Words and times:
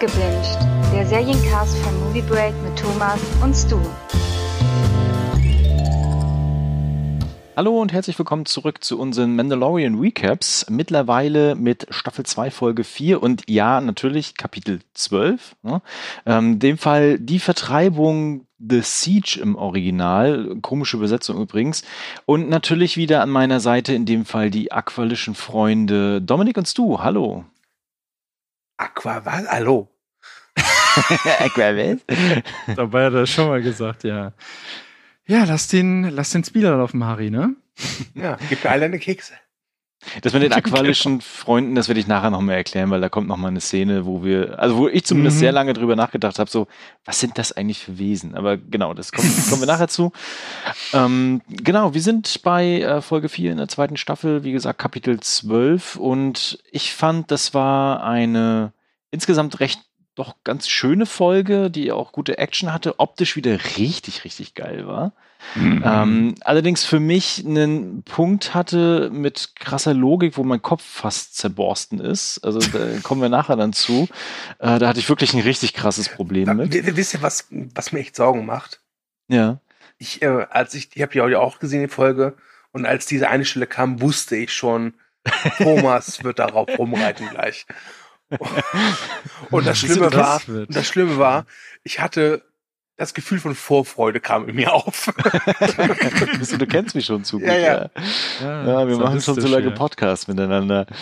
Gebinged, 0.00 0.58
der 0.94 1.06
Seriencast 1.06 1.76
von 1.76 2.00
Movie 2.00 2.22
Break 2.22 2.54
mit 2.62 2.74
Thomas 2.74 3.20
und 3.42 3.54
Stu. 3.54 3.78
Hallo 7.54 7.78
und 7.78 7.92
herzlich 7.92 8.18
willkommen 8.18 8.46
zurück 8.46 8.82
zu 8.82 8.98
unseren 8.98 9.36
Mandalorian 9.36 9.98
Recaps. 9.98 10.64
Mittlerweile 10.70 11.54
mit 11.54 11.86
Staffel 11.90 12.24
2, 12.24 12.50
Folge 12.50 12.82
4 12.82 13.22
und 13.22 13.42
ja, 13.46 13.82
natürlich 13.82 14.38
Kapitel 14.38 14.80
12. 14.94 15.56
Ne? 15.64 15.82
Ähm, 16.24 16.58
dem 16.58 16.78
Fall 16.78 17.18
die 17.18 17.38
Vertreibung 17.38 18.46
The 18.58 18.80
Siege 18.80 19.38
im 19.42 19.54
Original. 19.54 20.56
Komische 20.62 20.96
Übersetzung 20.96 21.38
übrigens. 21.42 21.82
Und 22.24 22.48
natürlich 22.48 22.96
wieder 22.96 23.20
an 23.20 23.28
meiner 23.28 23.60
Seite 23.60 23.92
in 23.92 24.06
dem 24.06 24.24
Fall 24.24 24.48
die 24.48 24.72
aqualischen 24.72 25.34
Freunde 25.34 26.22
Dominik 26.22 26.56
und 26.56 26.66
Stu. 26.66 27.00
Hallo. 27.00 27.44
Aqua, 28.80 29.22
was? 29.26 29.46
Hallo. 29.46 29.88
Aqua, 30.56 31.76
was? 31.76 32.00
Dabei 32.76 33.06
hat 33.06 33.12
er 33.12 33.26
schon 33.26 33.48
mal 33.48 33.60
gesagt, 33.60 34.04
ja. 34.04 34.32
Ja, 35.26 35.44
lass 35.44 35.68
den, 35.68 36.04
lass 36.04 36.30
den 36.30 36.44
Spieler 36.44 36.76
laufen, 36.76 37.04
Harry, 37.04 37.30
ne? 37.30 37.54
Ja, 38.14 38.38
gib 38.48 38.64
mir 38.64 38.70
alle 38.70 38.86
eine 38.86 38.98
Kekse. 38.98 39.34
Das 40.22 40.32
mit 40.32 40.42
den 40.42 40.52
aqualischen 40.54 41.20
Freunden, 41.20 41.74
das 41.74 41.88
werde 41.88 42.00
ich 42.00 42.06
nachher 42.06 42.30
nochmal 42.30 42.56
erklären, 42.56 42.90
weil 42.90 43.00
da 43.00 43.08
kommt 43.08 43.28
nochmal 43.28 43.50
eine 43.50 43.60
Szene, 43.60 44.06
wo 44.06 44.24
wir, 44.24 44.58
also 44.58 44.76
wo 44.76 44.88
ich 44.88 45.04
zumindest 45.04 45.36
Mhm. 45.36 45.40
sehr 45.40 45.52
lange 45.52 45.72
drüber 45.72 45.94
nachgedacht 45.96 46.38
habe, 46.38 46.50
so, 46.50 46.66
was 47.04 47.20
sind 47.20 47.36
das 47.38 47.52
eigentlich 47.52 47.80
für 47.80 47.98
Wesen? 47.98 48.34
Aber 48.34 48.56
genau, 48.56 48.94
das 48.94 49.12
kommt, 49.12 49.28
kommen 49.50 49.62
wir 49.62 49.66
nachher 49.66 49.88
zu. 49.88 50.12
Ähm, 50.92 51.42
genau, 51.48 51.94
wir 51.94 52.02
sind 52.02 52.42
bei 52.42 52.80
äh, 52.80 53.02
Folge 53.02 53.28
4 53.28 53.52
in 53.52 53.58
der 53.58 53.68
zweiten 53.68 53.96
Staffel, 53.96 54.42
wie 54.44 54.52
gesagt, 54.52 54.78
Kapitel 54.78 55.20
12 55.20 55.96
und 55.96 56.58
ich 56.70 56.92
fand, 56.94 57.30
das 57.30 57.54
war 57.54 58.02
eine 58.02 58.72
insgesamt 59.10 59.60
recht 59.60 59.80
doch 60.14 60.34
ganz 60.44 60.68
schöne 60.68 61.06
Folge, 61.06 61.70
die 61.70 61.92
auch 61.92 62.12
gute 62.12 62.36
Action 62.38 62.72
hatte, 62.72 62.98
optisch 62.98 63.36
wieder 63.36 63.58
richtig, 63.78 64.24
richtig 64.24 64.54
geil 64.54 64.86
war. 64.86 65.12
Ähm, 65.56 66.34
allerdings 66.42 66.84
für 66.84 67.00
mich 67.00 67.44
einen 67.44 68.02
Punkt 68.04 68.54
hatte 68.54 69.10
mit 69.12 69.52
krasser 69.56 69.94
Logik, 69.94 70.36
wo 70.36 70.44
mein 70.44 70.62
Kopf 70.62 70.82
fast 70.82 71.36
zerborsten 71.36 71.98
ist. 71.98 72.38
Also 72.44 72.60
da 72.60 72.78
kommen 73.02 73.20
wir 73.22 73.28
nachher 73.28 73.56
dann 73.56 73.72
zu. 73.72 74.08
Äh, 74.58 74.78
da 74.78 74.88
hatte 74.88 75.00
ich 75.00 75.08
wirklich 75.08 75.34
ein 75.34 75.40
richtig 75.40 75.74
krasses 75.74 76.08
Problem 76.08 76.56
mit. 76.56 76.72
W- 76.72 76.96
Wisst 76.96 77.14
ihr, 77.14 77.22
was, 77.22 77.46
was 77.50 77.92
mir 77.92 78.00
echt 78.00 78.16
Sorgen 78.16 78.46
macht? 78.46 78.80
Ja. 79.28 79.60
Ich, 79.98 80.22
äh, 80.22 80.46
als 80.50 80.74
ich, 80.74 80.90
ich 80.94 81.02
habe 81.02 81.12
die 81.12 81.20
Audio 81.20 81.40
auch 81.40 81.58
gesehen, 81.58 81.82
die 81.82 81.88
Folge, 81.88 82.34
und 82.72 82.86
als 82.86 83.06
diese 83.06 83.28
eine 83.28 83.44
Stelle 83.44 83.66
kam, 83.66 84.00
wusste 84.00 84.36
ich 84.36 84.52
schon, 84.52 84.94
Thomas 85.58 86.22
wird 86.24 86.38
darauf 86.38 86.68
rumreiten 86.78 87.28
gleich. 87.28 87.66
Und 89.50 89.66
das 89.66 89.78
Schlimme 89.78 90.12
war, 90.12 90.40
das 90.68 90.86
Schlimme 90.86 91.18
war, 91.18 91.46
ich 91.82 91.98
hatte 91.98 92.42
das 93.00 93.14
Gefühl 93.14 93.40
von 93.40 93.54
Vorfreude 93.54 94.20
kam 94.20 94.48
in 94.48 94.56
mir 94.56 94.72
auf. 94.74 95.10
du, 96.50 96.58
du 96.58 96.66
kennst 96.66 96.94
mich 96.94 97.06
schon 97.06 97.24
zu 97.24 97.38
gut. 97.38 97.48
Ja, 97.48 97.56
ja. 97.56 97.90
Ja, 98.42 98.86
wir 98.86 98.98
machen 98.98 99.20
schon 99.20 99.40
so 99.40 99.48
lange 99.48 99.70
Podcasts 99.72 100.28
miteinander. 100.28 100.86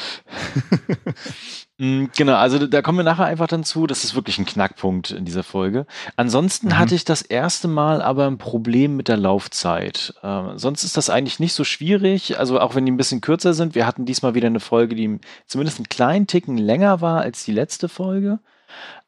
Mm, 1.81 2.07
genau, 2.17 2.35
also 2.35 2.67
da 2.67 2.83
kommen 2.83 2.99
wir 2.99 3.05
nachher 3.05 3.27
einfach 3.27 3.47
dann 3.47 3.63
zu. 3.63 3.87
Das 3.87 4.03
ist 4.03 4.17
wirklich 4.17 4.37
ein 4.39 4.47
Knackpunkt 4.47 5.13
in 5.13 5.25
dieser 5.25 5.45
Folge. 5.45 5.87
Ansonsten 6.17 6.67
Mhm. 6.67 6.79
hatte 6.81 6.97
ich 6.97 7.05
das 7.05 7.23
erste 7.23 7.69
Mal 7.69 8.03
aber 8.03 8.27
ein 8.27 8.37
Problem 8.37 8.97
mit 8.97 9.07
der 9.07 9.17
Laufzeit. 9.17 10.13
Ähm, 10.25 10.59
sonst 10.59 10.83
ist 10.83 10.97
das 10.97 11.09
eigentlich 11.09 11.39
nicht 11.39 11.53
so 11.53 11.63
schwierig. 11.63 12.37
Also 12.37 12.59
auch 12.59 12.75
wenn 12.75 12.85
die 12.85 12.91
ein 12.91 12.97
bisschen 12.97 13.21
kürzer 13.21 13.55
sind. 13.55 13.77
Wir 13.77 13.87
hatten 13.87 14.07
diesmal 14.07 14.35
wieder 14.35 14.49
eine 14.49 14.59
Folge, 14.59 14.97
die 14.97 15.21
zumindest 15.47 15.79
einen 15.79 15.89
kleinen 15.89 16.27
Ticken 16.27 16.59
länger 16.59 17.01
war 17.01 17.21
als 17.21 17.45
die 17.45 17.53
letzte 17.53 17.89
Folge. 17.89 18.41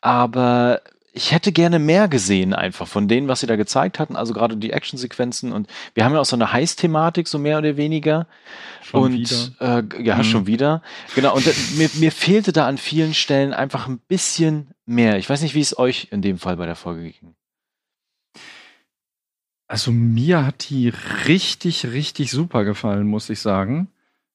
Aber 0.01 0.81
ich 1.13 1.33
hätte 1.33 1.53
gerne 1.53 1.79
mehr 1.79 2.09
gesehen 2.09 2.55
einfach 2.55 2.87
von 2.87 3.09
denen, 3.09 3.27
was 3.29 3.41
sie 3.41 3.47
da 3.47 3.57
gezeigt 3.57 3.99
hatten. 3.99 4.17
Also 4.17 4.33
gerade 4.33 4.57
die 4.57 4.73
Actionsequenzen 4.73 5.53
und 5.53 5.69
wir 5.95 6.05
haben 6.05 6.13
ja 6.15 6.21
auch 6.21 6.25
so 6.25 6.37
eine 6.37 6.53
Heiß-Thematik, 6.53 7.27
so 7.27 7.39
mehr 7.39 7.59
oder 7.59 7.77
weniger. 7.77 8.27
Schon 8.83 9.03
und 9.03 9.13
wieder. 9.13 9.87
Äh, 9.99 10.03
ja, 10.05 10.17
Mhm. 10.19 10.25
schon 10.25 10.47
wieder. 10.47 10.83
Genau, 11.15 11.35
und 11.35 11.47
mir, 11.77 11.91
mir 11.95 12.13
fehlte 12.13 12.53
da 12.53 12.67
an 12.67 12.79
vielen 12.79 13.15
Stellen 13.15 13.53
einfach 13.53 13.89
ein 13.89 13.99
bisschen 13.99 14.69
mehr. 14.87 15.19
Ich 15.19 15.29
weiß 15.29 15.43
nicht, 15.43 15.55
wie 15.55 15.61
es 15.61 15.79
euch 15.79 16.09
in 16.11 16.23
dem 16.23 16.39
Fall 16.39 16.57
bei 16.57 16.67
der 16.67 16.77
Folge 16.77 17.03
ging. 17.11 17.35
Also 19.69 19.93
mir 19.93 20.45
hat 20.47 20.69
die 20.71 20.93
richtig, 21.29 21.87
richtig 21.87 22.31
super 22.33 22.65
gefallen, 22.65 23.07
muss 23.07 23.31
ich 23.31 23.41
sagen. 23.41 23.89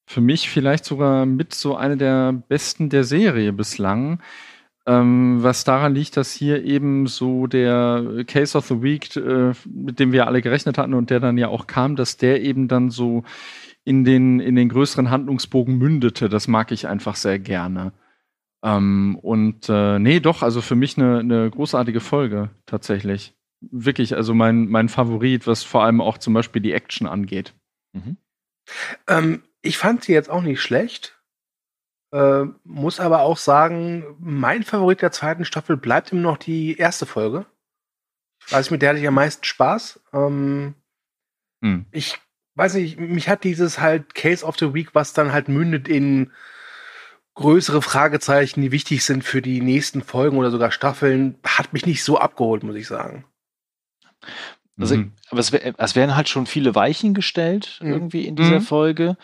Für 0.06 0.20
mich 0.20 0.48
vielleicht 0.48 0.84
sogar 0.84 1.26
mit 1.26 1.54
so 1.54 1.76
eine 1.76 1.96
der 1.96 2.32
besten 2.32 2.88
der 2.88 3.04
Serie 3.04 3.52
bislang. 3.52 4.20
Ähm, 4.88 5.42
was 5.42 5.64
daran 5.64 5.94
liegt, 5.94 6.16
dass 6.16 6.32
hier 6.32 6.64
eben 6.64 7.08
so 7.08 7.48
der 7.48 8.24
Case 8.26 8.56
of 8.56 8.66
the 8.66 8.82
Week, 8.82 9.16
äh, 9.16 9.52
mit 9.64 9.98
dem 9.98 10.12
wir 10.12 10.28
alle 10.28 10.42
gerechnet 10.42 10.78
hatten 10.78 10.94
und 10.94 11.10
der 11.10 11.18
dann 11.18 11.38
ja 11.38 11.48
auch 11.48 11.66
kam, 11.66 11.96
dass 11.96 12.16
der 12.16 12.40
eben 12.42 12.68
dann 12.68 12.90
so 12.90 13.24
in 13.84 14.04
den, 14.04 14.38
in 14.38 14.54
den 14.54 14.68
größeren 14.68 15.10
Handlungsbogen 15.10 15.76
mündete. 15.76 16.28
Das 16.28 16.46
mag 16.46 16.70
ich 16.70 16.86
einfach 16.86 17.16
sehr 17.16 17.38
gerne. 17.40 17.92
Ähm, 18.62 19.18
und 19.22 19.68
äh, 19.68 19.98
nee, 19.98 20.20
doch, 20.20 20.42
also 20.42 20.60
für 20.60 20.76
mich 20.76 20.96
eine, 20.98 21.18
eine 21.18 21.50
großartige 21.50 22.00
Folge 22.00 22.50
tatsächlich. 22.64 23.34
Wirklich, 23.60 24.14
also 24.14 24.34
mein, 24.34 24.68
mein 24.68 24.88
Favorit, 24.88 25.46
was 25.46 25.62
vor 25.62 25.84
allem 25.84 26.00
auch 26.00 26.18
zum 26.18 26.34
Beispiel 26.34 26.62
die 26.62 26.72
Action 26.72 27.06
angeht. 27.06 27.54
Mhm. 27.92 28.16
Ähm, 29.08 29.42
ich 29.62 29.78
fand 29.78 30.04
sie 30.04 30.12
jetzt 30.12 30.30
auch 30.30 30.42
nicht 30.42 30.60
schlecht. 30.60 31.15
Äh, 32.12 32.44
muss 32.64 33.00
aber 33.00 33.20
auch 33.20 33.36
sagen, 33.36 34.16
mein 34.20 34.62
Favorit 34.62 35.02
der 35.02 35.12
zweiten 35.12 35.44
Staffel 35.44 35.76
bleibt 35.76 36.12
immer 36.12 36.22
noch 36.22 36.38
die 36.38 36.76
erste 36.76 37.04
Folge. 37.06 37.46
Ich 38.46 38.52
weiß, 38.52 38.70
mit 38.70 38.80
der 38.82 38.90
hatte 38.90 39.00
ich 39.00 39.08
am 39.08 39.14
meisten 39.14 39.44
Spaß. 39.44 40.00
Ähm, 40.12 40.74
Hm. 41.62 41.86
ich 41.90 42.18
weiß 42.54 42.74
nicht, 42.74 42.98
mich 42.98 43.28
hat 43.28 43.44
dieses 43.44 43.80
halt 43.80 44.14
Case 44.14 44.44
of 44.44 44.56
the 44.58 44.72
Week, 44.72 44.94
was 44.94 45.12
dann 45.14 45.32
halt 45.32 45.48
mündet 45.48 45.88
in 45.88 46.32
größere 47.34 47.82
Fragezeichen, 47.82 48.62
die 48.62 48.72
wichtig 48.72 49.04
sind 49.04 49.24
für 49.24 49.42
die 49.42 49.60
nächsten 49.60 50.02
Folgen 50.02 50.38
oder 50.38 50.50
sogar 50.50 50.70
Staffeln, 50.70 51.38
hat 51.44 51.72
mich 51.72 51.84
nicht 51.86 52.02
so 52.04 52.18
abgeholt, 52.18 52.62
muss 52.62 52.76
ich 52.76 52.86
sagen. 52.86 53.24
Also, 54.78 54.96
Mhm. 54.96 55.12
aber 55.30 55.40
es, 55.40 55.52
es 55.52 55.96
werden 55.96 56.16
halt 56.16 56.28
schon 56.28 56.46
viele 56.46 56.74
Weichen 56.74 57.14
gestellt 57.14 57.78
Mhm. 57.82 57.92
irgendwie 57.92 58.26
in 58.26 58.36
dieser 58.36 58.60
Mhm. 58.60 58.64
Folge. 58.64 59.16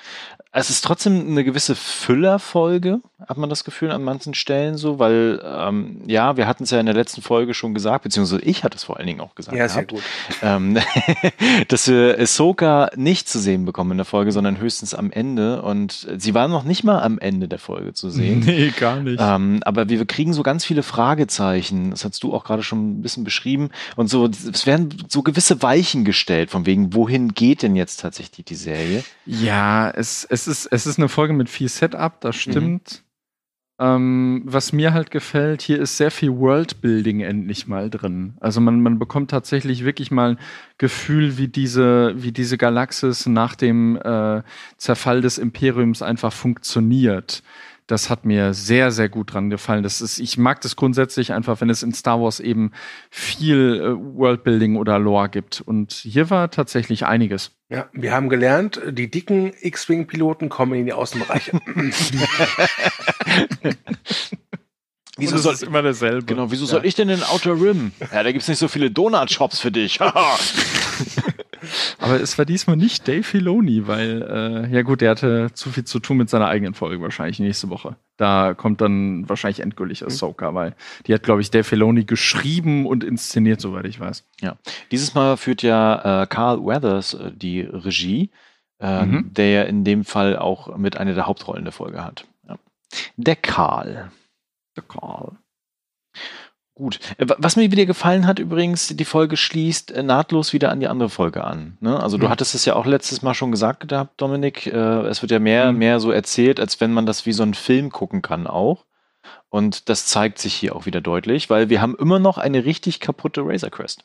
Es 0.54 0.68
ist 0.68 0.84
trotzdem 0.84 1.28
eine 1.28 1.44
gewisse 1.44 1.74
Füllerfolge, 1.74 3.00
hat 3.26 3.38
man 3.38 3.48
das 3.48 3.64
Gefühl 3.64 3.90
an 3.90 4.02
manchen 4.02 4.34
Stellen 4.34 4.76
so, 4.76 4.98
weil 4.98 5.40
ähm, 5.44 6.02
ja, 6.06 6.36
wir 6.36 6.46
hatten 6.46 6.64
es 6.64 6.70
ja 6.70 6.78
in 6.78 6.84
der 6.84 6.94
letzten 6.94 7.22
Folge 7.22 7.54
schon 7.54 7.72
gesagt, 7.72 8.04
beziehungsweise 8.04 8.42
ich 8.42 8.62
hatte 8.62 8.76
es 8.76 8.84
vor 8.84 8.98
allen 8.98 9.06
Dingen 9.06 9.20
auch 9.20 9.34
gesagt. 9.34 9.56
Ja, 9.56 9.66
sehr 9.68 9.84
gehabt. 9.84 10.02
gut. 10.02 10.42
ähm, 10.42 10.76
dass 11.68 11.88
wir 11.88 12.18
Ahsoka 12.18 12.90
nicht 12.96 13.30
zu 13.30 13.38
sehen 13.38 13.64
bekommen 13.64 13.92
in 13.92 13.96
der 13.96 14.04
Folge, 14.04 14.30
sondern 14.30 14.58
höchstens 14.58 14.94
am 14.94 15.10
Ende. 15.10 15.62
Und 15.62 16.06
sie 16.18 16.34
war 16.34 16.48
noch 16.48 16.64
nicht 16.64 16.84
mal 16.84 17.00
am 17.00 17.18
Ende 17.18 17.48
der 17.48 17.58
Folge 17.58 17.94
zu 17.94 18.10
sehen. 18.10 18.42
Nee, 18.52 18.72
gar 18.78 18.96
nicht. 18.96 19.18
Ähm, 19.20 19.60
aber 19.64 19.88
wir 19.88 20.04
kriegen 20.04 20.34
so 20.34 20.42
ganz 20.42 20.64
viele 20.64 20.82
Fragezeichen. 20.82 21.90
Das 21.90 22.04
hast 22.04 22.22
du 22.22 22.34
auch 22.34 22.44
gerade 22.44 22.62
schon 22.62 22.98
ein 22.98 23.02
bisschen 23.02 23.24
beschrieben. 23.24 23.70
Und 23.96 24.08
so, 24.08 24.26
es 24.26 24.66
werden 24.66 24.90
so 25.08 25.22
gewisse 25.22 25.62
Weichen 25.62 26.04
gestellt, 26.04 26.50
von 26.50 26.66
wegen, 26.66 26.92
wohin 26.92 27.32
geht 27.32 27.62
denn 27.62 27.76
jetzt 27.76 28.00
tatsächlich 28.00 28.44
die 28.44 28.54
Serie? 28.54 29.04
Ja, 29.24 29.90
es, 29.90 30.26
es, 30.28 30.41
ist, 30.46 30.66
es 30.66 30.86
ist 30.86 30.98
eine 30.98 31.08
Folge 31.08 31.32
mit 31.32 31.48
viel 31.48 31.68
Setup, 31.68 32.20
das 32.20 32.36
stimmt. 32.36 33.04
Ähm, 33.82 34.42
was 34.44 34.72
mir 34.72 34.92
halt 34.92 35.10
gefällt, 35.10 35.60
hier 35.60 35.80
ist 35.80 35.96
sehr 35.96 36.12
viel 36.12 36.36
Worldbuilding 36.36 37.20
endlich 37.20 37.66
mal 37.66 37.90
drin. 37.90 38.34
Also 38.38 38.60
man, 38.60 38.80
man 38.80 39.00
bekommt 39.00 39.30
tatsächlich 39.30 39.84
wirklich 39.84 40.10
mal 40.12 40.32
ein 40.32 40.38
Gefühl, 40.78 41.36
wie 41.36 41.48
diese, 41.48 42.14
wie 42.16 42.30
diese 42.30 42.58
Galaxis 42.58 43.26
nach 43.26 43.56
dem 43.56 43.96
äh, 43.96 44.42
Zerfall 44.76 45.20
des 45.20 45.38
Imperiums 45.38 46.00
einfach 46.00 46.32
funktioniert. 46.32 47.42
Das 47.92 48.08
hat 48.08 48.24
mir 48.24 48.54
sehr, 48.54 48.90
sehr 48.90 49.10
gut 49.10 49.34
dran 49.34 49.50
gefallen. 49.50 49.82
Das 49.82 50.00
ist, 50.00 50.18
ich 50.18 50.38
mag 50.38 50.62
das 50.62 50.76
grundsätzlich 50.76 51.34
einfach, 51.34 51.60
wenn 51.60 51.68
es 51.68 51.82
in 51.82 51.92
Star 51.92 52.22
Wars 52.22 52.40
eben 52.40 52.72
viel 53.10 53.82
äh, 53.82 54.16
Worldbuilding 54.16 54.76
oder 54.76 54.98
Lore 54.98 55.28
gibt. 55.28 55.60
Und 55.60 55.92
hier 55.92 56.30
war 56.30 56.50
tatsächlich 56.50 57.04
einiges. 57.04 57.50
Ja, 57.68 57.90
wir 57.92 58.14
haben 58.14 58.30
gelernt, 58.30 58.80
die 58.88 59.10
dicken 59.10 59.52
X-Wing-Piloten 59.60 60.48
kommen 60.48 60.72
in 60.72 60.86
die 60.86 60.94
Außenbereiche. 60.94 61.60
Wieso 65.18 65.36
es 65.36 65.42
soll, 65.42 65.52
ist 65.54 65.62
immer 65.62 65.82
derselbe. 65.82 66.24
genau, 66.24 66.50
wieso 66.50 66.64
soll 66.64 66.86
ich 66.86 66.94
denn 66.94 67.08
in 67.10 67.22
Outer 67.22 67.52
Rim? 67.60 67.92
Ja, 68.12 68.22
da 68.22 68.32
gibt's 68.32 68.48
nicht 68.48 68.58
so 68.58 68.68
viele 68.68 68.90
Donut-Shops 68.90 69.60
für 69.60 69.70
dich. 69.70 70.00
Aber 72.00 72.20
es 72.20 72.36
war 72.38 72.44
diesmal 72.44 72.76
nicht 72.76 73.06
Dave 73.06 73.22
Filoni, 73.22 73.86
weil, 73.86 74.22
äh, 74.68 74.74
ja 74.74 74.82
gut, 74.82 75.00
der 75.00 75.10
hatte 75.12 75.50
zu 75.54 75.70
viel 75.70 75.84
zu 75.84 76.00
tun 76.00 76.16
mit 76.16 76.28
seiner 76.28 76.48
eigenen 76.48 76.74
Folge 76.74 77.00
wahrscheinlich 77.00 77.38
nächste 77.38 77.68
Woche. 77.70 77.94
Da 78.16 78.54
kommt 78.54 78.80
dann 78.80 79.28
wahrscheinlich 79.28 79.60
endgültig 79.60 80.04
Ahsoka, 80.04 80.54
weil 80.54 80.74
die 81.06 81.14
hat, 81.14 81.22
glaube 81.22 81.40
ich, 81.40 81.50
Dave 81.50 81.62
Filoni 81.64 82.04
geschrieben 82.04 82.86
und 82.86 83.04
inszeniert, 83.04 83.60
soweit 83.60 83.84
ich 83.86 84.00
weiß. 84.00 84.24
Ja, 84.40 84.56
dieses 84.90 85.14
Mal 85.14 85.36
führt 85.36 85.62
ja 85.62 86.22
äh, 86.22 86.26
Carl 86.26 86.58
Weathers 86.64 87.14
äh, 87.14 87.30
die 87.32 87.60
Regie, 87.60 88.30
äh, 88.80 89.04
Mhm. 89.06 89.32
der 89.32 89.50
ja 89.50 89.62
in 89.62 89.84
dem 89.84 90.04
Fall 90.04 90.36
auch 90.36 90.76
mit 90.76 90.96
einer 90.96 91.14
der 91.14 91.26
Hauptrollen 91.26 91.62
der 91.64 91.72
Folge 91.72 92.02
hat. 92.04 92.24
Ja. 92.48 92.56
Der 93.16 93.36
Karl. 93.36 94.10
Der 94.76 94.82
Carl. 94.84 95.36
Gut. 96.74 96.98
Äh, 97.18 97.26
Was 97.38 97.56
mir 97.56 97.70
wieder 97.70 97.84
gefallen 97.86 98.26
hat 98.26 98.38
übrigens, 98.38 98.88
die 98.88 99.04
Folge 99.04 99.36
schließt 99.36 99.90
äh, 99.92 100.02
nahtlos 100.02 100.52
wieder 100.54 100.70
an 100.70 100.80
die 100.80 100.88
andere 100.88 101.10
Folge 101.10 101.44
an. 101.44 101.76
Ne? 101.80 102.00
Also 102.02 102.16
du 102.16 102.26
Mhm. 102.26 102.30
hattest 102.30 102.54
es 102.54 102.64
ja 102.64 102.74
auch 102.74 102.86
letztes 102.86 103.20
Mal 103.22 103.34
schon 103.34 103.50
gesagt 103.50 103.88
gehabt, 103.88 104.20
Dominik. 104.20 104.66
Äh, 104.66 104.70
es 105.06 105.20
wird 105.20 105.32
ja 105.32 105.38
mehr, 105.38 105.72
Mhm. 105.72 105.78
mehr 105.78 106.00
so 106.00 106.10
erzählt, 106.10 106.58
als 106.60 106.80
wenn 106.80 106.92
man 106.92 107.04
das 107.04 107.26
wie 107.26 107.32
so 107.32 107.42
einen 107.42 107.54
Film 107.54 107.90
gucken 107.90 108.22
kann 108.22 108.46
auch. 108.46 108.86
Und 109.50 109.90
das 109.90 110.06
zeigt 110.06 110.38
sich 110.38 110.54
hier 110.54 110.74
auch 110.74 110.86
wieder 110.86 111.02
deutlich, 111.02 111.50
weil 111.50 111.68
wir 111.68 111.82
haben 111.82 111.94
immer 111.96 112.18
noch 112.18 112.38
eine 112.38 112.64
richtig 112.64 113.00
kaputte 113.00 113.42
Razor 113.44 113.70
Crest. 113.70 114.04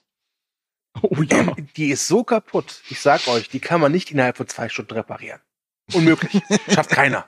Oh 1.01 1.21
ja. 1.21 1.55
Die 1.77 1.87
ist 1.89 2.07
so 2.07 2.23
kaputt. 2.25 2.81
Ich 2.89 2.99
sag 2.99 3.27
euch, 3.29 3.47
die 3.49 3.59
kann 3.61 3.79
man 3.79 3.93
nicht 3.93 4.11
innerhalb 4.11 4.35
von 4.35 4.47
zwei 4.47 4.67
Stunden 4.67 4.93
reparieren. 4.93 5.39
Unmöglich. 5.93 6.41
Schafft 6.69 6.89
keiner. 6.89 7.25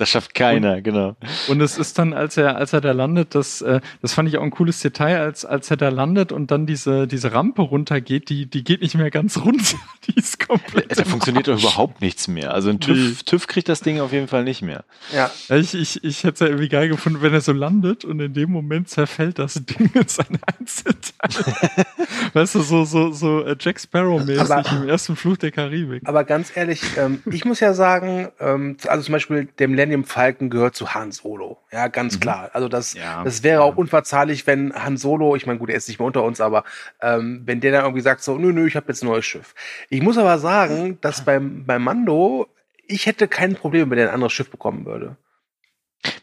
Das 0.00 0.08
schafft 0.08 0.34
keiner, 0.34 0.80
genau. 0.80 1.14
Und 1.48 1.60
es 1.60 1.76
ist 1.76 1.98
dann, 1.98 2.14
als 2.14 2.38
er, 2.38 2.56
als 2.56 2.72
er 2.72 2.80
da 2.80 2.92
landet, 2.92 3.34
das, 3.34 3.60
äh, 3.60 3.80
das 4.00 4.14
fand 4.14 4.30
ich 4.30 4.38
auch 4.38 4.42
ein 4.42 4.50
cooles 4.50 4.80
Detail, 4.80 5.20
als, 5.20 5.44
als 5.44 5.70
er 5.70 5.76
da 5.76 5.90
landet 5.90 6.32
und 6.32 6.50
dann 6.50 6.64
diese, 6.64 7.06
diese 7.06 7.32
Rampe 7.34 7.60
runtergeht, 7.60 8.30
die, 8.30 8.46
die 8.46 8.64
geht 8.64 8.80
nicht 8.80 8.94
mehr 8.94 9.10
ganz 9.10 9.36
runter. 9.36 9.76
Die 10.08 10.18
ist 10.18 10.40
komplett. 10.48 10.98
Da 10.98 11.04
funktioniert 11.04 11.46
doch 11.46 11.58
überhaupt 11.60 12.00
nichts 12.00 12.26
mehr. 12.26 12.54
Also 12.54 12.70
ein 12.70 12.76
Nee. 12.76 12.86
TÜV, 12.86 13.22
TÜV 13.24 13.46
kriegt 13.46 13.68
das 13.68 13.82
Ding 13.82 14.00
auf 14.00 14.12
jeden 14.12 14.28
Fall 14.28 14.44
nicht 14.44 14.62
mehr. 14.62 14.84
Ja. 15.14 15.30
Ich, 15.54 15.74
ich, 15.74 16.02
ich 16.02 16.24
hätte 16.24 16.32
es 16.34 16.40
ja 16.40 16.46
irgendwie 16.46 16.70
geil 16.70 16.88
gefunden, 16.88 17.20
wenn 17.20 17.34
er 17.34 17.42
so 17.42 17.52
landet 17.52 18.06
und 18.06 18.18
in 18.20 18.32
dem 18.32 18.50
Moment 18.50 18.88
zerfällt 18.88 19.38
das 19.38 19.54
Ding 19.66 19.90
in 19.92 20.08
seine 20.08 20.38
Einzelteile. 20.58 21.86
weißt 22.32 22.54
du, 22.54 22.60
so, 22.62 22.84
so, 22.84 23.12
so 23.12 23.44
äh, 23.44 23.56
Jack 23.60 23.78
Sparrow-mäßig 23.78 24.50
Aber- 24.50 24.82
im 24.82 24.88
ersten 24.88 25.16
Fluch 25.16 25.36
der 25.36 25.50
Karibik. 25.50 26.02
Aber 26.06 26.24
ganz 26.24 26.50
ehrlich, 26.56 26.80
ähm, 26.96 27.20
ich 27.30 27.44
muss 27.44 27.60
ja 27.60 27.74
sagen, 27.74 28.28
ähm, 28.40 28.78
also 28.86 29.04
zum 29.04 29.12
Beispiel 29.12 29.48
der 29.58 29.68
Millennium 29.90 30.04
Falcon 30.04 30.50
gehört 30.50 30.74
zu 30.76 30.94
Han 30.94 31.10
Solo. 31.12 31.58
Ja, 31.72 31.88
ganz 31.88 32.16
Mhm. 32.16 32.20
klar. 32.20 32.50
Also 32.52 32.68
das, 32.68 32.94
Ja. 32.94 33.24
das 33.24 33.42
wäre 33.42 33.62
auch 33.62 33.76
unverzeihlich, 33.76 34.46
wenn 34.46 34.72
Han 34.72 34.96
Solo, 34.96 35.34
ich 35.36 35.46
meine, 35.46 35.58
gut, 35.58 35.68
er 35.70 35.76
ist 35.76 35.88
nicht 35.88 35.98
mehr 35.98 36.06
unter 36.06 36.22
uns, 36.22 36.40
aber 36.40 36.64
ähm, 37.02 37.42
wenn 37.44 37.60
der 37.60 37.72
dann 37.72 37.84
irgendwie 37.84 38.02
sagt 38.02 38.22
so, 38.22 38.36
nö, 38.38 38.52
nö, 38.52 38.66
ich 38.66 38.76
habe 38.76 38.86
jetzt 38.88 39.02
ein 39.02 39.06
neues 39.08 39.24
Schiff. 39.24 39.54
Ich 39.88 40.00
muss 40.02 40.16
aber 40.18 40.38
sagen, 40.38 40.98
dass 41.00 41.24
beim, 41.24 41.64
beim 41.66 41.82
Mando 41.82 42.46
ich 42.86 43.06
hätte 43.06 43.28
kein 43.28 43.54
Problem, 43.54 43.88
wenn 43.90 43.98
er 43.98 44.08
ein 44.08 44.14
anderes 44.14 44.32
Schiff 44.32 44.50
bekommen 44.50 44.84
würde. 44.84 45.16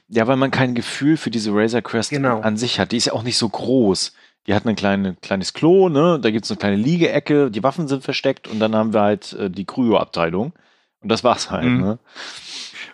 Ja, 0.10 0.28
weil 0.28 0.36
man 0.36 0.52
kein 0.52 0.76
Gefühl 0.76 1.16
für 1.18 1.30
diese 1.30 1.52
Razor 1.54 1.82
Crest 1.82 2.10
Genau. 2.10 2.42
an 2.42 2.58
sich 2.58 2.80
hat. 2.80 2.92
Die 2.92 2.98
ist 2.98 3.06
ja 3.06 3.14
auch 3.14 3.24
nicht 3.24 3.38
so 3.38 3.48
groß. 3.48 4.14
Die 4.48 4.54
hat 4.54 4.66
ein 4.66 4.76
kleine, 4.76 5.16
kleines 5.22 5.54
Klo, 5.54 5.88
ne? 5.90 6.20
Da 6.22 6.30
gibt's 6.32 6.50
eine 6.52 6.58
kleine 6.58 6.76
Liegeecke, 6.78 7.52
die 7.52 7.64
Waffen 7.64 7.88
sind 7.88 8.04
versteckt 8.04 8.48
und 8.48 8.60
dann 8.60 8.76
haben 8.76 8.94
wir 8.94 9.02
halt 9.02 9.34
äh, 9.34 9.50
die 9.50 9.66
Kryo-Abteilung. 9.66 10.52
Und 11.02 11.10
das 11.10 11.24
war's 11.24 11.52
halt, 11.52 11.64
Mhm. 11.66 11.80
ne? 11.80 12.00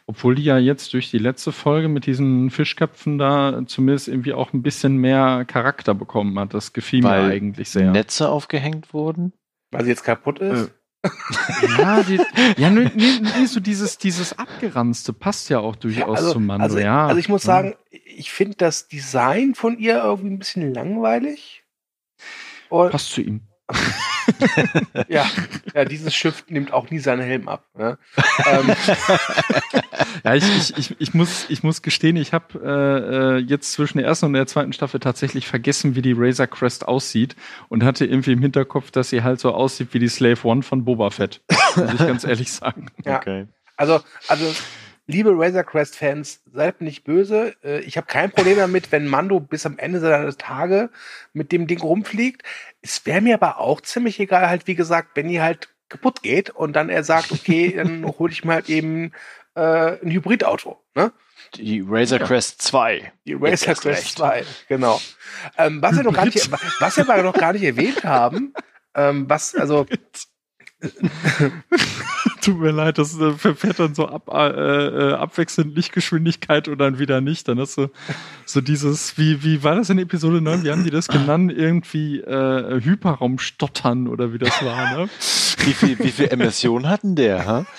Obwohl 0.06 0.36
die 0.36 0.44
ja 0.44 0.58
jetzt 0.58 0.94
durch 0.94 1.12
die 1.12 1.18
letzte 1.18 1.52
Folge 1.54 1.88
mit 1.88 2.06
diesen 2.06 2.50
Fischköpfen 2.50 3.18
da 3.18 3.62
zumindest 3.68 4.10
irgendwie 4.10 4.34
auch 4.34 4.52
ein 4.52 4.62
bisschen 4.62 4.98
mehr 4.98 5.46
Charakter 5.46 5.94
bekommen 5.96 6.38
hat. 6.40 6.54
Das 6.54 6.74
gefiel 6.74 7.04
Weil 7.04 7.28
mir 7.28 7.34
eigentlich 7.34 7.70
sehr. 7.70 7.92
Netze 7.92 8.28
aufgehängt 8.30 8.94
wurden. 8.94 9.32
Weil 9.72 9.86
sie 9.86 9.92
jetzt 9.92 10.04
kaputt 10.04 10.40
ist. 10.40 10.72
Ja, 11.78 12.02
die, 12.04 12.20
ja 12.58 12.70
nee, 12.70 12.90
nee, 12.96 13.20
nee, 13.22 13.46
so 13.46 13.60
dieses, 13.60 13.98
dieses 13.98 14.38
Abgeranzte 14.38 15.12
passt 15.12 15.50
ja 15.50 15.60
auch 15.60 15.76
durchaus 15.76 16.20
also, 16.20 16.34
zum 16.34 16.46
Mando, 16.46 16.64
also, 16.64 16.80
ja. 16.80 17.08
also 17.08 17.20
ich 17.20 17.28
muss 17.28 17.44
Ja. 17.44 17.54
sagen, 17.56 17.76
ich 17.90 18.32
finde 18.32 18.56
das 18.56 18.88
Design 18.88 19.54
von 19.54 19.78
ihr 19.78 20.02
irgendwie 20.02 20.30
ein 20.34 20.40
bisschen 20.40 20.74
langweilig. 20.74 21.64
Und, 22.70 22.92
Passt 22.92 23.12
zu 23.12 23.22
ihm. 23.22 23.42
Ja, 25.08 25.26
ja, 25.74 25.86
dieses 25.86 26.14
Schiff 26.14 26.46
nimmt 26.48 26.74
auch 26.74 26.90
nie 26.90 27.00
seinen 27.00 27.22
Helm 27.22 27.48
ab. 27.48 27.66
Ne? 27.76 27.98
ähm, 28.46 28.76
Ja, 30.24 30.36
ich, 30.36 30.44
ich, 30.44 30.78
ich, 30.78 30.96
ich, 31.00 31.14
muss, 31.14 31.50
ich 31.50 31.64
muss 31.64 31.82
gestehen, 31.82 32.16
ich 32.16 32.32
habe 32.34 32.60
äh, 32.64 33.38
äh, 33.38 33.38
jetzt 33.40 33.74
zwischen 33.74 33.98
der 33.98 34.08
ersten 34.08 34.28
und 34.28 34.34
der 34.34 34.48
zweiten 34.48 34.72
Staffel 34.72 35.00
tatsächlich 35.00 35.48
vergessen, 35.48 35.96
wie 35.96 36.02
die 36.02 36.14
Razor 36.16 36.48
Crest 36.48 36.88
aussieht 36.88 37.36
und 37.68 37.84
hatte 37.84 38.06
irgendwie 38.06 38.32
im 38.32 38.42
Hinterkopf, 38.42 38.92
dass 38.92 39.10
sie 39.10 39.24
halt 39.24 39.40
so 39.40 39.54
aussieht 39.54 39.90
wie 39.92 40.00
die 40.00 40.08
Slave 40.08 40.40
One 40.48 40.64
von 40.64 40.86
Boba 40.86 41.10
Fett. 41.10 41.42
Muss 41.76 41.94
ich 41.94 41.98
ganz 42.08 42.24
ehrlich 42.24 42.52
sagen. 42.52 42.88
Ja. 43.06 43.18
Okay. 43.18 43.48
also, 43.76 44.00
also, 44.28 44.46
liebe 45.08 45.32
Razor 45.34 45.64
Crest-Fans, 45.64 46.42
seid 46.52 46.80
mir 46.80 46.86
nicht 46.86 47.04
böse. 47.04 47.56
Äh, 47.64 47.80
Ich 47.82 47.98
habe 47.98 48.08
kein 48.08 48.32
Problem 48.32 48.58
damit, 48.58 48.92
wenn 48.92 49.08
Mando 49.08 49.40
bis 49.40 49.66
am 49.66 49.78
Ende 49.78 50.00
seiner 50.00 50.36
Tage 50.38 50.90
mit 51.34 51.52
dem 51.52 51.68
Ding 51.68 51.82
rumfliegt. 51.82 52.44
Es 52.82 53.06
wäre 53.06 53.22
mir 53.22 53.36
aber 53.36 53.60
auch 53.60 53.82
ziemlich 53.82 54.20
egal, 54.20 54.48
halt, 54.48 54.68
wie 54.68 54.76
gesagt, 54.76 55.10
wenn 55.16 55.28
die 55.28 55.42
halt 55.42 55.70
kaputt 55.90 56.24
geht 56.24 56.50
und 56.50 56.74
dann 56.74 56.90
er 56.90 57.04
sagt, 57.04 57.32
okay, 57.32 57.74
dann 57.78 58.06
hole 58.06 58.32
ich 58.32 58.44
mir 58.44 58.54
halt 58.54 58.70
eben 58.70 59.12
äh, 59.56 59.98
ein 60.02 60.12
Hybridauto. 60.12 60.82
Ne? 60.96 61.12
Die 61.56 61.84
Razor 61.88 62.20
Ja. 62.20 62.26
Crest 62.26 62.62
2. 62.62 63.12
Die 63.26 63.34
Razor 63.34 63.76
Crest 63.76 63.86
recht. 63.86 64.18
2, 64.18 64.44
genau. 64.70 65.00
Ähm, 65.58 65.82
was, 65.82 65.96
wir 65.98 66.04
noch 66.04 66.14
gar 66.14 66.26
nicht, 66.26 66.50
was 66.80 66.98
wir 66.98 67.08
aber 67.10 67.22
noch 67.22 67.34
gar 67.36 67.54
nicht 67.54 67.64
erwähnt 67.64 68.04
haben, 68.04 68.54
ähm, 68.96 69.30
was, 69.30 69.54
also, 69.56 69.86
Tut 72.44 72.60
mir 72.60 72.72
leid, 72.72 72.98
das 72.98 73.18
äh, 73.20 73.32
verfährt 73.34 73.80
dann 73.80 73.96
so 73.96 74.08
ab, 74.08 74.30
äh, 74.30 74.48
äh, 74.48 75.14
abwechselnd 75.14 75.76
Lichtgeschwindigkeit 75.76 76.68
und 76.68 76.78
dann 76.78 77.00
wieder 77.00 77.22
nicht. 77.22 77.48
Dann 77.48 77.58
hast 77.58 77.78
du 77.78 77.90
so 78.46 78.60
dieses, 78.60 79.18
wie, 79.18 79.44
wie 79.44 79.64
war 79.64 79.76
das 79.76 79.90
in 79.90 79.98
Episode 79.98 80.42
9? 80.42 80.64
Wie 80.64 80.72
haben 80.72 80.84
die 80.84 80.90
das 80.90 81.08
genannt? 81.08 81.54
Irgendwie 81.56 82.20
äh, 82.20 82.82
Hyperraumstottern 82.82 84.10
oder 84.10 84.34
wie 84.34 84.40
das 84.40 84.62
war, 84.64 84.98
ne? 84.98 85.10
Wie 85.60 85.74
viel, 85.74 85.98
wie 86.00 86.12
viel 86.12 86.28
Emission 86.28 86.90
hatten 86.90 87.16
der? 87.16 87.46
Ha? 87.46 87.66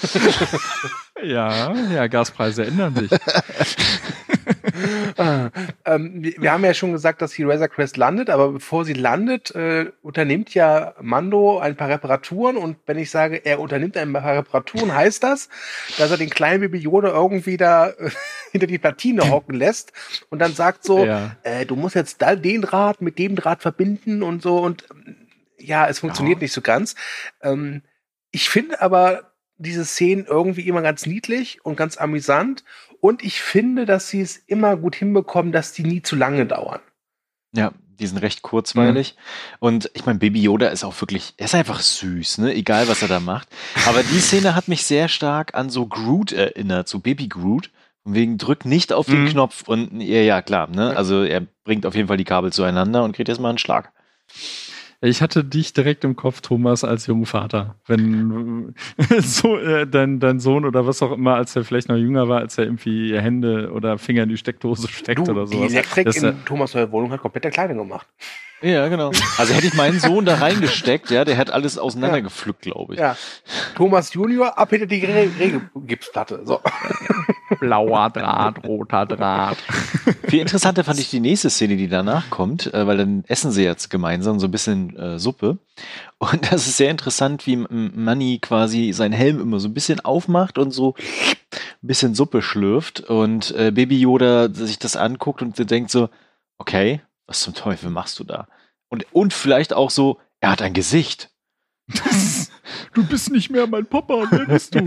Ja, 1.23 1.73
ja, 1.73 2.07
Gaspreise 2.09 2.67
ändern 2.67 2.95
sich. 2.97 3.11
äh, 5.17 5.51
ähm, 5.85 6.23
wir, 6.23 6.53
haben 6.53 6.65
ja 6.65 6.75
schon 6.75 6.93
gesagt, 6.93 7.23
dass 7.23 7.33
die 7.33 7.45
Razor 7.45 7.69
Crest 7.69 7.97
landet, 7.97 8.31
aber 8.31 8.53
bevor 8.53 8.85
sie 8.85 8.93
landet, 8.93 9.55
äh, 9.55 9.91
unternimmt 10.03 10.55
ja 10.55 10.95
Mando 11.01 11.59
ein 11.59 11.77
paar 11.77 11.89
Reparaturen 11.89 12.57
und 12.57 12.77
wenn 12.87 12.99
ich 12.99 13.11
sage, 13.11 13.45
er 13.45 13.61
unternimmt 13.61 13.97
ein 13.97 14.13
paar 14.13 14.37
Reparaturen, 14.37 14.95
heißt 14.95 15.23
das, 15.23 15.49
dass 15.99 16.11
er 16.11 16.17
den 16.17 16.31
kleinen 16.31 16.61
Baby 16.61 16.79
Yoda 16.79 17.09
irgendwie 17.09 17.57
da 17.57 17.91
äh, 17.91 18.11
hinter 18.53 18.67
die 18.67 18.79
Platine 18.79 19.31
hocken 19.31 19.55
lässt 19.55 19.93
und 20.31 20.39
dann 20.39 20.55
sagt 20.55 20.85
so, 20.85 21.05
Ja. 21.05 21.37
äh, 21.43 21.67
du 21.67 21.77
musst 21.77 21.95
jetzt 21.95 22.23
da 22.23 22.37
den 22.37 22.63
Draht 22.63 23.01
mit 23.01 23.19
dem 23.19 23.37
Draht 23.37 23.63
verbinden 23.63 24.23
und 24.23 24.43
so 24.43 24.59
und 24.59 24.87
ja, 25.59 25.89
es 25.89 26.01
funktioniert 26.01 26.39
Ja. 26.39 26.43
nicht 26.45 26.53
so 26.53 26.61
ganz. 26.61 26.95
Ähm, 27.43 27.83
ich 28.31 28.49
finde 28.49 28.81
aber 28.83 29.35
diese 29.57 29.85
Szenen 29.85 30.27
irgendwie 30.27 30.67
immer 30.67 30.83
ganz 30.83 31.07
niedlich 31.07 31.65
und 31.65 31.77
ganz 31.77 31.97
amüsant 31.97 32.65
und 33.05 33.23
ich 33.23 33.43
finde, 33.43 33.85
dass 33.85 34.09
sie 34.09 34.23
es 34.23 34.39
immer 34.39 34.79
gut 34.79 34.95
hinbekommen, 34.95 35.53
dass 35.53 35.75
die 35.75 35.83
nie 35.83 36.01
zu 36.01 36.17
lange 36.17 36.47
dauern. 36.47 36.81
Ja, 37.55 37.73
die 38.01 38.07
sind 38.07 38.17
recht 38.17 38.41
kurzweilig. 38.41 39.15
Und 39.59 39.91
ich 39.93 40.07
meine, 40.07 40.19
Baby 40.19 40.41
Yoda 40.41 40.69
ist 40.69 40.85
auch 40.85 40.99
wirklich, 41.03 41.35
er 41.37 41.45
ist 41.45 41.55
einfach 41.55 41.81
süß, 41.81 42.39
ne? 42.39 42.55
Egal, 42.55 42.89
was 42.89 43.03
er 43.03 43.09
da 43.09 43.21
macht. 43.21 43.49
Aber 43.87 44.03
die 44.03 44.21
Szene 44.21 44.55
hat 44.55 44.69
mich 44.69 44.87
sehr 44.87 45.09
stark 45.09 45.55
an 45.55 45.69
so 45.69 45.85
Groot 45.85 46.33
erinnert, 46.33 46.89
so 46.89 46.99
Baby 46.99 47.29
Groot. 47.29 47.71
Von 48.05 48.15
wegen, 48.15 48.39
drück 48.39 48.65
nicht 48.65 48.91
auf 48.91 49.05
den 49.05 49.25
Mhm. 49.25 49.29
Knopf 49.29 49.69
und 49.69 50.01
ja, 50.01 50.23
ja, 50.23 50.41
klar, 50.41 50.69
ne? 50.69 50.97
Also 50.97 51.25
er 51.25 51.43
bringt 51.65 51.85
auf 51.85 51.95
jeden 51.95 52.09
Fall 52.09 52.17
die 52.17 52.25
Kabel 52.25 52.55
zueinander 52.55 53.05
und 53.05 53.15
kriegt 53.15 53.29
erstmal 53.29 53.51
einen 53.51 53.59
Schlag. 53.59 53.93
Ich 55.05 55.21
hatte 55.21 55.45
dich 55.45 55.73
direkt 55.75 56.03
im 56.05 56.17
Kopf, 56.17 56.41
Thomas, 56.41 56.83
als 56.83 57.07
jungen 57.07 57.27
Vater. 57.27 57.77
Wenn 57.87 58.75
so, 59.21 59.59
äh, 59.59 59.87
dein, 59.87 60.19
dein 60.19 60.41
Sohn 60.41 60.65
oder 60.65 60.87
was 60.87 61.03
auch 61.03 61.13
immer, 61.13 61.35
als 61.35 61.55
er 61.57 61.65
vielleicht 61.65 61.89
noch 61.89 61.97
jünger 61.97 62.29
war, 62.29 62.41
als 62.41 62.57
er 62.57 62.65
irgendwie 62.65 63.15
Hände 63.19 63.71
oder 63.73 63.99
Finger 63.99 64.23
in 64.23 64.31
die 64.31 64.37
Steckdose 64.37 64.89
steckt 64.89 65.27
Du, 65.27 65.33
oder 65.33 65.45
die 65.45 65.57
sowas. 65.57 65.73
Elektrik 65.73 66.07
Das, 66.07 66.23
äh, 66.23 66.31
in 66.31 66.45
Thomas 66.47 66.75
neue 66.75 66.91
Wohnung 66.91 67.11
hat 67.11 67.21
komplett 67.21 67.45
der 67.45 67.51
Kleine 67.51 67.75
gemacht. 67.75 68.07
Ja, 68.65 68.89
genau. 68.89 69.11
Also 69.37 69.53
hätte 69.53 69.67
ich 69.67 69.75
meinen 69.75 70.01
Sohn 70.01 70.25
da 70.25 70.37
reingesteckt, 70.37 71.11
ja, 71.11 71.27
der 71.27 71.37
hätte 71.37 71.53
alles 71.53 71.77
auseinandergepflückt, 71.77 72.63
glaube 72.63 72.95
ich. 72.95 73.01
Ja. 73.01 73.15
Thomas 73.75 74.15
Junior, 74.15 74.57
ab 74.57 74.71
hinter 74.71 74.87
die 74.87 75.05
Re 75.05 75.29
Regelgipsplatte. 75.39 76.41
So. 76.45 76.61
blauer 77.61 78.09
Draht, 78.09 78.65
roter 78.65 79.05
Draht. 79.05 79.59
Viel 80.29 80.41
interessanter 80.41 80.83
fand 80.83 80.99
ich 80.99 81.11
die 81.11 81.21
nächste 81.21 81.51
Szene, 81.51 81.77
die 81.77 81.89
danach 81.89 82.31
kommt, 82.31 82.73
äh, 82.73 82.87
weil 82.87 82.97
dann 82.97 83.25
essen 83.29 83.51
sie 83.51 83.65
jetzt 83.65 83.91
gemeinsam 83.91 84.41
so 84.41 84.47
ein 84.47 84.51
bisschen 84.51 84.97
äh, 84.97 85.19
Suppe. 85.19 85.59
Und 86.19 86.51
das 86.53 86.67
ist 86.67 86.79
sehr 86.79 86.91
interessant, 86.91 87.47
wie 87.47 87.57
Manny 87.57 88.39
quasi 88.41 88.93
seinen 88.93 89.13
Helm 89.13 89.41
immer 89.41 89.61
so 89.61 89.69
ein 89.69 89.75
bisschen 89.75 90.01
aufmacht 90.01 90.57
und 90.57 90.71
so 90.71 90.95
ein 90.97 91.57
bisschen 91.83 92.15
Suppe 92.15 92.41
schlürft. 92.41 93.01
Und 93.01 93.55
äh, 93.57 93.71
Baby 93.73 94.01
Yoda 94.01 94.49
sich 94.49 94.79
das 94.79 94.97
anguckt 94.97 95.43
und 95.43 95.71
denkt 95.71 95.91
so, 95.91 96.09
okay, 96.57 97.03
was 97.27 97.43
zum 97.43 97.55
Teufel 97.55 97.91
machst 97.91 98.19
du 98.19 98.25
da? 98.25 98.47
Und, 98.95 99.13
und 99.13 99.33
vielleicht 99.35 99.73
auch 99.73 99.91
so, 99.91 100.21
er 100.41 100.53
hat 100.53 100.63
ein 100.63 100.73
Gesicht. 100.73 101.31
Du 102.95 103.05
bist 103.05 103.31
nicht 103.31 103.51
mehr 103.51 103.67
mein 103.67 103.85
Papa, 103.87 104.27
wer 104.31 104.47
bist 104.47 104.75
du? 104.75 104.87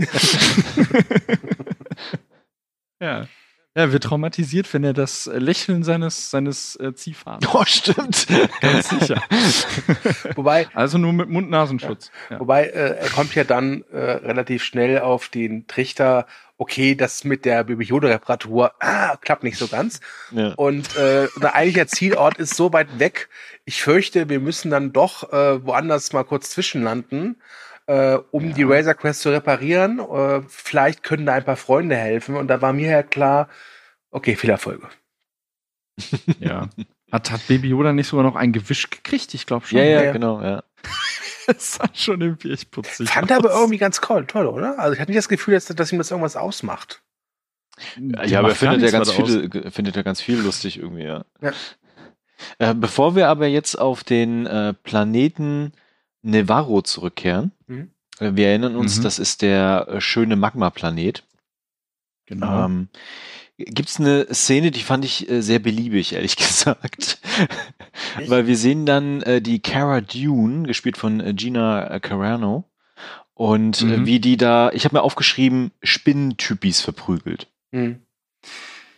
ja. 3.00 3.28
Ja, 3.76 3.92
wird 3.92 4.02
traumatisiert, 4.04 4.72
wenn 4.74 4.82
er 4.82 4.94
das 4.94 5.26
Lächeln 5.32 5.84
seines, 5.84 6.30
seines 6.30 6.74
äh, 6.76 6.94
Ziehvaters. 6.94 7.54
Oh, 7.54 7.64
stimmt. 7.64 8.26
Ganz 8.60 8.88
sicher. 8.88 9.22
Wobei, 10.34 10.66
Also 10.74 10.98
nur 10.98 11.12
mit 11.12 11.28
Mund-Nasenschutz. 11.28 12.10
Ja. 12.30 12.40
wobei 12.40 12.64
äh, 12.64 12.96
er 12.96 13.10
kommt 13.10 13.34
ja 13.34 13.44
dann 13.44 13.84
äh, 13.92 13.98
relativ 13.98 14.64
schnell 14.64 14.98
auf 15.00 15.28
den 15.28 15.66
Trichter, 15.68 16.26
okay, 16.58 16.94
das 16.94 17.24
mit 17.24 17.44
der 17.44 17.64
Baby 17.64 17.84
Yoda-Reparatur 17.84 18.72
ah, 18.80 19.16
klappt 19.16 19.44
nicht 19.44 19.56
so 19.56 19.68
ganz. 19.68 20.00
Ja. 20.32 20.52
Und 20.56 20.96
äh, 20.96 21.28
unser 21.36 21.54
eigentlicher 21.54 21.86
Zielort 21.86 22.36
ist 22.38 22.54
so 22.54 22.72
weit 22.72 22.98
weg. 22.98 23.28
Ich 23.64 23.82
fürchte, 23.82 24.28
wir 24.28 24.40
müssen 24.40 24.70
dann 24.70 24.92
doch 24.92 25.32
äh, 25.32 25.64
woanders 25.64 26.12
mal 26.12 26.24
kurz 26.24 26.50
zwischenlanden, 26.50 27.40
äh, 27.86 28.18
um 28.32 28.46
Ja. 28.48 28.52
die 28.54 28.64
Razor 28.64 28.94
Quest 28.94 29.22
zu 29.22 29.30
reparieren. 29.30 30.00
Äh, 30.00 30.42
vielleicht 30.48 31.02
können 31.04 31.26
da 31.26 31.34
ein 31.34 31.44
paar 31.44 31.56
Freunde 31.56 31.96
helfen. 31.96 32.34
Und 32.36 32.48
da 32.48 32.60
war 32.60 32.72
mir 32.72 32.90
ja 32.90 33.02
klar, 33.02 33.48
okay, 34.10 34.34
viel 34.36 34.50
Erfolg. 34.50 34.82
ja. 36.40 36.68
Hat, 37.10 37.30
hat 37.30 37.46
Baby 37.48 37.68
Yoda 37.70 37.94
nicht 37.94 38.06
sogar 38.06 38.22
noch 38.22 38.36
ein 38.36 38.52
Gewisch 38.52 38.90
gekriegt? 38.90 39.32
Ich 39.32 39.46
glaube 39.46 39.66
schon. 39.66 39.78
Ja, 39.78 39.84
ja, 39.86 40.02
Ja. 40.04 40.12
genau, 40.12 40.42
ja. 40.42 40.62
Das 41.54 41.74
sah 41.76 41.88
schon 41.94 42.20
irgendwie 42.20 42.52
echt 42.52 42.70
putzig 42.70 43.08
Fand 43.08 43.32
aus. 43.32 43.38
aber 43.38 43.50
irgendwie 43.52 43.78
ganz 43.78 44.00
toll, 44.00 44.26
toll, 44.26 44.46
oder? 44.46 44.78
Also 44.78 44.92
ich 44.94 45.00
hatte 45.00 45.10
nicht 45.10 45.18
das 45.18 45.28
Gefühl, 45.28 45.54
dass, 45.54 45.64
dass 45.66 45.90
ihm 45.92 45.98
das 45.98 46.10
irgendwas 46.10 46.36
ausmacht. 46.36 47.02
Ja, 48.26 48.40
aber 48.40 48.50
er 48.50 48.54
findet 48.54 48.82
ja 48.82 48.90
ganz 48.90 49.08
aus. 49.08 49.14
viele, 49.16 49.70
findet 49.70 49.96
ja 49.96 50.02
ganz 50.02 50.20
viel 50.20 50.38
lustig 50.40 50.78
irgendwie, 50.78 51.04
ja. 51.04 51.24
Ja. 51.40 51.52
Äh, 52.58 52.74
bevor 52.74 53.16
wir 53.16 53.28
aber 53.28 53.46
jetzt 53.46 53.76
auf 53.76 54.04
den 54.04 54.46
äh, 54.46 54.74
Planeten 54.74 55.72
Nevarro 56.22 56.82
zurückkehren, 56.82 57.52
Mhm. 57.66 57.90
äh, 58.20 58.32
wir 58.34 58.48
erinnern 58.48 58.76
uns, 58.76 58.98
Mhm. 58.98 59.02
das 59.04 59.18
ist 59.18 59.42
der 59.42 60.00
schöne 60.00 60.36
Magma-Planet. 60.36 61.24
Genau. 62.26 62.64
Ähm, 62.66 62.88
Gibt 63.58 63.88
es 63.88 63.98
eine 63.98 64.32
Szene, 64.32 64.70
die 64.70 64.80
fand 64.82 65.04
ich 65.04 65.28
äh, 65.28 65.42
sehr 65.42 65.58
beliebig, 65.58 66.12
ehrlich 66.14 66.36
gesagt. 66.36 67.18
Weil 68.26 68.46
wir 68.46 68.56
sehen 68.56 68.86
dann 68.86 69.20
äh, 69.22 69.42
die 69.42 69.58
Cara 69.60 70.00
Dune, 70.00 70.66
gespielt 70.66 70.96
von 70.96 71.20
äh, 71.20 71.34
Gina 71.34 71.90
äh, 71.90 72.00
Carano. 72.00 72.64
Und 73.34 73.82
äh, 73.82 73.84
Mhm. 73.98 74.06
wie 74.06 74.20
die 74.20 74.36
da, 74.36 74.70
ich 74.72 74.84
habe 74.84 74.96
mir 74.96 75.02
aufgeschrieben, 75.02 75.72
Spinnentypis 75.82 76.80
verprügelt. 76.80 77.48
Hm. 77.72 78.00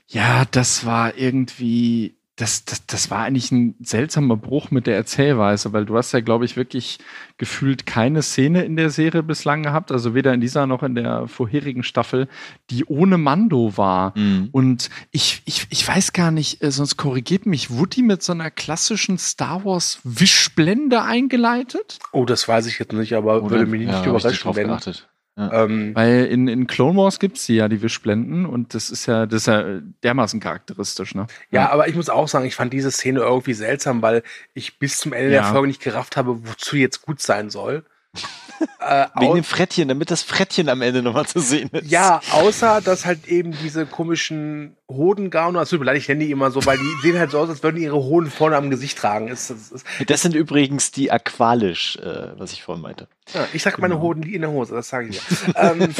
Ja, 0.07 0.45
das 0.51 0.85
war 0.87 1.17
irgendwie, 1.17 2.17
das, 2.41 2.65
das, 2.65 2.87
das 2.87 3.11
war 3.11 3.25
eigentlich 3.25 3.53
ein 3.53 3.75
seltsamer 3.81 4.37
Bruch 4.37 4.71
mit 4.71 4.87
der 4.87 4.97
Erzählweise, 4.97 5.75
weil 5.75 5.85
du 5.85 5.97
hast 5.99 6.13
ja, 6.13 6.21
glaube 6.21 6.47
ich, 6.47 6.57
wirklich 6.57 6.99
gefühlt 7.37 7.85
keine 7.85 8.23
Szene 8.23 8.65
in 8.65 8.77
der 8.77 8.89
Serie 8.89 9.23
bislang 9.23 9.63
gehabt, 9.63 9.93
also 9.93 10.15
weder 10.15 10.33
in 10.33 10.41
dieser 10.41 10.67
noch 10.67 10.83
in 10.83 10.95
der 10.95 11.29
vorherigen 11.29 11.83
Staffel, 11.83 12.29
die 12.71 12.87
ohne 12.87 13.19
Mando 13.19 13.77
war. 13.77 14.17
Mhm. 14.17 14.49
Und 14.53 14.89
ich, 15.11 15.43
ich, 15.45 15.67
ich 15.69 15.87
weiß 15.87 16.15
gar 16.15 16.31
nicht, 16.31 16.63
äh, 16.63 16.71
sonst 16.71 16.97
korrigiert 16.97 17.45
mich, 17.45 17.71
wurde 17.71 17.91
die 17.91 18.03
mit 18.03 18.23
so 18.23 18.33
einer 18.33 18.51
klassischen 18.51 19.19
Star 19.19 19.65
Wars 19.67 20.01
Wischblende 20.03 21.03
eingeleitet? 21.03 21.99
Oh, 22.13 22.25
das 22.25 22.49
weiß 22.49 22.67
ich 22.67 22.79
jetzt 22.79 22.93
nicht, 22.93 23.13
aber 23.13 23.43
Oder- 23.43 23.51
würde 23.51 23.67
mich 23.67 23.81
nicht 23.81 23.91
ja, 23.91 23.97
hab 23.97 24.07
ich 24.07 24.13
nicht 24.13 24.21
überraschen, 24.23 24.43
drauf 24.45 24.57
wenn. 24.57 24.69
geachtet. 24.69 25.09
Ähm, 25.53 25.95
Weil 25.95 26.27
in, 26.27 26.49
in 26.49 26.67
Clone 26.67 26.99
Wars 26.99 27.19
gibt's 27.19 27.47
sie 27.47 27.57
ja, 27.57 27.69
die 27.69 27.83
Wischblenden, 27.83 28.47
und 28.47 28.75
das 28.75 28.91
ist 28.91 29.07
ja, 29.07 29.27
das 29.27 29.43
ist 29.43 29.47
ja 29.47 29.81
dermaßen 30.03 30.41
charakteristisch, 30.41 31.15
ne? 31.15 31.27
ja, 31.51 31.71
aber 31.71 31.89
ich 31.89 31.95
muss 31.95 32.09
auch 32.09 32.29
sagen, 32.29 32.45
ich 32.47 32.55
fand 32.55 32.73
diese 32.73 32.91
Szene 32.91 33.21
irgendwie 33.21 33.55
seltsam, 33.55 34.03
weil 34.03 34.23
ich 34.55 34.79
bis 34.79 34.99
zum 34.99 35.13
Ende 35.13 35.31
der 35.31 35.43
Ja. 35.43 35.53
Folge 35.53 35.69
nicht 35.69 35.83
gerafft 35.83 36.17
habe, 36.17 36.47
wozu 36.49 36.77
jetzt 36.77 37.03
gut 37.03 37.21
sein 37.21 37.51
soll. 37.51 37.85
äh, 38.81 39.07
Wegen 39.21 39.37
dem 39.37 39.45
Frettchen, 39.45 39.89
damit 39.89 40.11
das 40.11 40.23
Frettchen 40.23 40.69
am 40.69 40.83
Ende 40.83 41.01
nochmal 41.01 41.27
zu 41.27 41.39
sehen 41.39 41.69
ist. 41.71 41.91
ja, 41.91 42.21
außer 42.33 42.81
dass 42.81 43.07
halt 43.07 43.29
eben 43.29 43.53
diese 43.63 43.87
komischen 43.87 44.77
Hodengauner, 44.89 45.61
also 45.61 45.79
beleidigt, 45.79 46.05
ich 46.05 46.09
nenne 46.09 46.25
die 46.25 46.31
immer 46.33 46.51
so, 46.51 46.65
weil 46.67 46.77
die 46.77 47.03
sehen 47.03 47.19
halt 47.19 47.31
so 47.31 47.39
aus, 47.39 47.49
als 47.49 47.63
würden 47.63 47.77
die 47.77 47.85
ihre 47.85 48.03
Hoden 48.03 48.29
vorne 48.31 48.57
am 48.57 48.69
Gesicht 48.71 48.99
tragen. 48.99 49.29
Ist, 49.29 49.51
ist, 49.51 49.73
ist, 49.73 49.87
Das 50.07 50.23
sind 50.23 50.35
übrigens 50.35 50.91
die 50.91 51.13
Aqualisch, 51.13 51.97
äh, 51.99 52.39
was 52.39 52.53
ich 52.53 52.63
vorhin 52.65 52.83
meinte. 52.83 53.07
Ja, 53.35 53.47
ich 53.53 53.63
sag 53.63 53.79
meine 53.79 53.95
Genau. 53.95 54.05
Hoden 54.07 54.23
die 54.23 54.35
in 54.35 54.43
der 54.43 54.51
Hose, 54.51 54.75
das 54.75 54.89
sage 54.89 55.09
ich 55.09 55.19
dir. 55.21 55.55
ähm, 55.57 55.95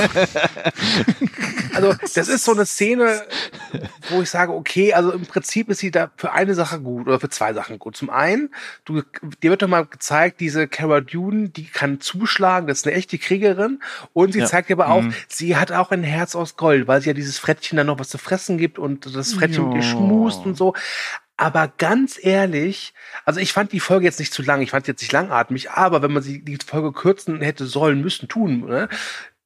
also, 1.75 1.95
das 2.15 2.29
ist 2.29 2.45
so 2.45 2.53
eine 2.53 2.67
Szene, 2.67 3.23
wo 4.09 4.23
ich 4.23 4.31
sage, 4.31 4.53
okay, 4.53 4.93
also 4.93 5.13
im 5.13 5.23
Prinzip 5.27 5.69
ist 5.69 5.79
sie 5.79 5.91
da 5.91 6.11
für 6.17 6.33
eine 6.33 6.55
Sache 6.55 6.81
gut 6.81 7.07
oder 7.07 7.21
für 7.21 7.29
zwei 7.29 7.53
Sachen 7.53 7.79
gut. 7.79 7.97
Zum 7.97 8.11
einen, 8.11 8.51
du, 8.85 9.03
dir 9.43 9.51
wird 9.51 9.63
doch 9.63 9.69
mal 9.69 9.87
gezeigt, 9.87 10.41
diese 10.41 10.69
Cara 10.69 11.01
Dune, 11.01 11.49
die 11.49 11.67
kann 11.67 12.01
zuschlagen, 12.01 12.67
das 12.67 12.79
ist 12.79 12.87
eine 12.87 12.97
echte 12.97 13.19
Kriegerin. 13.19 13.81
Und 14.13 14.33
sie 14.33 14.41
Ja. 14.41 14.47
zeigt 14.47 14.69
dir 14.69 14.75
aber 14.75 14.89
auch, 14.89 15.03
Mhm. 15.03 15.15
sie 15.29 15.57
hat 15.57 15.73
auch 15.73 15.91
ein 15.91 16.03
Herz 16.03 16.35
aus 16.35 16.57
Gold, 16.57 16.89
weil 16.89 17.01
sie 17.01 17.09
ja 17.11 17.15
dieses 17.15 17.39
Frettchen 17.39 17.77
dann 17.77 17.87
noch 17.87 17.99
was 17.99 18.09
zu 18.09 18.19
fressen 18.19 18.59
gibt 18.59 18.79
und 18.79 19.15
das 19.15 19.33
Frettchen 19.35 19.67
mit 19.67 19.75
ihr 19.77 19.83
schmust 19.83 20.47
und 20.47 20.57
so. 20.57 20.75
Aber 21.41 21.69
ganz 21.79 22.19
ehrlich, 22.23 22.93
also 23.25 23.41
ich 23.41 23.55
fand 23.55 23.73
die 23.73 23.81
Folge 23.81 24.05
jetzt 24.05 24.19
nicht 24.19 24.35
zu 24.35 24.43
lang, 24.43 24.61
ich 24.61 24.73
fand 24.73 24.85
sie 24.85 24.93
jetzt 24.93 25.01
nicht 25.01 25.13
langatmig, 25.13 25.71
aber 25.71 26.03
wenn 26.03 26.13
man 26.13 26.23
sie 26.23 26.45
die 26.45 26.59
Folge 26.65 26.93
kürzen 26.93 27.41
hätte 27.41 27.65
sollen, 27.65 28.03
müssen, 28.03 28.29
tun, 28.29 28.67
ne, 28.67 28.91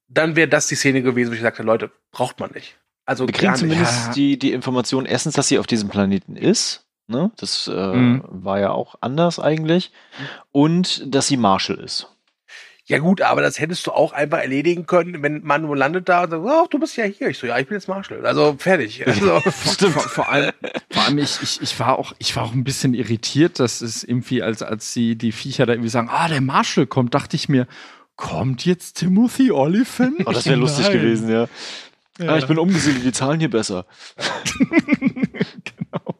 dann 0.09 0.35
wäre 0.35 0.49
das 0.49 0.67
die 0.67 0.75
Szene 0.75 1.03
gewesen, 1.03 1.31
wo 1.31 1.35
ich 1.37 1.41
sagte, 1.41 1.63
Leute, 1.63 1.93
braucht 2.11 2.41
man 2.41 2.51
nicht. 2.51 2.77
Also 3.07 3.29
Wir 3.29 3.33
kriegen 3.35 3.55
zumindest 3.55 4.07
Ja. 4.09 4.13
die, 4.13 4.39
die 4.41 4.53
Information, 4.53 5.07
erstens, 5.07 5.35
dass 5.35 5.47
sie 5.47 5.61
auf 5.61 5.69
diesem 5.69 5.89
Planeten 5.89 6.35
ist. 6.37 6.85
Ne? 7.07 7.31
Das 7.37 7.69
äh, 7.69 7.95
Mhm. 7.95 8.25
war 8.29 8.59
ja 8.59 8.71
auch 8.73 8.97
anders 9.01 9.39
eigentlich. 9.39 9.93
Und 10.51 11.15
dass 11.15 11.29
sie 11.29 11.37
Marshall 11.37 11.77
ist. 11.79 12.09
Ja 12.87 12.99
gut, 12.99 13.23
aber 13.23 13.41
das 13.41 13.59
hättest 13.59 13.87
du 13.87 13.93
auch 13.93 14.13
einfach 14.13 14.39
erledigen 14.39 14.85
können, 14.85 15.23
wenn 15.23 15.43
Manu 15.43 15.73
landet 15.73 16.09
da 16.09 16.25
und 16.25 16.31
sagt, 16.31 16.45
oh, 16.45 16.67
du 16.69 16.79
bist 16.79 16.97
ja 16.99 17.05
hier. 17.05 17.29
Ich 17.29 17.39
so, 17.39 17.47
ja, 17.47 17.59
ich 17.59 17.67
bin 17.67 17.77
jetzt 17.77 17.89
Marshall. 17.89 18.27
Also 18.27 18.57
fertig. 18.59 19.05
Also, 19.07 19.41
Vor, 19.41 20.03
vor, 20.03 20.29
allem, 20.29 20.53
vor 20.91 21.05
allem 21.05 21.19
ich, 21.19 21.41
ich, 21.43 21.63
ich 21.63 21.81
war 21.81 21.99
auch, 21.99 22.13
ich 22.19 22.37
war 22.37 22.45
auch 22.45 22.53
ein 22.53 22.65
bisschen 22.65 22.93
irritiert, 22.93 23.59
dass 23.59 23.81
es 23.81 24.05
irgendwie, 24.05 24.43
als, 24.43 24.63
als 24.63 24.93
sie 24.93 25.17
die 25.17 25.33
Viecher 25.33 25.65
da 25.65 25.73
irgendwie 25.73 25.89
sagen, 25.89 26.11
ah, 26.11 26.29
der 26.29 26.43
Marshall 26.43 26.87
kommt, 26.87 27.15
dachte 27.15 27.37
ich 27.37 27.49
mir, 27.49 27.67
kommt 28.17 28.67
jetzt 28.67 28.99
Timothy 28.99 29.51
Oliphant? 29.51 30.27
Oh, 30.27 30.33
das 30.33 30.45
wäre 30.45 30.57
lustig 30.57 30.91
gewesen, 30.91 31.31
ja. 31.31 31.49
Ja. 32.19 32.35
Ah, 32.35 32.39
ich 32.39 32.47
bin 32.47 32.59
umgesiedelt, 32.59 33.05
die 33.05 33.13
zahlen 33.13 33.41
hier 33.41 33.51
besser. 33.51 33.87
genau. 35.01 36.15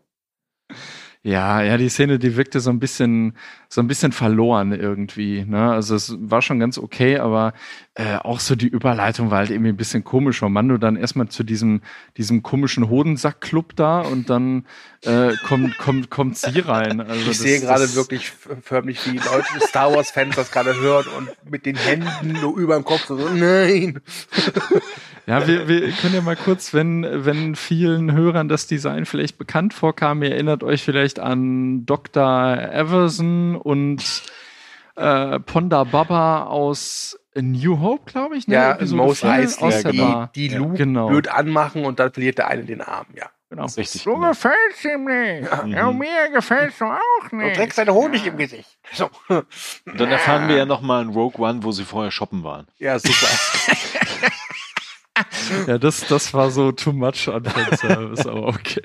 Ja, 1.27 1.63
ja, 1.63 1.79
die 1.79 1.89
Szene, 1.89 2.19
die 2.19 2.37
wirkte 2.37 2.61
so 2.61 2.69
ein 2.69 2.79
bisschen, 2.79 3.33
so 3.71 3.81
ein 3.81 3.87
bisschen 3.87 4.13
verloren 4.13 4.73
irgendwie. 4.73 5.43
Ne? 5.47 5.73
Also 5.73 5.95
es 5.95 6.15
war 6.21 6.43
schon 6.43 6.61
ganz 6.61 6.77
okay, 6.77 7.17
aber 7.19 7.55
äh, 7.95 8.17
auch 8.17 8.41
so 8.41 8.55
die 8.55 8.69
Überleitung 8.69 9.31
war 9.31 9.39
halt 9.39 9.49
irgendwie 9.49 9.71
ein 9.71 9.77
bisschen 9.79 10.05
komisch. 10.05 10.43
Weil 10.43 10.51
Mando 10.51 10.77
dann 10.77 10.97
erstmal 10.97 11.29
zu 11.29 11.43
diesem, 11.43 11.81
diesem 12.19 12.43
komischen 12.43 12.91
Hodensack-Club 12.91 13.75
da 13.75 14.03
und 14.03 14.29
dann 14.29 14.67
äh, 15.01 15.33
kommt, 15.49 15.79
kommt, 15.79 16.11
kommt 16.11 16.37
sie 16.37 16.61
rein. 16.61 17.01
Also 17.01 17.15
ich 17.23 17.27
das- 17.29 17.39
sehe 17.39 17.59
gerade 17.61 17.95
wirklich 17.95 18.31
förmlich, 18.63 19.01
wie 19.11 19.17
Leute, 19.17 19.67
Star 19.67 19.95
Wars-Fans 19.95 20.37
das 20.37 20.51
gerade 20.51 20.79
hören 20.79 21.07
und 21.17 21.51
mit 21.51 21.65
den 21.65 21.77
Händen 21.77 22.33
nur 22.39 22.55
über 22.59 22.75
dem 22.75 22.85
Kopf 22.85 23.07
so 23.07 23.17
nein. 23.31 23.99
Ja, 25.27 25.47
wir, 25.47 25.69
wir 25.69 25.91
können 25.93 26.15
ja 26.15 26.21
mal 26.21 26.37
kurz, 26.37 26.75
wenn, 26.75 27.07
wenn 27.25 27.55
vielen 27.57 28.13
Hörern 28.13 28.49
das 28.49 28.67
Design 28.67 29.07
vielleicht 29.07 29.39
bekannt 29.39 29.73
vorkam, 29.73 30.23
ihr 30.23 30.33
erinnert 30.33 30.63
euch 30.63 30.83
vielleicht 30.83 31.19
an 31.19 31.87
Dr. 31.87 32.59
Everson 32.59 33.57
und 33.57 34.23
äh, 34.97 35.41
Ponda 35.41 35.85
Baba 35.85 36.45
aus 36.45 37.19
New 37.35 37.81
Hope, 37.81 38.11
glaube 38.13 38.37
ich. 38.37 38.47
Ne? 38.49 38.55
Ja, 38.55 38.73
Episode 38.73 38.97
Mos 39.03 39.25
Eisley, 39.25 39.67
aus 39.67 39.83
der 39.83 39.93
die, 39.93 39.99
Bar. 39.99 40.31
die 40.35 40.47
Ja, 40.49 40.59
Luke 40.59 40.75
genau. 40.77 41.09
blöd 41.09 41.29
anmachen 41.29 41.85
und 41.87 41.99
dann 41.99 42.13
verliert 42.13 42.39
der 42.39 42.49
eine 42.49 42.65
den 42.65 42.81
Arm, 42.83 43.07
ja. 43.15 43.27
Genau. 43.51 43.65
Richtig. 43.67 44.03
So 44.03 44.15
genau. 44.15 44.29
gefällt's 44.31 44.85
ihm 44.85 45.05
nicht. 45.05 45.49
Ja, 45.75 45.91
Mhm. 45.93 45.99
mir 45.99 46.31
gefällt's 46.33 46.79
doch 46.79 46.91
auch 46.91 47.29
Du 47.31 47.37
nicht. 47.37 47.57
trägst 47.57 47.79
deine 47.79 47.95
Honig 47.95 48.27
im 48.27 48.37
Gesicht. 48.37 48.69
So. 48.93 49.09
Und 49.29 49.47
dann 50.01 50.11
erfahren 50.11 50.49
wir 50.49 50.57
ja 50.57 50.67
nochmal 50.67 51.03
in 51.03 51.11
Rogue 51.11 51.41
One, 51.45 51.63
wo 51.63 51.71
sie 51.73 51.85
vorher 51.85 52.11
shoppen 52.11 52.43
waren. 52.45 52.67
Ja, 52.79 52.99
super. 52.99 53.27
Ja, 55.67 55.79
das, 55.79 56.07
das 56.07 56.35
war 56.35 56.51
so 56.51 56.73
too 56.73 56.93
much 56.93 57.29
an 57.29 57.45
Fanservice, 57.45 58.27
aber 58.27 58.49
okay. 58.49 58.83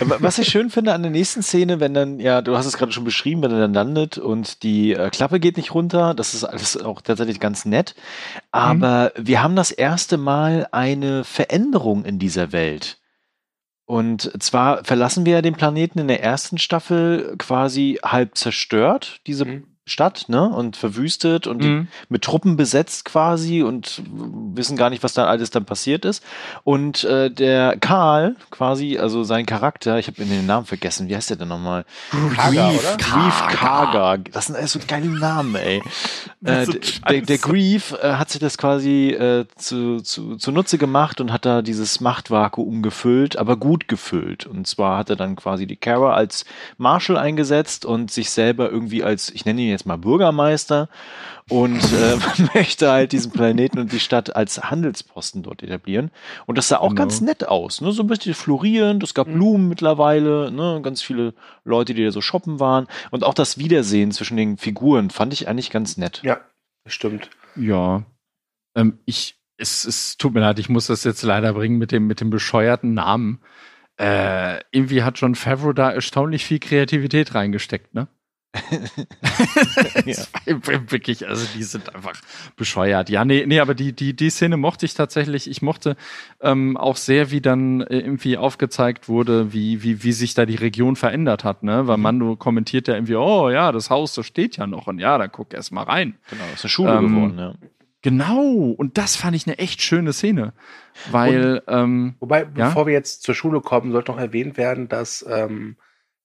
Was 0.00 0.38
ich 0.38 0.48
schön 0.48 0.70
finde 0.70 0.94
an 0.94 1.02
der 1.02 1.10
nächsten 1.10 1.42
Szene, 1.42 1.80
wenn 1.80 1.92
dann, 1.92 2.18
ja, 2.18 2.40
du 2.40 2.56
hast 2.56 2.66
es 2.66 2.78
gerade 2.78 2.92
schon 2.92 3.04
beschrieben, 3.04 3.42
wenn 3.42 3.50
er 3.50 3.60
dann 3.60 3.74
landet 3.74 4.16
und 4.16 4.62
die 4.62 4.92
äh, 4.92 5.10
Klappe 5.10 5.38
geht 5.38 5.56
nicht 5.56 5.74
runter, 5.74 6.14
das 6.14 6.32
ist 6.34 6.44
alles 6.44 6.80
auch 6.80 7.02
tatsächlich 7.02 7.40
ganz 7.40 7.64
nett. 7.66 7.94
Aber 8.50 9.12
wir 9.16 9.42
haben 9.42 9.56
das 9.56 9.70
erste 9.70 10.16
Mal 10.16 10.66
eine 10.72 11.24
Veränderung 11.24 12.04
in 12.04 12.18
dieser 12.18 12.52
Welt. 12.52 12.98
Und 13.84 14.30
zwar 14.40 14.84
verlassen 14.84 15.26
wir 15.26 15.34
ja 15.34 15.42
den 15.42 15.54
Planeten 15.54 15.98
in 15.98 16.08
der 16.08 16.22
ersten 16.22 16.58
Staffel 16.58 17.34
quasi 17.38 17.98
halb 18.04 18.36
zerstört, 18.36 19.20
diese 19.26 19.44
Mhm. 19.44 19.69
Stadt, 19.86 20.26
ne? 20.28 20.48
Und 20.48 20.76
verwüstet 20.76 21.46
und 21.46 21.62
Mhm. 21.64 21.88
mit 22.08 22.22
Truppen 22.22 22.56
besetzt 22.56 23.04
quasi 23.06 23.62
und 23.62 24.02
wissen 24.54 24.76
gar 24.76 24.90
nicht, 24.90 25.02
was 25.02 25.14
da 25.14 25.26
alles 25.26 25.50
dann 25.50 25.64
passiert 25.64 26.04
ist. 26.04 26.22
Und 26.64 27.02
äh, 27.04 27.30
der 27.30 27.76
Karl 27.78 28.36
quasi, 28.50 28.98
also 28.98 29.24
sein 29.24 29.46
Charakter, 29.46 29.98
ich 29.98 30.06
habe 30.06 30.24
den 30.24 30.46
Namen 30.46 30.66
vergessen, 30.66 31.08
wie 31.08 31.16
heißt 31.16 31.30
der 31.30 31.38
denn 31.38 31.48
nochmal? 31.48 31.84
Kaga, 32.36 32.68
Grief? 32.68 32.96
Grief 32.98 33.46
Karga. 33.48 34.16
Das 34.18 34.46
sind 34.46 34.56
alles 34.56 34.72
so 34.72 34.78
geile 34.86 35.06
Namen, 35.06 35.56
ey. 35.56 35.82
Das 36.40 36.68
Äh, 36.68 36.80
der, 37.08 37.20
der. 37.22 37.38
Grief 37.38 37.92
äh, 38.00 38.12
hat 38.14 38.30
sich 38.30 38.40
das 38.40 38.58
quasi 38.58 39.08
äh, 39.10 39.46
zu, 39.56 40.00
zu, 40.02 40.36
zunutze 40.36 40.78
gemacht 40.78 41.20
und 41.20 41.32
hat 41.32 41.44
da 41.44 41.62
dieses 41.62 42.00
Machtvakuum 42.00 42.82
gefüllt, 42.82 43.36
aber 43.36 43.56
gut 43.56 43.88
gefüllt. 43.88 44.46
Und 44.46 44.66
zwar 44.66 44.98
hat 44.98 45.10
er 45.10 45.16
dann 45.16 45.36
quasi 45.36 45.66
die 45.66 45.76
Kara 45.76 46.14
als 46.14 46.44
Marshal 46.78 47.16
eingesetzt 47.16 47.84
und 47.84 48.10
sich 48.10 48.30
selber 48.30 48.70
irgendwie 48.70 49.02
als, 49.02 49.30
ich 49.30 49.44
nenne 49.44 49.60
ihn 49.62 49.70
jetzt 49.70 49.79
mal 49.86 49.96
Bürgermeister 49.98 50.88
und 51.48 51.80
äh, 51.92 52.16
möchte 52.54 52.90
halt 52.90 53.12
diesen 53.12 53.32
Planeten 53.32 53.78
und 53.78 53.92
die 53.92 54.00
Stadt 54.00 54.34
als 54.36 54.62
Handelsposten 54.70 55.42
dort 55.42 55.62
etablieren. 55.62 56.10
Und 56.46 56.58
das 56.58 56.68
sah 56.68 56.78
auch 56.78 56.90
Genau. 56.90 57.00
ganz 57.02 57.20
nett 57.20 57.46
aus, 57.48 57.80
ne? 57.80 57.92
So 57.92 58.02
ein 58.02 58.06
bisschen 58.06 58.34
florierend, 58.34 59.02
es 59.02 59.14
gab 59.14 59.26
Blumen 59.26 59.68
mittlerweile, 59.68 60.50
ne? 60.50 60.80
Ganz 60.82 61.02
viele 61.02 61.34
Leute, 61.64 61.94
die 61.94 62.04
da 62.04 62.10
so 62.12 62.20
shoppen 62.20 62.60
waren. 62.60 62.86
Und 63.10 63.24
auch 63.24 63.34
das 63.34 63.58
Wiedersehen 63.58 64.12
zwischen 64.12 64.36
den 64.36 64.56
Figuren 64.56 65.10
fand 65.10 65.32
ich 65.32 65.48
eigentlich 65.48 65.70
ganz 65.70 65.96
nett. 65.96 66.20
Ja, 66.24 66.40
stimmt. 66.86 67.30
Ja. 67.56 68.04
Ähm, 68.76 68.98
ich, 69.04 69.36
es, 69.56 69.84
es 69.84 70.16
tut 70.16 70.32
mir 70.34 70.40
leid, 70.40 70.58
ich 70.58 70.68
muss 70.68 70.86
das 70.86 71.04
jetzt 71.04 71.22
leider 71.22 71.52
bringen 71.54 71.78
mit 71.78 71.90
dem, 71.92 72.06
mit 72.06 72.20
dem 72.20 72.30
bescheuerten 72.30 72.94
Namen. 72.94 73.40
Äh, 74.00 74.60
irgendwie 74.70 75.02
hat 75.02 75.18
John 75.18 75.34
Favreau 75.34 75.72
da 75.74 75.90
erstaunlich 75.90 76.44
viel 76.46 76.58
Kreativität 76.58 77.34
reingesteckt, 77.34 77.92
ne? 77.94 78.08
Das 80.06 80.32
war 80.32 80.40
Wirklich, 80.90 81.28
also 81.28 81.46
die 81.54 81.62
sind 81.62 81.94
einfach 81.94 82.20
bescheuert. 82.56 83.08
Ja, 83.10 83.24
nee, 83.24 83.44
nee, 83.46 83.60
aber 83.60 83.74
die, 83.74 83.92
die, 83.92 84.14
die 84.14 84.30
Szene 84.30 84.56
mochte 84.56 84.86
ich 84.86 84.94
tatsächlich. 84.94 85.48
Ich 85.48 85.62
mochte 85.62 85.96
ähm, 86.40 86.76
auch 86.76 86.96
sehr, 86.96 87.30
wie 87.30 87.40
dann 87.40 87.82
äh, 87.82 87.98
irgendwie 87.98 88.36
aufgezeigt 88.36 89.08
wurde, 89.08 89.52
wie, 89.52 89.82
wie, 89.82 90.02
wie 90.02 90.12
sich 90.12 90.34
da 90.34 90.46
die 90.46 90.56
Region 90.56 90.96
verändert 90.96 91.44
hat, 91.44 91.62
ne? 91.62 91.86
Weil 91.86 91.98
Mando 91.98 92.36
kommentiert 92.36 92.88
ja 92.88 92.94
irgendwie, 92.94 93.16
oh 93.16 93.50
ja, 93.50 93.72
das 93.72 93.90
Haus, 93.90 94.14
das 94.14 94.26
steht 94.26 94.56
ja 94.56 94.66
noch 94.66 94.86
und 94.86 94.98
ja, 94.98 95.16
da 95.18 95.28
guck 95.28 95.54
erst 95.54 95.72
mal 95.72 95.84
rein. 95.84 96.18
Genau, 96.28 96.44
ist 96.54 96.64
eine 96.64 96.70
Schule 96.70 96.92
Ähm, 96.92 97.08
geworden, 97.14 97.38
ja. 97.38 97.54
Genau, 98.02 98.70
und 98.78 98.96
das 98.96 99.16
fand 99.16 99.36
ich 99.36 99.46
eine 99.46 99.58
echt 99.58 99.82
schöne 99.82 100.12
Szene. 100.14 100.54
Weil, 101.10 101.62
ähm, 101.68 102.16
Wobei, 102.20 102.40
Ja? 102.56 102.68
bevor 102.68 102.86
wir 102.86 102.94
jetzt 102.94 103.22
zur 103.22 103.34
Schule 103.34 103.60
kommen, 103.60 103.92
sollte 103.92 104.10
noch 104.10 104.18
erwähnt 104.18 104.56
werden, 104.56 104.88
dass 104.88 105.24
ähm, 105.28 105.76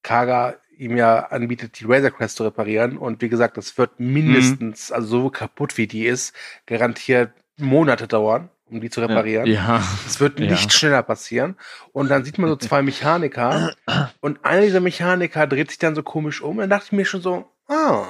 Kaga 0.02 0.56
ihm 0.78 0.98
ja 0.98 1.20
anbietet, 1.28 1.80
die 1.80 1.86
Razor 1.86 2.12
Crest 2.12 2.38
zu 2.38 2.44
reparieren. 2.44 2.98
Und 2.98 3.22
wie 3.22 3.30
gesagt, 3.30 3.58
das 3.58 3.78
wird 3.78 4.00
mindestens, 4.00 4.92
also 4.92 5.08
so 5.24 5.30
kaputt 5.30 5.78
wie 5.78 5.88
die 5.88 6.06
ist, 6.06 6.34
garantiert 6.66 7.32
Monate 7.58 8.08
dauern, 8.08 8.50
um 8.70 8.82
die 8.82 8.90
zu 8.90 9.02
reparieren. 9.02 9.46
ja, 9.48 9.82
Es 10.06 10.20
wird 10.20 10.40
Ja. 10.40 10.52
nicht 10.52 10.74
schneller 10.74 11.04
passieren. 11.04 11.56
Und 11.94 12.10
dann 12.10 12.26
sieht 12.26 12.38
man 12.38 12.50
so 12.50 12.56
zwei 12.56 12.82
Mechaniker. 12.92 13.74
und 14.22 14.44
einer 14.44 14.62
dieser 14.62 14.80
Mechaniker 14.82 15.48
dreht 15.48 15.70
sich 15.70 15.80
dann 15.80 15.96
so 15.96 16.04
komisch 16.04 16.42
um. 16.42 16.58
Dann 16.58 16.70
dachte 16.70 16.86
ich 16.88 16.92
mir 16.92 17.06
schon 17.06 17.22
so, 17.22 17.50
ah, 17.68 18.06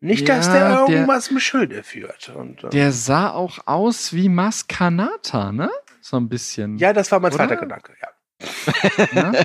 nicht, 0.00 0.28
dass 0.28 0.46
Ja, 0.48 0.52
der 0.52 0.68
der- 0.86 0.88
irgendwas 0.96 1.28
im 1.28 1.38
Schilde 1.38 1.82
führt. 1.84 2.30
Und, 2.30 2.64
äh, 2.64 2.70
der 2.70 2.90
sah 2.92 3.30
auch 3.30 3.60
aus 3.66 4.12
wie 4.12 4.28
Maskanata, 4.28 5.52
ne? 5.52 5.70
So 6.00 6.16
ein 6.16 6.28
bisschen. 6.28 6.76
ja, 6.78 6.92
das 6.92 7.12
war 7.12 7.20
mein 7.20 7.30
zweiter 7.30 7.52
Oder? 7.52 7.60
Gedanke. 7.60 7.92
Ja. 8.02 8.08
Ne? 9.12 9.44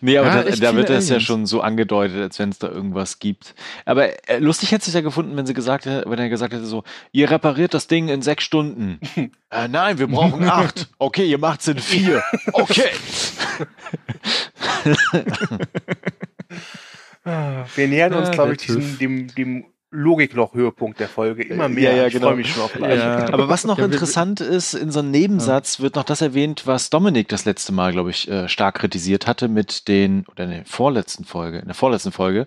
Nee, 0.00 0.18
aber 0.18 0.28
Ja, 0.28 0.42
da, 0.42 0.50
da 0.56 0.76
wird 0.76 0.88
das 0.88 1.08
ja 1.08 1.20
schon 1.20 1.46
so 1.46 1.60
angedeutet, 1.60 2.20
als 2.22 2.38
wenn 2.38 2.48
es 2.50 2.58
da 2.58 2.68
irgendwas 2.68 3.18
gibt. 3.18 3.54
Aber 3.84 4.08
äh, 4.28 4.38
lustig 4.38 4.72
hätte 4.72 4.88
es 4.88 4.94
ja 4.94 5.00
gefunden, 5.02 5.36
wenn 5.36 5.46
sie 5.46 5.54
gesagt 5.54 5.86
hätte, 5.86 6.08
wenn 6.08 6.18
er 6.18 6.28
gesagt 6.28 6.52
hätte 6.54 6.64
so, 6.64 6.84
ihr 7.12 7.30
repariert 7.30 7.74
das 7.74 7.86
Ding 7.86 8.08
in 8.08 8.22
sechs 8.22 8.44
Stunden. 8.44 8.98
äh, 9.50 9.68
nein, 9.68 9.98
wir 9.98 10.06
brauchen 10.06 10.44
acht. 10.48 10.88
Okay, 10.98 11.24
ihr 11.26 11.38
macht's 11.38 11.68
in 11.68 11.78
vier. 11.78 12.22
Okay. 12.52 12.90
Wir 17.24 17.88
nähern 17.88 18.14
uns, 18.14 18.28
Ah, 18.28 18.32
glaube 18.32 18.52
ich, 18.52 18.58
diesem, 18.58 18.98
dem, 18.98 19.34
dem 19.34 19.64
Logikloch-Höhepunkt 19.94 20.98
der 21.00 21.08
Folge 21.08 21.42
immer 21.44 21.68
mehr. 21.68 21.92
Ja, 21.92 21.96
ja, 22.02 22.06
Ich 22.08 22.12
genau. 22.14 22.26
freue 22.28 22.36
mich 22.36 22.52
schon 22.52 22.62
auf 22.62 22.72
gleich. 22.72 22.98
Ja. 22.98 23.32
Aber 23.32 23.48
was 23.48 23.64
noch 23.64 23.78
interessant 23.78 24.40
ist, 24.40 24.74
in 24.74 24.90
so 24.90 24.98
einem 24.98 25.10
Nebensatz 25.12 25.80
wird 25.80 25.94
noch 25.94 26.04
das 26.04 26.20
erwähnt, 26.20 26.66
was 26.66 26.90
Dominik 26.90 27.28
das 27.28 27.44
letzte 27.44 27.72
Mal, 27.72 27.92
glaube 27.92 28.10
ich, 28.10 28.28
äh, 28.28 28.48
stark 28.48 28.76
kritisiert 28.76 29.26
hatte 29.26 29.48
mit 29.48 29.86
den, 29.88 30.24
oder 30.30 30.44
in 30.44 30.50
der 30.50 30.64
vorletzten 30.66 31.24
Folge, 31.24 31.58
in 31.58 31.66
der 31.66 31.74
vorletzten 31.74 32.12
Folge, 32.12 32.46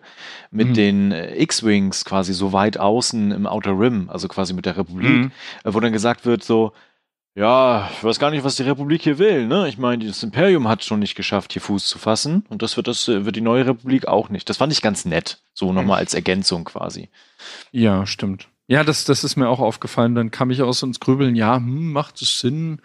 mit 0.52 0.70
Mhm. 0.70 0.74
den 0.74 1.12
äh, 1.14 1.42
X-Wings 1.42 2.04
quasi 2.06 2.34
so 2.34 2.54
weit 2.54 2.78
außen 2.78 3.32
im 3.32 3.48
Outer 3.48 3.80
Rim, 3.80 4.10
also 4.12 4.28
quasi 4.28 4.54
mit 4.54 4.66
der 4.66 4.78
Republik, 4.78 5.10
Mhm. 5.10 5.32
äh, 5.64 5.74
wo 5.74 5.80
dann 5.80 5.94
gesagt 5.94 6.26
wird 6.26 6.44
so, 6.44 6.74
ja, 7.38 7.88
ich 7.94 8.04
weiß 8.04 8.18
gar 8.18 8.32
nicht, 8.32 8.44
was 8.44 8.56
die 8.56 8.64
Republik 8.64 9.04
hier 9.04 9.20
will, 9.20 9.46
ne? 9.46 9.70
Ich 9.70 9.78
meine, 9.78 10.04
das 10.04 10.24
Imperium 10.24 10.68
hat 10.68 10.84
schon 10.84 10.98
nicht 11.00 11.14
geschafft, 11.14 11.54
hier 11.54 11.62
Fuß 11.62 11.88
zu 11.88 12.00
fassen 12.00 12.44
und 12.50 12.64
das 12.64 12.78
wird 12.78 12.88
das, 12.88 13.08
äh, 13.08 13.26
wird 13.26 13.36
die 13.36 13.42
neue 13.42 13.68
Republik 13.68 14.08
auch 14.08 14.30
nicht. 14.30 14.50
Das 14.50 14.58
fand 14.58 14.74
ich 14.74 14.82
ganz 14.82 15.06
nett, 15.06 15.38
so 15.54 15.72
nochmal 15.72 16.00
als 16.00 16.16
Ergänzung 16.16 16.64
quasi. 16.64 17.10
Ja, 17.72 18.08
stimmt. 18.08 18.48
Ja, 18.66 18.84
das, 18.84 19.06
das 19.06 19.24
ist 19.24 19.36
mir 19.36 19.50
auch 19.50 19.60
aufgefallen. 19.60 20.16
Dann 20.16 20.32
kam 20.32 20.50
ich 20.50 20.64
aus 20.64 20.82
ins 20.82 21.00
Grübeln. 21.00 21.36
Ja, 21.36 21.58
hm, 21.58 21.94
macht 21.94 22.20
es 22.24 22.40
Sinn? 22.40 22.82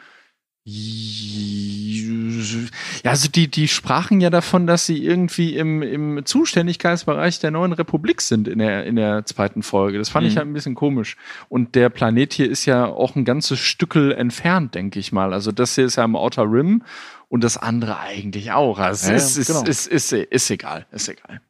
Ja, 3.03 3.11
also 3.11 3.29
die, 3.29 3.48
die 3.48 3.66
sprachen 3.68 4.20
ja 4.20 4.31
davon, 4.31 4.66
dass 4.66 4.87
sie 4.87 5.05
irgendwie 5.05 5.57
im, 5.57 5.83
im 5.83 6.25
Zuständigkeitsbereich 6.25 7.40
der 7.40 7.51
neuen 7.51 7.72
Republik 7.72 8.20
sind 8.20 8.46
in 8.46 8.59
der, 8.61 8.85
in 8.87 8.94
der 8.96 9.25
zweiten 9.27 9.62
Folge. 9.62 9.98
Das 9.98 10.09
fand 10.09 10.27
ich 10.27 10.35
Mhm. 10.35 10.38
halt 10.38 10.46
ein 10.48 10.53
bisschen 10.53 10.75
komisch. 10.75 11.16
Und 11.48 11.75
der 11.75 11.88
Planet 11.90 12.33
hier 12.33 12.48
ist 12.48 12.64
ja 12.66 12.87
auch 12.87 13.16
ein 13.16 13.25
ganzes 13.25 13.59
Stückel 13.59 14.12
entfernt, 14.12 14.75
denke 14.75 14.98
ich 15.01 15.11
mal. 15.12 15.33
Also 15.33 15.51
das 15.53 15.75
hier 15.75 15.85
ist 15.85 15.96
ja 15.96 16.05
im 16.05 16.14
Outer 16.16 16.44
Rim 16.44 16.85
und 17.29 17.42
das 17.42 17.57
andere 17.57 17.98
eigentlich 17.98 18.53
auch. 18.53 18.79
Also 18.79 19.11
Ja, 19.11 19.16
es 19.16 19.37
ist, 19.37 19.48
genau. 19.48 19.64
ist, 19.64 19.88
ist, 19.88 20.12
ist, 20.12 20.27
ist 20.31 20.51
egal, 20.51 20.87
ist 20.92 21.09
egal. 21.09 21.40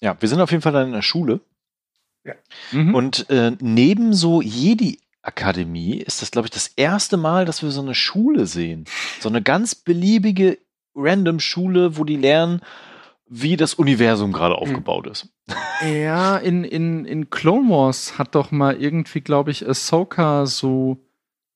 Ja, 0.00 0.16
wir 0.20 0.28
sind 0.28 0.40
auf 0.40 0.50
jeden 0.50 0.62
Fall 0.62 0.72
dann 0.72 0.86
in 0.88 0.92
der 0.94 1.02
Schule. 1.02 1.40
Mhm. 2.72 2.94
Und 2.94 3.30
äh, 3.30 3.52
neben 3.60 4.12
so 4.12 4.40
Jedi-Akademie 5.26 5.96
ist 5.98 6.22
das, 6.22 6.30
glaube 6.30 6.46
ich, 6.46 6.50
das 6.50 6.68
erste 6.76 7.16
Mal, 7.16 7.44
dass 7.44 7.62
wir 7.62 7.70
so 7.70 7.82
eine 7.82 7.94
Schule 7.94 8.46
sehen. 8.46 8.84
So 9.20 9.28
eine 9.28 9.42
ganz 9.42 9.74
beliebige, 9.74 10.58
random 10.94 11.40
Schule, 11.40 11.96
wo 11.96 12.04
die 12.04 12.16
lernen, 12.16 12.60
wie 13.28 13.56
das 13.56 13.74
Universum 13.74 14.32
gerade 14.32 14.54
aufgebaut 14.54 15.06
ist. 15.08 15.28
Ja, 15.84 16.36
in, 16.36 16.64
in, 16.64 17.04
in 17.04 17.28
Clone 17.30 17.68
Wars 17.68 18.18
hat 18.18 18.34
doch 18.34 18.50
mal 18.52 18.80
irgendwie, 18.80 19.20
glaube 19.20 19.50
ich, 19.50 19.68
Ahsoka 19.68 20.46
so, 20.46 20.98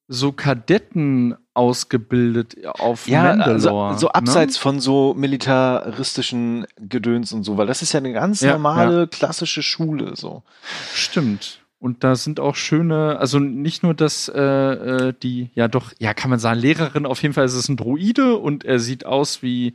so 0.08 0.32
Kadetten 0.32 1.36
ausgebildet 1.54 2.56
auf 2.66 3.06
Ja, 3.06 3.22
Mandalore. 3.36 3.88
also, 3.90 3.98
so 4.00 4.06
ne? 4.08 4.14
abseits 4.14 4.56
von 4.56 4.80
so 4.80 5.14
militaristischen 5.14 6.66
Gedöns 6.76 7.32
und 7.32 7.44
so, 7.44 7.56
weil 7.56 7.66
das 7.68 7.82
ist 7.82 7.92
ja 7.92 7.98
eine 7.98 8.12
ganz 8.12 8.40
Ja, 8.40 8.52
normale, 8.52 9.06
klassische 9.06 9.62
Schule, 9.62 10.16
so. 10.16 10.42
Stimmt. 10.92 11.60
Und 11.80 12.04
da 12.04 12.14
sind 12.14 12.40
auch 12.40 12.56
schöne, 12.56 13.18
also 13.18 13.38
nicht 13.38 13.82
nur 13.82 13.94
das, 13.94 14.28
äh, 14.28 14.38
äh, 14.38 15.14
die, 15.22 15.50
ja 15.54 15.66
doch, 15.66 15.92
ja, 15.98 16.12
kann 16.12 16.28
man 16.28 16.38
sagen, 16.38 16.60
Lehrerin, 16.60 17.06
auf 17.06 17.22
jeden 17.22 17.32
Fall 17.32 17.46
ist 17.46 17.54
es 17.54 17.70
ein 17.70 17.78
Droide 17.78 18.36
und 18.36 18.64
er 18.64 18.78
sieht 18.78 19.06
aus 19.06 19.42
wie, 19.42 19.72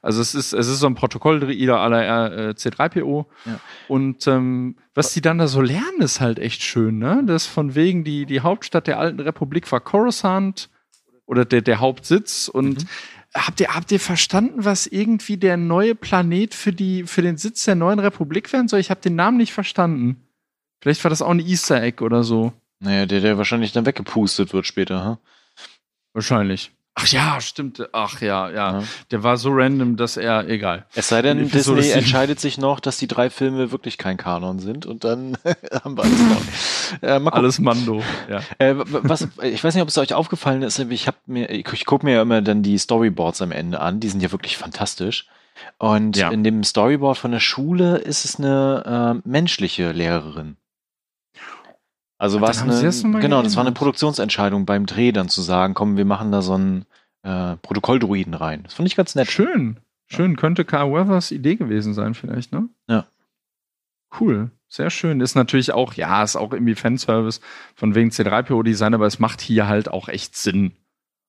also 0.00 0.22
es 0.22 0.34
ist, 0.34 0.54
es 0.54 0.66
ist 0.66 0.80
so 0.80 0.86
ein 0.86 0.94
Protokolldroide 0.94 1.72
la 1.72 2.26
äh, 2.28 2.54
C3PO. 2.56 3.26
Ja. 3.44 3.60
Und 3.86 4.26
ähm, 4.26 4.76
was 4.94 5.12
die 5.12 5.20
dann 5.20 5.36
da 5.36 5.46
so 5.46 5.60
lernen, 5.60 6.00
ist 6.00 6.22
halt 6.22 6.38
echt 6.38 6.62
schön, 6.62 6.98
ne? 6.98 7.22
Das 7.26 7.46
von 7.46 7.74
wegen, 7.74 8.02
die, 8.02 8.24
die 8.24 8.40
Hauptstadt 8.40 8.86
der 8.86 8.98
alten 8.98 9.20
Republik 9.20 9.70
war 9.70 9.80
Coruscant 9.80 10.70
oder 11.26 11.44
der, 11.44 11.60
der 11.60 11.80
Hauptsitz 11.80 12.48
und 12.48 12.86
Habt 13.34 13.60
ihr, 13.60 13.68
habt 13.68 13.90
ihr 13.90 14.00
verstanden, 14.00 14.66
was 14.66 14.86
irgendwie 14.86 15.38
der 15.38 15.56
neue 15.56 15.94
Planet 15.94 16.54
für, 16.54 16.70
die, 16.70 17.04
für 17.04 17.22
den 17.22 17.38
Sitz 17.38 17.64
der 17.64 17.74
neuen 17.74 17.98
Republik 17.98 18.52
werden 18.52 18.68
soll? 18.68 18.78
Ich 18.78 18.90
habe 18.90 19.00
den 19.00 19.14
Namen 19.14 19.38
nicht 19.38 19.54
verstanden. 19.54 20.22
Vielleicht 20.82 21.02
war 21.04 21.08
das 21.10 21.22
auch 21.22 21.30
ein 21.30 21.38
Easter 21.40 21.80
Egg 21.80 22.02
oder 22.04 22.24
so. 22.24 22.52
Naja, 22.80 23.06
der, 23.06 23.20
der 23.20 23.38
wahrscheinlich 23.38 23.70
dann 23.70 23.86
weggepustet 23.86 24.52
wird 24.52 24.66
später, 24.66 25.04
ha? 25.04 25.18
Wahrscheinlich. 26.12 26.72
Ach 26.94 27.06
ja, 27.06 27.40
stimmt. 27.40 27.88
Ach 27.92 28.20
ja, 28.20 28.50
ja. 28.50 28.80
Ja. 28.80 28.82
Der 29.12 29.22
war 29.22 29.38
so 29.38 29.50
random, 29.52 29.96
dass 29.96 30.18
er, 30.18 30.46
egal. 30.48 30.84
Es 30.94 31.08
sei 31.08 31.22
denn, 31.22 31.48
Disney 31.48 31.88
entscheidet 31.90 32.38
sich 32.38 32.58
noch, 32.58 32.80
dass 32.80 32.98
die 32.98 33.06
drei 33.06 33.30
Filme 33.30 33.72
wirklich 33.72 33.96
kein 33.96 34.18
Kanon 34.18 34.58
sind 34.58 34.84
und 34.84 35.04
dann 35.04 35.38
haben 35.84 35.96
wir 35.96 36.02
alles 36.04 36.20
noch. 36.20 37.08
Äh. 37.08 37.30
Alles 37.30 37.58
Mando. 37.60 38.02
Ja. 38.28 38.40
Äh, 38.58 38.74
was, 38.76 39.26
ich 39.42 39.64
weiß 39.64 39.74
nicht, 39.74 39.82
ob 39.82 39.88
es 39.88 39.96
euch 39.96 40.12
aufgefallen 40.12 40.62
ist, 40.62 40.78
ich 40.80 41.06
habe 41.06 41.16
mir, 41.26 41.48
ich, 41.48 41.72
ich 41.72 41.86
gucke 41.86 42.04
mir 42.04 42.16
ja 42.16 42.22
immer 42.22 42.42
dann 42.42 42.62
die 42.62 42.76
Storyboards 42.76 43.40
am 43.40 43.52
Ende 43.52 43.80
an, 43.80 44.00
die 44.00 44.08
sind 44.10 44.20
ja 44.20 44.30
wirklich 44.32 44.58
fantastisch. 44.58 45.26
Und 45.78 46.16
Ja. 46.16 46.30
in 46.30 46.44
dem 46.44 46.62
Storyboard 46.64 47.16
von 47.16 47.30
der 47.30 47.40
Schule 47.40 47.96
ist 47.98 48.24
es 48.26 48.36
eine 48.38 49.20
äh, 49.24 49.28
menschliche 49.28 49.92
Lehrerin. 49.92 50.56
Also 52.22 52.40
war 52.40 52.50
es 52.50 52.62
eine, 52.62 52.80
das 52.80 53.02
genau, 53.02 53.42
das 53.42 53.56
war 53.56 53.64
eine. 53.64 53.72
Produktionsentscheidung 53.72 54.64
beim 54.64 54.86
Dreh 54.86 55.10
dann 55.10 55.28
zu 55.28 55.42
sagen, 55.42 55.74
komm, 55.74 55.96
wir 55.96 56.04
machen 56.04 56.30
da 56.30 56.40
so 56.40 56.54
einen 56.54 56.86
äh, 57.24 57.56
Protokolldruiden 57.56 58.34
rein. 58.34 58.62
Das 58.62 58.74
fand 58.74 58.88
ich 58.88 58.94
ganz 58.94 59.16
nett. 59.16 59.28
Schön. 59.28 59.80
Schön. 60.06 60.36
Könnte 60.36 60.64
Carl 60.64 60.92
Weathers 60.92 61.32
Idee 61.32 61.56
gewesen 61.56 61.94
sein, 61.94 62.14
vielleicht, 62.14 62.52
ne? 62.52 62.68
Cool. 64.20 64.52
Sehr 64.68 64.90
schön. 64.90 65.20
Ist 65.20 65.34
natürlich 65.34 65.72
auch, 65.72 65.94
ja, 65.94 66.22
ist 66.22 66.36
auch 66.36 66.52
irgendwie 66.52 66.76
Fanservice 66.76 67.40
von 67.74 67.96
wegen 67.96 68.10
C3PO-Design, 68.10 68.94
aber 68.94 69.06
es 69.08 69.18
macht 69.18 69.40
hier 69.40 69.66
halt 69.66 69.90
auch 69.90 70.06
echt 70.08 70.36
Sinn. 70.36 70.76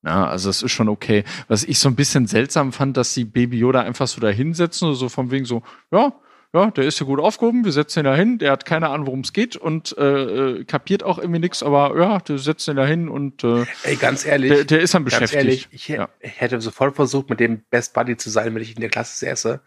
Ja, 0.06 0.28
also 0.28 0.52
es 0.52 0.62
ist 0.62 0.74
schon 0.74 0.90
okay. 0.90 1.24
Was 1.48 1.64
ich 1.64 1.80
so 1.80 1.90
ein 1.90 1.96
bisschen 1.96 2.28
seltsam 2.28 2.72
fand, 2.72 2.98
dass 2.98 3.16
sie 3.16 3.26
Baby 3.26 3.58
Yoda 3.58 3.82
einfach 3.82 4.06
so 4.06 4.22
da 4.22 4.28
hinsetzen, 4.28 4.94
so 4.94 5.10
von 5.10 5.32
wegen 5.32 5.46
so, 5.46 5.64
ja, 5.92 6.14
ja, 6.54 6.70
der 6.72 6.84
ist 6.86 7.00
ja 7.00 7.06
gut 7.06 7.20
aufgehoben, 7.20 7.66
wir 7.66 7.72
setzen 7.72 8.00
ihn 8.00 8.06
da 8.06 8.16
hin, 8.16 8.38
der 8.38 8.52
hat 8.52 8.66
keine 8.66 8.89
Ahnung, 8.89 9.08
worum 9.08 9.20
es 9.22 9.34
geht 9.34 9.56
und 9.56 9.96
äh, 9.98 10.04
äh, 10.04 10.63
kapiert 10.66 11.04
auch 11.04 11.18
irgendwie 11.18 11.39
nichts, 11.39 11.63
aber 11.63 12.00
ja, 12.00 12.20
du 12.20 12.38
setzt 12.38 12.68
ihn 12.68 12.76
da 12.76 12.86
hin 12.86 13.10
und 13.10 13.44
äh, 13.44 13.66
Ey, 13.84 13.96
ganz 13.96 14.26
ehrlich, 14.26 14.52
der, 14.52 14.63
der 14.66 14.80
ist 14.82 14.94
dann 14.94 15.04
ganz 15.04 15.13
beschäftigt. 15.16 15.38
ehrlich, 15.44 15.68
ich, 15.72 15.88
Ja. 15.88 16.10
ich 16.20 16.39
hätte 16.39 16.62
sofort 16.62 16.96
versucht, 16.96 17.30
mit 17.30 17.39
dem 17.39 17.63
Best 17.72 17.94
Buddy 17.94 18.18
zu 18.18 18.30
sein, 18.30 18.54
wenn 18.54 18.62
ich 18.62 18.76
in 18.76 18.82
der 18.82 18.89
Klasse 18.89 19.18
säße. 19.18 19.62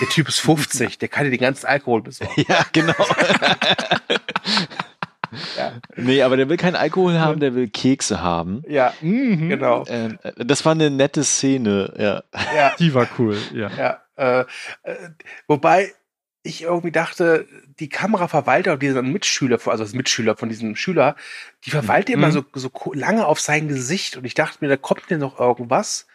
Der 0.00 0.08
Typ 0.08 0.28
ist 0.28 0.40
50, 0.40 0.98
der 0.98 1.08
kann 1.08 1.24
dir 1.24 1.30
den 1.30 1.38
ganzen 1.40 1.66
Alkohol 1.66 2.02
besorgen. 2.02 2.32
Ja, 2.48 2.64
genau. 2.72 2.94
Ja. 5.56 5.72
Nee, 5.96 6.20
aber 6.22 6.36
der 6.36 6.50
will 6.50 6.58
keinen 6.58 6.76
Alkohol 6.76 7.18
haben, 7.18 7.40
der 7.40 7.54
will 7.54 7.66
Kekse 7.68 8.20
haben. 8.20 8.62
Ja, 8.68 8.92
Mhm. 9.00 9.48
genau. 9.48 9.82
Ähm, 9.88 10.18
äh, 10.22 10.44
das 10.44 10.62
war 10.66 10.72
eine 10.72 10.90
nette 10.90 11.24
Szene, 11.24 11.90
ja. 11.98 12.22
Ja, 12.54 12.72
Die 12.78 12.92
war 12.92 13.08
cool, 13.18 13.38
ja. 13.54 13.70
ja. 13.78 14.01
Äh, 14.16 14.40
äh, 14.82 14.94
wobei 15.46 15.92
ich 16.44 16.62
irgendwie 16.62 16.90
dachte, 16.90 17.46
die 17.78 17.88
Kameraverwalter, 17.88 18.76
dieser 18.76 19.02
Mitschüler, 19.02 19.58
also 19.64 19.84
das 19.84 19.92
Mitschüler 19.92 20.36
von 20.36 20.48
diesem 20.48 20.74
Schüler, 20.74 21.14
die 21.64 21.70
verweilt 21.70 22.10
immer 22.10 22.28
Mhm. 22.28 22.32
so, 22.32 22.44
so 22.54 22.70
lange 22.94 23.26
auf 23.26 23.38
sein 23.40 23.68
Gesicht 23.68 24.16
und 24.16 24.24
ich 24.24 24.34
dachte 24.34 24.58
mir, 24.60 24.68
da 24.68 24.76
kommt 24.76 25.08
mir 25.10 25.18
noch 25.18 25.38
irgendwas. 25.38 26.06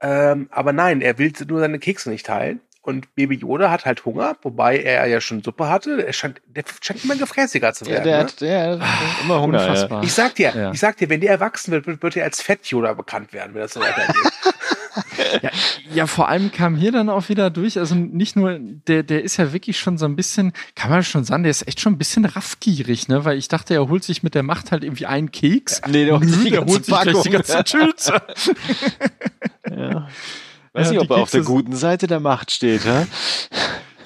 Ähm, 0.00 0.48
aber 0.50 0.72
nein, 0.72 1.02
er 1.02 1.18
will 1.18 1.32
nur 1.46 1.60
seine 1.60 1.78
Kekse 1.78 2.08
nicht 2.10 2.24
teilen. 2.26 2.60
Und 2.82 3.14
Baby 3.14 3.34
Yoda 3.36 3.70
hat 3.70 3.84
halt 3.84 4.06
Hunger, 4.06 4.38
wobei 4.40 4.78
er 4.78 5.06
ja 5.06 5.20
schon 5.20 5.42
Suppe 5.42 5.68
hatte. 5.68 6.06
Er 6.06 6.14
scheint, 6.14 6.40
der 6.46 6.64
scheint 6.80 7.04
immer 7.04 7.14
gefräßiger 7.14 7.74
zu 7.74 7.84
werden. 7.84 8.04
der 8.04 8.16
ne? 8.16 8.22
hat 8.24 8.40
der 8.40 8.78
hat 8.80 9.22
immer 9.22 9.42
Hunger. 9.42 9.74
Ja. 9.74 10.02
Ich 10.02 10.14
sag 10.14 10.34
dir, 10.36 10.54
Ja. 10.56 10.72
ich 10.72 10.80
sag 10.80 10.96
dir, 10.96 11.10
wenn 11.10 11.20
der 11.20 11.28
erwachsen 11.32 11.72
wird, 11.72 11.86
wird, 11.86 12.02
wird 12.02 12.16
er 12.16 12.24
als 12.24 12.40
Fett 12.40 12.64
Yoda 12.68 12.94
bekannt 12.94 13.34
werden, 13.34 13.52
wenn 13.52 13.60
das 13.60 13.74
so 13.74 13.80
weitergeht. 13.80 14.14
Ja, 15.42 15.50
ja, 15.94 16.06
vor 16.06 16.28
allem 16.28 16.52
kam 16.52 16.76
hier 16.76 16.92
dann 16.92 17.08
auch 17.08 17.28
wieder 17.28 17.50
durch, 17.50 17.78
also 17.78 17.94
nicht 17.94 18.36
nur, 18.36 18.58
der, 18.60 19.02
der 19.02 19.22
ist 19.22 19.36
ja 19.36 19.52
wirklich 19.52 19.78
schon 19.78 19.98
so 19.98 20.06
ein 20.06 20.16
bisschen, 20.16 20.52
kann 20.74 20.90
man 20.90 21.02
schon 21.02 21.24
sagen, 21.24 21.42
der 21.42 21.50
ist 21.50 21.66
echt 21.66 21.80
schon 21.80 21.94
ein 21.94 21.98
bisschen 21.98 22.24
raffgierig, 22.24 23.08
ne? 23.08 23.24
Weil 23.24 23.38
ich 23.38 23.48
dachte, 23.48 23.74
er 23.74 23.88
holt 23.88 24.04
sich 24.04 24.22
mit 24.22 24.34
der 24.34 24.42
Macht 24.42 24.72
halt 24.72 24.84
irgendwie 24.84 25.06
einen 25.06 25.30
Keks. 25.30 25.80
Nee, 25.88 26.04
der 26.04 26.18
holt 26.18 26.28
sich 26.28 26.42
die 26.44 26.50
der 26.50 26.64
holt 26.64 26.84
sich 26.84 27.00
gleich 27.00 27.22
die 27.22 27.30
ganze 27.30 27.64
Tüte. 27.64 28.22
Ja. 29.70 30.08
Weiß 30.72 30.86
Ja, 30.86 30.92
nicht, 30.92 31.00
ob 31.00 31.10
er 31.10 31.16
auf 31.18 31.30
der 31.30 31.42
guten 31.42 31.74
Seite 31.74 32.06
der 32.06 32.20
Macht 32.20 32.50
steht, 32.50 32.84
hä? 32.84 33.06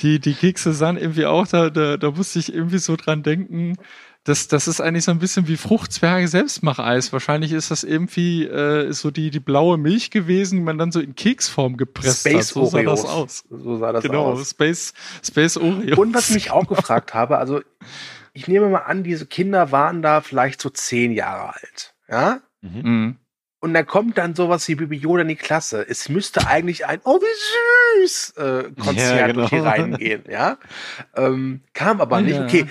Die, 0.02 0.18
die 0.18 0.34
Kekse 0.34 0.72
sahen 0.72 0.96
irgendwie 0.96 1.26
auch, 1.26 1.46
da, 1.46 1.70
da, 1.70 1.96
da 1.96 2.10
musste 2.10 2.38
ich 2.38 2.52
irgendwie 2.52 2.78
so 2.78 2.96
dran 2.96 3.22
denken. 3.22 3.76
Das, 4.24 4.48
das 4.48 4.68
ist 4.68 4.80
eigentlich 4.80 5.04
so 5.04 5.10
ein 5.10 5.18
bisschen 5.18 5.48
wie 5.48 5.58
Fruchtzwerge 5.58 6.26
Selbstmacheis. 6.28 7.12
Wahrscheinlich 7.12 7.52
ist 7.52 7.70
das 7.70 7.84
irgendwie 7.84 8.44
äh, 8.44 8.90
so 8.90 9.10
die, 9.10 9.30
die 9.30 9.38
blaue 9.40 9.76
Milch 9.76 10.10
gewesen, 10.10 10.56
die 10.56 10.62
man 10.62 10.78
dann 10.78 10.92
so 10.92 11.00
in 11.00 11.14
Keksform 11.14 11.76
gepresst 11.76 12.24
hat. 12.24 12.32
Space 12.32 12.48
So 12.48 12.64
sah 12.64 12.82
das 12.82 13.04
Oreos. 13.04 13.10
aus. 13.10 13.44
So 13.50 13.76
sah 13.76 13.92
das 13.92 14.02
Genau, 14.02 14.24
aus. 14.32 14.48
Space, 14.50 14.94
Space 15.22 15.58
Oreo. 15.58 16.00
Und 16.00 16.14
was 16.14 16.28
ich 16.30 16.34
mich 16.36 16.50
auch 16.50 16.66
gefragt 16.66 17.12
habe, 17.12 17.36
also 17.36 17.60
ich 18.32 18.48
nehme 18.48 18.68
mal 18.70 18.78
an, 18.78 19.02
diese 19.04 19.26
Kinder 19.26 19.72
waren 19.72 20.00
da 20.00 20.22
vielleicht 20.22 20.60
so 20.62 20.70
zehn 20.70 21.12
Jahre 21.12 21.54
alt. 21.54 21.94
Ja? 22.08 22.40
Mhm. 22.62 23.16
Und 23.60 23.74
dann 23.74 23.86
kommt 23.86 24.16
dann 24.18 24.34
sowas 24.34 24.66
wie 24.68 24.74
Baby 24.74 24.96
Yoda 24.96 25.22
in 25.22 25.28
die 25.28 25.36
Klasse. 25.36 25.86
Es 25.86 26.08
müsste 26.08 26.46
eigentlich 26.46 26.86
ein 26.86 27.00
Oh, 27.04 27.18
wie 27.20 28.00
süß 28.02 28.30
äh, 28.38 28.64
Konzert 28.80 29.20
Ja, 29.20 29.26
genau. 29.26 29.48
hier 29.50 29.64
reingehen, 29.64 30.24
ja. 30.30 30.56
Ähm, 31.14 31.60
kam 31.74 32.00
aber 32.00 32.20
nicht. 32.22 32.36
Ja. 32.36 32.44
Okay, 32.44 32.66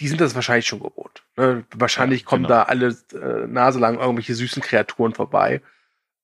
die 0.00 0.08
sind 0.08 0.20
das 0.20 0.34
wahrscheinlich 0.34 0.66
schon 0.66 0.80
gewohnt. 0.80 1.22
Ne? 1.36 1.64
Wahrscheinlich 1.74 2.20
Ja, 2.22 2.26
kommen 2.26 2.42
genau. 2.44 2.54
da 2.56 2.62
alle 2.64 2.96
äh, 3.14 3.46
Nase 3.46 3.78
lang 3.78 3.98
irgendwelche 3.98 4.34
süßen 4.34 4.62
Kreaturen 4.62 5.14
vorbei. 5.14 5.62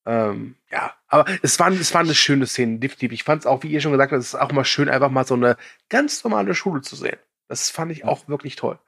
Ähm, 0.04 0.56
ja, 0.70 0.92
aber 1.06 1.26
es 1.42 1.58
war, 1.60 1.70
es 1.70 1.94
war 1.94 2.00
eine 2.00 2.14
schöne 2.14 2.46
Szene, 2.46 2.78
definitiv. 2.78 3.12
Ich 3.12 3.22
fand 3.24 3.42
es 3.42 3.46
auch, 3.46 3.62
wie 3.62 3.68
ihr 3.68 3.80
schon 3.80 3.92
gesagt 3.92 4.12
habt, 4.12 4.20
es 4.20 4.34
ist 4.34 4.40
auch 4.40 4.50
mal 4.52 4.64
schön, 4.64 4.88
einfach 4.88 5.10
mal 5.10 5.24
so 5.24 5.34
eine 5.34 5.56
ganz 5.88 6.24
normale 6.24 6.54
Schule 6.54 6.82
zu 6.82 6.96
sehen. 6.96 7.18
Das 7.48 7.70
fand 7.70 7.92
ich 7.92 8.04
auch 8.04 8.28
wirklich 8.28 8.56
toll. 8.56 8.78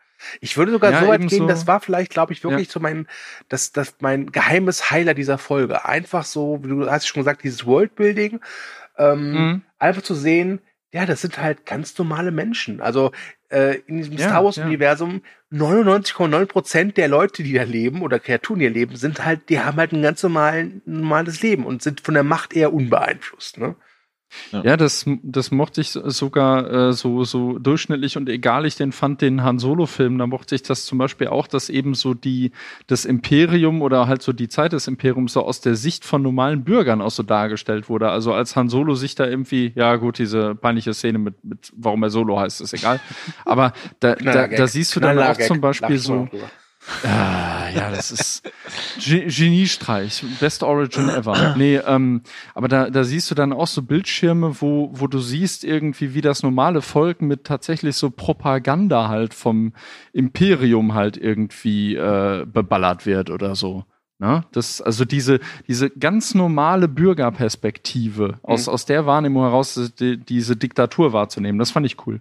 Ich 0.40 0.56
würde 0.56 0.72
sogar 0.72 0.92
Ja, 0.92 1.00
so 1.00 1.08
weit 1.08 1.26
gehen, 1.28 1.46
das 1.48 1.66
war 1.66 1.80
vielleicht, 1.80 2.10
glaube 2.10 2.32
ich, 2.32 2.42
wirklich 2.42 2.70
so 2.70 2.80
mein, 2.80 3.06
das, 3.48 3.72
das 3.72 3.96
mein 4.00 4.32
geheimes 4.32 4.90
Highlight 4.90 5.18
dieser 5.18 5.38
Folge. 5.38 5.84
Einfach 5.84 6.24
so, 6.24 6.60
wie 6.62 6.68
du 6.68 6.90
hast 6.90 7.06
schon 7.06 7.20
gesagt, 7.20 7.44
dieses 7.44 7.66
Worldbuilding, 7.66 8.40
ähm, 8.96 9.32
Mhm. 9.32 9.62
einfach 9.78 10.02
zu 10.02 10.14
sehen, 10.14 10.60
ja, 10.92 11.04
das 11.06 11.20
sind 11.20 11.38
halt 11.38 11.66
ganz 11.66 11.98
normale 11.98 12.30
Menschen. 12.30 12.80
Also 12.80 13.10
äh, 13.54 13.74
in 13.86 13.98
diesem 13.98 14.14
Ja, 14.14 14.28
Star 14.28 14.44
Wars 14.44 14.56
ja. 14.56 14.66
Universum 14.66 15.22
99,9 15.52 16.46
Prozent 16.46 16.96
der 16.96 17.08
Leute, 17.08 17.42
die 17.42 17.52
da 17.52 17.62
leben 17.62 18.02
oder 18.02 18.18
Kreaturen, 18.18 18.58
die 18.60 18.68
leben, 18.68 18.96
sind 18.96 19.24
halt, 19.24 19.48
die 19.48 19.60
haben 19.60 19.76
halt 19.76 19.92
ein 19.92 20.02
ganz 20.02 20.22
normalen, 20.22 20.82
normales 20.84 21.42
Leben 21.42 21.64
und 21.64 21.82
sind 21.82 22.00
von 22.00 22.14
der 22.14 22.24
Macht 22.24 22.54
eher 22.54 22.72
unbeeinflusst. 22.72 23.58
Ne? 23.58 23.76
Ja, 24.52 24.76
das, 24.76 25.04
das 25.22 25.50
mochte 25.50 25.80
ich 25.80 25.90
sogar 25.90 26.70
äh, 26.70 26.92
so, 26.92 27.24
so 27.24 27.58
durchschnittlich 27.58 28.16
und 28.16 28.28
egal 28.28 28.66
ich 28.66 28.76
den 28.76 28.92
fand, 28.92 29.20
den 29.20 29.42
Han 29.42 29.58
Solo-Film, 29.58 30.18
da 30.18 30.26
mochte 30.26 30.54
ich 30.54 30.62
das 30.62 30.84
zum 30.84 30.98
Beispiel 30.98 31.28
auch, 31.28 31.46
dass 31.46 31.68
eben 31.68 31.94
so 31.94 32.14
die, 32.14 32.52
das 32.86 33.04
Imperium 33.04 33.82
oder 33.82 34.06
halt 34.06 34.22
so 34.22 34.32
die 34.32 34.48
Zeit 34.48 34.72
des 34.72 34.86
Imperiums 34.86 35.32
so 35.32 35.42
aus 35.42 35.60
der 35.60 35.76
Sicht 35.76 36.04
von 36.04 36.22
normalen 36.22 36.64
Bürgern 36.64 37.00
auch 37.00 37.10
so 37.10 37.22
dargestellt 37.22 37.88
wurde. 37.88 38.10
Also 38.10 38.32
als 38.32 38.56
Han 38.56 38.68
Solo 38.68 38.94
sich 38.94 39.14
da 39.14 39.26
irgendwie, 39.26 39.72
ja 39.74 39.96
gut, 39.96 40.18
diese 40.18 40.54
peinliche 40.54 40.94
Szene 40.94 41.18
mit, 41.18 41.44
mit 41.44 41.72
warum 41.76 42.02
er 42.02 42.10
Solo 42.10 42.38
heißt, 42.38 42.60
ist 42.60 42.74
egal. 42.74 43.00
Aber 43.44 43.72
da, 44.00 44.14
da, 44.14 44.48
da 44.48 44.66
siehst 44.66 44.94
du 44.96 45.00
dann 45.00 45.18
auch 45.18 45.38
zum 45.38 45.60
Beispiel 45.60 45.98
so, 45.98 46.28
drüber. 46.30 46.50
Ah, 47.02 47.68
ja, 47.74 47.90
das 47.90 48.10
ist 48.10 48.52
Ge 48.98 49.26
Geniestreich. 49.26 50.24
Best 50.40 50.62
Origin 50.62 51.08
ever. 51.08 51.54
Nee, 51.56 51.76
ähm, 51.76 52.22
aber 52.54 52.68
da, 52.68 52.90
da 52.90 53.04
siehst 53.04 53.30
du 53.30 53.34
dann 53.34 53.52
auch 53.52 53.66
so 53.66 53.82
Bildschirme, 53.82 54.60
wo, 54.60 54.90
wo 54.92 55.06
du 55.06 55.18
siehst 55.18 55.64
irgendwie, 55.64 56.14
wie 56.14 56.20
das 56.20 56.42
normale 56.42 56.82
Volk 56.82 57.22
mit 57.22 57.44
tatsächlich 57.44 57.96
so 57.96 58.10
Propaganda 58.10 59.08
halt 59.08 59.34
vom 59.34 59.72
Imperium 60.12 60.94
halt 60.94 61.16
irgendwie 61.16 61.94
äh, 61.94 62.44
beballert 62.46 63.06
wird 63.06 63.30
oder 63.30 63.54
so. 63.54 63.84
Ne? 64.18 64.44
Das, 64.52 64.80
also 64.80 65.04
diese, 65.04 65.40
diese 65.66 65.90
ganz 65.90 66.34
normale 66.34 66.88
Bürgerperspektive, 66.88 68.38
aus, 68.42 68.68
aus 68.68 68.86
der 68.86 69.06
Wahrnehmung 69.06 69.42
heraus 69.42 69.92
die, 69.98 70.18
diese 70.18 70.56
Diktatur 70.56 71.12
wahrzunehmen, 71.12 71.58
das 71.58 71.70
fand 71.70 71.86
ich 71.86 72.06
cool. 72.06 72.20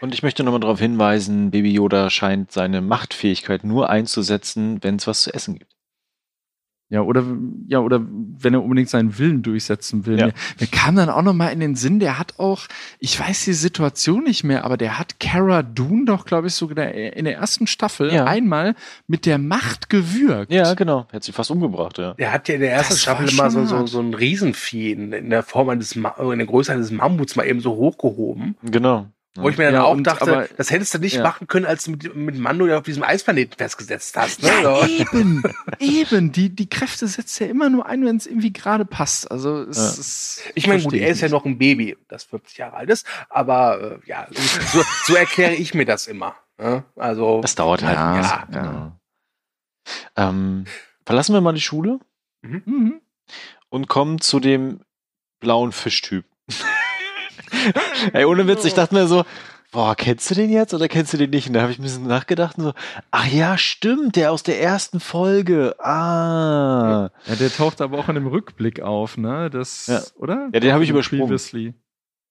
Und 0.00 0.12
ich 0.14 0.22
möchte 0.22 0.44
nochmal 0.44 0.60
darauf 0.60 0.78
hinweisen, 0.78 1.50
Baby 1.50 1.72
Yoda 1.72 2.10
scheint 2.10 2.52
seine 2.52 2.80
Machtfähigkeit 2.80 3.64
nur 3.64 3.88
einzusetzen, 3.90 4.82
wenn 4.82 4.96
es 4.96 5.06
was 5.06 5.22
zu 5.22 5.32
essen 5.34 5.58
gibt. 5.58 5.72
Ja, 6.88 7.00
oder, 7.00 7.24
ja, 7.66 7.80
oder 7.80 8.00
wenn 8.06 8.54
er 8.54 8.62
unbedingt 8.62 8.88
seinen 8.88 9.18
Willen 9.18 9.42
durchsetzen 9.42 10.06
will. 10.06 10.20
Ja. 10.20 10.26
Mir, 10.26 10.34
mir 10.60 10.66
kam 10.68 10.94
dann 10.94 11.08
auch 11.08 11.22
noch 11.22 11.32
mal 11.32 11.48
in 11.48 11.58
den 11.58 11.74
Sinn, 11.74 11.98
der 11.98 12.16
hat 12.16 12.38
auch, 12.38 12.68
ich 13.00 13.18
weiß 13.18 13.44
die 13.44 13.54
Situation 13.54 14.22
nicht 14.22 14.44
mehr, 14.44 14.64
aber 14.64 14.76
der 14.76 14.96
hat 14.96 15.18
Cara 15.18 15.64
Dune 15.64 16.04
doch, 16.04 16.26
glaube 16.26 16.46
ich, 16.46 16.54
sogar 16.54 16.92
in 16.92 17.24
der 17.24 17.38
ersten 17.38 17.66
Staffel 17.66 18.12
Ja. 18.12 18.26
einmal 18.26 18.76
mit 19.08 19.26
der 19.26 19.38
Macht 19.38 19.90
gewürgt. 19.90 20.52
Ja, 20.52 20.74
genau. 20.74 21.08
Hätte 21.10 21.26
sie 21.26 21.32
fast 21.32 21.50
umgebracht, 21.50 21.98
ja. 21.98 22.14
Der 22.14 22.30
hat 22.32 22.46
ja 22.48 22.54
in 22.54 22.60
der 22.60 22.70
ersten 22.72 22.92
Das 22.92 23.02
Staffel 23.02 23.28
immer 23.30 23.50
so, 23.50 23.64
so, 23.64 23.84
so 23.86 23.98
ein 23.98 24.14
Riesenvieh 24.14 24.92
in, 24.92 25.12
in 25.12 25.30
der 25.30 25.42
Form 25.42 25.70
eines, 25.70 25.96
Ma 25.96 26.10
in 26.30 26.38
der 26.38 26.46
Größe 26.46 26.72
eines 26.72 26.92
Mammuts 26.92 27.34
mal 27.34 27.48
eben 27.48 27.58
so 27.58 27.74
hochgehoben. 27.74 28.54
Genau. 28.62 29.08
Wo 29.36 29.48
ich 29.48 29.58
mir 29.58 29.64
dann 29.64 29.74
Ja, 29.74 29.82
auch 29.84 29.92
und 29.92 30.04
dachte, 30.04 30.22
aber- 30.32 30.48
das 30.56 30.70
hättest 30.70 30.94
du 30.94 30.98
nicht 30.98 31.16
ja. 31.16 31.22
machen 31.22 31.46
können, 31.46 31.66
als 31.66 31.84
du 31.84 31.92
mit, 31.92 32.14
mit 32.16 32.38
Mando 32.38 32.66
ja 32.66 32.78
auf 32.78 32.84
diesem 32.84 33.02
Eisplaneten 33.02 33.56
festgesetzt 33.56 34.16
hast. 34.16 34.42
Ne? 34.42 34.48
Ja, 34.62 34.86
eben, 34.86 35.42
eben. 35.78 36.32
Die, 36.32 36.48
die 36.50 36.68
Kräfte 36.68 37.06
setzt 37.06 37.40
er 37.40 37.48
immer 37.50 37.68
nur 37.68 37.86
ein, 37.86 38.04
wenn 38.04 38.16
es 38.16 38.26
irgendwie 38.26 38.52
gerade 38.52 38.84
passt. 38.84 39.30
Also 39.30 39.62
es 39.62 39.76
Ja. 39.76 39.90
ist. 40.00 40.42
Ich 40.54 40.66
meine, 40.66 40.82
gut, 40.82 40.94
er 40.94 41.08
ist 41.08 41.20
ja 41.20 41.26
nicht. 41.26 41.32
noch 41.32 41.44
ein 41.44 41.58
Baby, 41.58 41.96
das 42.08 42.24
50 42.24 42.58
Jahre 42.58 42.76
alt 42.76 42.90
ist, 42.90 43.06
aber 43.28 44.00
äh, 44.04 44.08
ja, 44.08 44.26
so, 44.72 44.82
so 45.06 45.14
erkläre 45.14 45.54
ich 45.54 45.74
mir 45.74 45.84
das 45.86 46.06
immer. 46.06 46.34
Ne? 46.58 46.84
Also, 46.96 47.40
Das 47.42 47.54
dauert 47.54 47.82
halt. 47.82 47.96
Ja, 47.96 48.20
ja. 48.20 48.44
genau. 48.50 48.92
Ähm, 50.16 50.64
verlassen 51.04 51.34
wir 51.34 51.40
mal 51.40 51.52
die 51.52 51.60
Schule 51.60 52.00
Mhm. 52.42 53.00
und 53.68 53.88
kommen 53.88 54.20
zu 54.20 54.40
dem 54.40 54.80
blauen 55.40 55.72
Fischtyp. 55.72 56.24
Ey, 58.12 58.24
ohne 58.24 58.46
Witz, 58.46 58.64
ich 58.64 58.74
dachte 58.74 58.94
mir 58.94 59.06
so, 59.06 59.24
boah, 59.72 59.94
kennst 59.94 60.30
du 60.30 60.34
den 60.34 60.50
jetzt 60.50 60.72
oder 60.74 60.88
kennst 60.88 61.12
du 61.12 61.16
den 61.16 61.30
nicht? 61.30 61.48
Und 61.48 61.54
da 61.54 61.62
habe 61.62 61.72
ich 61.72 61.78
ein 61.78 61.82
bisschen 61.82 62.06
nachgedacht 62.06 62.56
und 62.58 62.64
so, 62.64 62.72
ach 63.10 63.26
ja, 63.26 63.58
stimmt, 63.58 64.16
der 64.16 64.32
aus 64.32 64.42
der 64.42 64.60
ersten 64.60 65.00
Folge. 65.00 65.74
Ah. 65.80 67.10
Ja, 67.26 67.34
der 67.36 67.52
taucht 67.52 67.80
aber 67.80 67.98
auch 67.98 68.08
in 68.08 68.14
dem 68.14 68.26
Rückblick 68.26 68.80
auf, 68.80 69.16
ne? 69.16 69.50
Das, 69.50 69.86
Ja. 69.86 70.00
oder? 70.16 70.48
Ja, 70.52 70.60
den 70.60 70.72
habe 70.72 70.84
ich 70.84 70.90
übersprungen. 70.90 71.24
Previously. 71.24 71.74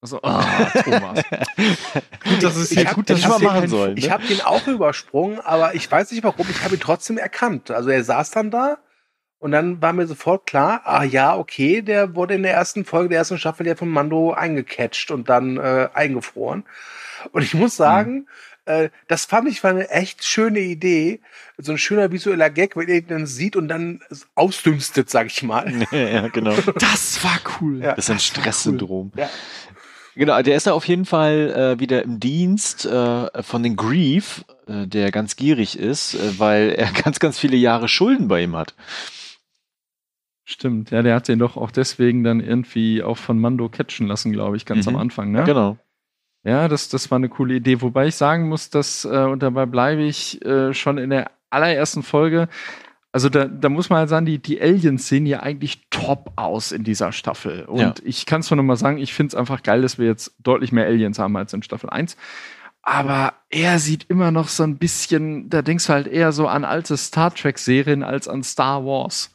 Also, 0.02 0.20
ah, 0.22 0.44
Thomas. 0.84 1.24
gut, 2.30 2.44
das 2.44 2.56
ist 2.58 2.72
Ich 2.74 2.84
ja 2.84 2.94
gut, 2.94 3.10
ich 3.10 3.16
dass 3.16 3.20
ich 3.22 3.28
mal 3.28 3.40
machen 3.40 3.68
sollen. 3.68 3.98
ich 3.98 4.06
Ne? 4.06 4.12
habe 4.12 4.24
den 4.28 4.40
auch 4.42 4.68
übersprungen, 4.68 5.40
aber 5.40 5.74
ich 5.74 5.90
weiß 5.92 6.12
nicht 6.12 6.24
warum, 6.24 6.46
ich 6.50 6.64
habe 6.64 6.76
ihn 6.76 6.80
trotzdem 6.82 7.18
erkannt. 7.18 7.72
Also 7.72 7.90
er 7.90 8.04
saß 8.04 8.30
dann 8.32 8.52
da 8.52 8.78
und 9.46 9.52
dann 9.52 9.80
war 9.80 9.94
mir 9.94 10.08
sofort 10.08 10.48
klar, 10.48 10.82
ah 10.86 11.04
ja, 11.04 11.38
okay, 11.38 11.84
der 11.84 12.16
wurde 12.16 12.34
in 12.34 12.42
der 12.42 12.56
ersten 12.56 12.84
Folge 12.84 13.10
der 13.10 13.20
ersten 13.20 13.38
Staffel 13.38 13.68
ja 13.68 13.76
von 13.76 13.90
Mando 13.90 14.34
eingecatcht 14.34 15.12
und 15.12 15.30
dann 15.30 15.58
äh, 15.58 15.88
eingefroren. 15.94 16.64
Und 17.32 17.44
ich 17.44 17.54
muss 17.54 17.76
sagen, 17.76 18.26
äh, 18.66 18.90
das 19.08 19.26
fand 19.26 19.48
ich 19.48 19.64
war 19.64 19.70
eine 19.70 19.88
echt 19.92 20.24
schöne 20.24 20.62
Idee. 20.62 21.20
So 21.60 21.74
ein 21.74 21.78
schöner 21.78 22.12
visueller 22.12 22.50
Gag, 22.50 22.76
wenn 22.76 22.88
ihr 22.88 23.04
den 23.04 23.28
sieht 23.28 23.56
und 23.56 23.68
dann 23.68 24.02
es 24.10 24.26
ausdünstet, 24.34 25.12
sag 25.12 25.28
ich 25.28 25.44
mal. 25.44 25.72
ja, 25.92 26.00
ja, 26.00 26.28
genau. 26.30 26.56
Das 26.80 27.24
war 27.24 27.40
cool. 27.62 27.84
Ja. 27.84 27.94
Das 27.94 28.06
ist 28.06 28.10
ein 28.10 28.20
Stresssyndrom. 28.20 29.12
Ja. 29.16 29.30
Genau, 30.16 30.42
der 30.42 30.56
ist 30.56 30.66
da 30.66 30.74
auf 30.74 30.88
jeden 30.88 31.06
Fall 31.06 31.76
äh, 31.76 31.80
wieder 31.80 32.02
im 32.02 32.20
Dienst 32.20 32.84
äh, 32.86 33.44
von 33.44 33.62
den 33.62 33.76
Grief, 33.76 34.44
äh, 34.68 34.88
der 34.88 35.12
ganz 35.12 35.36
gierig 35.36 35.78
ist, 35.78 36.16
äh, 36.16 36.40
weil 36.40 36.72
er 36.72 36.92
ganz, 37.04 37.20
ganz 37.20 37.38
viele 37.38 37.58
Jahre 37.58 37.88
Schulden 37.88 38.28
bei 38.28 38.42
ihm 38.42 38.56
hat. 38.56 38.74
Stimmt, 40.48 40.92
ja, 40.92 41.02
der 41.02 41.16
hat 41.16 41.28
den 41.28 41.40
doch 41.40 41.58
auch 41.58 41.72
deswegen 41.72 42.24
dann 42.24 42.40
irgendwie 42.40 43.02
auch 43.02 43.18
von 43.18 43.40
Mando 43.40 43.68
catchen 43.68 44.06
lassen, 44.08 44.32
glaube 44.32 44.56
ich, 44.58 44.66
ganz 44.66 44.86
Mhm. 44.86 44.96
am 44.96 45.02
Anfang, 45.02 45.32
ne? 45.32 45.44
Genau. 45.44 45.78
Ja, 46.44 46.68
das, 46.68 46.88
das 46.90 47.10
war 47.10 47.16
eine 47.16 47.30
coole 47.30 47.56
Idee. 47.56 47.82
Wobei 47.82 48.06
ich 48.08 48.16
sagen 48.16 48.48
muss, 48.48 48.70
dass, 48.70 49.04
äh, 49.06 49.08
und 49.24 49.42
dabei 49.42 49.66
bleibe 49.66 50.04
ich 50.04 50.46
äh, 50.46 50.74
schon 50.76 51.00
in 51.00 51.10
der 51.10 51.32
allerersten 51.50 52.04
Folge, 52.04 52.48
also 53.12 53.30
da, 53.30 53.46
da 53.46 53.70
muss 53.70 53.90
man 53.90 54.00
halt 54.00 54.10
sagen, 54.10 54.26
die, 54.28 54.38
die 54.40 54.62
Aliens 54.62 55.08
sehen 55.08 55.26
ja 55.26 55.40
eigentlich 55.40 55.88
top 55.90 56.34
aus 56.36 56.72
in 56.72 56.84
dieser 56.84 57.12
Staffel. 57.12 57.64
Und 57.64 57.80
Ja. 57.80 57.94
ich 58.04 58.28
kann 58.28 58.42
es 58.42 58.52
nur 58.52 58.58
noch 58.58 58.64
mal 58.64 58.76
sagen, 58.76 58.98
ich 59.00 59.14
finde 59.16 59.30
es 59.30 59.36
einfach 59.36 59.64
geil, 59.64 59.82
dass 59.82 59.98
wir 59.98 60.06
jetzt 60.06 60.36
deutlich 60.44 60.72
mehr 60.72 60.86
Aliens 60.86 61.18
haben 61.18 61.36
als 61.38 61.54
in 61.54 61.64
Staffel 61.64 61.90
1. 61.90 62.18
Aber 62.84 63.34
er 63.50 63.80
sieht 63.80 64.06
immer 64.10 64.30
noch 64.30 64.48
so 64.50 64.62
ein 64.64 64.78
bisschen, 64.78 65.50
da 65.50 65.64
denkst 65.64 65.88
du 65.88 65.94
halt 65.94 66.08
eher 66.08 66.32
so 66.32 66.48
an 66.48 66.64
alte 66.66 66.96
Star 66.98 67.34
Trek-Serien 67.34 68.04
als 68.04 68.28
an 68.28 68.44
Star 68.44 68.86
Wars. 68.86 69.35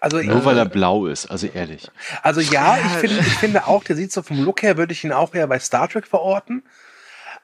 Also, 0.00 0.18
Nur 0.18 0.42
äh, 0.42 0.44
weil 0.44 0.58
er 0.58 0.66
blau 0.66 1.06
ist, 1.06 1.26
also 1.26 1.46
ehrlich. 1.46 1.90
Also 2.22 2.40
ja, 2.40 2.76
ich 2.78 2.92
finde, 2.92 3.18
ich 3.20 3.34
finde 3.34 3.66
auch, 3.66 3.84
der 3.84 3.96
sieht 3.96 4.12
so 4.12 4.22
vom 4.22 4.44
Look 4.44 4.62
her, 4.62 4.76
würde 4.76 4.92
ich 4.92 5.04
ihn 5.04 5.12
auch 5.12 5.34
eher 5.34 5.46
bei 5.46 5.58
Star 5.58 5.88
Trek 5.88 6.06
verorten. 6.06 6.62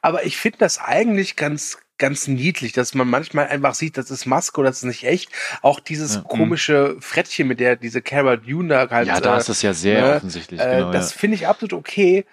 Aber 0.03 0.25
ich 0.25 0.37
finde 0.37 0.59
das 0.59 0.79
eigentlich 0.79 1.37
ganz, 1.37 1.79
ganz 1.99 2.27
niedlich, 2.27 2.73
dass 2.73 2.95
man 2.95 3.09
manchmal 3.09 3.49
einfach 3.49 3.75
sieht, 3.75 3.99
das 3.99 4.11
ist 4.11 4.25
Maske 4.27 4.61
oder 4.61 4.71
das 4.71 4.79
ist 4.79 4.85
nicht 4.85 5.05
echt. 5.05 5.31
Auch 5.63 5.81
dieses 5.81 6.17
Ja. 6.17 6.21
komische 6.23 6.97
Frettchen, 7.01 7.49
mit 7.49 7.61
der 7.61 7.77
diese 7.77 8.01
Cara 8.01 8.37
Dune 8.37 8.69
da 8.69 8.89
halt. 8.91 9.09
Ja, 9.09 9.21
da 9.21 9.37
äh, 9.37 9.39
ist 9.39 9.49
es 9.49 9.63
ja 9.63 9.75
sehr 9.75 10.01
ne, 10.03 10.17
offensichtlich. 10.17 10.61
äh, 10.61 10.77
genau, 10.77 10.93
das 10.93 11.13
ja. 11.13 11.19
finde 11.19 11.35
ich 11.37 11.47
absolut 11.47 11.75
okay. 11.75 12.25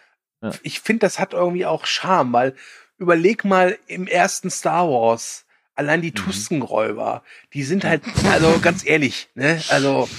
Ja. 0.41 0.51
Ich 0.63 0.79
finde, 0.79 0.99
das 0.99 1.19
hat 1.19 1.33
irgendwie 1.33 1.65
auch 1.65 1.85
Charme, 1.85 2.31
weil 2.31 2.55
überleg 2.97 3.43
mal 3.43 3.77
im 3.87 4.07
ersten 4.07 4.49
Star 4.49 4.87
Wars, 4.89 5.45
allein 5.77 6.01
die 6.01 6.09
Mhm. 6.11 6.15
Tuskenräuber, 6.15 7.23
die 7.53 7.63
sind 7.63 7.83
halt, 7.85 8.01
also 8.31 8.59
ganz 8.61 8.85
ehrlich, 8.85 9.29
ne, 9.35 9.61
also, 9.69 10.09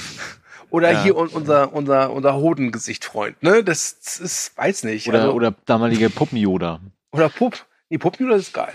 oder 0.70 0.92
Ja. 0.92 1.02
hier 1.02 1.16
un- 1.16 1.28
unser, 1.28 1.72
unser, 1.72 2.10
unser 2.12 2.34
Hodengesicht-Freund, 2.34 3.42
ne, 3.42 3.62
das, 3.64 3.98
das 4.00 4.18
ist, 4.20 4.56
weiß 4.56 4.84
nicht, 4.84 5.08
Oder, 5.08 5.20
also, 5.22 5.32
oder 5.32 5.54
damalige 5.66 6.10
Puppen-Yoda. 6.10 6.80
oder 7.12 7.28
Pupp, 7.28 7.64
nee, 7.90 7.98
Puppen, 7.98 8.28
das 8.30 8.42
ist 8.42 8.54
geil. 8.54 8.74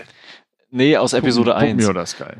Nee, 0.70 0.96
aus 0.96 1.12
Episode 1.12 1.52
Puppen- 1.52 1.62
1. 1.68 1.82
Puppen- 1.84 1.94
das 1.94 2.12
ist 2.12 2.18
geil. 2.18 2.36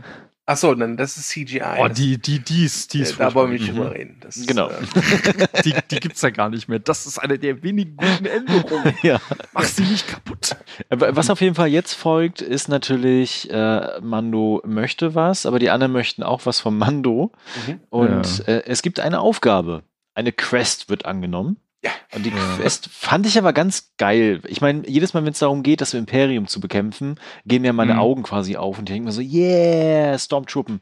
Ach 0.46 0.58
so, 0.58 0.74
dann, 0.74 0.98
das 0.98 1.16
ist 1.16 1.30
CGI. 1.30 1.62
Oh, 1.78 1.88
die, 1.88 2.18
die, 2.18 2.38
die 2.38 2.66
ist, 2.66 2.92
die 2.92 2.98
äh, 2.98 3.02
ist 3.02 3.18
da 3.18 3.32
wollen 3.34 3.52
wir 3.52 3.58
nicht 3.58 3.72
Mhm. 3.72 3.76
drüber 3.76 3.92
reden. 3.94 4.16
Das, 4.20 4.46
Genau. 4.46 4.68
Äh, 4.68 5.62
die, 5.64 5.74
die 5.90 6.00
gibt's 6.00 6.20
ja 6.20 6.28
gar 6.30 6.50
nicht 6.50 6.68
mehr. 6.68 6.78
Das 6.80 7.06
ist 7.06 7.18
eine 7.18 7.38
der 7.38 7.62
wenigen 7.62 7.96
guten 7.96 8.26
Änderungen. 8.26 8.94
Ja. 9.02 9.20
Mach 9.54 9.64
sie 9.64 9.84
nicht 9.84 10.06
kaputt. 10.06 10.56
Aber 10.90 11.16
Was 11.16 11.30
auf 11.30 11.40
jeden 11.40 11.54
Fall 11.54 11.68
jetzt 11.68 11.94
folgt, 11.94 12.42
ist 12.42 12.68
natürlich, 12.68 13.50
äh, 13.50 14.00
Mando 14.02 14.60
möchte 14.66 15.14
was, 15.14 15.46
aber 15.46 15.58
die 15.58 15.70
anderen 15.70 15.92
möchten 15.92 16.22
auch 16.22 16.44
was 16.44 16.60
von 16.60 16.76
Mando. 16.76 17.32
mhm. 17.66 17.80
Und 17.88 18.46
äh, 18.46 18.64
es 18.66 18.82
gibt 18.82 19.00
eine 19.00 19.20
Aufgabe. 19.20 19.82
Eine 20.14 20.30
Quest 20.32 20.90
wird 20.90 21.06
angenommen. 21.06 21.56
Ja. 21.84 21.90
Und 22.14 22.24
die 22.24 22.30
Ja. 22.30 22.56
Quest 22.56 22.88
fand 22.90 23.26
ich 23.26 23.36
aber 23.38 23.52
ganz 23.52 23.92
geil. 23.98 24.40
Ich 24.46 24.60
meine, 24.60 24.88
jedes 24.88 25.12
Mal, 25.14 25.24
wenn 25.24 25.32
es 25.32 25.38
darum 25.40 25.62
geht, 25.62 25.80
das 25.82 25.92
Imperium 25.94 26.46
zu 26.48 26.58
bekämpfen, 26.58 27.20
gehen 27.44 27.62
mir 27.62 27.72
meine 27.74 27.94
Mhm. 27.94 27.98
Augen 28.00 28.22
quasi 28.22 28.56
auf 28.56 28.78
und 28.78 28.88
ich 28.88 28.94
denke 28.94 29.06
mir 29.06 29.12
so, 29.12 29.20
yeah, 29.20 30.18
Stormtroopen. 30.18 30.80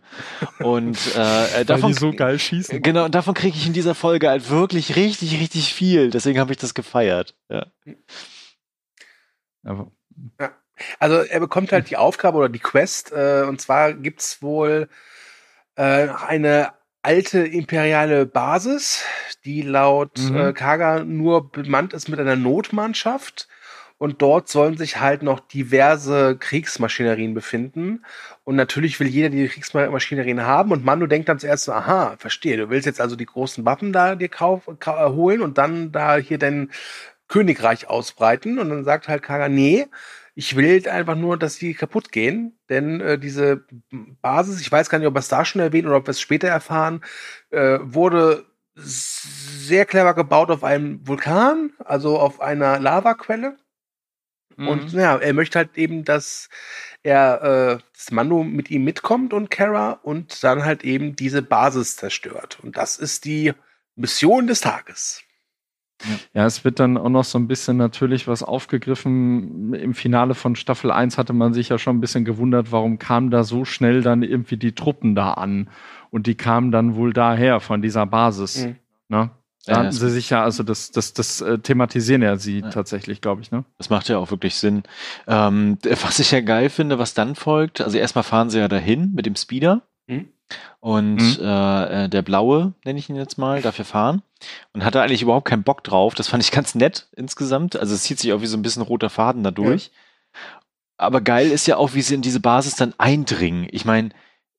Und 0.60 0.96
äh, 1.14 1.18
Weil 1.56 1.64
davon, 1.64 1.90
die 1.92 1.98
so 1.98 2.12
geil 2.12 2.38
schießen. 2.38 2.80
genau, 2.82 3.04
und 3.06 3.14
davon 3.14 3.34
kriege 3.34 3.56
ich 3.56 3.66
in 3.66 3.72
dieser 3.72 3.94
Folge 3.96 4.28
halt 4.30 4.48
wirklich 4.48 4.94
richtig, 4.96 5.40
richtig 5.40 5.74
viel. 5.74 6.10
Deswegen 6.10 6.38
habe 6.38 6.52
ich 6.52 6.58
das 6.58 6.72
gefeiert. 6.74 7.34
Ja. 7.50 7.66
Aber, 9.64 9.90
Also 10.98 11.16
er 11.22 11.40
bekommt 11.40 11.72
halt 11.72 11.90
die 11.90 11.96
Aufgabe 11.96 12.38
oder 12.38 12.48
die 12.48 12.58
Quest, 12.58 13.12
äh, 13.12 13.44
und 13.48 13.60
zwar 13.60 13.92
gibt's 13.92 14.42
wohl 14.42 14.88
äh, 15.76 16.08
eine 16.08 16.72
alte 17.02 17.40
imperiale 17.40 18.26
Basis, 18.26 19.04
die 19.44 19.62
laut 19.62 20.18
Mhm. 20.18 20.36
äh, 20.36 20.52
Kaga 20.52 21.04
nur 21.04 21.50
bemannt 21.50 21.92
ist 21.92 22.08
mit 22.08 22.20
einer 22.20 22.36
Notmannschaft. 22.36 23.48
Und 23.98 24.20
dort 24.20 24.48
sollen 24.48 24.76
sich 24.76 24.98
halt 24.98 25.22
noch 25.22 25.38
diverse 25.38 26.36
Kriegsmaschinerien 26.36 27.34
befinden. 27.34 28.04
Und 28.42 28.56
natürlich 28.56 28.98
will 28.98 29.06
jeder 29.06 29.28
die 29.28 29.46
Kriegsmaschinerien 29.46 30.42
haben. 30.42 30.72
Und 30.72 30.84
Mando 30.84 31.06
denkt 31.06 31.28
dann 31.28 31.38
zuerst 31.38 31.64
so, 31.64 31.72
aha, 31.72 32.16
verstehe, 32.18 32.56
du 32.56 32.68
willst 32.68 32.86
jetzt 32.86 33.00
also 33.00 33.14
die 33.14 33.26
großen 33.26 33.64
Waffen 33.64 33.92
da 33.92 34.16
dir 34.16 34.28
kauf, 34.28 34.62
ka 34.80 35.10
holen 35.10 35.40
und 35.40 35.56
dann 35.56 35.92
da 35.92 36.16
hier 36.16 36.38
dein 36.38 36.72
Königreich 37.28 37.88
ausbreiten. 37.88 38.58
Und 38.58 38.70
dann 38.70 38.82
sagt 38.84 39.06
halt 39.06 39.22
Kaga, 39.22 39.48
nee, 39.48 39.86
ich 40.34 40.56
will 40.56 40.88
einfach 40.88 41.16
nur, 41.16 41.36
dass 41.36 41.58
die 41.58 41.74
kaputt 41.74 42.10
gehen, 42.10 42.58
denn 42.68 43.00
äh, 43.00 43.18
diese 43.18 43.66
Basis, 44.22 44.60
ich 44.60 44.72
weiß 44.72 44.88
gar 44.88 44.98
nicht, 44.98 45.08
ob 45.08 45.14
wir 45.14 45.20
es 45.20 45.28
da 45.28 45.44
schon 45.44 45.60
erwähnen 45.60 45.88
oder 45.88 45.96
ob 45.96 46.06
wir 46.06 46.12
es 46.12 46.20
später 46.20 46.48
erfahren, 46.48 47.02
äh, 47.50 47.78
wurde 47.82 48.46
sehr 48.74 49.84
clever 49.84 50.14
gebaut 50.14 50.50
auf 50.50 50.64
einem 50.64 51.06
Vulkan, 51.06 51.72
also 51.78 52.18
auf 52.18 52.40
einer 52.40 52.78
Lavaquelle. 52.78 53.58
Mhm. 54.56 54.68
Und 54.68 54.92
ja, 54.92 55.16
er 55.16 55.34
möchte 55.34 55.58
halt 55.58 55.76
eben, 55.76 56.04
dass 56.04 56.48
er 57.02 57.78
äh, 57.78 57.82
das 57.94 58.10
Mando 58.10 58.42
mit 58.42 58.70
ihm 58.70 58.84
mitkommt 58.84 59.34
und 59.34 59.50
Kara 59.50 59.92
und 60.02 60.42
dann 60.42 60.64
halt 60.64 60.84
eben 60.84 61.16
diese 61.16 61.42
Basis 61.42 61.96
zerstört. 61.96 62.58
Und 62.62 62.76
das 62.76 62.96
ist 62.96 63.24
die 63.26 63.52
Mission 63.96 64.46
des 64.46 64.60
Tages. 64.62 65.22
Ja, 66.34 66.46
es 66.46 66.64
wird 66.64 66.80
dann 66.80 66.96
auch 66.98 67.08
noch 67.08 67.24
so 67.24 67.38
ein 67.38 67.48
bisschen 67.48 67.76
natürlich 67.76 68.26
was 68.28 68.42
aufgegriffen. 68.42 69.74
Im 69.74 69.94
Finale 69.94 70.34
von 70.34 70.56
Staffel 70.56 70.90
1 70.90 71.18
hatte 71.18 71.32
man 71.32 71.54
sich 71.54 71.68
ja 71.68 71.78
schon 71.78 71.96
ein 71.96 72.00
bisschen 72.00 72.24
gewundert, 72.24 72.72
warum 72.72 72.98
kamen 72.98 73.30
da 73.30 73.44
so 73.44 73.64
schnell 73.64 74.02
dann 74.02 74.22
irgendwie 74.22 74.56
die 74.56 74.72
Truppen 74.74 75.14
da 75.14 75.32
an. 75.34 75.68
Und 76.10 76.26
die 76.26 76.34
kamen 76.34 76.70
dann 76.72 76.94
wohl 76.94 77.12
daher, 77.12 77.60
von 77.60 77.82
dieser 77.82 78.06
Basis. 78.06 78.66
Mhm. 78.66 78.76
Ne? 79.08 79.30
Da 79.64 79.72
Ja, 79.72 79.78
hatten 79.78 79.86
das- 79.86 79.98
sie 80.00 80.10
sich 80.10 80.28
ja, 80.30 80.42
also 80.42 80.62
das, 80.64 80.90
das, 80.90 81.12
das 81.12 81.40
äh, 81.40 81.58
thematisieren 81.58 82.22
ja 82.22 82.36
sie 82.36 82.60
Ja. 82.60 82.70
tatsächlich, 82.70 83.20
glaube 83.20 83.42
ich, 83.42 83.52
ne? 83.52 83.64
Das 83.78 83.90
macht 83.90 84.08
ja 84.08 84.18
auch 84.18 84.30
wirklich 84.32 84.56
Sinn. 84.56 84.82
Ähm, 85.28 85.78
was 86.02 86.18
ich 86.18 86.32
ja 86.32 86.40
geil 86.40 86.68
finde, 86.68 86.98
was 86.98 87.14
dann 87.14 87.34
folgt, 87.36 87.80
also 87.80 87.96
erstmal 87.96 88.24
fahren 88.24 88.50
sie 88.50 88.58
ja 88.58 88.68
dahin 88.68 89.12
mit 89.14 89.24
dem 89.26 89.36
Speeder. 89.36 89.82
Mhm. 90.08 90.28
Und 90.80 91.38
äh, 91.40 92.04
äh, 92.04 92.08
der 92.08 92.22
Blaue, 92.22 92.74
nenne 92.84 92.98
ich 92.98 93.08
ihn 93.08 93.16
jetzt 93.16 93.38
mal, 93.38 93.62
dafür 93.62 93.84
fahren. 93.84 94.22
Und 94.72 94.84
hatte 94.84 95.00
eigentlich 95.00 95.22
überhaupt 95.22 95.46
keinen 95.48 95.62
Bock 95.62 95.84
drauf. 95.84 96.14
Das 96.14 96.28
fand 96.28 96.42
ich 96.42 96.50
ganz 96.50 96.74
nett 96.74 97.08
insgesamt. 97.16 97.76
Also 97.76 97.94
es 97.94 98.02
zieht 98.02 98.18
sich 98.18 98.32
auch 98.32 98.40
wie 98.40 98.46
so 98.46 98.56
ein 98.56 98.62
bisschen 98.62 98.82
roter 98.82 99.10
Faden 99.10 99.44
da 99.44 99.50
durch. 99.50 99.92
Aber 100.96 101.20
geil 101.20 101.50
ist 101.50 101.66
ja 101.66 101.76
auch, 101.76 101.94
wie 101.94 102.02
sie 102.02 102.14
in 102.14 102.22
diese 102.22 102.40
Basis 102.40 102.76
dann 102.76 102.94
eindringen. 102.98 103.68
Ich 103.70 103.84
meine, 103.84 104.10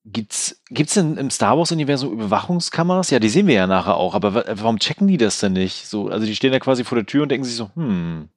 gibt's, 0.06 0.62
gibt's 0.70 0.96
denn 0.96 1.18
im 1.18 1.30
Star 1.30 1.58
Wars-Universum 1.58 2.12
Überwachungskameras? 2.14 3.10
Ja, 3.10 3.20
die 3.20 3.30
sehen 3.30 3.48
wir 3.48 3.56
ja 3.56 3.68
nachher 3.68 3.96
auch. 3.96 4.16
Aber 4.16 4.34
wa- 4.36 4.44
warum 4.48 4.80
checken 4.80 5.08
die 5.08 5.18
das 5.18 5.40
denn 5.40 5.54
nicht? 5.54 5.88
So, 5.88 6.10
also 6.10 6.26
die 6.26 6.36
stehen 6.36 6.52
da 6.52 6.60
quasi 6.60 6.84
vor 6.84 6.98
der 6.98 7.06
Tür 7.06 7.24
und 7.24 7.30
denken 7.30 7.46
sich 7.46 7.56
so, 7.56 7.72
hm, 7.76 8.30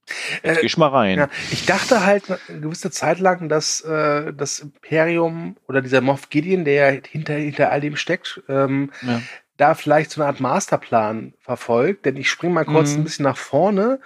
jetzt 0.42 0.58
Äh, 0.58 0.60
geh 0.60 0.66
ich 0.66 0.76
mal 0.78 0.88
rein. 0.88 1.18
Ja, 1.18 1.28
ich 1.50 1.66
dachte 1.66 2.06
halt 2.06 2.24
eine 2.30 2.60
gewisse 2.60 2.90
Zeit 2.90 3.18
lang, 3.18 3.48
dass 3.48 3.80
äh, 3.80 4.32
das 4.32 4.60
Imperium 4.60 5.56
oder 5.68 5.82
dieser 5.82 6.00
Moff 6.00 6.30
Gideon, 6.30 6.64
der 6.64 6.92
ja 6.94 7.00
hinter, 7.08 7.34
hinter 7.34 7.70
all 7.72 7.80
dem 7.80 7.96
steckt, 7.96 8.42
ähm, 8.48 8.90
Ja. 9.02 9.20
da 9.56 9.74
vielleicht 9.74 10.10
so 10.10 10.20
eine 10.20 10.28
Art 10.28 10.38
Masterplan 10.40 11.32
verfolgt. 11.40 12.04
Denn 12.06 12.16
ich 12.16 12.28
springe 12.30 12.54
mal 12.54 12.64
kurz 12.64 12.92
Mhm. 12.92 13.00
ein 13.00 13.04
bisschen 13.04 13.24
nach 13.24 13.38
vorne. 13.38 14.00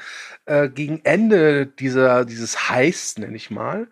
Äh, 0.46 0.68
gegen 0.68 1.01
Ende 1.05 1.66
dieser, 1.66 2.25
dieses 2.25 2.70
Heists, 2.70 3.18
nenne 3.18 3.37
ich 3.37 3.51
mal, 3.51 3.87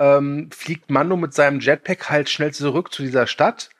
ähm, 0.00 0.48
fliegt 0.50 0.90
Mando 0.90 1.16
mit 1.16 1.32
seinem 1.34 1.60
Jetpack 1.60 2.10
halt 2.10 2.28
schnell 2.28 2.52
zurück 2.52 2.92
zu 2.92 3.02
dieser 3.02 3.26
Stadt 3.28 3.70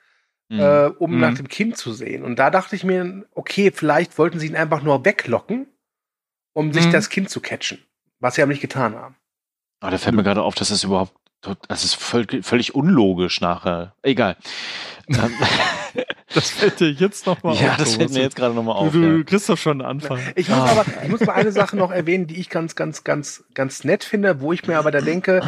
Mhm. 0.49 0.59
äh, 0.59 0.85
um 0.99 1.11
Mhm. 1.15 1.19
nach 1.21 1.33
dem 1.35 1.47
Kind 1.47 1.77
zu 1.77 1.93
sehen. 1.93 2.23
Und 2.23 2.35
da 2.37 2.49
dachte 2.49 2.75
ich 2.75 2.83
mir, 2.83 3.25
okay, 3.33 3.71
vielleicht 3.73 4.17
wollten 4.17 4.37
sie 4.37 4.47
ihn 4.47 4.55
einfach 4.57 4.81
nur 4.83 5.05
weglocken, 5.05 5.65
um 6.53 6.73
sich 6.73 6.87
Mhm. 6.87 6.91
das 6.91 7.09
Kind 7.09 7.29
zu 7.29 7.39
catchen. 7.39 7.79
Was 8.19 8.35
sie 8.35 8.41
aber 8.43 8.51
nicht 8.51 8.61
getan 8.61 8.95
haben. 8.95 9.15
Aber 9.79 9.91
da 9.91 9.97
fällt 9.97 10.13
mir 10.15 10.23
gerade 10.23 10.43
auf, 10.43 10.53
dass 10.55 10.67
das 10.69 10.83
überhaupt, 10.83 11.13
das 11.69 11.83
ist 11.85 11.95
voll, 11.95 12.27
völlig 12.43 12.75
unlogisch 12.75 13.39
nachher. 13.41 13.95
Egal. 14.03 14.35
Ähm, 15.07 15.33
Das 16.33 16.49
fällt 16.49 16.79
dir 16.79 16.89
jetzt 16.91 17.25
noch 17.25 17.43
mal 17.43 17.53
ja, 17.55 17.71
auf. 17.71 17.77
das 17.77 17.95
fällt 17.95 18.11
mir 18.11 18.21
jetzt 18.21 18.37
gerade 18.37 18.53
nochmal 18.53 18.75
auf. 18.77 18.93
Du, 18.93 19.01
du 19.01 19.17
Ja. 19.17 19.23
kriegst 19.25 19.49
doch 19.49 19.57
schon 19.57 19.81
einen 19.81 19.89
Anfang. 19.89 20.19
Ich 20.35 20.47
muss 20.47 20.57
Ah. 20.59 20.71
aber, 20.71 20.85
ich 21.03 21.09
muss 21.09 21.19
mal 21.21 21.33
eine 21.33 21.51
Sache 21.51 21.75
noch 21.75 21.91
erwähnen, 21.91 22.27
die 22.27 22.39
ich 22.39 22.49
ganz, 22.49 22.77
ganz, 22.77 23.03
ganz, 23.03 23.43
ganz 23.53 23.83
nett 23.83 24.05
finde, 24.05 24.39
wo 24.39 24.53
ich 24.53 24.65
mir 24.65 24.77
aber 24.79 24.91
da 24.91 25.01
denke, 25.01 25.41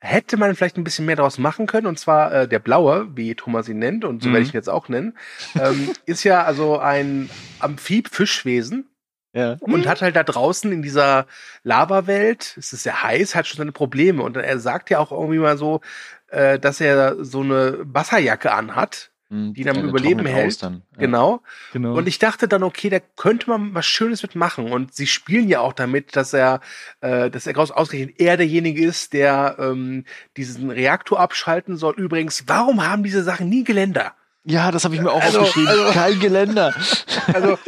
hätte 0.00 0.36
man 0.38 0.54
vielleicht 0.56 0.76
ein 0.78 0.84
bisschen 0.84 1.06
mehr 1.06 1.16
daraus 1.16 1.38
machen 1.38 1.66
können. 1.66 1.86
Und 1.86 1.98
zwar 1.98 2.32
äh, 2.32 2.48
der 2.48 2.58
Blaue, 2.58 3.08
wie 3.14 3.34
Thomas 3.34 3.68
ihn 3.68 3.78
nennt, 3.78 4.04
und 4.04 4.22
so 4.22 4.28
Mhm. 4.28 4.32
werde 4.32 4.46
ich 4.46 4.52
ihn 4.52 4.56
jetzt 4.58 4.70
auch 4.70 4.88
nennen, 4.88 5.16
ähm, 5.58 5.90
ist 6.06 6.24
ja 6.24 6.42
also 6.44 6.78
ein 6.78 7.28
Amphib-Fischwesen. 7.60 8.86
Ja. 9.32 9.58
und 9.60 9.86
hat 9.86 10.02
halt 10.02 10.16
da 10.16 10.24
draußen 10.24 10.72
in 10.72 10.82
dieser 10.82 11.24
Lava-Welt, 11.62 12.56
es 12.58 12.72
ist 12.72 12.82
sehr 12.82 13.04
heiß, 13.04 13.36
hat 13.36 13.46
schon 13.46 13.58
seine 13.58 13.70
Probleme. 13.70 14.24
Und 14.24 14.36
er 14.36 14.58
sagt 14.58 14.90
ja 14.90 14.98
auch 14.98 15.12
irgendwie 15.12 15.38
mal 15.38 15.56
so, 15.56 15.82
äh, 16.30 16.58
dass 16.58 16.80
er 16.80 17.24
so 17.24 17.42
eine 17.42 17.78
Wasserjacke 17.82 18.50
anhat, 18.50 19.09
Hm, 19.30 19.54
die 19.54 19.62
dann 19.62 19.76
der 19.76 19.84
Überleben 19.84 20.26
hält. 20.26 20.60
Dann. 20.62 20.82
Ja. 20.94 20.98
genau. 21.02 21.42
Genau. 21.72 21.94
Und 21.96 22.08
ich 22.08 22.18
dachte 22.18 22.48
dann, 22.48 22.62
okay, 22.64 22.90
da 22.90 22.98
könnte 23.16 23.48
man 23.48 23.74
was 23.74 23.86
Schönes 23.86 24.22
mitmachen. 24.22 24.72
Und 24.72 24.92
sie 24.94 25.06
spielen 25.06 25.48
ja 25.48 25.60
auch 25.60 25.72
damit, 25.72 26.16
dass 26.16 26.32
er, 26.32 26.60
äh, 27.00 27.30
dass 27.30 27.46
er 27.46 27.56
aus- 27.56 27.70
ausgerechnet 27.70 28.16
er 28.18 28.36
derjenige 28.36 28.84
ist, 28.84 29.12
der 29.12 29.56
ähm, 29.60 30.04
diesen 30.36 30.70
Reaktor 30.70 31.20
abschalten 31.20 31.76
soll. 31.76 31.94
Übrigens, 31.96 32.44
warum 32.48 32.84
haben 32.86 33.04
diese 33.04 33.22
Sachen 33.22 33.48
nie 33.48 33.62
Geländer? 33.62 34.14
Ja, 34.44 34.70
das 34.72 34.84
habe 34.84 34.94
ich 34.96 35.00
mir 35.00 35.12
auch 35.12 35.22
Also- 35.22 35.40
aufgeschrieben. 35.42 35.68
also- 35.68 35.92
Kein 35.92 36.18
Geländer. 36.18 36.74
Also, 37.32 37.58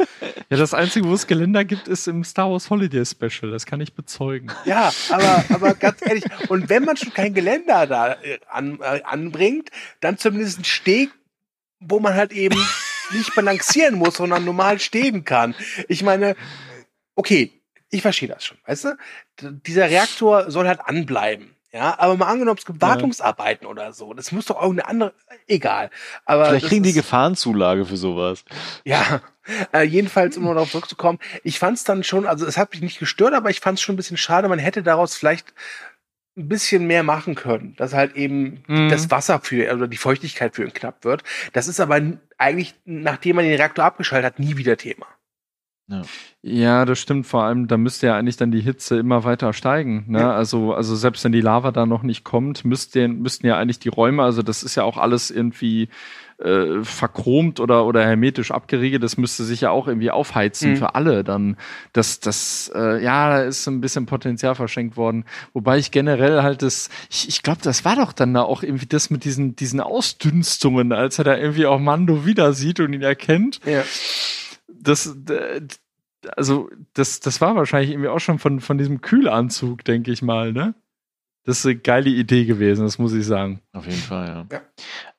ja, 0.49 0.57
das 0.57 0.73
Einzige, 0.73 1.07
wo 1.07 1.13
es 1.13 1.25
Geländer 1.27 1.63
gibt, 1.63 1.87
ist 1.87 2.07
im 2.09 2.23
Star 2.25 2.51
Wars 2.51 2.69
Holiday 2.69 3.05
Special. 3.05 3.49
Das 3.51 3.65
kann 3.65 3.79
ich 3.79 3.93
bezeugen. 3.93 4.51
ja, 4.65 4.91
aber, 5.09 5.45
aber 5.49 5.73
ganz 5.75 5.99
ehrlich, 6.01 6.23
und 6.49 6.67
wenn 6.69 6.83
man 6.83 6.97
schon 6.97 7.13
kein 7.13 7.33
Geländer 7.33 7.87
da 7.87 8.13
äh, 8.13 8.39
an, 8.49 8.79
äh, 8.81 9.01
anbringt, 9.03 9.69
dann 10.01 10.17
zumindest 10.17 10.59
ein 10.59 10.63
Steg, 10.65 11.11
wo 11.87 11.99
man 11.99 12.13
halt 12.13 12.31
eben 12.31 12.59
nicht 13.11 13.35
balancieren 13.35 13.95
muss, 13.95 14.15
sondern 14.15 14.45
normal 14.45 14.79
stehen 14.79 15.23
kann. 15.23 15.55
Ich 15.87 16.03
meine, 16.03 16.35
okay, 17.15 17.51
ich 17.89 18.01
verstehe 18.01 18.29
das 18.29 18.43
schon, 18.43 18.57
weißt 18.65 18.85
du? 18.85 18.97
Dieser 19.65 19.89
Reaktor 19.89 20.49
soll 20.49 20.67
halt 20.67 20.79
anbleiben. 20.81 21.55
Ja, 21.71 21.97
aber 21.97 22.15
mal 22.15 22.27
angenommen, 22.27 22.59
es 22.59 22.65
gibt 22.65 22.81
Ja. 22.83 22.89
Wartungsarbeiten 22.89 23.65
oder 23.65 23.93
so. 23.93 24.13
Das 24.13 24.31
muss 24.31 24.45
doch 24.45 24.61
irgendeine 24.61 24.89
andere, 24.89 25.13
egal. 25.47 25.89
Aber 26.23 26.45
Vielleicht 26.45 26.67
kriegen 26.67 26.83
die 26.83 26.93
Gefahrenzulage 26.93 27.85
für 27.85 27.97
sowas. 27.97 28.45
Ja, 28.83 29.21
äh, 29.73 29.81
jedenfalls, 29.81 30.37
um 30.37 30.43
noch 30.43 30.53
darauf 30.53 30.69
zurückzukommen, 30.69 31.17
ich 31.43 31.57
fand 31.57 31.77
es 31.77 31.83
dann 31.83 32.03
schon, 32.03 32.27
also 32.27 32.45
es 32.45 32.57
hat 32.57 32.71
mich 32.71 32.81
nicht 32.81 32.99
gestört, 32.99 33.33
aber 33.33 33.49
ich 33.49 33.59
fand 33.59 33.79
es 33.79 33.81
schon 33.81 33.93
ein 33.93 33.97
bisschen 33.97 34.17
schade, 34.17 34.49
man 34.49 34.59
hätte 34.59 34.83
daraus 34.83 35.15
vielleicht 35.15 35.53
ein 36.35 36.47
bisschen 36.47 36.87
mehr 36.87 37.03
machen 37.03 37.35
können, 37.35 37.75
dass 37.77 37.93
halt 37.93 38.15
eben 38.15 38.63
Mhm. 38.67 38.89
das 38.89 39.11
Wasser 39.11 39.39
für 39.39 39.71
oder 39.73 39.87
die 39.87 39.97
Feuchtigkeit 39.97 40.55
für 40.55 40.63
ihn 40.63 40.73
knapp 40.73 41.03
wird. 41.05 41.23
Das 41.53 41.67
ist 41.67 41.79
aber 41.79 42.01
eigentlich, 42.37 42.73
nachdem 42.85 43.35
man 43.35 43.45
den 43.45 43.55
Reaktor 43.55 43.85
abgeschaltet 43.85 44.25
hat, 44.25 44.39
nie 44.39 44.57
wieder 44.57 44.77
Thema. 44.77 45.05
Ja, 46.41 46.85
das 46.85 46.99
stimmt. 46.99 47.27
Vor 47.27 47.43
allem, 47.43 47.67
da 47.67 47.77
müsste 47.77 48.07
ja 48.07 48.17
eigentlich 48.17 48.37
dann 48.37 48.51
die 48.51 48.61
Hitze 48.61 48.97
immer 48.97 49.23
weiter 49.23 49.53
steigen. 49.53 50.05
Ne? 50.07 50.19
Ja. 50.19 50.33
Also, 50.33 50.73
also 50.73 50.95
selbst 50.95 51.23
wenn 51.23 51.31
die 51.31 51.41
Lava 51.41 51.71
da 51.71 51.85
noch 51.85 52.03
nicht 52.03 52.23
kommt, 52.23 52.65
müsste, 52.65 53.07
müssten 53.07 53.45
ja 53.47 53.57
eigentlich 53.57 53.79
die 53.79 53.89
Räume, 53.89 54.23
also 54.23 54.41
das 54.41 54.63
ist 54.63 54.75
ja 54.75 54.83
auch 54.83 54.97
alles 54.97 55.29
irgendwie 55.29 55.89
äh, 56.39 56.83
verchromt 56.83 57.59
oder, 57.59 57.85
oder 57.85 58.03
hermetisch 58.03 58.51
abgeriegelt. 58.51 59.03
Das 59.03 59.17
müsste 59.17 59.43
sich 59.43 59.61
ja 59.61 59.69
auch 59.69 59.87
irgendwie 59.87 60.09
aufheizen 60.11 60.71
Mhm. 60.71 60.77
für 60.77 60.95
alle. 60.95 61.23
Dann, 61.23 61.57
das, 61.93 62.19
das, 62.19 62.71
äh, 62.75 63.01
ja, 63.03 63.29
da 63.29 63.43
ist 63.43 63.67
ein 63.67 63.81
bisschen 63.81 64.05
Potenzial 64.05 64.55
verschenkt 64.55 64.97
worden. 64.97 65.25
Wobei 65.53 65.77
ich 65.77 65.91
generell 65.91 66.41
halt 66.43 66.61
das, 66.61 66.89
ich, 67.09 67.29
ich 67.29 67.43
glaube, 67.43 67.61
das 67.61 67.85
war 67.85 67.95
doch 67.95 68.13
dann 68.13 68.33
da 68.33 68.41
auch 68.41 68.63
irgendwie 68.63 68.87
das 68.87 69.09
mit 69.09 69.23
diesen, 69.25 69.55
diesen 69.55 69.79
Ausdünstungen, 69.79 70.91
als 70.91 71.19
er 71.19 71.25
da 71.25 71.37
irgendwie 71.37 71.65
auch 71.67 71.79
Mando 71.79 72.25
wieder 72.25 72.53
sieht 72.53 72.79
und 72.79 72.93
ihn 72.93 73.03
erkennt 73.03 73.59
Ja. 73.65 73.83
Das, 74.81 75.15
also, 76.35 76.69
das, 76.93 77.19
das 77.19 77.41
war 77.41 77.55
wahrscheinlich 77.55 77.91
irgendwie 77.91 78.09
auch 78.09 78.19
schon 78.19 78.39
von, 78.39 78.59
von 78.59 78.77
diesem 78.77 79.01
Kühlanzug, 79.01 79.83
denke 79.83 80.11
ich 80.11 80.21
mal, 80.21 80.53
ne? 80.53 80.75
Das 81.45 81.59
ist 81.59 81.65
eine 81.65 81.75
geile 81.75 82.09
Idee 82.09 82.45
gewesen, 82.45 82.85
das 82.85 82.97
muss 82.97 83.11
ich 83.13 83.25
sagen. 83.25 83.59
Auf 83.73 83.85
jeden 83.85 83.97
Fall, 83.99 84.27
ja. 84.27 84.45
Ja. 84.49 84.61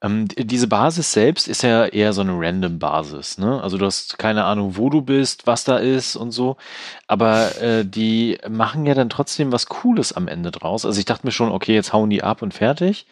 Ähm, 0.01 0.27
diese 0.29 0.69
Basis 0.69 1.13
selbst 1.13 1.49
ist 1.49 1.63
ja 1.63 1.85
eher 1.85 2.15
so 2.15 2.23
eine 2.23 2.33
random 2.35 2.79
Basis, 2.79 3.37
ne? 3.37 3.63
Also 3.63 3.77
du 3.77 3.85
hast 3.85 4.19
keine 4.19 4.45
Ahnung, 4.45 4.79
wo 4.79 4.89
du 4.89 5.03
bist, 5.03 5.47
was 5.47 5.65
da 5.65 5.77
ist 5.77 6.17
und 6.17 6.31
so. 6.31 6.57
Aber 7.09 7.61
äh, 7.61 7.85
die 7.85 8.39
machen 8.49 8.87
ja 8.87 8.95
dann 8.95 9.11
trotzdem 9.11 9.53
was 9.53 9.67
Cooles 9.67 10.15
am 10.15 10.27
Ende 10.27 10.51
draus. 10.51 10.87
Also 10.87 10.99
ich 10.99 11.05
dachte 11.05 11.27
mir 11.27 11.31
schon, 11.33 11.51
okay, 11.53 11.75
jetzt 11.75 11.93
hauen 11.93 12.09
die 12.09 12.23
ab 12.23 12.41
und 12.41 12.55
fertig. 12.55 13.07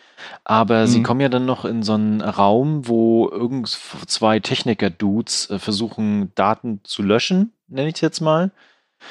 Aber 0.45 0.87
sie 0.87 1.01
Mhm. 1.01 1.03
kommen 1.03 1.21
ja 1.21 1.29
dann 1.29 1.45
noch 1.45 1.67
in 1.67 1.83
so 1.83 1.93
einen 1.93 2.23
Raum, 2.23 2.89
wo 2.89 3.29
irgend 3.29 3.69
zwei 4.07 4.41
Techniker-Dudes 4.41 5.51
äh, 5.51 5.59
versuchen, 5.59 6.33
Daten 6.35 6.81
zu 6.85 7.03
löschen, 7.03 7.53
nenne 7.69 7.89
ich 7.89 7.97
es 7.97 8.01
jetzt 8.01 8.21
mal. 8.21 8.53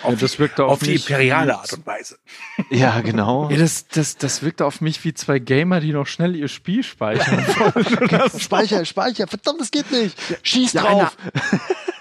Auf, 0.04 0.12
Ja, 0.12 0.17
das 0.17 0.39
wirkte 0.39 0.58
die, 0.58 0.62
auf 0.63 0.71
auf 0.71 0.80
die 0.80 0.95
imperiale 0.95 1.58
Art 1.58 1.71
und 1.73 1.86
Weise. 1.86 2.17
Ja, 2.69 3.01
genau. 3.01 3.49
Ja, 3.49 3.58
das, 3.58 3.88
das, 3.88 4.17
das 4.17 4.43
wirkte 4.43 4.65
auf 4.65 4.82
mich 4.82 5.04
wie 5.04 5.13
zwei 5.13 5.39
Gamer, 5.39 5.80
die 5.80 5.91
noch 5.93 6.08
schnell 6.08 6.36
ihr 6.36 6.47
Spiel 6.47 6.84
speichern 6.84 7.45
wollen. 7.58 8.39
Speicher, 8.39 8.86
Speicher, 8.86 9.27
verdammt, 9.27 9.62
das 9.62 9.71
geht 9.71 9.91
nicht. 9.91 10.15
Schieß 10.43 10.73
Ja, 10.73 10.82
drauf. 10.84 11.17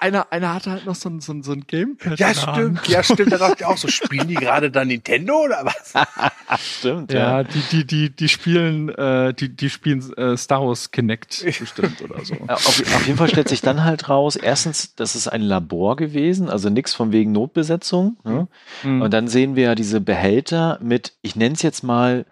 Einer, 0.01 0.33
einer 0.33 0.55
hatte 0.55 0.71
halt 0.71 0.87
noch 0.87 0.95
so 0.95 1.11
ein, 1.11 1.21
so 1.21 1.33
ein, 1.33 1.43
so 1.43 1.53
ein 1.53 1.67
Gamepad. 1.67 2.19
Ja, 2.19 2.29
in 2.29 2.35
der 2.35 2.47
Hand. 2.47 2.57
stimmt, 2.57 2.89
ja, 2.89 3.03
stimmt. 3.03 3.33
Da 3.33 3.39
dachte 3.39 3.57
ich 3.59 3.65
auch 3.67 3.77
so, 3.77 3.87
spielen 3.89 4.29
die 4.29 4.35
gerade 4.35 4.71
dann 4.71 4.89
Nintendo 4.89 5.45
oder 5.45 5.65
was? 5.65 5.93
Stimmt, 6.79 7.13
Ja, 7.13 7.45
die, 7.45 7.61
die, 7.71 7.87
die, 7.87 8.11
die 8.11 8.29
spielen, 8.29 8.89
äh, 8.89 9.33
die, 9.35 9.55
die 9.55 9.71
spielen 9.71 10.13
äh, 10.15 10.37
Star 10.37 10.67
Wars 10.67 10.91
Kinect 10.91 11.45
bestimmt 11.45 12.03
oder 12.03 12.25
so. 12.25 12.35
Ja, 12.35 12.55
Auf, 12.55 12.81
auf 12.81 13.07
jeden 13.07 13.19
Fall 13.19 13.29
stellt 13.29 13.49
sich 13.49 13.61
dann 13.61 13.85
halt 13.85 14.09
raus, 14.09 14.37
erstens, 14.37 14.97
das 14.97 15.15
ist 15.15 15.29
ein 15.29 15.43
Labor 15.43 15.97
gewesen, 15.97 16.49
also 16.49 16.71
nichts 16.71 16.95
von 16.95 17.13
wegen 17.13 17.33
Notbesetzung. 17.33 18.17
Ne? 18.25 18.49
Mhm. 18.83 19.03
Und 19.03 19.15
dann 19.15 19.29
sehen 19.29 19.55
wir 19.55 19.65
ja 19.65 19.75
diese 19.75 20.01
Behälter 20.01 20.79
mit, 20.83 21.13
ich 21.23 21.37
nenne 21.37 21.55
es 21.55 21.63
jetzt 21.63 21.85
mal, 21.85 22.25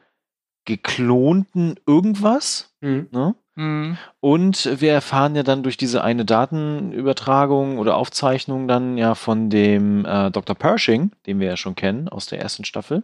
geklonten 0.69 1.77
irgendwas. 1.87 2.75
Hm. 2.83 3.09
Ne? 3.11 3.35
Mhm. 3.59 3.99
Und 4.21 4.81
wir 4.81 4.93
erfahren 4.93 5.35
ja 5.35 5.43
dann 5.43 5.65
durch 5.65 5.77
diese 5.77 6.05
eine 6.05 6.25
Datenübertragung 6.25 7.79
oder 7.79 7.97
Aufzeichnung 7.97 8.69
dann 8.69 8.97
ja 8.97 9.15
von 9.17 9.51
dem 9.51 10.05
äh, 10.05 10.31
Dr. 10.31 10.55
Pershing, 10.55 11.11
den 11.27 11.41
wir 11.41 11.49
ja 11.49 11.57
schon 11.57 11.75
kennen 11.75 12.09
aus 12.09 12.27
der 12.27 12.41
ersten 12.41 12.65
Staffel, 12.65 13.03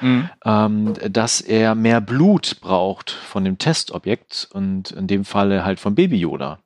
Mhm. 0.00 0.28
ähm, 0.44 0.94
dass 1.08 1.40
er 1.40 1.76
mehr 1.76 2.00
Blut 2.00 2.60
braucht 2.60 3.10
von 3.10 3.44
dem 3.44 3.58
Testobjekt 3.58 4.48
und 4.52 4.90
in 4.90 5.06
dem 5.06 5.24
Falle 5.24 5.64
halt 5.64 5.78
von 5.78 5.94
Baby 5.94 6.16
Yoda, 6.16 6.58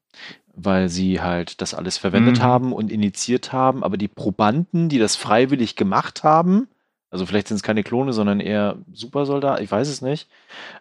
weil 0.54 0.88
sie 0.88 1.20
halt 1.20 1.60
das 1.60 1.74
alles 1.74 1.98
verwendet 1.98 2.38
Mhm. 2.38 2.42
haben 2.42 2.72
und 2.72 2.90
initiiert 2.90 3.52
haben, 3.52 3.84
aber 3.84 3.98
die 3.98 4.08
Probanden, 4.08 4.88
die 4.88 4.98
das 4.98 5.16
freiwillig 5.16 5.76
gemacht 5.76 6.24
haben, 6.24 6.68
also 7.10 7.26
vielleicht 7.26 7.48
sind 7.48 7.56
es 7.56 7.62
keine 7.62 7.82
Klone, 7.82 8.12
sondern 8.12 8.40
eher 8.40 8.78
Supersoldaten, 8.92 9.64
ich 9.64 9.70
weiß 9.70 9.88
es 9.88 10.02
nicht, 10.02 10.28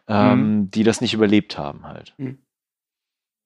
ähm, 0.08 0.70
die 0.72 0.84
das 0.84 1.02
nicht 1.02 1.14
überlebt 1.14 1.58
haben 1.58 1.86
halt. 1.86 2.16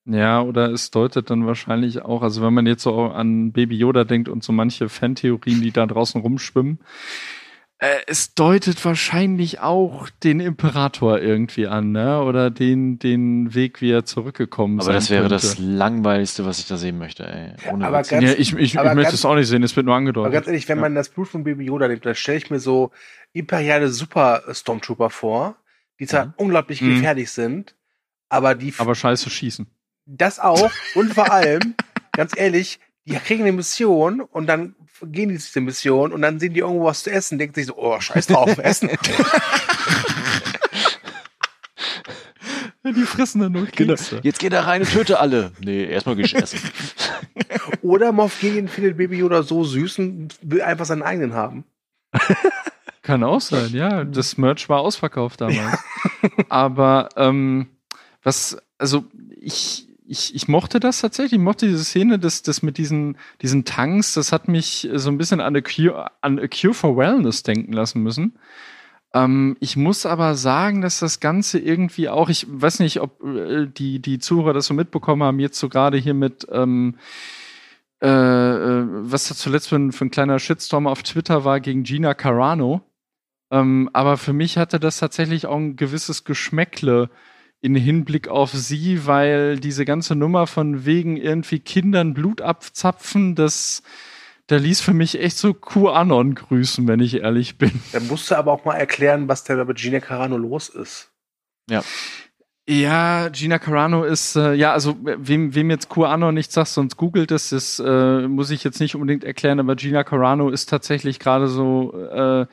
Ja, 0.06 0.42
oder 0.42 0.72
es 0.72 0.90
deutet 0.90 1.30
dann 1.30 1.46
wahrscheinlich 1.46 2.02
auch, 2.02 2.24
also 2.24 2.42
wenn 2.42 2.54
man 2.54 2.66
jetzt 2.66 2.82
so 2.84 3.04
an 3.04 3.52
Baby 3.52 3.78
Yoda 3.78 4.04
denkt 4.04 4.30
und 4.30 4.44
so 4.44 4.52
manche 4.52 4.90
Fantheorien, 4.90 5.62
die 5.62 5.72
da 5.72 5.86
draußen 5.86 6.20
rumschwimmen, 6.22 6.80
es 8.08 8.36
deutet 8.36 8.84
wahrscheinlich 8.86 9.60
auch 9.60 10.08
den 10.24 10.40
Imperator 10.40 11.20
irgendwie 11.20 11.66
an, 11.68 11.92
ne? 11.92 12.22
Oder 12.22 12.52
den, 12.52 13.00
den 13.00 13.56
Weg, 13.56 13.82
wie 13.82 13.92
er 13.92 14.06
zurückgekommen 14.06 14.78
Aber 14.80 14.86
sein 14.86 14.94
das 14.96 15.10
wäre 15.10 15.22
könnte. 15.24 15.36
das 15.36 15.58
langweiligste, 15.58 16.46
was 16.46 16.60
ich 16.60 16.68
da 16.68 16.78
sehen 16.78 17.00
möchte, 17.00 17.26
ey. 17.28 17.54
Ohne 17.72 17.88
aber 17.88 18.04
ganz- 18.04 18.12
Ja, 18.12 18.32
ich, 18.34 18.54
ich, 18.54 18.54
ich 18.56 18.80
aber 18.80 18.90
möchte 18.94 19.06
ganz- 19.10 19.14
es 19.16 19.26
auch 19.26 19.34
nicht 19.36 19.48
sehen, 19.48 19.64
es 19.64 19.76
wird 19.76 19.86
nur 19.88 19.96
Aber 19.96 20.00
angedeutet. 20.00 20.32
ganz 20.34 20.48
ehrlich, 20.48 20.70
wenn 20.70 20.78
Ja. 20.78 20.82
man 20.82 20.94
das 20.96 21.10
Blut 21.10 21.28
von 21.28 21.44
Baby 21.44 21.66
Yoda 21.66 21.88
nimmt, 21.88 22.06
dann 22.06 22.14
stelle 22.14 22.38
ich 22.38 22.52
mir 22.52 22.60
so 22.60 22.92
imperiale 23.34 23.90
Super-Stormtrooper 23.90 25.10
vor, 25.10 25.56
die 26.00 26.06
zwar 26.08 26.28
Mhm. 26.28 26.34
unglaublich 26.38 26.82
Mhm. 26.82 26.96
gefährlich 26.96 27.32
sind, 27.32 27.76
aber 28.30 28.54
die 28.56 28.74
Aber 28.78 28.94
scheiße 28.96 29.30
schießen. 29.30 29.66
das 30.06 30.40
auch 30.40 30.70
und 30.96 31.14
vor 31.14 31.32
allem, 31.32 31.76
ganz 32.12 32.38
ehrlich, 32.38 32.80
die 33.06 33.16
kriegen 33.16 33.42
eine 33.42 33.52
Mission 33.54 34.22
und 34.22 34.46
dann 34.48 34.76
gehen 35.04 35.30
die 35.30 35.36
diese 35.36 35.62
Mission 35.62 36.12
und 36.12 36.22
dann 36.22 36.40
sehen 36.40 36.54
die 36.54 36.60
irgendwo 36.60 36.86
was 36.86 37.04
zu 37.04 37.12
essen, 37.12 37.38
denken 37.38 37.56
sich 37.56 37.68
so, 37.68 37.76
oh, 37.78 38.00
scheiß 38.00 38.28
drauf, 38.28 38.58
essen. 38.58 38.90
Die 42.84 43.04
fressen 43.04 43.42
dann 43.42 43.52
nur 43.52 43.68
Genau. 43.68 43.96
Jetzt 44.24 44.40
geht 44.40 44.54
er 44.54 44.66
rein 44.66 44.82
und 44.82 44.92
töte 44.92 45.20
alle. 45.20 45.52
Nee, 45.60 45.86
erstmal 45.86 46.16
gegessen. 46.16 46.60
Oder 47.82 48.12
Moff 48.12 48.40
Gideon 48.40 48.68
findet 48.68 48.98
Baby 48.98 49.18
Yoda 49.18 49.44
so 49.44 49.64
süß 49.64 50.00
und 50.00 50.36
will 50.42 50.62
einfach 50.62 50.86
seinen 50.86 51.04
eigenen 51.04 51.34
haben. 51.34 51.64
Kann 53.02 53.24
auch 53.24 53.42
sein, 53.42 53.70
ja. 53.72 54.04
Das 54.04 54.38
Merch 54.38 54.68
war 54.70 54.80
ausverkauft 54.82 55.42
damals. 55.42 55.80
Aber 56.50 57.10
ähm, 57.16 57.68
was, 58.24 58.58
also 58.78 59.06
ich, 59.40 59.88
ich, 60.12 60.36
ich 60.36 60.50
mochte 60.50 60.82
das 60.82 61.00
tatsächlich, 61.00 61.40
ich 61.40 61.44
mochte 61.44 61.68
diese 61.68 61.86
Szene, 61.86 62.20
das, 62.20 62.44
das 62.44 62.62
mit 62.62 62.78
diesen, 62.78 63.18
diesen 63.42 63.64
Tanks, 63.64 64.14
das 64.14 64.34
hat 64.34 64.50
mich 64.50 64.90
so 64.94 65.10
ein 65.10 65.18
bisschen 65.18 65.40
an 65.40 65.56
A 65.56 65.62
Cure, 65.62 66.12
an 66.20 66.38
A 66.38 66.48
Cure 66.48 66.74
for 66.74 66.98
Wellness 66.98 67.44
denken 67.44 67.72
lassen 67.72 68.04
müssen. 68.04 68.34
Ähm, 69.14 69.56
ich 69.62 69.78
muss 69.78 70.06
aber 70.06 70.36
sagen, 70.36 70.82
dass 70.82 71.00
das 71.00 71.22
Ganze 71.22 71.60
irgendwie 71.60 72.10
auch, 72.10 72.28
ich 72.28 72.46
weiß 72.50 72.80
nicht, 72.80 73.00
ob 73.00 73.24
äh, 73.24 73.68
die, 73.68 74.00
die 74.00 74.20
Zuhörer 74.20 74.52
das 74.52 74.66
so 74.66 74.74
mitbekommen 74.74 75.24
haben, 75.24 75.40
jetzt 75.40 75.58
so 75.58 75.70
gerade 75.70 75.98
hier 75.98 76.14
mit, 76.14 76.46
ähm, 76.52 76.96
äh, 78.02 78.08
äh, 78.10 78.86
was 78.88 79.30
da 79.30 79.36
zuletzt 79.36 79.70
für 79.70 79.78
ein, 79.78 79.94
für 79.94 80.06
ein 80.06 80.12
kleiner 80.12 80.40
Shitstorm 80.40 80.88
auf 80.88 81.04
Twitter 81.04 81.46
war 81.46 81.62
gegen 81.62 81.84
Gina 81.84 82.14
Carano. 82.14 82.82
Ähm, 83.50 83.90
aber 83.94 84.18
für 84.18 84.34
mich 84.34 84.58
hatte 84.58 84.78
das 84.78 85.00
tatsächlich 85.00 85.46
auch 85.46 85.58
ein 85.58 85.78
gewisses 85.78 86.26
Geschmäckle 86.26 87.10
in 87.62 87.76
Hinblick 87.76 88.28
auf 88.28 88.52
sie, 88.52 89.06
weil 89.06 89.60
diese 89.60 89.86
ganze 89.86 90.16
Nummer 90.16 90.48
von 90.48 90.86
wegen 90.86 91.16
irgendwie 91.16 91.60
Kindern 91.60 92.14
Blut 92.14 92.42
abzapfen, 92.42 93.36
das, 93.36 93.84
der 94.50 94.60
ließ 94.60 94.82
für 94.82 94.94
mich 94.94 95.20
echt 95.20 95.38
so 95.38 95.54
QAnon 95.54 96.34
grüßen, 96.34 96.88
wenn 96.88 97.00
ich 97.00 97.22
ehrlich 97.22 97.58
bin. 97.58 97.72
Dann 97.92 98.08
musst 98.08 98.32
du 98.32 98.36
aber 98.36 98.52
auch 98.52 98.66
mal 98.66 98.76
erklären, 98.76 99.28
was 99.28 99.44
da 99.44 99.64
mit 99.64 99.78
Gina 99.78 100.00
Carano 100.00 100.38
los 100.38 100.70
ist. 100.70 101.12
Ja. 101.70 101.84
Ja, 102.68 103.30
Gina 103.30 103.60
Carano 103.60 104.04
ist, 104.04 104.36
äh, 104.36 104.54
ja, 104.54 104.72
also 104.72 104.96
wem, 105.02 105.54
wem 105.56 105.70
jetzt 105.72 105.90
QAnon 105.90 106.34
nicht 106.34 106.52
sagt, 106.52 106.70
sonst 106.70 106.96
googelt 106.96 107.32
es, 107.32 107.50
das 107.50 107.80
äh, 107.80 108.28
muss 108.28 108.50
ich 108.50 108.64
jetzt 108.64 108.80
nicht 108.80 108.96
unbedingt 108.96 109.24
erklären, 109.24 109.60
aber 109.60 109.76
Gina 109.76 110.04
Carano 110.04 110.50
ist 110.50 110.70
tatsächlich 110.70 111.20
gerade 111.20 111.48
so 111.48 111.94
äh, 111.94 112.46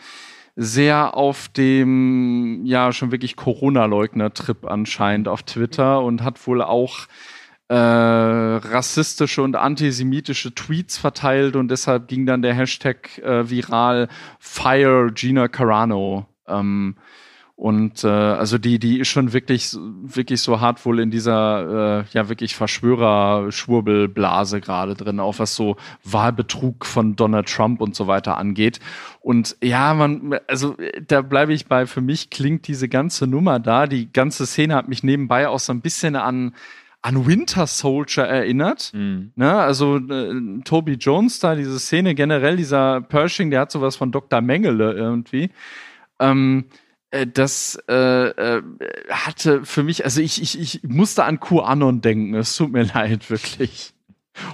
sehr 0.61 1.17
auf 1.17 1.49
dem, 1.49 2.63
ja, 2.65 2.91
schon 2.91 3.13
wirklich 3.13 3.37
Corona-Leugner-Trip 3.37 4.67
anscheinend 4.67 5.29
auf 5.29 5.45
Twitter 5.45 6.03
und 6.03 6.25
hat 6.25 6.45
wohl 6.49 6.63
auch 6.63 7.07
äh, 7.69 7.77
rassistische 7.77 9.43
und 9.43 9.55
antisemitische 9.55 10.53
Tweets 10.53 10.99
verteilt 10.99 11.55
und 11.55 11.69
deshalb 11.69 12.09
ging 12.09 12.27
dann 12.27 12.43
der 12.43 12.55
Hashtag 12.55 13.19
äh, 13.19 13.49
viral 13.49 14.09
Fire 14.41 15.13
Gina 15.15 15.47
Carano. 15.47 16.27
Ähm, 16.49 16.97
und 17.59 18.05
äh, 18.05 18.07
also 18.07 18.57
die, 18.57 18.79
die 18.79 19.01
ist 19.01 19.09
schon 19.09 19.33
wirklich, 19.33 19.77
wirklich 19.77 20.41
so 20.43 20.61
hart 20.61 20.87
wohl 20.87 21.01
in 21.01 21.11
dieser 21.11 21.99
äh, 21.99 22.05
ja 22.13 22.29
wirklich 22.29 22.55
Verschwörer-Schwurbelblase 22.55 24.61
gerade 24.61 24.95
drin, 24.95 25.19
auch 25.19 25.41
was 25.41 25.57
so 25.57 25.77
Wahlbetrug 26.05 26.87
von 26.87 27.17
Donald 27.17 27.49
Trump 27.49 27.81
und 27.81 27.97
so 27.97 28.07
weiter 28.07 28.37
angeht. 28.37 28.79
Und 29.19 29.57
ja, 29.61 29.93
man, 29.95 30.39
also 30.47 30.77
da 31.05 31.21
bleibe 31.21 31.53
ich 31.53 31.67
bei, 31.67 31.87
für 31.87 32.01
mich 32.01 32.31
klingt 32.31 32.69
diese 32.69 32.89
ganze 32.89 33.27
Nummer 33.27 33.59
da, 33.59 33.89
die 33.89 34.13
ganze 34.13 34.47
Szene 34.47 34.77
hat 34.77 34.89
mich 34.89 35.03
nebenbei 35.03 35.49
auch 35.49 35.59
so 35.59 35.73
ein 35.73 35.81
bisschen 35.81 36.15
an 36.15 36.55
an 37.03 37.27
Winter 37.27 37.67
Soldier 37.67 38.23
erinnert. 38.23 38.93
Mhm. 38.95 39.33
Ne? 39.35 39.53
Also 39.53 39.97
äh, 39.97 40.61
Toby 40.63 40.93
Jones 40.93 41.41
da, 41.41 41.57
diese 41.57 41.81
Szene 41.81 42.15
generell, 42.15 42.57
dieser 42.57 43.01
Pershing, 43.01 43.51
der 43.51 43.63
hat 43.63 43.73
sowas 43.73 43.97
von 43.97 44.13
Dr. 44.13 44.41
Mengele 44.41 44.93
irgendwie. 44.93 45.51
Ähm, 46.21 46.67
äh, 46.67 46.88
das 47.11 47.79
äh, 47.89 47.95
äh, 47.95 48.63
hatte 49.09 49.65
für 49.65 49.83
mich, 49.83 50.05
also 50.05 50.21
ich, 50.21 50.43
ich, 50.43 50.59
ich 50.61 50.83
musste 50.83 51.25
an 51.25 51.41
QAnon 51.41 52.01
denken, 52.01 52.35
es 52.35 52.57
tut 52.57 52.73
mir 52.73 52.83
leid, 52.95 53.31
wirklich. 53.31 53.95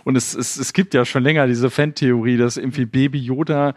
Und 0.05 0.17
es, 0.17 0.35
es, 0.35 0.57
es 0.57 0.73
gibt 0.73 0.95
ja 0.95 1.05
schon 1.05 1.23
länger 1.23 1.47
diese 1.47 1.71
Fan-Theorie, 1.71 2.37
dass 2.37 2.57
irgendwie 2.57 2.87
Baby 2.87 3.19
Yoda 3.19 3.75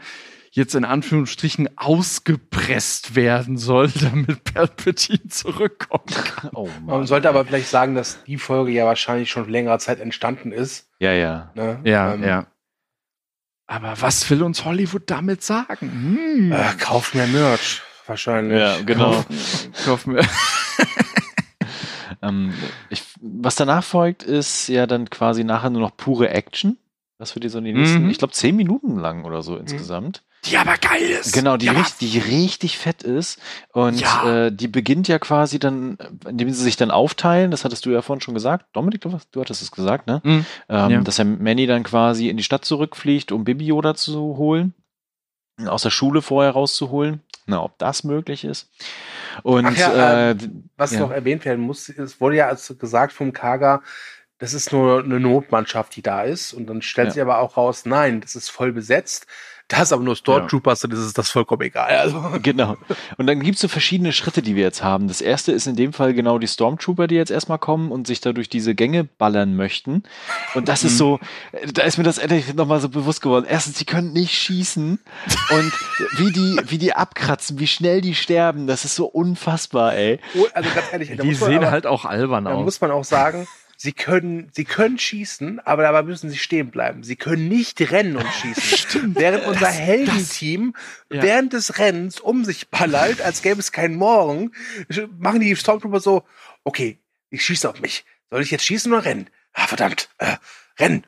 jetzt 0.51 0.75
in 0.75 0.85
Anführungsstrichen 0.85 1.77
ausgepresst 1.77 3.15
werden 3.15 3.57
soll, 3.57 3.89
damit 4.01 4.43
Palpatine 4.43 5.27
zurückkommt. 5.27 6.15
Oh 6.53 6.69
Man 6.85 7.05
sollte 7.05 7.29
aber 7.29 7.45
vielleicht 7.45 7.67
sagen, 7.67 7.95
dass 7.95 8.23
die 8.25 8.37
Folge 8.37 8.71
ja 8.71 8.85
wahrscheinlich 8.85 9.29
schon 9.29 9.49
längerer 9.49 9.79
Zeit 9.79 9.99
entstanden 9.99 10.51
ist. 10.51 10.89
Ja, 10.99 11.11
ja. 11.11 11.51
Ne? 11.55 11.79
Ja, 11.83 12.13
ähm, 12.13 12.23
ja. 12.23 12.47
Aber 13.67 13.99
was 13.99 14.29
will 14.29 14.43
uns 14.43 14.63
Hollywood 14.63 15.03
damit 15.07 15.43
sagen? 15.43 15.91
Hm. 15.91 16.51
Äh, 16.53 16.73
kauf 16.79 17.13
mehr 17.13 17.27
Merch. 17.27 17.81
Wahrscheinlich. 18.07 18.59
Ja, 18.59 18.81
genau. 18.81 19.23
Kauf 19.85 20.07
mir. 20.07 20.21
ähm, 22.21 22.53
ich, 22.89 23.03
was 23.21 23.55
danach 23.55 23.83
folgt, 23.83 24.23
ist 24.23 24.67
ja 24.67 24.87
dann 24.87 25.09
quasi 25.09 25.43
nachher 25.43 25.69
nur 25.69 25.81
noch 25.81 25.95
pure 25.95 26.29
Action. 26.29 26.77
Was 27.19 27.31
für 27.31 27.39
die 27.39 27.49
so 27.49 27.59
die 27.59 27.73
nächsten, 27.73 28.03
mhm. 28.03 28.09
ich 28.11 28.19
glaube, 28.19 28.33
zehn 28.33 28.55
Minuten 28.55 28.97
lang 28.97 29.25
oder 29.25 29.41
so 29.41 29.57
insgesamt. 29.57 30.23
Die 30.45 30.55
aber 30.55 30.77
geil 30.77 31.01
ist. 31.01 31.33
Genau, 31.33 31.57
die, 31.57 31.67
richtig, 31.67 32.11
die 32.11 32.19
richtig 32.19 32.77
fett 32.77 33.01
ist. 33.01 33.39
Und 33.73 33.99
ja. 33.99 34.45
äh, 34.45 34.51
die 34.51 34.67
beginnt 34.67 35.07
ja 35.07 35.17
quasi 35.17 35.57
dann, 35.57 35.97
indem 36.27 36.51
sie 36.51 36.63
sich 36.63 36.77
dann 36.77 36.91
aufteilen, 36.91 37.49
das 37.49 37.65
hattest 37.65 37.85
du 37.85 37.89
ja 37.89 38.03
vorhin 38.03 38.21
schon 38.21 38.35
gesagt. 38.35 38.67
Dominik, 38.73 39.01
du, 39.01 39.17
du 39.31 39.41
hattest 39.41 39.63
es 39.63 39.71
gesagt, 39.71 40.05
ne? 40.05 40.21
Mhm. 40.23 40.45
Ähm, 40.69 40.91
ja. 40.91 41.01
Dass 41.01 41.15
der 41.15 41.25
Manny 41.25 41.65
dann 41.65 41.83
quasi 41.83 42.29
in 42.29 42.37
die 42.37 42.43
Stadt 42.43 42.65
zurückfliegt, 42.65 43.31
um 43.31 43.43
Baby 43.43 43.65
Yoda 43.65 43.95
zu 43.95 44.37
holen. 44.37 44.75
Aus 45.65 45.81
der 45.81 45.89
Schule 45.89 46.21
vorher 46.21 46.51
rauszuholen. 46.51 47.21
Na, 47.47 47.63
ob 47.63 47.77
das 47.77 48.03
möglich 48.03 48.43
ist. 48.43 48.69
Und 49.41 49.77
ja, 49.77 50.29
äh, 50.29 50.31
äh, 50.31 50.37
was 50.75 50.91
ja. 50.91 50.99
noch 50.99 51.11
erwähnt 51.11 51.45
werden 51.45 51.61
muss, 51.61 51.89
es 51.89 52.19
wurde 52.19 52.35
ja 52.35 52.47
als 52.47 52.75
gesagt 52.77 53.13
vom 53.13 53.31
Kaga, 53.31 53.81
das 54.37 54.53
ist 54.53 54.71
nur 54.71 55.03
eine 55.03 55.19
Notmannschaft, 55.19 55.95
die 55.95 56.01
da 56.01 56.23
ist. 56.23 56.53
Und 56.53 56.67
dann 56.67 56.81
stellt 56.81 57.07
ja. 57.07 57.13
sich 57.13 57.21
aber 57.21 57.39
auch 57.39 57.57
raus, 57.57 57.85
nein, 57.85 58.21
das 58.21 58.35
ist 58.35 58.49
voll 58.49 58.71
besetzt. 58.71 59.27
Da 59.67 59.81
ist 59.81 59.91
aber 59.91 60.03
nur 60.03 60.15
Stormtroopers, 60.15 60.83
ja. 60.83 60.87
dann 60.87 60.97
ist 60.97 61.03
es 61.03 61.13
das 61.13 61.29
vollkommen 61.29 61.63
egal. 61.63 61.89
Also. 61.89 62.17
Genau. 62.47 62.77
Und 63.17 63.27
dann 63.27 63.41
gibt 63.41 63.55
es 63.55 63.61
so 63.61 63.67
verschiedene 63.67 64.13
Schritte, 64.13 64.41
die 64.41 64.55
wir 64.55 64.63
jetzt 64.63 64.83
haben. 64.83 65.07
Das 65.07 65.21
erste 65.21 65.51
ist 65.51 65.67
in 65.67 65.75
dem 65.75 65.91
Fall 65.91 66.13
genau 66.13 66.39
die 66.39 66.47
Stormtrooper, 66.47 67.07
die 67.07 67.15
jetzt 67.15 67.31
erstmal 67.31 67.57
kommen 67.57 67.91
und 67.91 68.07
sich 68.07 68.21
da 68.21 68.31
durch 68.31 68.47
diese 68.47 68.75
Gänge 68.75 69.03
ballern 69.03 69.55
möchten. 69.55 70.03
Und 70.53 70.69
das 70.69 70.83
ist 70.83 70.93
mhm. 70.93 70.97
so, 70.97 71.19
da 71.73 71.81
ist 71.81 71.97
mir 71.97 72.03
das 72.03 72.19
endlich 72.19 72.53
nochmal 72.53 72.79
so 72.79 72.89
bewusst 72.89 73.21
geworden. 73.21 73.45
Erstens, 73.49 73.77
die 73.77 73.85
können 73.85 74.13
nicht 74.13 74.33
schießen. 74.33 74.99
Und 75.49 75.73
wie 76.17 76.31
die, 76.31 76.61
wie 76.67 76.77
die 76.77 76.93
abkratzen, 76.93 77.59
wie 77.59 77.67
schnell 77.67 78.01
die 78.01 78.15
sterben, 78.15 78.67
das 78.67 78.85
ist 78.85 78.95
so 78.95 79.05
unfassbar, 79.07 79.95
ey. 79.95 80.19
Oh, 80.35 80.45
also 80.53 80.69
ganz 80.73 80.93
ehrlich, 80.93 81.11
die 81.21 81.33
sehen 81.33 81.57
aber, 81.57 81.71
halt 81.71 81.85
auch 81.85 82.05
albern 82.05 82.47
aus. 82.47 82.53
Da 82.53 82.63
muss 82.63 82.81
man 82.81 82.91
auch 82.91 83.03
sagen, 83.03 83.47
Sie 83.79 83.93
können, 83.93 84.49
sie 84.53 84.65
können 84.65 84.97
schießen, 84.97 85.59
aber 85.59 85.83
dabei 85.83 86.01
müssen 86.01 86.31
sie 86.31 86.37
stehen 86.37 86.71
bleiben. 86.71 87.03
Sie 87.03 87.15
können 87.15 87.47
nicht 87.47 87.79
rennen 87.91 88.17
und 88.17 88.27
schießen. 88.41 88.77
Stimmt. 88.77 89.15
Während 89.19 89.45
unser 89.45 89.67
Heldenteam 89.67 90.73
ja. 91.11 91.21
während 91.21 91.53
des 91.53 91.77
Rennens 91.77 92.19
um 92.19 92.43
sich 92.43 92.69
ballert, 92.69 93.21
als 93.21 93.43
gäbe 93.43 93.59
es 93.59 93.71
keinen 93.71 93.95
Morgen, 93.95 94.51
machen 95.19 95.41
die 95.41 95.55
Stormtrooper 95.55 95.99
so, 95.99 96.23
okay, 96.63 96.97
ich 97.29 97.45
schieße 97.45 97.69
auf 97.69 97.79
mich. 97.79 98.03
Soll 98.31 98.41
ich 98.41 98.51
jetzt 98.51 98.65
schießen 98.65 98.91
oder 98.91 99.05
rennen? 99.05 99.29
Ah, 99.53 99.67
verdammt, 99.67 100.09
äh, 100.17 100.37
rennen 100.79 101.05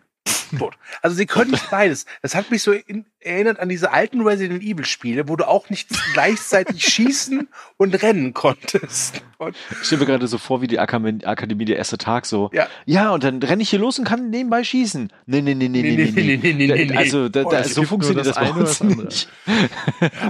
Tot. 0.57 0.75
Also 1.01 1.15
sie 1.15 1.25
können 1.25 1.51
nicht 1.51 1.69
beides. 1.69 2.05
Das 2.21 2.36
hat 2.36 2.49
mich 2.51 2.63
so 2.63 2.71
in, 2.71 3.05
erinnert 3.19 3.59
an 3.59 3.69
diese 3.69 3.91
alten 3.91 4.21
Resident 4.21 4.63
Evil 4.63 4.86
Spiele, 4.86 5.27
wo 5.27 5.36
du 5.36 5.47
auch 5.47 5.69
nicht 5.69 5.89
gleichzeitig 6.13 6.84
schießen 6.88 7.47
und 7.77 8.01
rennen 8.01 8.34
konntest. 8.34 9.21
Und 9.38 9.55
ich 9.71 9.88
stelle 9.88 10.01
mir 10.01 10.07
gerade 10.07 10.27
so 10.27 10.38
vor, 10.38 10.61
wie 10.61 10.67
die 10.67 10.80
Akademie, 10.80 11.65
der 11.65 11.77
erste 11.77 11.97
Tag 11.97 12.25
so. 12.25 12.49
Ja. 12.53 12.67
ja, 12.86 13.11
und 13.11 13.23
dann 13.23 13.41
renne 13.41 13.61
ich 13.61 13.69
hier 13.69 13.80
los 13.80 13.99
und 13.99 14.05
kann 14.05 14.30
nebenbei 14.30 14.63
schießen. 14.63 15.11
Nee, 15.25 15.41
nee, 15.41 15.53
nee, 15.53 15.67
nee, 15.67 15.82
nee, 15.82 15.95
nee. 15.95 16.11
nee, 16.11 16.38
nee, 16.38 16.53
nee, 16.53 16.67
nee, 16.67 16.86
nee. 16.86 16.97
Also 16.97 17.30
da, 17.30 17.43
oh, 17.43 17.49
da, 17.51 17.63
so 17.63 17.84
funktioniert 17.84 18.25
das, 18.25 18.36
das 18.36 18.43
bei 18.43 18.59
uns 18.59 18.84
nicht. 18.84 19.30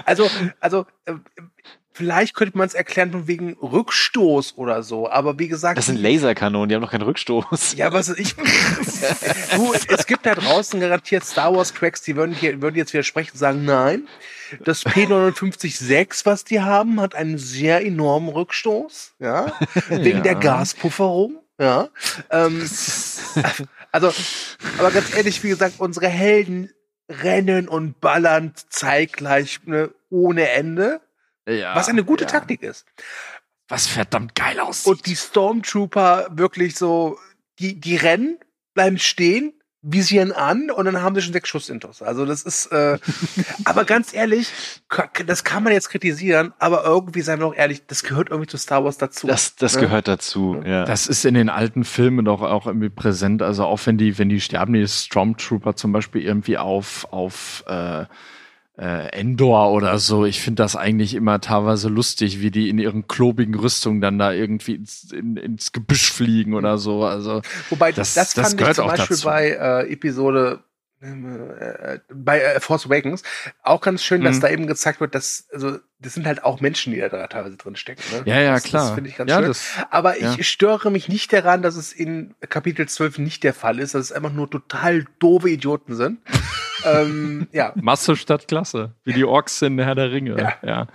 Also, 0.06 0.30
also 0.60 0.86
äh, 1.06 1.14
Vielleicht 2.00 2.34
könnte 2.34 2.58
man 2.58 2.66
es 2.66 2.76
erklären 2.76 3.12
von 3.12 3.28
wegen 3.28 3.58
Rückstoß 3.62 4.54
oder 4.56 4.84
so, 4.84 5.10
aber 5.10 5.38
wie 5.38 5.50
gesagt. 5.50 5.78
Das 5.78 5.88
sind 5.88 6.02
Laserkanonen, 6.02 6.70
die 6.70 6.76
haben 6.76 6.82
noch 6.82 6.92
keinen 6.92 7.02
Rückstoß. 7.02 7.76
Ja, 7.76 7.92
was 7.92 8.08
ich. 8.08 8.36
du, 9.56 9.74
es 9.74 10.08
gibt 10.08 10.26
da 10.26 10.34
draußen 10.34 10.80
garantiert 10.80 11.26
Star 11.26 11.54
Wars 11.54 11.74
Cracks, 11.74 12.02
die 12.02 12.16
würden, 12.16 12.34
hier, 12.34 12.62
würden 12.62 12.78
jetzt 12.78 12.94
widersprechen 12.94 13.32
und 13.34 13.40
sagen, 13.40 13.66
nein, 13.66 14.08
das 14.64 14.86
P956, 14.86 16.26
was 16.26 16.46
die 16.46 16.62
haben, 16.62 17.02
hat 17.02 17.16
einen 17.16 17.38
sehr 17.38 17.86
enormen 17.86 18.30
Rückstoß, 18.30 19.16
ja, 19.20 19.52
wegen 19.90 20.20
ja. 20.20 20.24
der 20.24 20.36
Gaspufferung, 20.36 21.42
ja. 21.60 21.90
Ähm, 22.32 22.62
also, 23.92 24.14
aber 24.78 24.92
ganz 24.92 25.14
ehrlich, 25.14 25.44
wie 25.44 25.50
gesagt, 25.50 25.82
unsere 25.82 26.08
Helden 26.08 26.72
rennen 27.10 27.68
und 27.68 28.00
ballern 28.00 28.54
zeitgleich 28.70 29.60
ne, 29.66 29.90
ohne 30.10 30.48
Ende. 30.52 31.02
Ja, 31.50 31.76
was 31.76 31.90
eine 31.90 32.04
gute 32.04 32.26
ja. 32.26 32.30
Taktik 32.30 32.64
ist. 32.64 32.86
Was 33.68 33.88
verdammt 33.88 34.36
geil 34.36 34.60
aussieht. 34.60 34.88
Und 34.88 35.06
die 35.06 35.16
Stormtrooper 35.16 36.28
wirklich 36.32 36.76
so, 36.76 37.20
die, 37.60 37.80
die 37.80 37.96
rennen, 37.96 38.40
bleiben 38.74 38.98
stehen, 38.98 39.54
visieren 39.82 40.34
an 40.34 40.70
und 40.72 40.86
dann 40.86 41.02
haben 41.02 41.16
sie 41.16 41.22
schon 41.22 41.32
sechs 41.32 41.48
Schuss 41.48 41.70
intus. 41.70 42.02
Also 42.02 42.26
das 42.26 42.44
ist, 42.44 42.66
äh, 42.68 42.98
aber 43.66 43.86
ganz 43.86 44.14
ehrlich, 44.14 44.52
das 45.26 45.44
kann 45.46 45.64
man 45.64 45.72
jetzt 45.72 45.90
kritisieren, 45.90 46.54
aber 46.60 46.84
irgendwie, 46.84 47.22
seien 47.22 47.40
wir 47.40 47.46
auch 47.46 47.56
ehrlich, 47.56 47.86
das 47.88 48.04
gehört 48.04 48.30
irgendwie 48.30 48.50
zu 48.50 48.58
Star 48.58 48.84
Wars 48.84 48.98
dazu. 48.98 49.28
Das, 49.28 49.56
das 49.56 49.76
ne? 49.76 49.82
gehört 49.82 50.08
dazu, 50.10 50.62
ja. 50.66 50.84
Das 50.84 51.08
ist 51.08 51.24
in 51.24 51.34
den 51.34 51.50
alten 51.50 51.86
Filmen 51.86 52.26
doch 52.26 52.42
auch 52.42 52.68
irgendwie 52.68 52.90
präsent. 52.90 53.42
Also 53.42 53.66
auch 53.66 53.80
wenn 53.86 53.98
die, 53.98 54.18
wenn 54.18 54.28
die 54.28 54.42
sterben, 54.42 54.74
die 54.74 54.86
Stormtrooper 54.86 55.76
zum 55.76 55.94
Beispiel 55.94 56.24
irgendwie 56.24 56.58
auf, 56.58 57.08
auf, 57.12 57.64
äh, 57.68 58.06
äh, 58.80 59.10
Endor 59.10 59.72
oder 59.72 60.00
so. 60.00 60.26
Ich 60.26 60.40
finde 60.42 60.64
das 60.64 60.76
eigentlich 60.76 61.14
immer 61.14 61.42
teilweise 61.42 61.90
lustig, 61.90 62.40
wie 62.40 62.50
die 62.50 62.70
in 62.70 62.80
ihren 62.80 63.08
klobigen 63.08 63.56
Rüstungen 63.56 64.00
dann 64.00 64.18
da 64.18 64.32
irgendwie 64.32 64.76
ins, 64.76 65.12
in, 65.12 65.36
ins 65.36 65.74
Gebüsch 65.74 66.12
fliegen 66.12 66.54
oder 66.54 66.78
so. 66.78 67.04
Also 67.04 67.42
wobei 67.70 67.92
das, 67.92 68.14
das, 68.14 68.34
das 68.34 68.54
fand 68.54 68.62
ich 68.62 68.76
zum 68.76 68.88
Beispiel 68.88 69.18
dazu. 69.18 69.26
bei 69.26 69.50
äh, 69.50 69.92
Episode 69.92 70.64
äh, 71.02 72.00
bei 72.14 72.40
äh, 72.40 72.60
Force 72.62 72.86
Awakens 72.86 73.24
auch 73.64 73.82
ganz 73.82 74.04
schön, 74.04 74.24
dass 74.24 74.38
mhm. 74.38 74.42
da 74.42 74.50
eben 74.50 74.68
gezeigt 74.68 75.02
wird, 75.02 75.14
dass 75.14 75.48
also 75.52 75.80
das 76.02 76.14
sind 76.14 76.26
halt 76.26 76.44
auch 76.46 76.62
Menschen, 76.62 76.94
die 76.94 77.00
da 77.00 77.28
teilweise 77.28 77.58
drin 77.58 77.76
stecken. 77.76 78.02
Ne? 78.12 78.24
Ja, 78.26 78.40
ja, 78.40 78.54
das, 78.54 78.64
klar. 78.64 78.86
Das 78.86 78.96
finde 78.96 79.10
ich 79.10 79.18
ganz 79.18 79.30
ja, 79.30 79.40
schön. 79.40 79.48
Das, 79.48 79.68
Aber 79.90 80.20
ja. 80.20 80.36
ich 80.38 80.48
störe 80.48 80.92
mich 80.92 81.10
nicht 81.10 81.34
daran, 81.34 81.62
dass 81.62 81.76
es 81.76 81.92
in 81.92 82.36
Kapitel 82.48 82.88
12 82.88 83.18
nicht 83.20 83.44
der 83.44 83.54
Fall 83.54 83.80
ist, 83.80 83.96
dass 83.96 84.06
es 84.06 84.12
einfach 84.14 84.32
nur 84.32 84.50
total 84.50 85.06
doofe 85.20 85.50
Idioten 85.50 85.96
sind. 85.96 86.20
ähm, 86.86 87.48
ja. 87.52 87.74
Masse 87.76 88.16
statt 88.16 88.48
Klasse, 88.48 88.94
wie 89.04 89.14
die 89.14 89.26
Orks 89.26 89.62
in 89.62 89.78
Herr 89.78 89.96
der 89.96 90.12
Ringe. 90.12 90.38
Ja. 90.40 90.54
ja. 90.64 90.88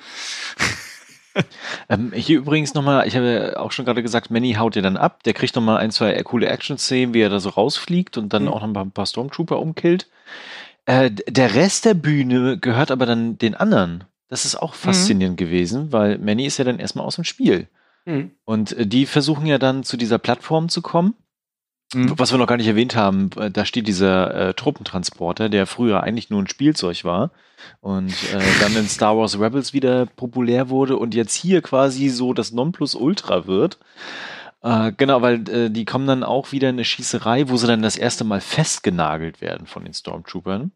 ähm, 1.91 2.13
hier 2.15 2.39
übrigens 2.39 2.73
nochmal, 2.73 3.07
ich 3.07 3.15
habe 3.15 3.27
ja 3.27 3.57
auch 3.59 3.73
schon 3.73 3.85
gerade 3.85 4.03
gesagt, 4.03 4.31
Manny 4.31 4.55
haut 4.55 4.75
ja 4.75 4.81
dann 4.81 4.97
ab. 4.97 5.23
Der 5.25 5.35
kriegt 5.35 5.55
nochmal 5.55 5.79
ein, 5.79 5.91
zwei 5.91 6.15
coole 6.23 6.49
Action-Szenen, 6.49 7.13
wie 7.13 7.21
er 7.21 7.29
da 7.29 7.41
so 7.41 7.51
rausfliegt 7.51 8.17
und 8.17 8.33
dann 8.33 8.45
mhm. 8.45 8.49
auch 8.49 8.67
noch 8.67 8.81
ein 8.81 8.93
paar 8.93 9.07
Stormtrooper 9.07 9.59
umkillt. 9.59 10.09
Äh, 10.87 11.11
der 11.11 11.55
Rest 11.55 11.85
der 11.85 11.95
Bühne 11.95 12.59
gehört 12.59 12.91
aber 12.91 13.05
dann 13.05 13.37
den 13.37 13.55
anderen. 13.55 14.05
Das 14.29 14.45
ist 14.45 14.57
auch 14.57 14.75
faszinierend 14.75 15.39
mhm. 15.39 15.45
gewesen, 15.45 15.93
weil 15.93 16.19
Manny 16.19 16.47
ist 16.47 16.59
ja 16.59 16.65
dann 16.65 16.79
erstmal 16.79 17.05
aus 17.05 17.17
dem 17.17 17.25
Spiel. 17.25 17.69
Mhm. 18.05 18.33
Und 18.45 18.73
äh, 18.73 18.87
die 18.87 19.07
versuchen 19.07 19.47
ja 19.47 19.59
dann 19.59 19.85
zu 19.85 19.97
dieser 19.97 20.19
Plattform 20.19 20.69
zu 20.69 20.83
kommen. 20.83 21.15
Mhm. 21.93 22.19
Was 22.19 22.33
wir 22.33 22.39
noch 22.39 22.47
gar 22.47 22.57
nicht 22.57 22.67
erwähnt 22.67 22.97
haben, 22.97 23.31
äh, 23.37 23.51
da 23.51 23.65
steht 23.65 23.87
dieser 23.87 24.35
äh, 24.35 24.55
Truppentransporter, 24.55 25.49
der 25.49 25.67
früher 25.67 26.03
eigentlich 26.03 26.31
nur 26.31 26.43
ein 26.43 26.49
Spielzeug 26.49 27.05
war 27.05 27.31
und 27.81 28.13
äh, 28.33 28.41
dann 28.61 28.77
in 28.77 28.89
Star 28.89 29.17
Wars 29.17 29.39
Rebels 29.39 29.73
wieder 29.73 30.07
populär 30.07 30.69
wurde 30.71 30.97
und 30.97 31.15
jetzt 31.15 31.35
hier 31.35 31.63
quasi 31.63 32.09
so 32.09 32.33
das 32.33 32.53
Nonplusultra 32.53 33.47
wird. 33.47 33.79
Äh, 34.63 34.93
genau, 34.97 35.21
weil 35.21 35.49
äh, 35.49 35.71
die 35.71 35.85
kommen 35.85 36.07
dann 36.07 36.25
auch 36.25 36.53
wieder 36.53 36.71
in 36.71 36.77
eine 36.77 36.85
Schießerei, 36.85 37.49
wo 37.49 37.57
sie 37.57 37.67
dann 37.67 37.83
das 37.83 37.97
erste 37.97 38.25
Mal 38.25 38.41
festgenagelt 38.41 39.41
werden 39.41 39.67
von 39.67 39.85
den 39.85 39.93
Stormtroopern. 39.93 40.73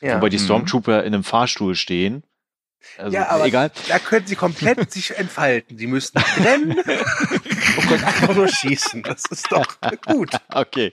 Ja. 0.00 0.16
Wobei 0.16 0.28
die 0.28 0.38
mhm. 0.38 0.42
Stormtrooper 0.42 1.00
mhm. 1.00 1.06
in 1.06 1.14
einem 1.14 1.24
Fahrstuhl 1.24 1.74
stehen. 1.74 2.22
Also, 2.98 3.16
ja, 3.16 3.28
aber 3.28 3.46
egal. 3.46 3.70
da 3.88 3.98
können 3.98 4.26
sie 4.26 4.36
komplett 4.36 4.90
sich 4.92 5.16
entfalten. 5.16 5.78
Sie 5.78 5.86
müssten 5.86 6.20
trennen 6.20 6.72
und 6.78 7.88
können 7.88 8.04
einfach 8.04 8.34
nur 8.34 8.48
schießen. 8.48 9.02
Das 9.02 9.24
ist 9.26 9.50
doch 9.50 9.66
gut. 10.06 10.30
Okay, 10.54 10.92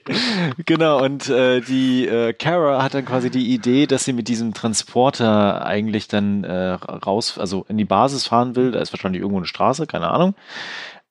genau. 0.64 1.02
Und 1.04 1.28
äh, 1.28 1.60
die 1.60 2.06
äh, 2.06 2.32
Kara 2.32 2.82
hat 2.82 2.94
dann 2.94 3.04
quasi 3.04 3.30
die 3.30 3.52
Idee, 3.52 3.86
dass 3.86 4.04
sie 4.04 4.12
mit 4.12 4.28
diesem 4.28 4.54
Transporter 4.54 5.66
eigentlich 5.66 6.08
dann 6.08 6.44
äh, 6.44 6.72
raus, 6.72 7.36
also 7.38 7.66
in 7.68 7.76
die 7.76 7.84
Basis 7.84 8.26
fahren 8.26 8.56
will. 8.56 8.70
Da 8.70 8.80
ist 8.80 8.92
wahrscheinlich 8.92 9.20
irgendwo 9.20 9.38
eine 9.38 9.46
Straße, 9.46 9.86
keine 9.86 10.08
Ahnung. 10.08 10.34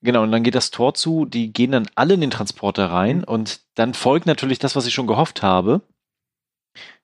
Genau, 0.02 0.24
und 0.24 0.32
dann 0.32 0.44
geht 0.44 0.56
das 0.56 0.72
Tor 0.72 0.94
zu, 0.94 1.26
die 1.26 1.52
gehen 1.52 1.72
dann 1.72 1.88
alle 1.96 2.14
in 2.14 2.22
den 2.22 2.32
Transporter 2.32 2.90
rein 2.90 3.18
mhm. 3.18 3.24
und 3.26 3.62
dann 3.76 3.94
folgt 3.94 4.26
natürlich 4.26 4.60
das, 4.60 4.76
was 4.76 4.86
ich 4.86 4.94
schon 4.94 5.08
gehofft 5.08 5.44
habe. 5.44 5.82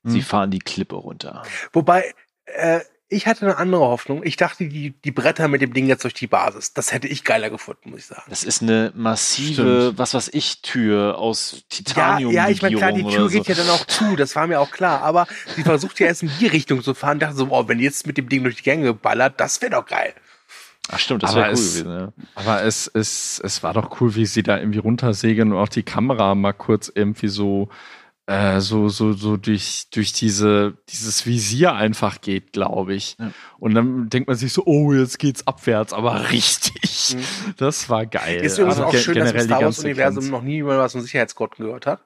Sie 0.03 0.19
mhm. 0.19 0.23
fahren 0.23 0.51
die 0.51 0.59
Klippe 0.59 0.95
runter. 0.95 1.43
Wobei, 1.73 2.13
äh, 2.45 2.81
ich 3.07 3.27
hatte 3.27 3.45
eine 3.45 3.57
andere 3.57 3.81
Hoffnung. 3.81 4.23
Ich 4.23 4.35
dachte, 4.35 4.67
die, 4.67 4.91
die 4.91 5.11
Bretter 5.11 5.47
mit 5.47 5.61
dem 5.61 5.73
Ding 5.73 5.87
jetzt 5.87 6.03
durch 6.03 6.15
die 6.15 6.27
Basis, 6.27 6.73
das 6.73 6.91
hätte 6.91 7.07
ich 7.07 7.23
geiler 7.23 7.51
gefunden, 7.51 7.91
muss 7.91 7.99
ich 7.99 8.05
sagen. 8.07 8.23
Das 8.29 8.43
ist 8.43 8.63
eine 8.63 8.91
massive, 8.95 9.53
Stimmt. 9.53 9.99
was 9.99 10.13
weiß 10.15 10.29
ich, 10.33 10.61
Tür 10.61 11.17
aus 11.19 11.63
Titanium. 11.69 12.33
Ja, 12.33 12.45
ja 12.45 12.51
ich 12.51 12.61
meine, 12.61 12.75
klar, 12.75 12.91
die 12.91 13.03
Tür 13.03 13.29
geht 13.29 13.45
so. 13.45 13.51
ja 13.51 13.57
dann 13.57 13.69
auch 13.69 13.85
zu, 13.85 14.15
das 14.15 14.35
war 14.35 14.47
mir 14.47 14.59
auch 14.59 14.71
klar. 14.71 15.01
Aber 15.01 15.27
sie 15.55 15.63
versucht 15.63 15.99
ja 15.99 16.07
erst 16.07 16.23
in 16.23 16.31
die 16.39 16.47
Richtung 16.47 16.81
zu 16.81 16.95
fahren. 16.95 17.19
dachte 17.19 17.35
so, 17.35 17.47
oh, 17.51 17.67
wenn 17.67 17.77
die 17.77 17.83
jetzt 17.83 18.07
mit 18.07 18.17
dem 18.17 18.27
Ding 18.27 18.43
durch 18.43 18.55
die 18.55 18.63
Gänge 18.63 18.93
ballert, 18.93 19.39
das 19.39 19.61
wäre 19.61 19.71
doch 19.71 19.85
geil. 19.85 20.13
Ach 20.89 20.99
stimmt, 20.99 21.23
das 21.23 21.35
wäre 21.35 21.47
cool 21.47 21.53
es, 21.53 21.73
gewesen. 21.73 21.91
Ja. 21.91 22.13
Aber 22.35 22.63
es, 22.63 22.89
es, 22.93 23.39
es 23.43 23.63
war 23.63 23.73
doch 23.73 24.01
cool, 24.01 24.15
wie 24.15 24.25
sie 24.25 24.43
da 24.43 24.57
irgendwie 24.57 24.79
runtersegeln 24.79 25.51
und 25.51 25.59
auch 25.59 25.69
die 25.69 25.83
Kamera 25.83 26.35
mal 26.35 26.53
kurz 26.53 26.91
irgendwie 26.93 27.27
so 27.27 27.69
äh, 28.27 28.59
so 28.59 28.89
so 28.89 29.13
so 29.13 29.37
durch 29.37 29.87
durch 29.91 30.11
diese 30.13 30.77
dieses 30.89 31.25
Visier 31.25 31.73
einfach 31.73 32.21
geht, 32.21 32.53
glaube 32.53 32.95
ich. 32.95 33.17
Ja. 33.19 33.31
Und 33.59 33.75
dann 33.75 34.09
denkt 34.09 34.27
man 34.27 34.35
sich 34.35 34.51
so, 34.51 34.63
oh, 34.65 34.93
jetzt 34.93 35.19
geht's 35.19 35.45
abwärts, 35.45 35.93
aber 35.93 36.29
richtig. 36.31 37.15
Mhm. 37.15 37.53
Das 37.57 37.89
war 37.89 38.05
geil. 38.05 38.41
Ist 38.41 38.57
übrigens 38.57 38.79
also 38.79 38.97
auch 38.97 39.01
schön, 39.01 39.15
dass 39.15 39.31
im 39.31 39.39
Star 39.41 39.61
Wars 39.61 39.79
Universum 39.79 40.29
noch 40.29 40.41
nie 40.41 40.55
jemand 40.55 40.79
was 40.79 40.93
von 40.93 41.01
Sicherheitsgurten 41.01 41.65
gehört 41.65 41.85
hat. 41.85 42.01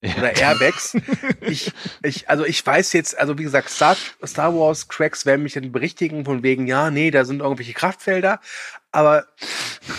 Ja. 0.00 0.16
Oder 0.16 0.36
Airbags. 0.36 0.96
ich, 1.40 1.72
ich, 2.02 2.30
also 2.30 2.44
ich 2.44 2.64
weiß 2.64 2.92
jetzt, 2.92 3.18
also 3.18 3.36
wie 3.36 3.42
gesagt, 3.42 3.68
Star, 3.68 3.96
Star 4.24 4.54
Wars 4.54 4.88
Cracks 4.88 5.26
werden 5.26 5.42
mich 5.42 5.54
dann 5.54 5.72
berichtigen 5.72 6.24
von 6.24 6.42
wegen, 6.42 6.66
ja, 6.66 6.90
nee, 6.90 7.10
da 7.10 7.24
sind 7.24 7.40
irgendwelche 7.40 7.74
Kraftfelder. 7.74 8.40
Aber 8.92 9.26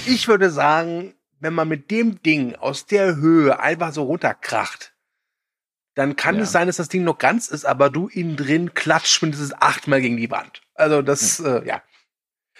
ich 0.05 0.27
würde 0.27 0.49
sagen, 0.49 1.15
wenn 1.41 1.53
man 1.53 1.67
mit 1.67 1.91
dem 1.91 2.21
Ding 2.23 2.55
aus 2.55 2.85
der 2.85 3.17
Höhe 3.17 3.59
einfach 3.59 3.91
so 3.91 4.03
runterkracht, 4.03 4.93
dann 5.99 6.15
kann 6.15 6.37
ja. 6.37 6.43
es 6.43 6.53
sein, 6.53 6.67
dass 6.67 6.77
das 6.77 6.87
Ding 6.87 7.03
noch 7.03 7.17
ganz 7.17 7.49
ist, 7.49 7.65
aber 7.65 7.89
du 7.89 8.07
innen 8.07 8.37
drin 8.37 8.73
klatscht 8.73 9.21
mindestens 9.21 9.53
achtmal 9.53 9.99
gegen 9.99 10.15
die 10.15 10.31
Wand. 10.31 10.61
Also 10.73 11.01
das, 11.01 11.39
ja. 11.39 11.57
Äh, 11.57 11.67
ja. 11.67 11.81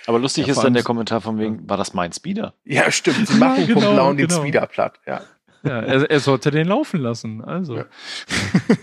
Aber 0.08 0.20
lustig 0.20 0.46
ja, 0.48 0.52
ist 0.52 0.62
dann 0.62 0.74
der 0.74 0.84
Kommentar 0.84 1.22
von 1.22 1.40
wegen, 1.40 1.70
war 1.70 1.78
das 1.78 1.94
mein 1.94 2.12
Speeder? 2.12 2.54
Ja, 2.66 2.92
stimmt. 2.92 3.30
Sie 3.30 3.38
machen 3.38 3.66
genau, 3.66 3.80
vom 3.80 3.94
Blauen 3.94 4.18
genau. 4.18 4.28
den 4.28 4.42
Speeder 4.42 4.68
platt, 4.68 5.00
ja. 5.08 5.22
Ja, 5.64 5.80
er, 5.80 6.10
er, 6.10 6.20
sollte 6.20 6.52
den 6.52 6.68
laufen 6.68 7.00
lassen. 7.00 7.42
Also. 7.42 7.78
Ja. 7.78 7.86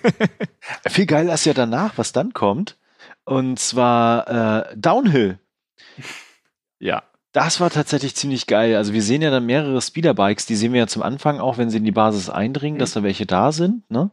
Viel 0.88 1.06
geiler 1.06 1.34
ist 1.34 1.44
ja 1.44 1.52
danach, 1.52 1.98
was 1.98 2.12
dann 2.12 2.32
kommt. 2.32 2.78
Und 3.24 3.58
zwar 3.58 4.70
äh, 4.70 4.74
Downhill. 4.76 5.38
Ja. 6.78 7.02
Das 7.36 7.60
war 7.60 7.68
tatsächlich 7.68 8.14
ziemlich 8.14 8.46
geil. 8.46 8.76
Also 8.76 8.94
wir 8.94 9.02
sehen 9.02 9.20
ja 9.20 9.30
dann 9.30 9.44
mehrere 9.44 9.82
Speederbikes, 9.82 10.46
die 10.46 10.56
sehen 10.56 10.72
wir 10.72 10.80
ja 10.80 10.86
zum 10.86 11.02
Anfang 11.02 11.38
auch, 11.38 11.58
wenn 11.58 11.68
sie 11.68 11.76
in 11.76 11.84
die 11.84 11.92
Basis 11.92 12.30
eindringen, 12.30 12.76
mhm. 12.76 12.80
dass 12.80 12.94
da 12.94 13.02
welche 13.02 13.26
da 13.26 13.52
sind. 13.52 13.82
Ne? 13.90 14.10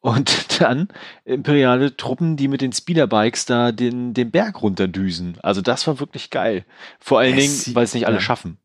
Und 0.00 0.60
dann 0.60 0.86
imperiale 1.24 1.96
Truppen, 1.96 2.36
die 2.36 2.46
mit 2.46 2.60
den 2.60 2.72
Speederbikes 2.72 3.46
da 3.46 3.72
den, 3.72 4.14
den 4.14 4.30
Berg 4.30 4.62
runterdüsen. 4.62 5.36
Also 5.42 5.62
das 5.62 5.88
war 5.88 5.98
wirklich 5.98 6.30
geil. 6.30 6.64
Vor 7.00 7.18
allen 7.18 7.36
es 7.36 7.64
Dingen, 7.64 7.74
weil 7.74 7.82
es 7.86 7.94
nicht 7.94 8.06
alle 8.06 8.18
ja. 8.18 8.22
schaffen. 8.22 8.58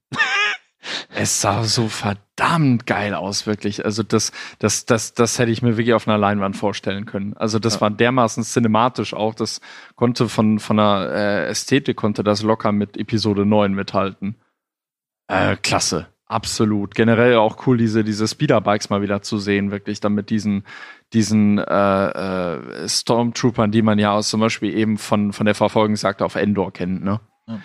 Es 1.14 1.42
sah 1.42 1.64
so 1.64 1.88
verdammt 1.90 2.86
geil 2.86 3.14
aus, 3.14 3.46
wirklich. 3.46 3.84
Also 3.84 4.04
das, 4.04 4.32
das, 4.60 4.86
das, 4.86 5.14
das 5.14 5.38
hätte 5.38 5.52
ich 5.52 5.62
mir 5.62 5.78
wirklich 5.78 5.94
auf 5.94 6.08
einer 6.08 6.18
Leinwand 6.18 6.56
vorstellen 6.56 7.06
können. 7.06 7.34
Also 7.36 7.60
das 7.60 7.76
ja. 7.76 7.82
war 7.82 7.90
dermaßen 7.90 8.44
cinematisch 8.44 9.14
auch. 9.14 9.36
Das 9.36 9.60
konnte 9.96 10.30
von, 10.30 10.60
von 10.60 10.78
der 10.78 11.12
äh, 11.14 11.50
Ästhetik 11.50 11.98
konnte 11.98 12.24
das 12.24 12.44
locker 12.44 12.72
mit 12.72 12.98
Episode 12.98 13.46
9 13.46 13.74
mithalten. 13.74 14.36
Äh, 15.28 15.58
klasse. 15.58 16.08
Absolut. 16.26 16.94
Generell 16.94 17.38
auch 17.38 17.66
cool, 17.66 17.78
diese, 17.78 18.04
diese 18.04 18.28
Speederbikes 18.28 18.92
mal 18.92 19.02
wieder 19.02 19.24
zu 19.24 19.40
sehen, 19.40 19.72
wirklich 19.72 20.00
dann 20.00 20.14
mit 20.14 20.30
diesen, 20.30 20.64
diesen 21.12 21.58
äh, 21.58 22.10
äh, 22.10 22.88
Stormtroopern, 22.88 23.72
die 23.72 23.82
man 23.82 23.98
ja 23.98 24.14
aus 24.14 24.30
zum 24.30 24.40
Beispiel 24.40 24.78
eben 24.78 25.00
von, 25.00 25.34
von 25.34 25.48
der 25.48 25.56
Verfolgungsjagd 25.56 26.22
auf 26.22 26.36
Endor 26.36 26.72
kennt, 26.72 27.04
ne? 27.04 27.20
Ja. 27.48 27.60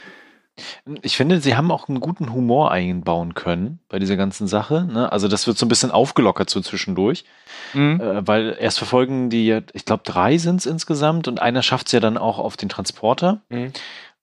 Ich 1.03 1.17
finde, 1.17 1.41
sie 1.41 1.57
haben 1.57 1.71
auch 1.71 1.89
einen 1.89 2.01
guten 2.01 2.33
Humor 2.33 2.71
einbauen 2.71 3.35
können 3.35 3.81
bei 3.89 3.99
dieser 3.99 4.17
ganzen 4.17 4.47
Sache. 4.47 4.85
Ne? 4.85 5.11
Also 5.11 5.27
das 5.27 5.47
wird 5.47 5.59
so 5.59 5.67
ein 5.67 5.69
bisschen 5.69 5.91
aufgelockert 5.91 6.49
so 6.49 6.61
zwischendurch. 6.61 7.25
Mhm. 7.73 8.01
Äh, 8.01 8.27
weil 8.27 8.57
erst 8.59 8.79
verfolgen 8.79 9.31
die 9.31 9.47
ja, 9.47 9.61
ich 9.73 9.85
glaube, 9.85 10.05
drei 10.05 10.39
sind 10.39 10.61
es 10.61 10.67
insgesamt 10.67 11.27
und 11.27 11.41
einer 11.41 11.63
schafft 11.63 11.87
es 11.87 11.93
ja 11.93 12.01
dann 12.01 12.17
auch 12.17 12.39
auf 12.39 12.57
den 12.57 12.69
Transporter. 12.69 13.43
Mhm. 13.49 13.73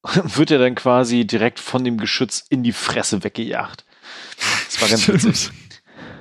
Und 0.02 0.38
wird 0.38 0.50
ja 0.50 0.58
dann 0.58 0.76
quasi 0.76 1.26
direkt 1.26 1.60
von 1.60 1.84
dem 1.84 1.98
Geschütz 1.98 2.46
in 2.50 2.64
die 2.64 2.72
Fresse 2.72 3.24
weggejagt. 3.24 3.86
Das 4.66 4.82
war 4.82 4.90
ganz 4.90 5.08
witzig. 5.08 5.52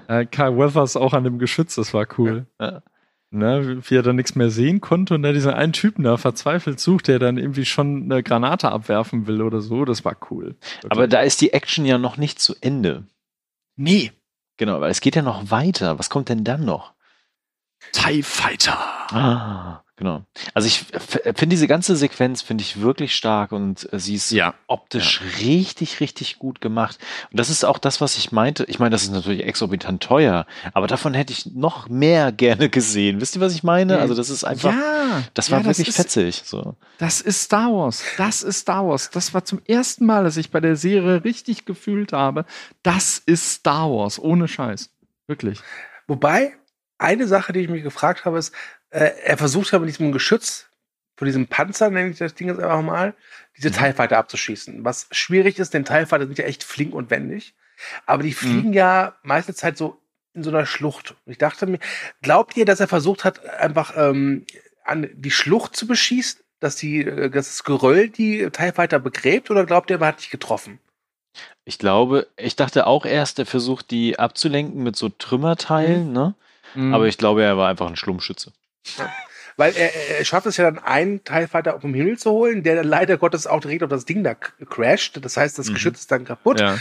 Äh, 0.09 0.27
Kyle 0.27 0.59
Weathers 0.59 0.97
auch 0.97 1.13
an 1.13 1.25
dem 1.25 1.39
Geschütz, 1.39 1.77
das 1.77 1.95
war 1.95 2.07
cool. 2.19 2.47
Ja 2.61 2.83
ne, 3.31 3.81
wie 3.83 3.97
er 3.97 4.03
dann 4.03 4.17
nichts 4.17 4.35
mehr 4.35 4.51
sehen 4.51 4.81
konnte 4.81 5.15
und 5.15 5.25
er 5.25 5.33
diesen 5.33 5.53
einen 5.53 5.73
Typen 5.73 6.05
da 6.05 6.17
verzweifelt 6.17 6.81
sucht, 6.81 7.09
der 7.09 7.19
dann 7.19 7.39
irgendwie 7.39 7.65
schon 7.65 8.05
eine 8.05 8.23
Granate 8.23 8.71
abwerfen 8.71 9.27
will 9.27 9.43
oder 9.43 9.61
so. 9.61 9.85
Das 9.85 10.05
war 10.05 10.17
cool. 10.31 10.57
Wirklich. 10.81 10.93
Aber 10.93 11.09
da 11.09 11.21
ist 11.21 11.41
die 11.41 11.53
Action 11.53 11.85
ja 11.85 11.99
noch 11.99 12.17
nicht 12.17 12.41
zu 12.41 12.55
Ende. 12.61 13.05
Nee. 13.77 14.13
Genau, 14.57 14.81
weil 14.81 14.91
es 14.91 15.01
geht 15.01 15.17
ja 15.17 15.23
noch 15.23 15.51
weiter. 15.51 15.99
Was 15.99 16.11
kommt 16.11 16.29
denn 16.29 16.45
dann 16.45 16.65
noch? 16.65 16.93
TIE 17.93 18.23
Fighter. 18.23 18.77
Ah. 19.13 19.83
Genau. 20.01 20.25
Also 20.55 20.67
ich 20.67 20.87
finde 21.37 21.49
diese 21.49 21.69
ganze 21.69 21.95
Sequenz 21.95 22.41
finde 22.41 22.63
ich 22.63 22.81
wirklich 22.81 23.15
stark 23.15 23.53
und 23.53 23.87
äh, 23.93 23.99
sie 23.99 24.15
ist 24.15 24.31
ja. 24.31 24.55
optisch 24.67 25.21
ja. 25.21 25.47
richtig, 25.47 26.01
richtig 26.01 26.39
gut 26.39 26.63
gemacht. 26.63 26.99
Und 27.31 27.39
das 27.39 27.51
ist 27.51 27.65
auch 27.65 27.77
das, 27.77 28.01
was 28.01 28.17
ich 28.17 28.33
meinte. 28.33 28.65
Ich 28.65 28.79
meine, 28.79 28.89
das 28.89 29.03
ist 29.03 29.13
natürlich 29.13 29.45
exorbitant 29.45 30.03
teuer, 30.03 30.47
aber 30.73 30.87
davon 30.87 31.13
hätte 31.13 31.35
ich 31.35 31.45
noch 31.53 31.91
mehr 31.91 32.33
gerne 32.41 32.71
gesehen. 32.71 33.21
Wisst 33.21 33.37
ihr, 33.37 33.43
was 33.43 33.53
ich 33.55 33.63
meine? 33.63 33.99
Also 33.99 34.15
das 34.15 34.31
ist 34.31 34.43
einfach, 34.43 34.73
ja, 34.73 35.23
das 35.35 35.51
war 35.51 35.59
ja, 35.59 35.67
wirklich 35.67 35.89
das 35.89 35.99
ist, 35.99 36.03
fetzig. 36.03 36.43
So. 36.47 36.77
Das 36.97 37.21
ist 37.21 37.43
Star 37.43 37.71
Wars. 37.71 38.03
Das 38.17 38.43
ist 38.43 38.61
Star 38.61 38.89
Wars. 38.89 39.11
Das 39.11 39.35
war 39.35 39.45
zum 39.45 39.61
ersten 39.67 40.07
Mal, 40.07 40.25
dass 40.25 40.39
ich 40.39 40.51
bei 40.51 40.61
der 40.61 40.77
Serie 40.77 41.25
richtig 41.25 41.67
gefühlt 41.67 42.15
habe. 42.15 42.47
Das 42.83 43.19
ist 43.19 43.53
Star 43.53 43.91
Wars. 43.91 44.19
Ohne 44.19 44.49
Scheiß. 44.49 44.89
Wirklich. 45.27 45.61
Wobei, 46.07 46.55
eine 46.97 47.27
Sache, 47.27 47.53
die 47.53 47.61
ich 47.61 47.69
mich 47.69 47.83
gefragt 47.83 48.25
habe, 48.25 48.39
ist, 48.39 48.55
äh, 48.91 49.11
er 49.25 49.39
versucht 49.39 49.73
ja 49.73 49.79
mit 49.79 49.89
diesem 49.89 50.13
Geschütz, 50.13 50.67
von 51.17 51.27
diesem 51.27 51.49
Panzer, 51.49 51.91
nenne 51.91 52.11
ich 52.11 52.19
das 52.19 52.35
Ding 52.35 52.49
jetzt 52.49 52.61
einfach 52.61 52.83
mal, 52.83 53.15
diese 53.57 53.69
mhm. 53.69 53.75
TIE 53.75 53.93
Fighter 53.93 54.19
abzuschießen. 54.19 54.85
Was 54.85 55.07
schwierig 55.11 55.59
ist, 55.59 55.75
denn 55.75 55.85
TIE 55.85 56.07
Fighter 56.07 56.27
sind 56.27 56.39
ja 56.39 56.47
echt 56.47 56.65
flink 56.65 56.95
und 56.95 57.11
wendig. 57.11 57.55
Aber 58.07 58.23
die 58.23 58.33
fliegen 58.33 58.69
mhm. 58.69 58.75
ja 58.75 59.17
meiste 59.23 59.55
Zeit 59.55 59.77
so 59.77 60.01
in 60.33 60.43
so 60.43 60.51
einer 60.51 60.67
Schlucht. 60.67 61.15
Ich 61.27 61.39
dachte 61.39 61.67
mir, 61.67 61.79
glaubt 62.23 62.57
ihr, 62.57 62.65
dass 62.65 62.81
er 62.81 62.89
versucht 62.89 63.25
hat, 63.25 63.45
einfach 63.47 63.95
ähm, 63.97 64.47
an 64.85 65.11
die 65.13 65.31
Schlucht 65.31 65.77
zu 65.77 65.87
beschießen? 65.87 66.41
Dass, 66.59 66.77
die, 66.77 67.05
äh, 67.05 67.31
dass 67.31 67.49
das 67.49 67.65
Geröll 67.65 68.09
die 68.09 68.49
TIE 68.51 68.73
Fighter 68.73 68.99
begräbt? 68.99 69.51
Oder 69.51 69.67
glaubt 69.67 69.91
ihr, 69.91 70.01
er 70.01 70.07
hat 70.07 70.21
dich 70.21 70.31
getroffen? 70.31 70.79
Ich 71.65 71.79
glaube, 71.79 72.27
ich 72.37 72.57
dachte 72.57 72.87
auch 72.87 73.05
erst, 73.05 73.39
er 73.39 73.47
versucht, 73.47 73.91
die 73.91 74.19
abzulenken 74.19 74.83
mit 74.83 74.97
so 74.97 75.09
Trümmerteilen, 75.09 76.09
mhm. 76.09 76.13
ne? 76.13 76.35
Mhm. 76.75 76.95
Aber 76.95 77.07
ich 77.07 77.19
glaube, 77.19 77.43
er 77.43 77.57
war 77.57 77.69
einfach 77.69 77.89
ein 77.89 77.97
Schlummschütze. 77.97 78.53
Weil 79.57 79.77
er, 79.77 80.19
er 80.19 80.25
schafft 80.25 80.47
es 80.47 80.57
ja 80.57 80.65
dann, 80.65 80.79
einen 80.79 81.23
Teilfighter 81.25 81.75
auf 81.75 81.83
dem 81.83 81.93
Himmel 81.93 82.19
zu 82.19 82.31
holen, 82.31 82.63
der 82.63 82.77
dann 82.77 82.87
leider 82.87 83.19
Gottes 83.19 83.47
auch 83.47 83.61
direkt 83.61 83.83
auf 83.83 83.91
das 83.91 84.07
Ding 84.07 84.25
da 84.25 84.35
crasht. 84.35 85.23
Das 85.23 85.37
heißt, 85.37 85.59
das 85.59 85.69
mhm. 85.69 85.75
Geschütz 85.75 86.01
ist 86.01 86.13
dann 86.13 86.25
kaputt. 86.25 86.61
Ja. 86.61 86.79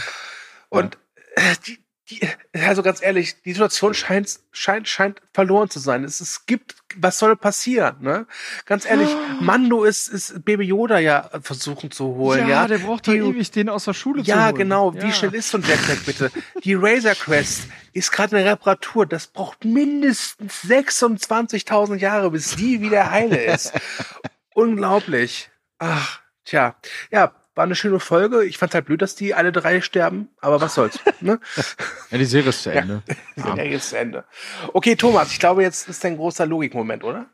Und 0.70 0.96
ja. 1.36 1.42
Äh, 1.42 1.54
die, 1.66 1.78
die, 2.10 2.20
also 2.52 2.82
ganz 2.82 3.02
ehrlich, 3.02 3.40
die 3.42 3.52
Situation 3.52 3.94
scheint, 3.94 4.40
scheint, 4.52 4.88
scheint 4.88 5.22
verloren 5.32 5.70
zu 5.70 5.78
sein. 5.78 6.04
Es, 6.04 6.20
es 6.20 6.46
gibt, 6.46 6.74
was 6.96 7.18
soll 7.18 7.36
passieren, 7.36 7.96
ne? 8.00 8.26
Ganz 8.66 8.84
ehrlich, 8.84 9.08
Mando 9.40 9.84
ist, 9.84 10.08
ist 10.08 10.44
Baby 10.44 10.64
Yoda 10.64 10.98
ja 10.98 11.30
versuchen 11.42 11.90
zu 11.90 12.06
holen, 12.16 12.40
ja. 12.48 12.62
ja 12.62 12.66
der 12.68 12.78
braucht 12.78 13.06
doch 13.08 13.12
ewig, 13.14 13.50
den 13.52 13.68
aus 13.68 13.84
der 13.84 13.94
Schule 13.94 14.22
zu 14.22 14.28
Ja, 14.30 14.46
holen. 14.46 14.56
genau. 14.56 14.92
Ja. 14.92 15.02
Wie 15.02 15.12
schnell 15.12 15.34
ist 15.34 15.50
so 15.50 15.58
ein 15.58 15.62
Jetpack 15.64 16.04
bitte? 16.04 16.30
Die 16.64 16.74
Razor 16.74 17.14
Crest 17.14 17.62
ist 17.92 18.12
gerade 18.12 18.36
eine 18.36 18.50
Reparatur. 18.50 19.06
Das 19.06 19.28
braucht 19.28 19.64
mindestens 19.64 20.64
26.000 20.64 21.96
Jahre, 21.96 22.30
bis 22.30 22.56
die 22.56 22.80
wieder 22.80 23.10
heile 23.10 23.42
ist. 23.44 23.72
Unglaublich. 24.54 25.50
Ach, 25.78 26.20
tja. 26.44 26.76
Ja, 27.10 27.32
war 27.54 27.64
eine 27.64 27.74
schöne 27.74 28.00
Folge. 28.00 28.44
Ich 28.44 28.58
fand 28.58 28.74
halt 28.74 28.86
blöd, 28.86 29.02
dass 29.02 29.14
die 29.16 29.34
alle 29.34 29.52
drei 29.52 29.80
sterben, 29.80 30.28
aber 30.40 30.60
was 30.60 30.74
soll's. 30.74 30.98
Ne? 31.20 31.40
Ja, 32.10 32.18
die 32.18 32.24
Serie 32.24 32.48
ist 32.50 32.62
zu. 32.62 32.72
Ende. 32.72 33.02
Ja. 33.36 33.56
ja, 33.56 33.62
jetzt 33.64 33.90
zu 33.90 33.98
Ende. 33.98 34.24
Okay, 34.72 34.96
Thomas, 34.96 35.32
ich 35.32 35.38
glaube, 35.38 35.62
jetzt 35.62 35.88
ist 35.88 36.04
ein 36.04 36.16
großer 36.16 36.46
Logikmoment, 36.46 37.04
oder? 37.04 37.26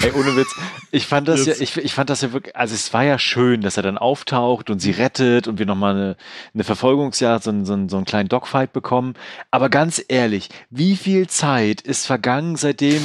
Ey, 0.00 0.12
ohne 0.12 0.34
Witz. 0.34 0.48
Ich 0.92 1.06
fand 1.06 1.28
das 1.28 1.44
ja, 1.44 1.52
ich, 1.60 1.76
ich 1.76 1.92
fand 1.92 2.08
das 2.08 2.22
ja 2.22 2.32
wirklich, 2.32 2.56
also 2.56 2.74
es 2.74 2.94
war 2.94 3.04
ja 3.04 3.18
schön, 3.18 3.60
dass 3.60 3.76
er 3.76 3.82
dann 3.82 3.98
auftaucht 3.98 4.70
und 4.70 4.78
sie 4.78 4.92
rettet 4.92 5.46
und 5.46 5.58
wir 5.58 5.66
nochmal 5.66 5.94
eine, 5.94 6.16
eine 6.54 6.64
Verfolgungsjagd, 6.64 7.44
so, 7.44 7.50
einen- 7.50 7.66
so, 7.66 7.74
einen- 7.74 7.88
so 7.90 7.96
einen 7.98 8.06
kleinen 8.06 8.30
Dogfight 8.30 8.72
bekommen. 8.72 9.12
Aber 9.50 9.68
ganz 9.68 10.02
ehrlich, 10.08 10.48
wie 10.70 10.96
viel 10.96 11.26
Zeit 11.28 11.82
ist 11.82 12.06
vergangen 12.06 12.56
seitdem, 12.56 13.02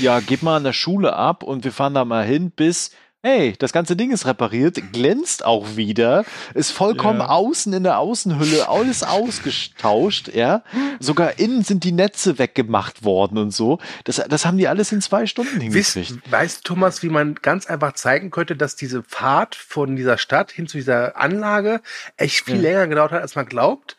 ja, 0.00 0.18
gib 0.18 0.42
mal 0.42 0.56
an 0.56 0.64
der 0.64 0.72
Schule 0.72 1.14
ab 1.14 1.44
und 1.44 1.62
wir 1.62 1.70
fahren 1.70 1.94
da 1.94 2.04
mal 2.04 2.24
hin 2.24 2.50
bis, 2.50 2.90
hey, 3.22 3.54
das 3.58 3.72
ganze 3.72 3.96
Ding 3.96 4.12
ist 4.12 4.24
repariert, 4.26 4.80
glänzt 4.92 5.44
auch 5.44 5.76
wieder, 5.76 6.24
ist 6.54 6.70
vollkommen 6.70 7.18
Ja. 7.20 7.28
außen 7.30 7.72
in 7.72 7.82
der 7.82 7.98
Außenhülle, 7.98 8.68
alles 8.68 9.02
ausgetauscht, 9.02 10.28
ja. 10.32 10.62
Sogar 11.00 11.38
innen 11.40 11.64
sind 11.64 11.82
die 11.82 11.90
Netze 11.92 12.38
weggemacht 12.38 13.02
worden 13.04 13.38
und 13.38 13.50
so. 13.50 13.78
Das, 14.04 14.22
das 14.28 14.44
haben 14.46 14.58
die 14.58 14.68
alles 14.68 14.92
in 14.92 15.00
zwei 15.00 15.26
Stunden 15.26 15.60
hingekriegt. 15.60 16.30
Weißt 16.30 16.58
du, 16.58 16.62
Thomas, 16.74 17.02
wie 17.02 17.08
man 17.08 17.34
ganz 17.36 17.66
einfach 17.66 17.94
zeigen 17.94 18.30
könnte, 18.30 18.54
dass 18.54 18.76
diese 18.76 19.02
Fahrt 19.02 19.54
von 19.56 19.96
dieser 19.96 20.18
Stadt 20.18 20.52
hin 20.52 20.68
zu 20.68 20.76
dieser 20.76 21.16
Anlage 21.16 21.80
echt 22.16 22.44
viel 22.44 22.56
Ja. 22.56 22.62
länger 22.62 22.86
gedauert 22.88 23.12
hat, 23.12 23.22
als 23.22 23.34
man 23.34 23.46
glaubt? 23.46 23.96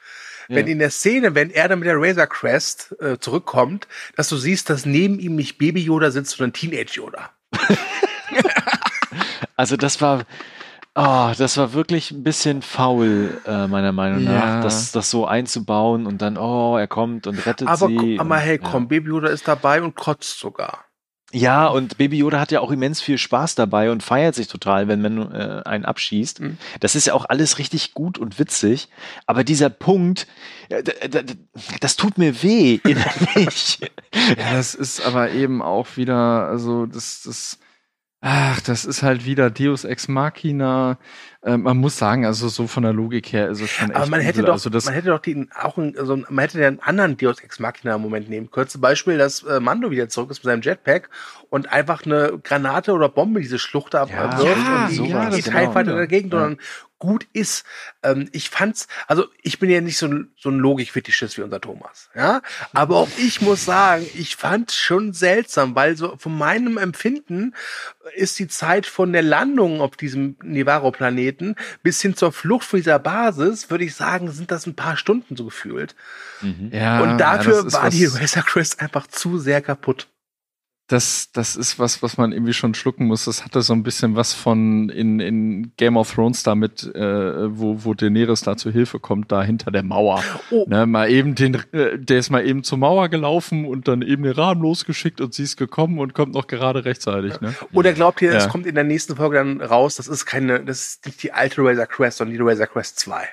Wenn 0.47 0.67
Ja. 0.67 0.71
in 0.71 0.79
der 0.79 0.89
Szene, 0.91 1.35
wenn 1.35 1.49
er 1.49 1.67
dann 1.67 1.79
mit 1.79 1.87
der 1.89 1.97
Razor 1.99 2.27
Crest 2.27 2.95
äh, 3.01 3.17
zurückkommt, 3.19 3.89
dass 4.15 4.29
du 4.29 4.37
siehst, 4.37 4.69
dass 4.69 4.85
neben 4.85 5.19
ihm 5.19 5.35
nicht 5.35 5.57
Baby 5.57 5.81
Yoda 5.81 6.11
sitzt, 6.11 6.37
sondern 6.37 6.53
Teenage 6.53 6.93
Yoda. 6.95 7.31
Also 9.55 9.77
das 9.77 10.01
war, 10.01 10.23
oh, 10.95 11.31
das 11.37 11.57
war 11.57 11.73
wirklich 11.73 12.11
ein 12.11 12.23
bisschen 12.23 12.61
faul, 12.61 13.41
äh, 13.45 13.67
meiner 13.67 13.91
Meinung 13.91 14.23
Ja. 14.23 14.31
nach, 14.57 14.63
das, 14.63 14.91
das 14.91 15.09
so 15.09 15.25
einzubauen 15.25 16.05
und 16.05 16.21
dann, 16.21 16.37
oh, 16.37 16.77
er 16.77 16.87
kommt 16.87 17.27
und 17.27 17.45
rettet 17.45 17.67
Aber, 17.67 17.87
sie. 17.87 18.19
aber 18.19 18.35
und, 18.35 18.41
hey, 18.41 18.59
ja. 18.61 18.69
komm, 18.69 18.87
Baby 18.87 19.09
Yoda 19.09 19.29
ist 19.29 19.47
dabei 19.47 19.81
und 19.81 19.95
kotzt 19.95 20.39
sogar. 20.39 20.85
Ja, 21.33 21.67
und 21.67 21.97
Baby 21.97 22.19
Yoda 22.19 22.39
hat 22.39 22.53
ja 22.53 22.61
auch 22.61 22.71
immens 22.71 23.01
viel 23.01 23.17
Spaß 23.17 23.55
dabei 23.55 23.91
und 23.91 24.01
feiert 24.01 24.33
sich 24.33 24.47
total, 24.47 24.87
wenn 24.87 25.01
man 25.01 25.29
äh, 25.33 25.61
einen 25.65 25.83
abschießt. 25.83 26.39
Mhm. 26.39 26.57
Das 26.79 26.95
ist 26.95 27.07
ja 27.07 27.13
auch 27.15 27.25
alles 27.27 27.57
richtig 27.59 27.93
gut 27.93 28.17
und 28.17 28.39
witzig. 28.39 28.87
Aber 29.25 29.43
dieser 29.43 29.69
Punkt, 29.69 30.25
äh, 30.69 30.83
das 31.81 31.97
tut 31.97 32.17
mir 32.17 32.41
weh 32.43 32.79
innerlich. 32.83 33.79
Ja, 34.37 34.53
das 34.53 34.73
ist 34.73 35.05
aber 35.05 35.31
eben 35.31 35.61
auch 35.61 35.95
wieder, 35.97 36.47
also 36.47 36.85
das, 36.85 37.21
das, 37.23 37.59
ach, 38.29 38.59
das 38.61 38.83
ist 38.83 39.03
halt 39.03 39.25
wieder 39.25 39.49
Deus 39.49 39.85
Ex 39.85 40.09
Machina. 40.09 40.97
Äh, 41.43 41.55
man 41.55 41.77
muss 41.77 41.97
sagen, 41.97 42.25
also 42.25 42.49
so 42.49 42.67
von 42.67 42.83
der 42.83 42.91
Logik 42.91 43.31
her 43.31 43.47
ist 43.49 43.61
es 43.61 43.69
schon 43.69 43.91
echt 43.91 43.95
Aber 43.95 44.07
man 44.07 44.19
hätte 44.19 44.41
übel. 44.41 44.47
doch, 44.47 44.53
also 44.53 44.69
man 44.69 44.93
hätte 44.93 45.07
doch 45.09 45.19
den, 45.19 45.49
auch 45.55 45.77
einen, 45.77 45.97
also 45.97 46.17
man 46.17 46.39
hätte 46.39 46.59
ja 46.59 46.67
einen 46.67 46.81
anderen 46.81 47.15
Deus 47.15 47.39
Ex 47.39 47.59
Machina 47.59 47.97
Moment 47.97 48.29
nehmen 48.29 48.51
können. 48.51 48.67
Zum 48.67 48.81
Beispiel, 48.81 49.17
dass 49.17 49.43
äh, 49.43 49.61
Mando 49.61 49.91
wieder 49.91 50.09
zurück 50.09 50.29
ist 50.31 50.39
mit 50.39 50.45
seinem 50.51 50.61
Jetpack 50.61 51.09
und 51.49 51.71
einfach 51.71 52.05
eine 52.05 52.37
Granate 52.43 52.91
oder 52.91 53.07
Bombe 53.07 53.39
diese 53.39 53.59
Schlucht 53.59 53.93
da 53.93 54.05
Ja, 54.05 54.37
wirft 54.37 54.57
ja, 54.57 54.83
und 54.83 54.89
die, 54.91 54.95
sowas, 54.95 55.35
die 55.35 55.41
genau. 55.43 55.59
TIE 55.59 55.71
Fighter 55.71 55.95
dagegen, 55.95 56.29
sondern 56.29 56.57
gut 56.99 57.27
ist. 57.33 57.65
Ähm, 58.03 58.29
ich 58.31 58.49
fand's, 58.49 58.87
also 59.07 59.25
ich 59.41 59.59
bin 59.59 59.69
ja 59.69 59.81
nicht 59.81 59.97
so 59.97 60.07
ein, 60.07 60.31
so 60.37 60.49
ein 60.49 60.57
Logikfetischist 60.57 61.37
wie 61.37 61.41
unser 61.41 61.61
Thomas, 61.61 62.09
ja. 62.15 62.41
Aber 62.73 62.97
auch 62.97 63.09
ich 63.17 63.41
muss 63.41 63.65
sagen, 63.65 64.05
ich 64.15 64.35
fand's 64.35 64.75
schon 64.75 65.13
seltsam, 65.13 65.75
weil 65.75 65.95
so 65.95 66.15
von 66.17 66.37
meinem 66.37 66.77
Empfinden 66.77 67.53
ist 68.15 68.39
die 68.39 68.47
Zeit 68.47 68.85
von 68.85 69.13
der 69.13 69.21
Landung 69.21 69.81
auf 69.81 69.95
diesem 69.95 70.37
Nevarro-Planeten 70.43 71.55
bis 71.83 72.01
hin 72.01 72.15
zur 72.15 72.31
Flucht 72.31 72.65
von 72.65 72.79
dieser 72.79 72.99
Basis, 72.99 73.69
würde 73.69 73.83
ich 73.83 73.95
sagen, 73.95 74.31
sind 74.31 74.51
das 74.51 74.65
ein 74.65 74.75
paar 74.75 74.97
Stunden 74.97 75.35
so 75.35 75.45
gefühlt. 75.45 75.95
Mhm. 76.41 76.69
ja, 76.71 77.01
Und 77.01 77.09
ja, 77.09 77.17
dafür 77.17 77.65
ist 77.65 77.73
war 77.73 77.89
die 77.89 78.05
Razor 78.05 78.43
Crest 78.43 78.81
einfach 78.81 79.07
zu 79.07 79.37
sehr 79.39 79.61
kaputt. 79.61 80.07
Das, 80.87 81.31
das 81.33 81.57
ist 81.57 81.79
was, 81.79 82.01
was 82.01 82.17
man 82.17 82.31
irgendwie 82.31 82.53
schon 82.53 82.73
schlucken 82.73 83.07
muss. 83.07 83.25
Das 83.25 83.43
hatte 83.43 83.61
so 83.61 83.73
ein 83.73 83.83
bisschen 83.83 84.15
was 84.15 84.33
von 84.33 84.87
in, 84.87 85.19
in 85.19 85.73
Game 85.75 85.97
of 85.97 86.13
Thrones 86.13 86.43
damit, 86.43 86.83
äh, 86.95 87.57
wo, 87.59 87.83
wo 87.83 87.93
Daenerys 87.93 88.41
da 88.41 88.55
zu 88.55 88.71
Hilfe 88.71 88.97
kommt, 88.99 89.29
da 89.31 89.43
hinter 89.43 89.69
der 89.69 89.83
Mauer. 89.83 90.23
Oh. 90.49 90.65
Ne, 90.69 90.85
mal 90.85 91.09
eben 91.09 91.35
den, 91.35 91.55
äh, 91.73 91.99
der 91.99 92.19
ist 92.19 92.29
mal 92.29 92.45
eben 92.45 92.63
zur 92.63 92.77
Mauer 92.77 93.09
gelaufen 93.09 93.65
und 93.65 93.89
dann 93.89 94.01
eben 94.01 94.23
den 94.23 94.31
Rahmen 94.31 94.61
losgeschickt 94.61 95.19
und 95.19 95.33
sie 95.33 95.43
ist 95.43 95.57
gekommen 95.57 95.99
und 95.99 96.13
kommt 96.13 96.33
noch 96.33 96.47
gerade 96.47 96.85
rechtzeitig. 96.85 97.41
Ne? 97.41 97.53
Oder 97.73 97.91
glaubt 97.91 98.21
ihr, 98.21 98.33
es 98.33 98.45
Ja. 98.45 98.49
kommt 98.49 98.65
in 98.65 98.75
der 98.75 98.85
nächsten 98.85 99.17
Folge 99.17 99.37
dann 99.37 99.59
raus, 99.59 99.95
das 99.95 100.07
ist 100.07 100.25
keine, 100.25 100.63
das 100.63 100.87
ist 100.87 101.05
nicht 101.05 101.21
die 101.21 101.33
alte 101.33 101.61
Razor 101.63 101.85
Crest, 101.87 102.19
sondern 102.19 102.37
die 102.37 102.41
Razor 102.41 102.67
Crest 102.67 102.97
2. 102.99 103.27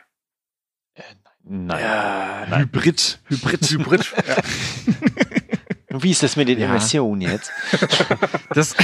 Nein. 1.46 1.80
Ja, 1.80 2.46
Nein. 2.48 2.60
Hybrid, 2.62 3.20
Hybrid, 3.28 3.66
Hybrid. 3.70 4.12
ja. 4.26 4.34
Und 5.94 6.02
wie 6.02 6.10
ist 6.10 6.24
das 6.24 6.34
mit 6.34 6.48
den 6.48 6.58
Ja. 6.58 6.66
Immersionen 6.66 7.20
jetzt? 7.20 7.52
Das 8.54 8.74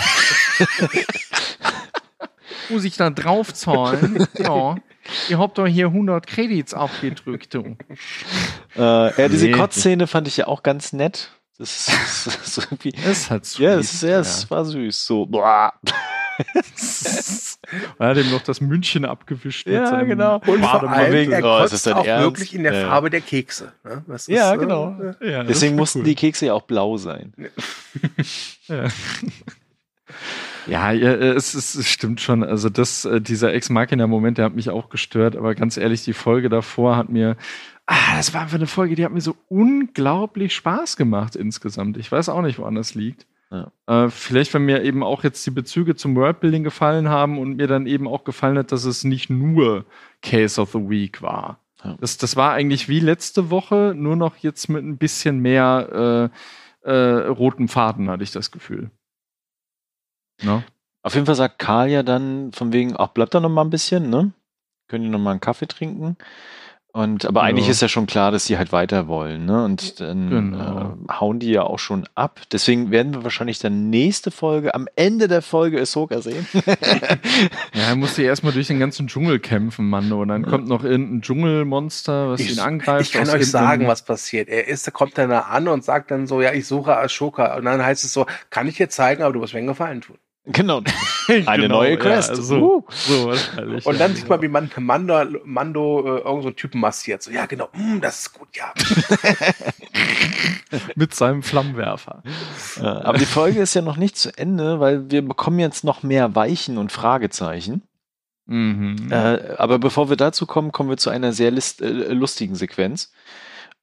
muss 2.69 2.85
ich 2.85 2.97
da 2.97 3.11
draufzahlen. 3.11 4.27
ja. 4.39 4.77
Ihr 5.29 5.39
habt 5.39 5.59
doch 5.59 5.67
hier 5.67 5.87
100 5.87 6.25
Credits 6.27 6.73
abgedrückt, 6.73 7.53
du. 7.55 7.77
Äh, 8.77 8.81
ja, 9.21 9.29
diese 9.29 9.47
Nee. 9.47 9.53
Kotzszene 9.53 10.07
fand 10.07 10.29
ich 10.29 10.37
ja 10.37 10.47
auch 10.47 10.63
ganz 10.63 10.93
nett. 10.93 11.31
Das 11.61 11.89
ist, 11.89 12.27
das 12.27 12.37
ist 12.37 12.55
so 12.55 12.63
irgendwie, 12.63 12.93
Das 12.93 13.07
ist 13.07 13.31
halt 13.31 13.59
ja, 13.59 13.75
ist, 13.75 14.03
ja, 14.03 14.17
das 14.19 14.51
war 14.51 14.65
süß. 14.65 15.07
So, 15.07 15.27
boah. 15.27 15.75
Er 17.99 18.09
hat 18.09 18.17
ihm 18.17 18.31
noch 18.31 18.41
das 18.41 18.63
München 18.63 19.05
abgewischt. 19.05 19.69
Ja, 19.69 20.03
genau. 20.03 20.37
Und 20.47 20.65
vor 20.65 20.89
allem, 20.91 21.31
er 21.31 21.45
oh, 21.45 21.63
ist 21.65 21.87
auch 21.87 22.05
Ernst? 22.05 22.25
wirklich 22.25 22.55
in 22.55 22.63
der 22.63 22.73
Ja. 22.73 22.89
Farbe 22.89 23.11
der 23.11 23.21
Kekse. 23.21 23.73
Ne? 23.85 24.03
Ist, 24.15 24.29
Ja, 24.29 24.55
äh, 24.55 24.59
genau. 24.59 24.97
äh, 25.21 25.31
Ja, 25.33 25.45
Deswegen 25.45 25.75
ist 25.75 25.79
mussten 25.79 25.99
cool. 26.01 26.05
die 26.07 26.15
Kekse 26.15 26.47
ja 26.47 26.55
auch 26.55 26.63
blau 26.63 26.97
sein. 26.97 27.35
Ja. 28.67 28.89
Ja, 30.67 30.93
ja, 30.93 31.13
es, 31.15 31.55
es, 31.55 31.75
es 31.75 31.89
stimmt 31.89 32.21
schon. 32.21 32.45
Also 32.45 32.69
das, 32.69 33.05
äh, 33.05 33.21
dieser 33.21 33.53
Ex-Machina-Moment, 33.55 34.39
der 34.39 34.45
hat 34.45 34.55
mich 34.55 34.71
auch 34.71 34.89
gestört. 34.91 35.35
Aber 35.35 35.55
ganz 35.55 35.77
ehrlich, 35.77 36.05
die 36.05 36.13
Folge 36.13 36.49
davor 36.49 36.97
hat 36.97 37.09
mir, 37.09 37.37
ah, 37.91 38.17
das 38.17 38.33
war 38.33 38.43
einfach 38.43 38.57
eine 38.57 38.69
Folge, 38.69 38.95
die 38.95 39.05
hat 39.05 39.13
mir 39.13 39.21
so 39.21 39.37
unglaublich 39.49 40.55
Spaß 40.55 40.97
gemacht 40.97 41.35
insgesamt. 41.35 41.97
Ich 41.97 42.11
weiß 42.11 42.29
auch 42.29 42.41
nicht, 42.41 42.59
woran 42.59 42.77
das 42.77 42.95
liegt. 42.95 43.27
Ja. 43.51 43.73
Äh, 43.87 44.11
vielleicht, 44.11 44.55
wenn 44.55 44.65
mir 44.65 44.85
eben 44.85 45.03
auch 45.03 45.25
jetzt 45.25 45.45
die 45.45 45.51
Bezüge 45.51 45.97
zum 45.97 46.15
Worldbuilding 46.15 46.63
gefallen 46.63 47.09
haben 47.09 47.39
und 47.39 47.57
mir 47.57 47.67
dann 47.67 47.87
eben 47.87 48.07
auch 48.07 48.23
gefallen 48.23 48.57
hat, 48.57 48.71
dass 48.71 48.85
es 48.85 49.03
nicht 49.03 49.29
nur 49.29 49.87
Case 50.23 50.61
of 50.61 50.71
the 50.71 50.89
Week 50.89 51.21
war. 51.21 51.59
Ja. 51.83 51.97
Das, 52.01 52.17
das 52.17 52.37
war 52.37 52.53
eigentlich 52.53 52.89
wie 52.89 53.01
letzte 53.01 53.51
Woche, 53.51 53.93
nur 53.97 54.15
noch 54.15 54.37
jetzt 54.37 54.69
mit 54.69 54.85
ein 54.85 54.99
bisschen 54.99 55.41
mehr 55.41 56.31
äh, 56.85 56.89
äh, 56.89 57.27
roten 57.27 57.67
Faden, 57.67 58.09
hatte 58.09 58.23
ich 58.23 58.31
das 58.31 58.53
Gefühl. 58.53 58.93
Ne? 60.43 60.63
Auf 61.03 61.15
jeden 61.15 61.27
Fall 61.27 61.35
sagt 61.35 61.59
Karl 61.59 61.89
ja 61.89 62.05
dann 62.05 62.53
von 62.53 62.73
wegen, 62.73 62.95
ach, 62.97 63.09
bleibt 63.09 63.35
da 63.35 63.41
noch 63.41 63.49
mal 63.49 63.63
ein 63.63 63.71
bisschen, 63.71 64.11
ne? 64.11 64.33
Können 64.87 65.05
die 65.05 65.11
noch 65.11 65.19
mal 65.19 65.33
einen 65.33 65.41
Kaffee 65.41 65.67
trinken? 65.67 66.17
Und, 66.93 67.25
aber 67.25 67.41
Ja. 67.43 67.47
eigentlich 67.47 67.69
ist 67.69 67.83
ja 67.83 67.89
schon 67.89 68.07
klar, 68.07 68.33
dass 68.33 68.47
sie 68.47 68.59
halt 68.59 68.73
weiter 68.73 69.07
wollen, 69.07 69.45
ne? 69.45 69.65
Und 69.65 70.01
dann 70.01 70.29
Genau. 70.29 70.97
äh, 71.09 71.13
hauen 71.13 71.39
die 71.39 71.51
ja 71.51 71.63
auch 71.63 71.79
schon 71.79 72.09
ab. 72.17 72.41
Deswegen 72.51 72.91
werden 72.91 73.15
wir 73.15 73.23
wahrscheinlich 73.23 73.61
dann 73.61 73.91
nächste 73.91 74.31
Folge, 74.33 74.75
am 74.75 74.89
Ende 74.97 75.29
der 75.29 75.41
Folge 75.43 75.81
Ahsoka 75.81 76.21
sehen. 76.21 76.47
Ja, 77.75 77.85
er 77.91 77.97
musste 77.97 78.23
erstmal 78.23 78.53
durch 78.53 78.67
den 78.67 78.79
ganzen 78.81 79.07
Dschungel 79.07 79.39
kämpfen, 79.39 79.89
Mann. 79.89 80.11
Und 80.13 80.29
dann 80.29 80.45
kommt 80.45 80.67
noch 80.69 80.83
irgendein 80.85 81.23
Dschungelmonster, 81.23 82.31
was 82.31 82.41
Ich, 82.41 82.53
ihn 82.55 82.59
angreift. 82.61 83.03
ich 83.07 83.13
kann 83.13 83.29
euch 83.31 83.47
sagen, 83.49 83.87
was 83.87 84.05
passiert. 84.05 84.49
Er 84.49 84.67
ist, 84.69 84.93
kommt 84.93 85.17
dann 85.19 85.31
da 85.31 85.41
an 85.43 85.69
und 85.69 85.85
sagt 85.85 86.11
dann 86.11 86.27
so, 86.27 86.41
ja, 86.43 86.53
ich 86.53 86.67
suche 86.67 86.97
Ashoka. 86.97 87.57
Und 87.57 87.65
dann 87.67 87.85
heißt 87.85 88.05
es 88.05 88.13
so, 88.13 88.27
kann 88.51 88.67
ich 88.67 88.77
dir 88.77 88.89
zeigen, 88.89 89.23
aber 89.23 89.33
du 89.33 89.39
musst 89.41 89.53
mir 89.55 89.59
einen 89.59 89.69
Gefallen 89.69 90.01
tun. 90.01 90.17
Genau. 90.47 90.83
Eine 91.29 91.63
Genau, 91.63 91.79
neue 91.79 91.91
ja, 91.91 91.97
Quest. 91.97 92.37
so, 92.37 92.57
Uh. 92.57 92.85
so 92.89 93.27
wahrscheinlich. 93.29 93.87
Und 93.87 93.93
ja. 93.95 93.99
dann 93.99 94.17
sieht 94.17 94.29
man, 94.29 94.43
wie 94.43 94.49
man 94.49 94.71
Mando, 94.79 95.25
Mando 95.45 96.01
äh, 96.01 96.21
irgend 96.21 96.43
so 96.43 96.49
einen 96.49 96.57
Typen 96.57 96.81
massiert. 96.81 97.23
So, 97.23 97.31
ja, 97.31 97.47
genau, 97.47 97.69
mm, 97.73 98.01
das 98.01 98.21
ist 98.21 98.33
gut, 98.33 98.49
ja. 98.57 98.73
mit 100.97 101.15
seinem 101.15 101.43
Flammenwerfer. 101.43 102.23
Aber 102.81 103.19
die 103.19 103.27
Folge 103.27 103.61
ist 103.61 103.75
ja 103.75 103.83
noch 103.83 103.97
nicht 103.97 104.17
zu 104.17 104.37
Ende, 104.37 104.81
weil 104.81 105.11
wir 105.11 105.23
bekommen 105.23 105.59
jetzt 105.59 105.85
noch 105.85 106.03
mehr 106.03 106.35
Weichen 106.35 106.79
und 106.79 106.91
Fragezeichen. 106.93 107.83
Mhm. 108.47 109.09
Äh, 109.11 109.55
aber 109.59 109.79
bevor 109.79 110.09
wir 110.09 110.17
dazu 110.17 110.45
kommen, 110.47 110.73
kommen 110.73 110.91
wir 110.91 110.97
zu 110.97 111.11
einer 111.11 111.33
sehr 111.33 111.53
list, 111.53 111.81
äh, 111.81 112.13
lustigen 112.13 112.57
Sequenz. 112.57 113.13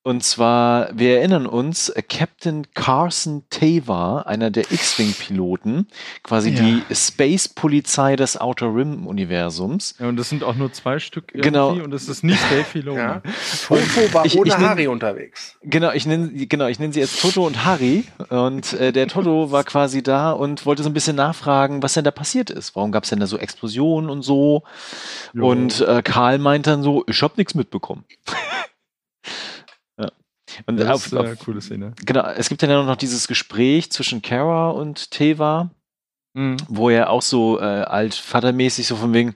Und 0.08 0.24
zwar, 0.24 0.88
wir 0.98 1.18
erinnern 1.18 1.46
uns, 1.48 1.90
äh, 1.90 2.02
Captain 2.02 2.66
Carson 2.74 3.44
Teva, 3.50 4.22
einer 4.22 4.52
der 4.52 4.72
X-Wing-Piloten, 4.72 5.88
quasi 6.24 6.52
Ja. 6.52 6.62
die 6.64 6.84
Space-Polizei 6.96 8.16
des 8.16 8.40
Outer 8.40 8.68
Rim-Universums. 8.74 9.96
Ja, 10.00 10.08
und 10.08 10.16
das 10.16 10.30
sind 10.30 10.46
auch 10.46 10.56
nur 10.56 10.72
zwei 10.72 11.00
Stück 11.00 11.32
irgendwie 11.34 11.50
Genau. 11.50 11.70
und 11.72 11.94
es 11.94 12.08
ist 12.08 12.24
nicht 12.24 12.42
Dave 12.50 12.64
Filoni. 12.64 13.00
Ja. 13.00 13.22
Toto 13.68 14.14
war 14.14 14.26
Ich- 14.26 14.38
ohne 14.38 14.48
ich 14.48 14.56
nehm- 14.56 14.70
Harry 14.70 14.88
unterwegs. 14.88 15.58
Genau, 15.62 15.92
ich 15.92 16.06
nenne 16.06 16.30
genau, 16.48 16.68
ich 16.68 16.80
nenne 16.80 16.94
sie 16.94 17.02
jetzt 17.02 17.22
Toto 17.22 17.46
und 17.46 17.66
Harry. 17.66 18.06
Und 18.30 18.72
äh, 18.80 18.94
der 18.94 19.08
Toto 19.10 19.52
war 19.52 19.66
quasi 19.66 20.04
da 20.04 20.32
und 20.32 20.66
wollte 20.66 20.84
so 20.84 20.90
ein 20.90 20.94
bisschen 20.94 21.18
nachfragen, 21.18 21.84
was 21.84 21.96
denn 21.96 22.06
da 22.06 22.12
passiert 22.12 22.50
ist. 22.50 22.78
Warum 22.78 22.94
gab 22.94 23.04
es 23.04 23.10
denn 23.10 23.20
da 23.20 23.28
so 23.28 23.38
Explosionen 23.38 24.10
und 24.10 24.22
so? 24.22 24.64
Jo. 25.34 25.50
Und 25.50 25.82
äh, 25.82 26.02
Karl 26.02 26.38
meint 26.38 26.66
dann 26.66 26.82
so, 26.82 27.04
ich 27.10 27.22
habe 27.22 27.34
nichts 27.36 27.56
mitbekommen. 27.56 28.06
Und 30.66 30.78
das 30.80 30.90
auf, 30.90 31.06
ist 31.06 31.16
eine 31.16 31.34
auf, 31.34 31.40
coole 31.40 31.62
Szene. 31.62 31.94
genau, 32.06 32.26
es 32.36 32.50
gibt 32.50 32.64
dann 32.64 32.70
ja 32.70 32.82
noch 32.84 32.96
dieses 32.96 33.28
Gespräch 33.28 33.92
zwischen 33.92 34.22
Kara 34.22 34.70
und 34.72 35.12
Teva, 35.12 35.70
Mhm. 36.34 36.58
wo 36.68 36.90
er 36.90 37.10
auch 37.10 37.22
so 37.24 37.60
äh, 37.60 37.64
altvatermäßig 37.64 38.86
so 38.88 38.96
von 38.96 39.14
wegen, 39.14 39.36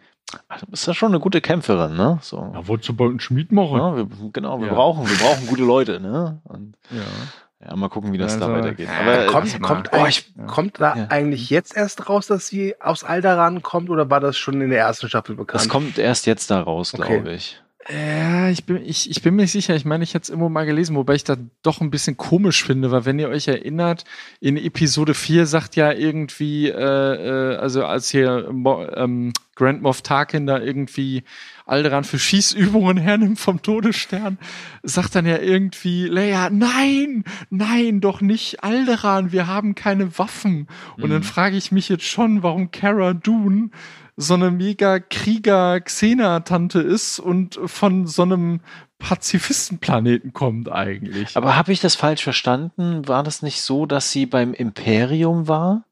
ach, 0.49 0.59
du 0.59 0.67
bist 0.67 0.85
ja 0.87 0.93
schon 0.93 1.11
eine 1.11 1.19
gute 1.19 1.41
Kämpferin, 1.41 1.95
ne? 1.95 2.19
So. 2.21 2.51
Ja, 2.53 2.67
wolltest 2.67 2.89
du 2.89 2.93
bald 2.93 3.09
einen 3.11 3.19
Schmied 3.19 3.51
machen? 3.51 3.77
Ja, 3.77 3.95
wir, 3.95 4.07
genau, 4.31 4.59
wir 4.59 4.67
Ja. 4.67 4.73
brauchen, 4.73 5.09
wir 5.09 5.17
brauchen 5.17 5.47
gute 5.47 5.63
Leute, 5.63 5.99
ne? 5.99 6.41
Und 6.43 6.75
Ja. 6.91 7.67
ja, 7.69 7.75
mal 7.75 7.89
gucken, 7.89 8.13
wie 8.13 8.17
das 8.19 8.37
da 8.37 8.45
Also, 8.45 8.57
weitergeht. 8.57 8.87
ja, 8.87 8.99
Aber 8.99 9.25
kommt, 9.31 9.51
lass 9.51 9.59
mal. 9.59 9.67
kommt, 9.67 9.89
Oh, 9.93 10.05
ich- 10.07 10.33
kommt 10.47 10.79
da 10.79 10.95
ja. 10.95 11.07
eigentlich 11.09 11.49
jetzt 11.49 11.75
erst 11.75 12.07
raus, 12.09 12.27
dass 12.27 12.47
sie 12.47 12.75
aus 12.79 13.03
Alderan 13.03 13.61
kommt 13.63 13.89
oder 13.89 14.09
war 14.09 14.19
das 14.19 14.37
schon 14.37 14.61
in 14.61 14.69
der 14.69 14.79
ersten 14.79 15.07
Staffel 15.09 15.35
bekannt? 15.35 15.61
das 15.63 15.69
kommt 15.69 15.97
erst 15.97 16.25
jetzt 16.27 16.51
da 16.51 16.61
raus, 16.61 16.93
Okay. 16.93 17.17
glaube 17.19 17.33
ich. 17.33 17.60
Ja, 17.89 18.49
ich 18.49 18.65
bin, 18.65 18.77
ich, 18.85 19.09
ich 19.09 19.21
bin 19.23 19.35
mir 19.35 19.41
nicht 19.41 19.51
sicher. 19.51 19.75
Ich 19.75 19.85
meine, 19.85 20.03
ich 20.03 20.13
hätte 20.13 20.23
es 20.23 20.29
irgendwo 20.29 20.49
mal 20.49 20.65
gelesen, 20.65 20.95
wobei 20.95 21.15
ich 21.15 21.23
das 21.23 21.39
doch 21.63 21.81
ein 21.81 21.89
bisschen 21.89 22.15
komisch 22.15 22.63
finde, 22.63 22.91
weil 22.91 23.05
wenn 23.05 23.17
ihr 23.17 23.27
euch 23.27 23.47
erinnert, 23.47 24.03
in 24.39 24.55
Episode 24.55 25.13
4 25.15 25.47
sagt 25.47 25.75
ja 25.75 25.91
irgendwie, 25.91 26.67
äh, 26.69 26.73
äh, 26.75 27.55
also 27.57 27.83
als 27.83 28.09
hier 28.11 28.47
ähm, 28.95 29.33
Grand 29.55 29.81
Moff 29.81 30.03
Tarkin 30.03 30.45
da 30.45 30.59
irgendwie 30.59 31.23
Alderan 31.65 32.03
für 32.03 32.19
Schießübungen 32.19 32.97
hernimmt 32.97 33.39
vom 33.39 33.61
Todesstern, 33.63 34.37
sagt 34.83 35.15
dann 35.15 35.25
ja 35.25 35.37
irgendwie 35.39 36.05
Leia, 36.05 36.49
nein, 36.51 37.23
nein, 37.49 37.99
doch 37.99 38.21
nicht 38.21 38.63
Alderan, 38.63 39.31
wir 39.31 39.47
haben 39.47 39.73
keine 39.75 40.17
Waffen. 40.19 40.67
Und 40.97 41.09
dann 41.09 41.19
Mhm. 41.21 41.23
frage 41.23 41.57
ich 41.57 41.71
mich 41.71 41.89
jetzt 41.89 42.05
schon, 42.05 42.43
warum 42.43 42.69
Cara 42.71 43.13
Dune 43.13 43.69
so 44.17 44.33
eine 44.35 44.51
mega 44.51 44.99
Krieger-Xena-Tante 44.99 46.79
ist 46.79 47.19
und 47.19 47.59
von 47.65 48.07
so 48.07 48.23
einem 48.23 48.61
Pazifistenplaneten 48.99 50.33
kommt 50.33 50.71
eigentlich. 50.71 51.35
Aber 51.35 51.55
habe 51.55 51.71
ich 51.71 51.79
das 51.81 51.95
falsch 51.95 52.23
verstanden? 52.23 53.07
War 53.07 53.23
das 53.23 53.41
nicht 53.41 53.61
so, 53.61 53.85
dass 53.85 54.11
sie 54.11 54.25
beim 54.25 54.53
Imperium 54.53 55.47
war? 55.47 55.85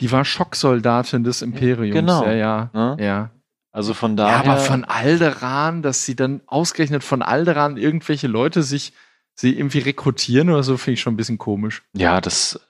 die 0.00 0.12
war 0.12 0.24
Schocksoldatin 0.24 1.24
des 1.24 1.42
Imperiums. 1.42 1.94
Genau. 1.94 2.24
Ja, 2.24 2.32
ja. 2.32 2.70
Ne? 2.72 2.96
ja. 3.00 3.30
Also 3.72 3.92
von 3.92 4.12
Ja, 4.16 4.26
daher. 4.38 4.52
aber 4.52 4.60
von 4.60 4.84
Alderan, 4.84 5.82
dass 5.82 6.04
sie 6.06 6.14
dann 6.14 6.42
ausgerechnet 6.46 7.02
von 7.02 7.22
Alderan 7.22 7.76
irgendwelche 7.76 8.28
Leute 8.28 8.62
sich 8.62 8.92
sie 9.34 9.58
irgendwie 9.58 9.80
rekrutieren 9.80 10.48
oder 10.48 10.62
so, 10.62 10.76
finde 10.76 10.94
ich 10.94 11.00
schon 11.00 11.14
ein 11.14 11.16
bisschen 11.16 11.38
komisch. 11.38 11.82
ja, 11.92 12.20
das, 12.20 12.60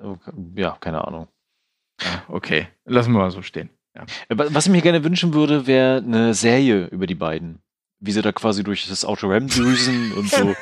ja, 0.56 0.78
keine 0.80 1.06
Ahnung. 1.06 1.28
Ja, 2.02 2.22
okay. 2.28 2.68
Lassen 2.86 3.12
wir 3.12 3.18
mal 3.18 3.30
so 3.30 3.42
stehen. 3.42 3.68
Ja. 3.94 4.04
Was 4.28 4.66
ich 4.66 4.72
mir 4.72 4.82
gerne 4.82 5.04
wünschen 5.04 5.34
würde, 5.34 5.66
wäre 5.66 5.98
eine 5.98 6.34
Serie 6.34 6.86
über 6.86 7.06
die 7.06 7.14
beiden. 7.14 7.60
Wie 8.00 8.12
sie 8.12 8.20
da 8.20 8.32
quasi 8.32 8.62
durch 8.64 8.86
das 8.88 9.04
Outer 9.04 9.30
Rim 9.30 9.48
düsen 9.48 10.12
und 10.16 10.28
so 10.28 10.54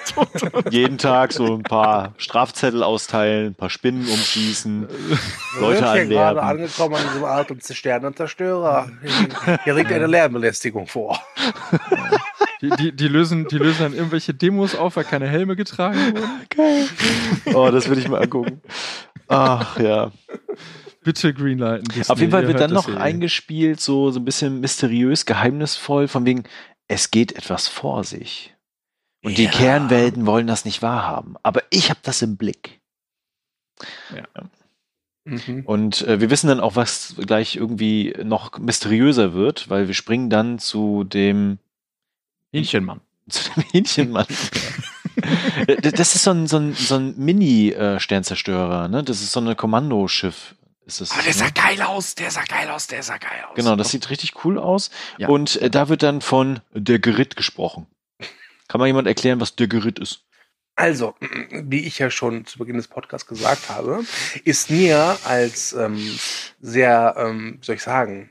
jeden 0.70 0.98
Tag 0.98 1.32
so 1.32 1.54
ein 1.56 1.62
paar 1.62 2.14
Strafzettel 2.18 2.82
austeilen, 2.82 3.48
ein 3.48 3.54
paar 3.54 3.70
Spinnen 3.70 4.06
umschießen. 4.06 4.86
Wir 5.54 5.60
Leute 5.60 5.78
sind 5.78 5.92
hier 5.94 6.06
gerade 6.06 6.40
anlernen. 6.40 6.64
angekommen 6.64 6.94
an 6.94 7.02
diesem 7.08 7.24
alten 7.24 7.60
Sternenzerstörer. 7.60 8.90
Hier 9.64 9.74
liegt 9.74 9.90
eine 9.90 10.06
Lärmbelästigung 10.06 10.86
vor. 10.86 11.20
Die, 12.60 12.70
die, 12.70 12.92
die, 12.94 13.08
lösen, 13.08 13.48
die 13.48 13.58
lösen 13.58 13.82
dann 13.82 13.92
irgendwelche 13.92 14.34
Demos 14.34 14.76
auf, 14.76 14.94
weil 14.94 15.02
keine 15.02 15.26
Helme 15.26 15.56
getragen 15.56 15.98
wurden. 16.14 16.30
Geil. 16.48 16.88
Oh, 17.54 17.68
das 17.72 17.90
will 17.90 17.98
ich 17.98 18.06
mal 18.08 18.22
angucken. 18.22 18.62
Ach 19.26 19.80
ja. 19.80 20.12
Bitte 21.04 21.34
Greenlighten. 21.34 21.84
Disney, 21.84 22.12
Auf 22.12 22.20
jeden 22.20 22.30
Fall 22.32 22.46
wird 22.46 22.60
dann 22.60 22.72
noch 22.72 22.88
eh. 22.88 22.96
eingespielt, 22.96 23.80
so, 23.80 24.10
so 24.10 24.20
ein 24.20 24.24
bisschen 24.24 24.60
mysteriös, 24.60 25.26
geheimnisvoll, 25.26 26.08
von 26.08 26.24
wegen, 26.24 26.44
es 26.88 27.10
geht 27.10 27.32
etwas 27.32 27.68
vor 27.68 28.04
sich. 28.04 28.54
Und 29.24 29.38
die 29.38 29.44
Ja. 29.44 29.50
Kernwelten 29.50 30.26
wollen 30.26 30.46
das 30.46 30.64
nicht 30.64 30.82
wahrhaben. 30.82 31.36
Aber 31.42 31.62
ich 31.70 31.90
habe 31.90 32.00
das 32.02 32.22
im 32.22 32.36
Blick. 32.36 32.80
Mhm. 35.24 35.62
Und 35.64 36.02
äh, 36.02 36.20
wir 36.20 36.30
wissen 36.30 36.48
dann 36.48 36.60
auch, 36.60 36.74
was 36.74 37.14
gleich 37.18 37.56
irgendwie 37.56 38.14
noch 38.24 38.58
mysteriöser 38.58 39.34
wird, 39.34 39.70
weil 39.70 39.86
wir 39.86 39.94
springen 39.94 40.30
dann 40.30 40.58
zu 40.58 41.04
dem, 41.04 41.58
Hähnchenmann. 42.52 43.00
zu 43.28 43.50
dem 43.54 43.62
Hähnchenmann. 43.72 44.26
Äh, 45.66 45.76
das 45.92 46.16
ist 46.16 46.24
so 46.24 46.30
ein, 46.30 46.46
so 46.46 46.56
ein, 46.56 46.72
so 46.72 46.96
ein 46.96 47.14
Mini-Sternzerstörer, 47.16 48.88
ne? 48.88 49.04
Das 49.04 49.20
ist 49.20 49.30
so 49.30 49.40
ein 49.40 49.56
Kommandoschiff. 49.56 50.56
Ist 50.84 51.00
das, 51.00 51.12
Aber 51.12 51.22
der 51.22 51.32
ne? 51.32 51.38
sah 51.38 51.50
geil 51.50 51.80
aus, 51.82 52.14
der 52.14 52.30
sah 52.30 52.44
geil 52.44 52.68
aus, 52.70 52.86
der 52.88 53.02
sah 53.02 53.18
geil 53.18 53.44
aus. 53.48 53.54
Genau, 53.54 53.76
das 53.76 53.90
sieht 53.90 54.10
richtig 54.10 54.44
cool 54.44 54.58
aus. 54.58 54.90
Ja. 55.18 55.28
Und 55.28 55.56
äh, 55.62 55.70
da 55.70 55.88
wird 55.88 56.02
dann 56.02 56.20
von 56.20 56.60
der 56.72 56.98
Geritt 56.98 57.36
gesprochen. 57.36 57.86
Kann 58.68 58.80
mal 58.80 58.86
jemand 58.86 59.06
erklären, 59.06 59.40
was 59.40 59.54
der 59.54 59.68
Geritt 59.68 59.98
ist? 59.98 60.24
Also, 60.74 61.14
wie 61.50 61.80
ich 61.80 61.98
ja 61.98 62.10
schon 62.10 62.46
zu 62.46 62.58
Beginn 62.58 62.76
des 62.76 62.88
Podcasts 62.88 63.28
gesagt 63.28 63.68
habe, 63.68 64.04
ist 64.44 64.70
mir 64.70 65.18
als 65.24 65.74
ähm, 65.74 66.18
sehr, 66.60 67.14
ähm, 67.18 67.58
wie 67.60 67.64
soll 67.64 67.76
ich 67.76 67.82
sagen, 67.82 68.30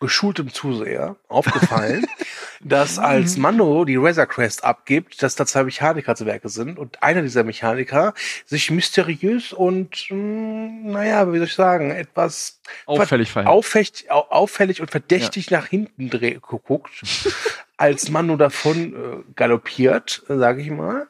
geschultem 0.00 0.52
Zuseher 0.52 1.16
aufgefallen, 1.28 2.06
dass 2.60 2.98
als 2.98 3.36
Mando 3.36 3.84
die 3.84 3.96
Razor 3.96 4.26
Crest 4.26 4.64
abgibt, 4.64 5.22
dass 5.22 5.34
da 5.36 5.46
zwei 5.46 5.64
Mechaniker 5.64 6.14
zu 6.16 6.26
Werke 6.26 6.48
sind 6.48 6.78
und 6.78 7.02
einer 7.02 7.22
dieser 7.22 7.44
Mechaniker 7.44 8.14
sich 8.46 8.70
mysteriös 8.70 9.52
und, 9.52 10.06
mh, 10.10 10.90
naja, 10.92 11.32
wie 11.32 11.38
soll 11.38 11.46
ich 11.46 11.54
sagen, 11.54 11.90
etwas 11.90 12.60
Auffällig 12.86 13.28
auffällig, 13.46 14.10
au- 14.10 14.26
auffällig 14.30 14.80
und 14.80 14.90
verdächtig 14.90 15.50
nach 15.50 15.66
hinten 15.66 16.10
guckt, 16.40 16.90
als 17.76 18.10
Mando 18.10 18.36
davon 18.36 18.94
äh, 18.94 19.32
galoppiert, 19.36 20.22
sage 20.28 20.62
ich 20.62 20.70
mal. 20.70 21.06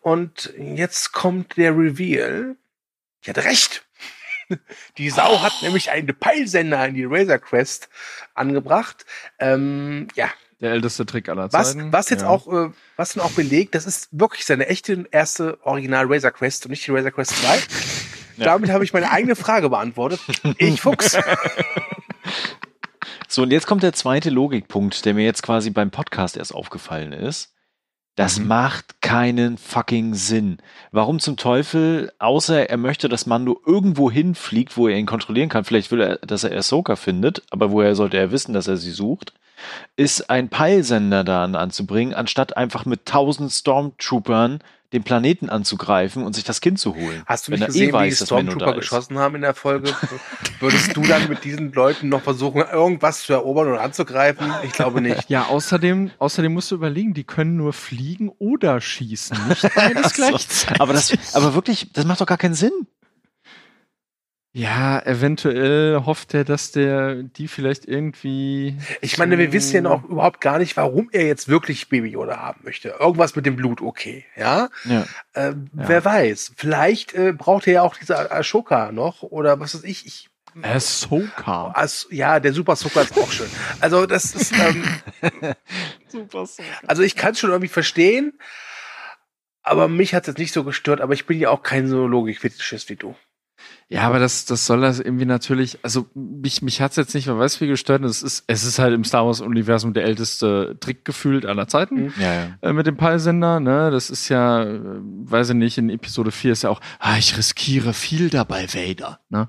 Und 0.00 0.52
jetzt 0.58 1.12
kommt 1.12 1.56
der 1.56 1.72
Reveal. 1.76 2.56
Ich 3.22 3.28
hatte 3.28 3.44
recht. 3.44 3.84
Die 4.98 5.10
Sau 5.10 5.42
hat 5.42 5.52
nämlich 5.62 5.90
einen 5.90 6.14
Peilsender 6.18 6.86
in 6.86 6.94
die 6.94 7.04
Razor 7.04 7.38
Quest 7.38 7.88
angebracht. 8.34 9.04
Ähm, 9.38 10.08
ja, 10.14 10.28
Der 10.60 10.72
älteste 10.72 11.06
Trick 11.06 11.28
aller 11.28 11.52
was, 11.52 11.72
Zeiten. 11.72 11.92
was 11.92 12.10
jetzt 12.10 12.22
ja. 12.22 12.28
auch, 12.28 12.46
äh, 12.52 12.70
was 12.96 13.14
dann 13.14 13.24
auch 13.24 13.32
belegt, 13.32 13.74
das 13.74 13.86
ist 13.86 14.08
wirklich 14.12 14.44
seine 14.44 14.66
echte 14.66 15.06
erste 15.10 15.58
Original 15.64 16.06
Razor 16.08 16.30
Quest 16.32 16.66
und 16.66 16.70
nicht 16.70 16.86
die 16.86 16.90
Razor 16.90 17.10
Quest 17.10 17.36
2. 17.36 17.58
Damit 18.44 18.70
habe 18.70 18.84
ich 18.84 18.92
meine 18.94 19.10
eigene 19.10 19.36
Frage 19.36 19.68
beantwortet. 19.68 20.20
Ich 20.58 20.80
Fuchs. 20.80 21.16
So, 23.32 23.42
und 23.42 23.52
jetzt 23.52 23.68
kommt 23.68 23.84
der 23.84 23.92
zweite 23.92 24.28
Logikpunkt, 24.28 25.04
der 25.04 25.14
mir 25.14 25.24
jetzt 25.24 25.44
quasi 25.44 25.70
beim 25.70 25.92
Podcast 25.92 26.36
erst 26.36 26.52
aufgefallen 26.52 27.12
ist. 27.12 27.54
Das 28.16 28.38
Mhm. 28.38 28.48
macht 28.48 29.00
keinen 29.00 29.56
fucking 29.56 30.14
Sinn. 30.14 30.58
Warum 30.90 31.20
zum 31.20 31.36
Teufel, 31.36 32.12
außer 32.18 32.68
er 32.68 32.76
möchte, 32.76 33.08
dass 33.08 33.26
Mando 33.26 33.60
irgendwo 33.64 34.10
hinfliegt, 34.10 34.76
wo 34.76 34.88
er 34.88 34.98
ihn 34.98 35.06
kontrollieren 35.06 35.48
kann, 35.48 35.64
vielleicht 35.64 35.90
will 35.90 36.00
er, 36.00 36.16
dass 36.18 36.44
er 36.44 36.56
Ahsoka 36.56 36.96
findet, 36.96 37.42
aber 37.50 37.70
woher 37.70 37.94
sollte 37.94 38.18
er 38.18 38.30
wissen, 38.32 38.52
dass 38.52 38.68
er 38.68 38.76
sie 38.76 38.90
sucht, 38.90 39.32
ist 39.96 40.28
ein 40.30 40.48
Peilsender 40.48 41.22
da 41.24 41.44
anzubringen, 41.44 42.14
anstatt 42.14 42.56
einfach 42.56 42.84
mit 42.84 43.06
tausend 43.06 43.52
Stormtroopern 43.52 44.60
den 44.92 45.04
Planeten 45.04 45.48
anzugreifen 45.48 46.24
und 46.24 46.34
sich 46.34 46.44
das 46.44 46.60
Kind 46.60 46.78
zu 46.78 46.94
holen. 46.96 47.22
Hast 47.26 47.46
du 47.46 47.52
Wenn 47.52 47.60
nicht 47.60 47.68
er 47.68 47.72
gesehen, 47.72 47.90
eh 47.90 47.92
weiß, 47.92 48.06
wie 48.06 48.18
die 48.18 48.24
Stormtrooper 48.26 48.74
geschossen 48.74 49.18
haben 49.18 49.36
in 49.36 49.42
der 49.42 49.54
Folge? 49.54 49.94
Würdest 50.58 50.96
du 50.96 51.02
dann 51.02 51.28
mit 51.28 51.44
diesen 51.44 51.72
Leuten 51.72 52.08
noch 52.08 52.22
versuchen, 52.22 52.62
irgendwas 52.72 53.22
zu 53.22 53.32
erobern 53.32 53.68
oder 53.68 53.80
anzugreifen? 53.80 54.52
Ich 54.64 54.72
glaube 54.72 55.00
nicht. 55.00 55.30
Ja, 55.30 55.44
außerdem, 55.44 56.10
außerdem 56.18 56.52
musst 56.52 56.70
du 56.70 56.74
überlegen, 56.74 57.14
die 57.14 57.24
können 57.24 57.56
nur 57.56 57.72
fliegen 57.72 58.30
oder 58.38 58.80
schießen, 58.80 59.38
nicht 59.48 59.68
beides 59.74 60.12
gleichzeitig. 60.14 60.80
Aber 60.80 60.92
das, 60.92 61.34
aber 61.34 61.54
wirklich, 61.54 61.92
das 61.92 62.04
macht 62.04 62.20
doch 62.20 62.26
gar 62.26 62.38
keinen 62.38 62.54
Sinn. 62.54 62.72
Ja, 64.52 65.00
eventuell 65.06 66.02
hofft 66.04 66.34
er, 66.34 66.44
dass 66.44 66.72
der 66.72 67.22
die 67.22 67.46
vielleicht 67.46 67.86
irgendwie. 67.86 68.76
Ich 69.00 69.16
meine, 69.18 69.38
wir 69.38 69.52
wissen 69.52 69.76
ja 69.76 69.80
noch 69.82 70.04
überhaupt 70.04 70.40
gar 70.40 70.58
nicht, 70.58 70.76
warum 70.76 71.08
er 71.12 71.26
jetzt 71.26 71.48
wirklich 71.48 71.88
Baby 71.88 72.08
Yoda 72.08 72.36
haben 72.36 72.60
möchte. 72.64 72.88
Irgendwas 72.98 73.36
mit 73.36 73.46
dem 73.46 73.54
Blut, 73.56 73.80
okay, 73.80 74.24
ja? 74.36 74.68
Ja. 74.84 75.06
Äh, 75.34 75.54
Wer 75.72 76.04
weiß. 76.04 76.52
Vielleicht 76.56 77.14
äh, 77.14 77.32
braucht 77.32 77.66
er 77.68 77.72
ja 77.74 77.82
auch 77.82 77.96
diese 77.96 78.30
Ashoka 78.32 78.90
noch 78.92 79.22
oder 79.22 79.60
was 79.60 79.74
weiß 79.74 79.84
ich. 79.84 80.06
ich 80.06 80.28
Ahsoka. 80.62 81.70
als, 81.70 82.08
ja, 82.10 82.40
der 82.40 82.52
Super 82.52 82.74
Soaker 82.74 83.02
ist 83.02 83.16
auch 83.16 83.30
schön. 83.30 83.48
Also 83.78 84.06
das 84.06 84.34
ist, 84.34 84.52
ähm, 84.52 84.84
Super 86.08 86.44
so. 86.46 86.62
also 86.88 87.02
ich 87.02 87.14
kann 87.14 87.32
es 87.32 87.38
schon 87.38 87.50
irgendwie 87.50 87.68
verstehen, 87.68 88.32
Aber 89.62 89.88
mich 89.88 90.14
hat 90.14 90.24
es 90.24 90.28
jetzt 90.28 90.38
nicht 90.38 90.52
so 90.52 90.64
gestört, 90.64 91.00
aber 91.00 91.12
ich 91.14 91.26
bin 91.26 91.38
ja 91.38 91.50
auch 91.50 91.62
kein 91.62 91.86
so 91.86 92.06
Logik-Fetischist 92.06 92.88
wie 92.88 92.96
du. 92.96 93.14
Ja, 93.92 94.02
aber 94.02 94.20
das, 94.20 94.44
das 94.44 94.66
soll 94.66 94.82
das 94.82 95.00
irgendwie 95.00 95.24
natürlich, 95.24 95.80
also 95.82 96.06
mich, 96.14 96.62
mich 96.62 96.80
hat's 96.80 96.94
jetzt 96.94 97.12
nicht, 97.12 97.26
man 97.26 97.40
weiß 97.40 97.60
wie 97.60 97.66
gestört, 97.66 98.04
es 98.04 98.22
ist, 98.22 98.44
es 98.46 98.62
ist 98.62 98.78
halt 98.78 98.94
im 98.94 99.02
Star 99.02 99.26
Wars-Universum 99.26 99.94
der 99.94 100.04
älteste 100.04 100.76
Trick 100.78 101.04
gefühlt 101.04 101.44
aller 101.44 101.66
Zeiten 101.66 102.04
Mhm. 102.04 102.12
Ja, 102.20 102.32
ja. 102.34 102.48
äh, 102.62 102.72
mit 102.72 102.86
dem 102.86 102.96
Peilsender, 102.96 103.58
ne? 103.58 103.90
Das 103.90 104.08
ist 104.10 104.28
ja, 104.28 104.62
äh, 104.62 104.78
weiß 104.80 105.50
ich 105.50 105.56
nicht, 105.56 105.76
in 105.76 105.90
Episode 105.90 106.30
4 106.30 106.52
ist 106.52 106.62
ja 106.62 106.70
auch, 106.70 106.80
ah, 107.00 107.18
ich 107.18 107.36
riskiere 107.36 107.92
viel 107.92 108.30
dabei, 108.30 108.68
Vader, 108.72 109.18
ne? 109.28 109.48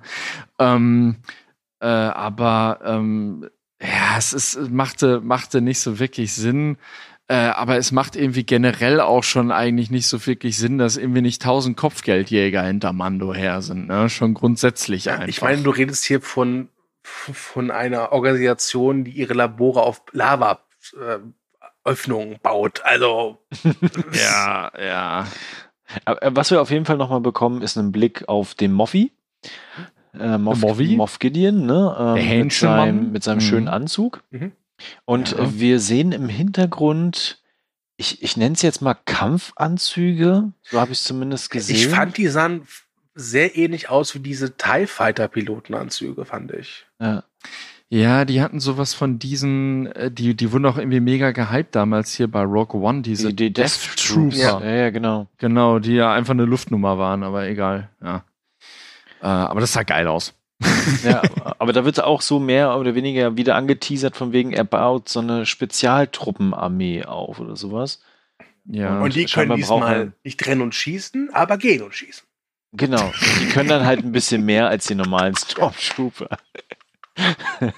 Ähm, 0.57 1.17
äh, 1.79 1.85
aber 1.85 2.79
ähm, 2.83 3.47
ja, 3.79 4.17
es 4.17 4.33
ist, 4.33 4.71
machte, 4.71 5.21
machte 5.21 5.61
nicht 5.61 5.79
so 5.79 5.99
wirklich 5.99 6.33
Sinn. 6.33 6.77
Äh, 7.31 7.53
aber 7.55 7.77
es 7.77 7.93
macht 7.93 8.17
irgendwie 8.17 8.43
generell 8.43 8.99
auch 8.99 9.23
schon 9.23 9.53
eigentlich 9.53 9.89
nicht 9.89 10.07
so 10.07 10.25
wirklich 10.27 10.57
Sinn, 10.57 10.77
dass 10.77 10.97
irgendwie 10.97 11.21
nicht 11.21 11.41
tausend 11.41 11.77
Kopfgeldjäger 11.77 12.61
hinter 12.63 12.91
Mando 12.91 13.33
her 13.33 13.61
sind. 13.61 13.87
Ne? 13.87 14.09
Schon 14.09 14.33
grundsätzlich 14.33 15.09
einfach. 15.09 15.29
Ich 15.29 15.41
meine, 15.41 15.61
du 15.63 15.69
redest 15.69 16.03
hier 16.03 16.19
von, 16.19 16.67
von 17.03 17.71
einer 17.71 18.11
Organisation, 18.11 19.05
die 19.05 19.11
ihre 19.11 19.33
Labore 19.33 19.81
auf 19.83 20.01
Lava-Öffnungen 20.11 22.37
baut. 22.43 22.81
Also, 22.83 23.37
ja, 24.13 24.71
ja. 24.77 25.25
Aber, 26.05 26.23
äh, 26.23 26.31
was 26.35 26.51
wir 26.51 26.61
auf 26.61 26.69
jeden 26.71 26.83
Fall 26.85 26.97
nochmal 26.97 27.21
bekommen, 27.21 27.61
ist 27.61 27.77
ein 27.77 27.91
Blick 27.93 28.27
auf 28.27 28.55
den 28.55 28.73
Moffi. 28.73 29.13
Äh, 30.19 30.37
Moff, 30.37 30.59
Moffi? 30.59 30.95
Moff 30.97 31.19
Gideon, 31.19 31.65
ne? 31.65 31.95
Ähm, 31.97 32.15
Der 32.15 32.43
mit 32.43 32.51
seinem, 32.53 33.11
mit 33.13 33.23
seinem 33.23 33.37
Mhm. 33.37 33.41
schönen 33.41 33.67
Anzug. 33.69 34.21
Mhm. 34.31 34.51
Und 35.05 35.31
Ja. 35.31 35.59
wir 35.59 35.79
sehen 35.79 36.11
im 36.11 36.29
Hintergrund, 36.29 37.41
ich, 37.97 38.21
ich 38.23 38.37
nenne 38.37 38.55
es 38.55 38.61
jetzt 38.61 38.81
mal 38.81 38.95
Kampfanzüge. 39.05 40.51
So 40.63 40.79
habe 40.79 40.91
ich 40.91 40.99
es 40.99 41.03
zumindest 41.03 41.49
gesehen. 41.51 41.75
ich 41.75 41.87
fand, 41.87 42.17
die 42.17 42.27
sahen 42.27 42.67
sehr 43.13 43.57
ähnlich 43.57 43.89
aus 43.89 44.15
wie 44.15 44.19
diese 44.19 44.55
TIE 44.57 44.87
Fighter-Pilotenanzüge, 44.87 46.25
fand 46.25 46.51
ich. 46.53 46.85
ja. 46.99 47.23
Ja, 47.93 48.23
die 48.23 48.41
hatten 48.41 48.61
sowas 48.61 48.93
von 48.93 49.19
diesen, 49.19 49.87
äh, 49.87 50.09
die, 50.09 50.33
die 50.33 50.53
wurden 50.53 50.65
auch 50.65 50.77
irgendwie 50.77 51.01
mega 51.01 51.31
gehypt 51.31 51.75
damals 51.75 52.13
hier 52.13 52.31
bei 52.31 52.41
Rogue 52.41 52.79
One, 52.81 53.01
diese 53.01 53.33
die, 53.33 53.47
die 53.47 53.51
Death 53.53 53.97
Trooper. 53.97 54.29
Trooper. 54.29 54.65
Ja, 54.65 54.71
ja, 54.83 54.89
genau. 54.91 55.27
Genau, 55.39 55.77
die 55.79 55.95
ja 55.95 56.13
einfach 56.13 56.31
eine 56.31 56.45
Luftnummer 56.45 56.97
waren, 56.97 57.21
aber 57.23 57.47
egal, 57.49 57.89
ja. 58.01 58.23
Äh, 59.21 59.25
aber 59.25 59.59
das 59.59 59.73
sah 59.73 59.83
geil 59.83 60.07
aus. 60.07 60.33
Ja, 61.03 61.21
aber 61.59 61.73
da 61.73 61.85
wird 61.85 62.03
auch 62.03 62.21
so 62.21 62.39
mehr 62.39 62.77
oder 62.77 62.95
weniger 62.95 63.37
wieder 63.37 63.55
angeteasert, 63.55 64.15
von 64.15 64.31
wegen, 64.33 64.51
er 64.53 64.63
baut 64.63 65.09
so 65.09 65.19
eine 65.19 65.45
Spezialtruppenarmee 65.45 67.05
auf 67.05 67.39
oder 67.39 67.55
sowas. 67.55 68.01
Ja. 68.65 68.99
und 69.01 69.15
die 69.15 69.25
können 69.25 69.47
brauchen- 69.49 69.57
diesmal 69.57 70.13
nicht 70.23 70.45
rennen 70.45 70.61
und 70.61 70.75
schießen, 70.75 71.29
aber 71.33 71.57
gehen 71.57 71.81
und 71.81 71.95
schießen. 71.95 72.23
Genau. 72.73 73.11
Die 73.41 73.47
können 73.47 73.67
dann 73.69 73.85
halt 73.85 73.99
ein 74.03 74.11
bisschen 74.11 74.45
mehr 74.45 74.67
als 74.69 74.85
die 74.87 74.95
normalen 74.95 75.35
Stormtrooper. 75.35 76.29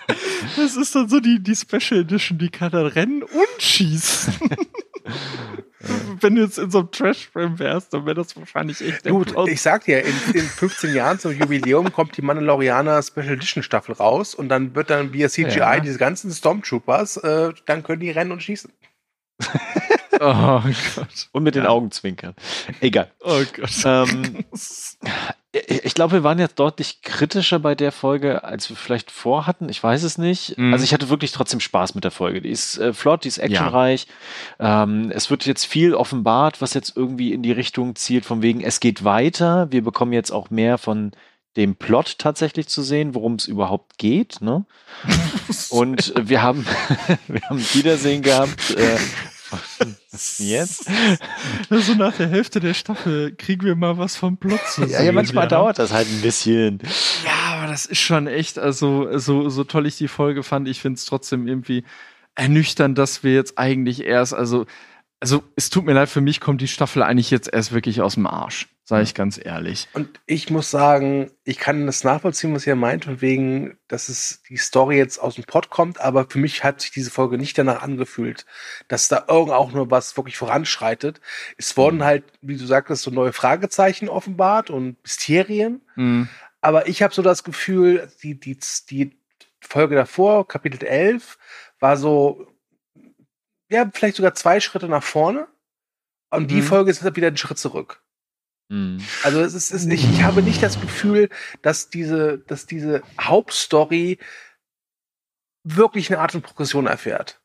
Das 0.57 0.75
ist 0.75 0.93
dann 0.95 1.09
so 1.09 1.19
die, 1.19 1.41
die 1.41 1.55
Special 1.55 2.01
Edition, 2.01 2.37
die 2.37 2.49
kann 2.49 2.71
dann 2.71 2.85
rennen 2.87 3.23
und 3.23 3.61
schießen. 3.61 4.33
Wenn 6.21 6.35
du 6.35 6.43
jetzt 6.43 6.57
in 6.59 6.71
so 6.71 6.79
einem 6.79 6.91
Trash-Frame 6.91 7.59
wärst, 7.59 7.93
dann 7.93 8.05
wäre 8.05 8.15
das 8.15 8.35
wahrscheinlich 8.37 8.79
echt 8.81 9.03
der 9.05 9.11
Gut, 9.11 9.31
Plot. 9.33 9.49
ich 9.49 9.61
sag 9.61 9.83
dir, 9.85 10.01
in, 10.03 10.13
in 10.33 10.41
15 10.45 10.93
Jahren 10.95 11.19
zum 11.19 11.31
Jubiläum 11.33 11.91
kommt 11.91 12.15
die 12.15 12.21
Mandalorianer 12.21 13.01
Special 13.03 13.31
Edition 13.33 13.63
Staffel 13.63 13.95
raus 13.95 14.33
und 14.35 14.47
dann 14.49 14.75
wird 14.75 14.89
dann 14.89 15.11
via 15.11 15.27
CGI 15.27 15.57
Ja. 15.57 15.79
diese 15.79 15.97
ganzen 15.97 16.31
Stormtroopers, 16.31 17.17
äh, 17.17 17.51
dann 17.65 17.83
können 17.83 17.99
die 18.01 18.11
rennen 18.11 18.31
und 18.31 18.41
schießen. 18.43 18.71
Oh 20.19 20.61
Gott. 20.95 21.27
Und 21.31 21.43
mit 21.43 21.55
den 21.55 21.63
Ja. 21.63 21.69
Augenzwinkern. 21.69 22.35
Egal. 22.81 23.11
Oh 23.21 23.41
Gott. 23.57 23.71
Ähm, 23.83 24.45
ich 25.53 25.83
ich 25.93 25.95
glaube, 25.95 26.13
wir 26.13 26.23
waren 26.23 26.39
jetzt 26.39 26.57
deutlich 26.57 27.03
kritischer 27.03 27.59
bei 27.59 27.75
der 27.75 27.91
Folge, 27.91 28.43
als 28.43 28.67
wir 28.67 28.75
vielleicht 28.75 29.11
vorhatten. 29.11 29.69
Ich 29.69 29.83
weiß 29.83 30.01
es 30.01 30.17
nicht. 30.17 30.57
Mhm. 30.57 30.73
Also 30.73 30.83
ich 30.83 30.91
hatte 30.91 31.09
wirklich 31.09 31.31
trotzdem 31.31 31.59
Spaß 31.59 31.93
mit 31.93 32.03
der 32.03 32.09
Folge. 32.09 32.41
Die 32.41 32.49
ist 32.49 32.79
äh, 32.79 32.93
flott, 32.93 33.25
die 33.25 33.27
ist 33.27 33.37
actionreich. 33.37 34.07
Ähm, 34.59 35.11
es 35.13 35.29
wird 35.29 35.45
jetzt 35.45 35.65
viel 35.65 35.93
offenbart, 35.93 36.63
was 36.63 36.73
jetzt 36.73 36.97
irgendwie 36.97 37.31
in 37.31 37.43
die 37.43 37.51
Richtung 37.51 37.95
zielt, 37.95 38.25
von 38.25 38.41
wegen, 38.41 38.61
es 38.61 38.79
geht 38.79 39.03
weiter. 39.03 39.67
Wir 39.69 39.83
bekommen 39.83 40.13
jetzt 40.13 40.31
auch 40.31 40.49
mehr 40.49 40.79
von 40.79 41.11
dem 41.55 41.75
Plot 41.75 42.17
tatsächlich 42.17 42.67
zu 42.67 42.81
sehen, 42.81 43.13
worum 43.13 43.35
es 43.35 43.45
überhaupt 43.45 43.99
geht. 43.99 44.41
Ne? 44.41 44.65
Und 45.69 46.15
äh, 46.15 46.27
wir 46.27 46.41
haben, 46.41 46.65
wir 47.27 47.41
haben 47.43 47.59
Wiedersehen 47.73 48.23
gehabt. 48.23 48.71
Äh, 48.71 48.97
jetzt? 50.37 50.89
So 51.69 51.95
nach 51.95 52.15
der 52.15 52.27
Hälfte 52.27 52.59
der 52.59 52.73
Staffel 52.73 53.35
kriegen 53.35 53.65
wir 53.65 53.75
mal 53.75 53.97
was 53.97 54.15
vom 54.15 54.37
Plot 54.37 54.59
zu 54.67 54.81
sehen. 54.81 54.91
Ja, 54.91 55.01
ja, 55.01 55.11
manchmal 55.11 55.45
ja. 55.45 55.49
dauert 55.49 55.79
das 55.79 55.91
halt 55.91 56.07
ein 56.07 56.21
bisschen. 56.21 56.79
Ja, 57.25 57.55
aber 57.55 57.67
das 57.67 57.85
ist 57.85 57.99
schon 57.99 58.27
echt, 58.27 58.59
also 58.59 59.17
so, 59.17 59.49
so 59.49 59.63
toll 59.63 59.87
ich 59.87 59.97
die 59.97 60.07
Folge 60.07 60.43
fand, 60.43 60.67
ich 60.67 60.81
finde 60.81 60.97
es 60.97 61.05
trotzdem 61.05 61.47
irgendwie 61.47 61.83
ernüchternd, 62.35 62.97
dass 62.97 63.23
wir 63.23 63.33
jetzt 63.33 63.57
eigentlich 63.57 64.05
erst, 64.05 64.33
also, 64.33 64.65
also 65.19 65.43
es 65.55 65.69
tut 65.69 65.85
mir 65.85 65.93
leid, 65.93 66.09
für 66.09 66.21
mich 66.21 66.39
kommt 66.39 66.61
die 66.61 66.67
Staffel 66.67 67.03
eigentlich 67.03 67.31
jetzt 67.31 67.51
erst 67.51 67.71
wirklich 67.71 68.01
aus 68.01 68.15
dem 68.15 68.27
Arsch, 68.27 68.67
sage 68.85 69.03
ich 69.03 69.13
ganz 69.13 69.39
ehrlich. 69.43 69.87
Und 69.93 70.19
ich 70.25 70.49
muss 70.49 70.69
sagen, 70.69 71.31
ich 71.45 71.57
kann 71.57 71.85
das 71.85 72.03
nachvollziehen, 72.03 72.53
was 72.53 72.67
ihr 72.67 72.75
meint, 72.75 73.05
von 73.05 73.21
wegen, 73.21 73.77
dass 73.87 74.09
es 74.09 74.43
die 74.49 74.57
Story 74.57 74.97
jetzt 74.97 75.19
aus 75.19 75.35
dem 75.35 75.45
Pod 75.45 75.69
kommt, 75.69 76.01
aber 76.01 76.25
für 76.29 76.39
mich 76.39 76.63
hat 76.63 76.81
sich 76.81 76.91
diese 76.91 77.09
Folge 77.09 77.37
nicht 77.37 77.57
danach 77.57 77.81
angefühlt, 77.81 78.45
dass 78.89 79.07
da 79.07 79.25
irgend 79.29 79.51
auch 79.53 79.71
nur 79.71 79.89
was 79.89 80.17
wirklich 80.17 80.37
voranschreitet. 80.37 81.21
Es 81.57 81.77
wurden 81.77 82.03
halt, 82.03 82.25
wie 82.41 82.57
du 82.57 82.65
sagtest, 82.65 83.03
so 83.03 83.11
neue 83.11 83.31
Fragezeichen 83.33 84.09
offenbart 84.09 84.69
und 84.69 85.01
Mysterien. 85.03 85.81
Hm. 85.95 86.27
Aber 86.59 86.87
ich 86.87 87.01
habe 87.01 87.13
so 87.13 87.21
das 87.21 87.43
Gefühl, 87.43 88.09
die, 88.21 88.39
die, 88.39 88.57
die 88.89 89.17
Folge 89.61 89.95
davor, 89.95 90.47
Kapitel 90.47 90.83
11, 90.85 91.37
war 91.79 91.95
so, 91.97 92.47
ja, 93.69 93.89
vielleicht 93.93 94.17
sogar 94.17 94.35
zwei 94.35 94.59
Schritte 94.59 94.87
nach 94.89 95.03
vorne. 95.03 95.47
Und 96.29 96.49
die 96.51 96.61
Mhm. 96.61 96.63
Folge 96.63 96.91
ist 96.91 97.03
wieder 97.03 97.27
einen 97.27 97.37
Schritt 97.37 97.59
zurück. 97.59 98.02
Hm. 98.69 98.97
Also 99.23 99.41
es 99.41 99.53
ist, 99.53 99.71
es 99.71 99.85
ist 99.85 99.91
ich, 99.91 100.09
ich 100.09 100.23
habe 100.23 100.41
nicht 100.41 100.63
das 100.63 100.79
Gefühl, 100.79 101.29
dass 101.61 101.89
diese, 101.89 102.39
dass 102.39 102.65
diese 102.65 103.01
Hauptstory 103.19 104.19
wirklich 105.63 106.09
eine 106.09 106.19
Art 106.19 106.31
von 106.31 106.41
Progression 106.41 106.87
erfährt. 106.87 107.41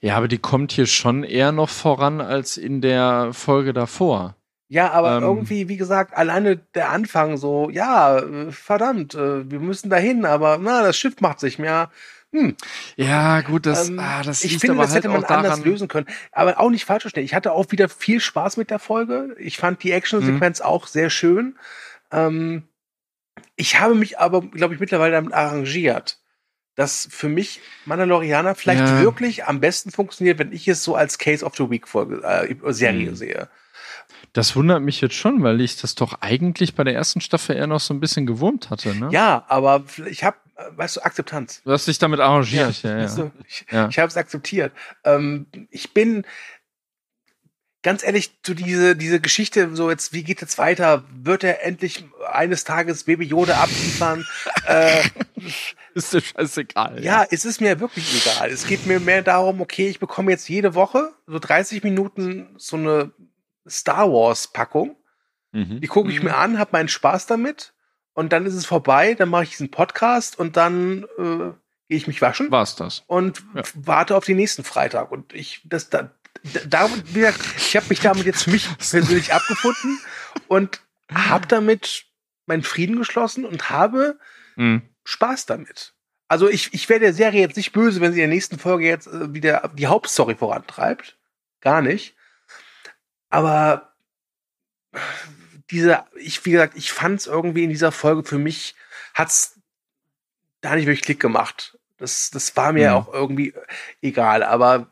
Ja, 0.00 0.16
aber 0.16 0.28
die 0.28 0.38
kommt 0.38 0.72
hier 0.72 0.86
schon 0.86 1.24
eher 1.24 1.52
noch 1.52 1.68
voran 1.68 2.20
als 2.20 2.56
in 2.56 2.80
der 2.80 3.32
Folge 3.32 3.72
davor. 3.72 4.36
Ja, 4.68 4.92
aber 4.92 5.16
Ähm. 5.16 5.22
irgendwie, 5.22 5.68
wie 5.68 5.76
gesagt, 5.76 6.16
alleine 6.16 6.56
der 6.56 6.90
Anfang 6.90 7.36
so, 7.36 7.70
ja, 7.70 8.18
äh, 8.18 8.50
verdammt, 8.50 9.14
äh, 9.14 9.50
wir 9.50 9.60
müssen 9.60 9.90
dahin, 9.90 10.24
aber 10.24 10.58
na, 10.58 10.82
das 10.82 10.96
Schiff 10.96 11.20
macht 11.20 11.40
sich 11.40 11.58
mehr. 11.58 11.90
Hm, 12.34 12.56
Ja, 12.96 13.42
gut, 13.42 13.64
das, 13.64 13.88
ähm, 13.90 14.00
ah, 14.00 14.22
das 14.24 14.42
ich 14.42 14.58
finde, 14.58 14.78
das 14.78 14.90
halt 14.90 15.04
hätte 15.04 15.08
man 15.08 15.22
daran, 15.22 15.44
anders 15.46 15.60
lösen 15.64 15.86
können. 15.86 16.08
Aber 16.32 16.58
auch 16.58 16.68
nicht 16.70 16.84
falsch 16.84 17.02
verstehen. 17.04 17.24
Ich 17.24 17.32
hatte 17.32 17.52
auch 17.52 17.70
wieder 17.70 17.88
viel 17.88 18.18
Spaß 18.20 18.56
mit 18.56 18.70
der 18.70 18.80
Folge. 18.80 19.36
Ich 19.38 19.56
fand 19.56 19.82
die 19.84 19.92
Action-Sequenz 19.92 20.58
Mhm. 20.58 20.64
auch 20.64 20.88
sehr 20.88 21.10
schön. 21.10 21.56
Ähm, 22.10 22.64
ich 23.54 23.78
habe 23.78 23.94
mich 23.94 24.18
aber, 24.18 24.40
glaube 24.42 24.74
ich, 24.74 24.80
mittlerweile 24.80 25.12
damit 25.12 25.32
arrangiert, 25.32 26.18
dass 26.74 27.06
für 27.08 27.28
mich 27.28 27.60
Mandalorianer 27.84 28.56
vielleicht 28.56 28.80
Ja. 28.80 28.98
wirklich 29.00 29.44
am 29.44 29.60
besten 29.60 29.92
funktioniert, 29.92 30.40
wenn 30.40 30.50
ich 30.52 30.66
es 30.66 30.82
so 30.82 30.96
als 30.96 31.18
Case 31.18 31.44
of 31.44 31.54
the 31.56 31.70
Week 31.70 31.86
Folge, 31.86 32.20
äh, 32.24 32.56
Serie 32.72 33.10
Mhm. 33.12 33.14
sehe. 33.14 33.48
Das 34.32 34.56
wundert 34.56 34.82
mich 34.82 35.00
jetzt 35.00 35.14
schon, 35.14 35.42
weil 35.42 35.60
ich 35.60 35.76
das 35.80 35.94
doch 35.94 36.20
eigentlich 36.20 36.74
bei 36.74 36.84
der 36.84 36.94
ersten 36.94 37.20
Staffel 37.20 37.56
eher 37.56 37.66
noch 37.66 37.80
so 37.80 37.94
ein 37.94 38.00
bisschen 38.00 38.26
gewurmt 38.26 38.70
hatte, 38.70 38.94
ne? 38.94 39.08
Ja, 39.12 39.44
aber 39.48 39.84
ich 40.08 40.24
habe, 40.24 40.36
weißt 40.76 40.96
du, 40.96 41.00
Akzeptanz. 41.04 41.62
Du 41.64 41.70
hast 41.72 41.86
dich 41.86 41.98
damit 41.98 42.20
arrangiert, 42.20 42.82
ja, 42.82 42.96
ja. 42.98 43.04
Weißt 43.04 43.18
du, 43.18 43.30
ich 43.46 43.66
Ja. 43.70 43.88
ich 43.88 43.98
habe 43.98 44.08
es 44.08 44.16
akzeptiert. 44.16 44.72
Ähm, 45.04 45.46
ich 45.70 45.92
bin 45.92 46.24
ganz 47.82 48.02
ehrlich, 48.02 48.38
so 48.44 48.54
diese, 48.54 48.96
diese 48.96 49.20
Geschichte, 49.20 49.76
so 49.76 49.90
jetzt, 49.90 50.12
wie 50.14 50.24
geht 50.24 50.40
jetzt 50.40 50.56
weiter? 50.56 51.04
Wird 51.12 51.44
er 51.44 51.62
endlich 51.64 52.04
eines 52.32 52.64
Tages 52.64 53.04
Baby 53.04 53.26
Yoda 53.26 53.60
abliefern? 53.62 54.24
äh, 54.66 55.02
Ist 55.94 56.12
dir 56.14 56.22
scheißegal. 56.22 57.04
ja, 57.04 57.26
es 57.30 57.44
ist 57.44 57.60
mir 57.60 57.78
wirklich 57.80 58.24
egal. 58.26 58.48
Es 58.50 58.66
geht 58.66 58.86
mir 58.86 59.00
mehr 59.00 59.22
darum, 59.22 59.60
okay, 59.60 59.86
ich 59.88 60.00
bekomme 60.00 60.30
jetzt 60.32 60.48
jede 60.48 60.74
Woche 60.74 61.12
so 61.26 61.38
30 61.38 61.82
Minuten 61.84 62.48
so 62.56 62.76
eine 62.76 63.12
Star 63.68 64.10
Wars 64.12 64.48
Packung. 64.48 64.96
Mhm. 65.52 65.80
Die 65.80 65.86
gucke 65.86 66.10
ich 66.10 66.18
Mhm. 66.18 66.24
mir 66.26 66.36
an, 66.36 66.58
habe 66.58 66.70
meinen 66.72 66.88
Spaß 66.88 67.26
damit 67.26 67.74
und 68.12 68.32
dann 68.32 68.46
ist 68.46 68.54
es 68.54 68.66
vorbei. 68.66 69.14
Dann 69.14 69.28
mache 69.28 69.44
ich 69.44 69.50
diesen 69.50 69.70
Podcast 69.70 70.38
und 70.38 70.56
dann 70.56 71.04
äh, 71.18 71.52
gehe 71.88 71.96
ich 71.98 72.06
mich 72.06 72.20
waschen 72.22 72.50
War's 72.50 72.76
das. 72.76 73.02
und 73.06 73.42
Ja. 73.54 73.62
warte 73.74 74.16
auf 74.16 74.24
den 74.24 74.36
nächsten 74.36 74.64
Freitag. 74.64 75.10
Und 75.12 75.32
ich, 75.32 75.60
das, 75.64 75.90
da, 75.90 76.10
da, 76.66 76.88
wie 77.06 77.20
gesagt, 77.20 77.40
ich 77.56 77.76
habe 77.76 77.86
mich 77.88 78.00
damit 78.00 78.26
jetzt 78.26 78.44
für 78.44 78.50
mich 78.50 78.68
persönlich 78.78 79.32
abgefunden 79.32 79.98
und 80.48 80.80
habe 81.12 81.46
damit 81.46 82.06
meinen 82.46 82.62
Frieden 82.62 82.96
geschlossen 82.96 83.44
und 83.44 83.70
habe 83.70 84.18
Mhm. 84.56 84.82
Spaß 85.04 85.46
damit. 85.46 85.94
Also 86.28 86.48
ich, 86.48 86.72
ich 86.72 86.88
wäre 86.88 87.00
der 87.00 87.12
Serie 87.12 87.40
jetzt 87.40 87.56
nicht 87.56 87.72
böse, 87.72 88.00
wenn 88.00 88.12
sie 88.12 88.20
in 88.20 88.28
der 88.28 88.34
nächsten 88.34 88.58
Folge 88.58 88.86
jetzt 88.86 89.06
äh, 89.08 89.34
wieder 89.34 89.70
die 89.74 89.86
Hauptstory 89.88 90.34
vorantreibt. 90.36 91.18
Gar 91.60 91.82
nicht. 91.82 92.13
Aber 93.34 93.92
diese, 95.70 96.04
ich, 96.16 96.44
wie 96.44 96.52
gesagt, 96.52 96.76
ich 96.76 96.92
fand 96.92 97.18
es 97.18 97.26
irgendwie 97.26 97.64
in 97.64 97.70
dieser 97.70 97.90
Folge 97.90 98.22
für 98.22 98.38
mich, 98.38 98.76
hat's 99.12 99.60
da 100.60 100.76
nicht 100.76 100.86
wirklich 100.86 101.02
Klick 101.02 101.18
gemacht. 101.18 101.76
Das, 101.98 102.30
das 102.30 102.56
war 102.56 102.72
mir 102.72 102.90
Mhm. 102.90 102.96
auch 102.96 103.12
irgendwie 103.12 103.52
egal, 104.00 104.44
aber 104.44 104.86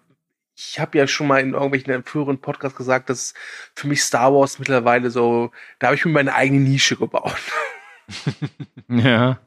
ich 0.57 0.80
habe 0.80 0.99
ja 0.99 1.07
schon 1.07 1.28
mal 1.28 1.40
in 1.40 1.55
irgendwelchen 1.55 2.03
früheren 2.05 2.40
Podcasts 2.40 2.76
gesagt, 2.76 3.11
dass 3.11 3.32
für 3.76 3.86
mich 3.86 4.03
Star 4.03 4.34
Wars 4.34 4.59
mittlerweile 4.59 5.11
so, 5.11 5.53
da 5.78 5.86
habe 5.88 5.95
ich 5.97 6.05
mir 6.05 6.12
meine 6.12 6.34
eigene 6.34 6.61
Nische 6.61 6.97
gebaut. 6.97 7.36
Ja. 8.88 9.38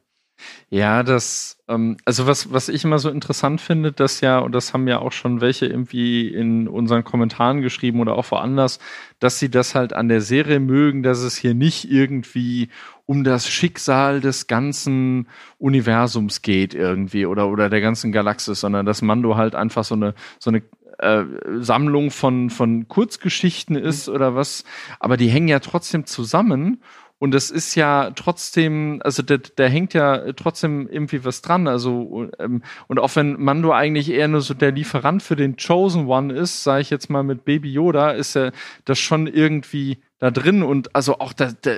Ja, 0.69 1.03
das, 1.03 1.57
ähm, 1.67 1.97
also 2.05 2.27
was, 2.27 2.51
was 2.51 2.69
ich 2.69 2.83
immer 2.83 2.99
so 2.99 3.09
interessant 3.09 3.61
finde, 3.61 3.91
dass 3.91 4.21
ja, 4.21 4.39
und 4.39 4.53
das 4.53 4.73
haben 4.73 4.88
ja 4.88 4.99
auch 4.99 5.11
schon 5.11 5.41
welche 5.41 5.65
irgendwie 5.65 6.27
in 6.27 6.67
unseren 6.67 7.03
Kommentaren 7.03 7.61
geschrieben 7.61 7.99
oder 7.99 8.15
auch 8.15 8.29
woanders, 8.31 8.79
dass 9.19 9.39
sie 9.39 9.49
das 9.49 9.75
halt 9.75 9.93
an 9.93 10.09
der 10.09 10.21
Serie 10.21 10.59
mögen, 10.59 11.03
dass 11.03 11.19
es 11.19 11.38
hier 11.38 11.53
nicht 11.53 11.89
irgendwie 11.89 12.69
um 13.05 13.23
das 13.23 13.47
Schicksal 13.47 14.19
des 14.19 14.47
ganzen 14.47 15.27
Universums 15.59 16.41
geht 16.41 16.73
irgendwie 16.73 17.25
oder, 17.25 17.47
oder 17.47 17.69
der 17.69 17.81
ganzen 17.81 18.11
Galaxis, 18.11 18.59
sondern 18.59 18.86
dass 18.86 19.01
Mando 19.01 19.38
halt 19.38 19.55
einfach 19.55 19.83
so 19.83 19.95
eine, 19.95 20.15
so 20.39 20.49
eine 20.49 20.63
äh, 20.99 21.25
Sammlung 21.59 22.11
von, 22.11 22.49
von 22.49 22.88
Kurzgeschichten 22.88 23.75
ist 23.75 24.09
oder 24.09 24.36
was, 24.36 24.63
aber 24.99 25.17
die 25.17 25.29
hängen 25.29 25.47
ja 25.47 25.59
trotzdem 25.59 26.05
zusammen 26.05 26.81
und 27.26 27.34
es 27.34 27.49
ist 27.49 27.73
ja 27.73 28.11
trotzdem, 28.11 29.01
also 29.03 29.23
da, 29.23 29.38
da 29.38 29.63
hängt 29.65 29.95
ja 29.95 30.32
trotzdem 30.34 30.88
irgendwie 30.88 31.26
was 31.26 31.41
dran. 31.41 31.67
Also, 31.67 32.30
ähm, 32.38 32.61
und 32.88 32.99
auch 32.99 33.15
wenn 33.15 33.41
Mando 33.41 33.71
eigentlich 33.71 34.11
eher 34.11 34.28
nur 34.28 34.41
so 34.41 34.53
der 34.53 34.71
Lieferant 34.71 35.23
für 35.23 35.36
den 35.36 35.57
Chosen 35.57 36.05
One 36.05 36.32
ist, 36.32 36.61
sage 36.61 36.82
ich 36.82 36.91
jetzt 36.91 37.09
mal 37.09 37.23
mit 37.23 37.43
Baby 37.43 37.73
Yoda, 37.73 38.11
ist 38.11 38.36
ja 38.36 38.51
das 38.86 38.99
schon 38.99 39.26
irgendwie 39.26 39.97
da 40.19 40.30
drin. 40.30 40.61
Und 40.61 40.95
also 40.95 41.17
auch 41.17 41.34
da, 41.34 41.51
da, 41.63 41.71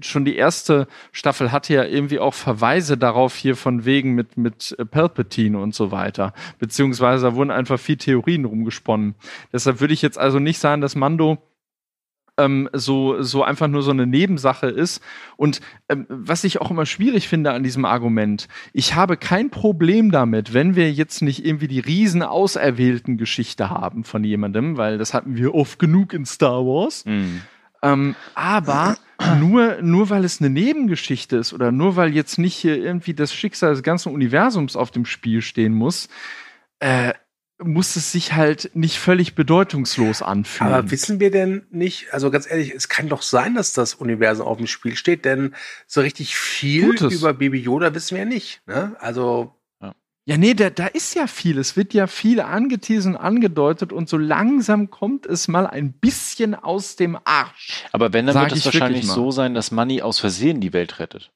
schon 0.00 0.24
die 0.24 0.36
erste 0.36 0.88
Staffel 1.12 1.52
hatte 1.52 1.74
ja 1.74 1.84
irgendwie 1.84 2.18
auch 2.18 2.32
Verweise 2.32 2.96
darauf 2.96 3.36
hier 3.36 3.56
von 3.56 3.84
wegen 3.84 4.14
mit, 4.14 4.38
mit 4.38 4.74
Palpatine 4.90 5.58
und 5.58 5.74
so 5.74 5.90
weiter. 5.90 6.32
Beziehungsweise 6.58 7.26
da 7.26 7.34
wurden 7.34 7.50
einfach 7.50 7.78
viel 7.78 7.98
Theorien 7.98 8.46
rumgesponnen. 8.46 9.16
Deshalb 9.52 9.82
würde 9.82 9.92
ich 9.92 10.00
jetzt 10.00 10.16
also 10.16 10.38
nicht 10.38 10.60
sagen, 10.60 10.80
dass 10.80 10.96
Mando 10.96 11.42
ähm, 12.38 12.68
so, 12.72 13.22
so 13.22 13.42
einfach 13.44 13.68
nur 13.68 13.82
so 13.82 13.90
eine 13.90 14.06
Nebensache 14.06 14.66
ist. 14.66 15.02
Und 15.36 15.60
ähm, 15.88 16.06
was 16.08 16.44
ich 16.44 16.60
auch 16.60 16.70
immer 16.70 16.86
schwierig 16.86 17.28
finde 17.28 17.52
an 17.52 17.62
diesem 17.62 17.84
Argument, 17.84 18.48
ich 18.72 18.94
habe 18.94 19.16
kein 19.16 19.50
Problem 19.50 20.10
damit, 20.10 20.54
wenn 20.54 20.76
wir 20.76 20.92
jetzt 20.92 21.22
nicht 21.22 21.44
irgendwie 21.44 21.68
die 21.68 21.80
riesen 21.80 22.22
auserwählten 22.22 23.16
Geschichte 23.16 23.70
haben 23.70 24.04
von 24.04 24.24
jemandem, 24.24 24.76
weil 24.76 24.98
das 24.98 25.14
hatten 25.14 25.36
wir 25.36 25.54
oft 25.54 25.78
genug 25.78 26.12
in 26.12 26.24
Star 26.24 26.64
Wars. 26.64 27.04
Mhm. 27.04 27.42
Ähm, 27.82 28.16
aber 28.34 28.96
nur, 29.38 29.82
nur 29.82 30.10
weil 30.10 30.24
es 30.24 30.40
eine 30.40 30.50
Nebengeschichte 30.50 31.36
ist 31.36 31.52
oder 31.52 31.70
nur 31.70 31.96
weil 31.96 32.14
jetzt 32.14 32.38
nicht 32.38 32.56
hier 32.56 32.76
irgendwie 32.76 33.14
das 33.14 33.34
Schicksal 33.34 33.70
des 33.70 33.82
ganzen 33.82 34.12
Universums 34.12 34.74
auf 34.74 34.90
dem 34.90 35.04
Spiel 35.04 35.42
stehen 35.42 35.74
muss, 35.74 36.08
äh, 36.80 37.12
muss 37.64 37.96
es 37.96 38.12
sich 38.12 38.34
halt 38.34 38.70
nicht 38.74 38.98
völlig 38.98 39.34
bedeutungslos 39.34 40.22
anfühlen. 40.22 40.72
Aber 40.72 40.90
wissen 40.90 41.20
wir 41.20 41.30
denn 41.30 41.66
nicht, 41.70 42.12
also 42.12 42.30
ganz 42.30 42.50
ehrlich, 42.50 42.72
es 42.74 42.88
kann 42.88 43.08
doch 43.08 43.22
sein, 43.22 43.54
dass 43.54 43.72
das 43.72 43.94
Universum 43.94 44.46
auf 44.46 44.58
dem 44.58 44.66
Spiel 44.66 44.96
steht, 44.96 45.24
denn 45.24 45.54
so 45.86 46.00
richtig 46.00 46.36
viel 46.36 46.94
über 47.10 47.32
Baby 47.32 47.58
Yoda 47.58 47.94
wissen 47.94 48.16
wir 48.16 48.24
ja 48.24 48.28
nicht. 48.28 48.62
Ne? 48.66 48.94
Also, 49.00 49.54
Ja, 50.26 50.38
nee, 50.38 50.54
da, 50.54 50.70
da 50.70 50.86
ist 50.86 51.14
ja 51.14 51.26
viel. 51.26 51.58
Es 51.58 51.76
wird 51.76 51.92
ja 51.92 52.06
viel 52.06 52.40
angeteasert 52.40 53.14
und 53.14 53.20
angedeutet 53.20 53.92
und 53.92 54.08
so 54.08 54.16
langsam 54.16 54.90
kommt 54.90 55.26
es 55.26 55.48
mal 55.48 55.66
ein 55.66 55.92
bisschen 55.92 56.54
aus 56.54 56.96
dem 56.96 57.18
Arsch. 57.24 57.84
Aber 57.92 58.12
wenn, 58.12 58.26
dann 58.26 58.40
wird 58.40 58.52
es 58.52 58.64
wahrscheinlich 58.64 59.06
so 59.06 59.30
sein, 59.30 59.54
dass 59.54 59.70
Money 59.70 60.02
aus 60.02 60.18
Versehen 60.18 60.60
die 60.60 60.72
Welt 60.72 60.98
rettet. 60.98 61.30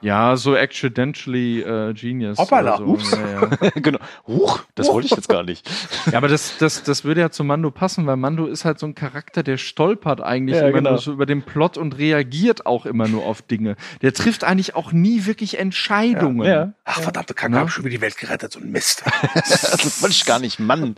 Ja, 0.00 0.36
so 0.36 0.54
accidentally 0.54 1.60
äh, 1.62 1.92
genius. 1.92 2.38
Hoppala, 2.38 2.78
so. 2.78 2.84
ups. 2.84 3.10
Ja, 3.10 3.40
ja. 3.40 3.70
genau. 3.74 3.98
Huch, 4.26 4.60
das 4.74 4.88
wollte 4.88 5.06
ich 5.06 5.12
jetzt 5.12 5.28
gar 5.28 5.42
nicht. 5.42 5.68
ja, 6.10 6.18
aber 6.18 6.28
das, 6.28 6.56
das, 6.58 6.84
das 6.84 7.04
würde 7.04 7.20
ja 7.20 7.30
zu 7.30 7.42
Mando 7.42 7.70
passen, 7.70 8.06
weil 8.06 8.16
Mando 8.16 8.46
ist 8.46 8.64
halt 8.64 8.78
so 8.78 8.86
ein 8.86 8.94
Charakter, 8.94 9.42
der 9.42 9.56
stolpert 9.56 10.20
eigentlich 10.20 10.56
Ja, 10.56 10.68
immer 10.68 10.78
genau. 10.78 10.90
nur 10.90 10.98
so 11.00 11.12
über 11.12 11.26
den 11.26 11.42
Plot 11.42 11.76
und 11.78 11.98
reagiert 11.98 12.66
auch 12.66 12.86
immer 12.86 13.08
nur 13.08 13.24
auf 13.26 13.42
Dinge. 13.42 13.76
Der 14.02 14.12
trifft 14.12 14.44
eigentlich 14.44 14.76
auch 14.76 14.92
nie 14.92 15.26
wirklich 15.26 15.58
Entscheidungen. 15.58 16.74
ach 16.84 17.00
verdammte 17.00 17.34
Kacke, 17.34 17.52
Na? 17.52 17.60
hab 17.60 17.70
schon 17.70 17.84
wieder 17.84 17.96
die 17.96 18.00
Welt 18.00 18.16
gerettet, 18.18 18.52
so 18.52 18.60
ein 18.60 18.70
Mist. 18.70 19.02
das 19.34 20.00
wollte 20.02 20.14
ich 20.14 20.24
gar 20.24 20.38
nicht, 20.38 20.60
Mann. 20.60 20.94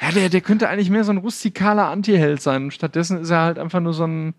Ja, 0.00 0.10
der, 0.12 0.28
der 0.28 0.40
könnte 0.40 0.68
eigentlich 0.68 0.90
mehr 0.90 1.04
so 1.04 1.10
ein 1.12 1.18
rustikaler 1.18 1.86
Anti-Held 1.88 2.40
sein. 2.40 2.64
Und 2.64 2.70
stattdessen 2.74 3.20
ist 3.20 3.30
er 3.30 3.40
halt 3.40 3.58
einfach 3.58 3.80
nur 3.80 3.94
so 3.94 4.04
ein, 4.06 4.34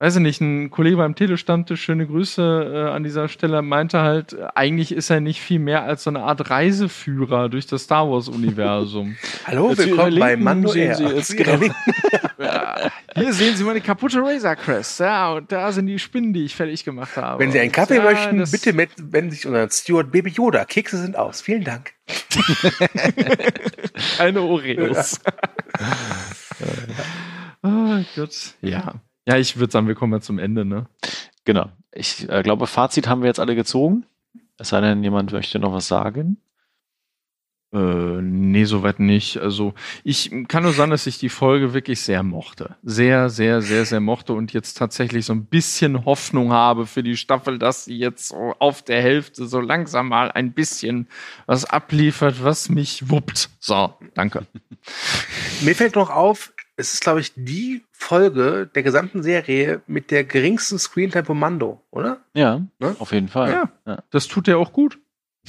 weiß 0.00 0.16
ich 0.16 0.22
nicht, 0.22 0.40
ein 0.40 0.70
Kollege 0.70 0.96
beim 0.96 1.14
Telestammtisch, 1.16 1.82
schöne 1.82 2.06
Grüße 2.06 2.86
äh, 2.88 2.90
an 2.90 3.02
dieser 3.02 3.28
Stelle, 3.28 3.62
meinte 3.62 4.00
halt, 4.00 4.32
äh, 4.32 4.46
eigentlich 4.54 4.92
ist 4.92 5.10
er 5.10 5.20
nicht 5.20 5.40
viel 5.40 5.58
mehr 5.58 5.82
als 5.82 6.04
so 6.04 6.10
eine 6.10 6.20
Art 6.20 6.50
Reiseführer 6.50 7.48
durch 7.48 7.66
das 7.66 7.82
Star 7.84 8.08
Wars-Universum. 8.08 9.16
Hallo, 9.46 9.74
Zu 9.74 9.82
Ihrer 9.82 10.06
willkommen 10.06 10.20
bei 10.20 10.36
Mando 10.36 10.68
sehen. 10.68 10.94
Sie 10.94 11.04
jetzt 11.04 11.36
genau. 11.36 11.58
Ja, 12.40 12.92
hier 13.16 13.32
sehen 13.32 13.56
Sie 13.56 13.64
meine 13.64 13.80
kaputte 13.80 14.20
Razor 14.20 14.54
Crest. 14.54 15.00
Ja, 15.00 15.32
und 15.32 15.50
da 15.50 15.72
sind 15.72 15.86
die 15.86 15.98
Spinnen, 15.98 16.32
die 16.32 16.44
ich 16.44 16.54
fertig 16.54 16.84
gemacht 16.84 17.16
habe. 17.16 17.42
Wenn 17.42 17.50
Sie 17.50 17.58
einen 17.58 17.72
Kaffee 17.72 17.96
ja, 17.96 18.04
möchten, 18.04 18.38
bitte 18.48 18.76
wenden 18.76 19.30
Sie 19.30 19.38
sich 19.38 19.46
unter 19.46 19.68
Steward 19.68 20.12
Baby 20.12 20.30
Yoda. 20.30 20.64
Kekse 20.64 20.98
sind 20.98 21.16
aus. 21.16 21.40
Vielen 21.40 21.64
Dank. 21.64 21.94
Keine 24.18 24.40
Oreos. 24.42 25.20
oh 27.64 27.98
Gott. 28.14 28.54
Ja. 28.62 28.94
Ja, 29.28 29.36
ich 29.36 29.58
würde 29.58 29.70
sagen, 29.70 29.86
wir 29.86 29.94
kommen 29.94 30.12
mal 30.12 30.22
zum 30.22 30.38
Ende, 30.38 30.64
ne? 30.64 30.86
Genau. 31.44 31.66
Ich 31.92 32.26
äh, 32.30 32.42
glaube, 32.42 32.66
Fazit 32.66 33.08
haben 33.08 33.20
wir 33.20 33.26
jetzt 33.26 33.40
alle 33.40 33.54
gezogen. 33.54 34.06
Es 34.56 34.70
sei 34.70 34.80
denn, 34.80 35.04
jemand 35.04 35.32
möchte 35.32 35.58
noch 35.58 35.74
was 35.74 35.86
sagen. 35.86 36.38
Äh, 37.70 38.22
nee, 38.22 38.64
soweit 38.64 39.00
nicht. 39.00 39.36
Also 39.36 39.74
ich 40.02 40.32
kann 40.48 40.62
nur 40.62 40.72
sagen, 40.72 40.90
dass 40.90 41.06
ich 41.06 41.18
die 41.18 41.28
Folge 41.28 41.74
wirklich 41.74 42.00
sehr 42.00 42.22
mochte. 42.22 42.76
Sehr, 42.82 43.28
sehr, 43.28 43.60
sehr, 43.60 43.84
sehr 43.84 44.00
mochte 44.00 44.32
und 44.32 44.54
jetzt 44.54 44.78
tatsächlich 44.78 45.26
so 45.26 45.34
ein 45.34 45.44
bisschen 45.44 46.06
Hoffnung 46.06 46.54
habe 46.54 46.86
für 46.86 47.02
die 47.02 47.18
Staffel, 47.18 47.58
dass 47.58 47.84
sie 47.84 47.98
jetzt 47.98 48.28
so 48.28 48.54
auf 48.58 48.80
der 48.80 49.02
Hälfte 49.02 49.46
so 49.46 49.60
langsam 49.60 50.08
mal 50.08 50.32
ein 50.32 50.54
bisschen 50.54 51.06
was 51.44 51.66
abliefert, 51.66 52.42
was 52.42 52.70
mich 52.70 53.10
wuppt. 53.10 53.50
So, 53.60 53.92
danke. 54.14 54.46
Mir 55.60 55.74
fällt 55.74 55.96
noch 55.96 56.08
auf, 56.08 56.54
es 56.78 56.94
ist, 56.94 57.02
glaube 57.02 57.20
ich, 57.20 57.32
die 57.34 57.82
Folge 57.92 58.70
der 58.72 58.82
gesamten 58.84 59.22
Serie 59.22 59.82
mit 59.88 60.10
der 60.12 60.22
geringsten 60.24 60.78
Screentime 60.78 61.24
von 61.24 61.38
Mando, 61.38 61.82
oder? 61.90 62.18
Ja, 62.34 62.62
Ne? 62.78 62.94
auf 63.00 63.12
jeden 63.12 63.28
Fall. 63.28 63.50
Ja. 63.50 63.70
Ja. 63.84 64.02
Das 64.10 64.28
tut 64.28 64.48
er 64.48 64.58
auch 64.58 64.72
gut. 64.72 64.98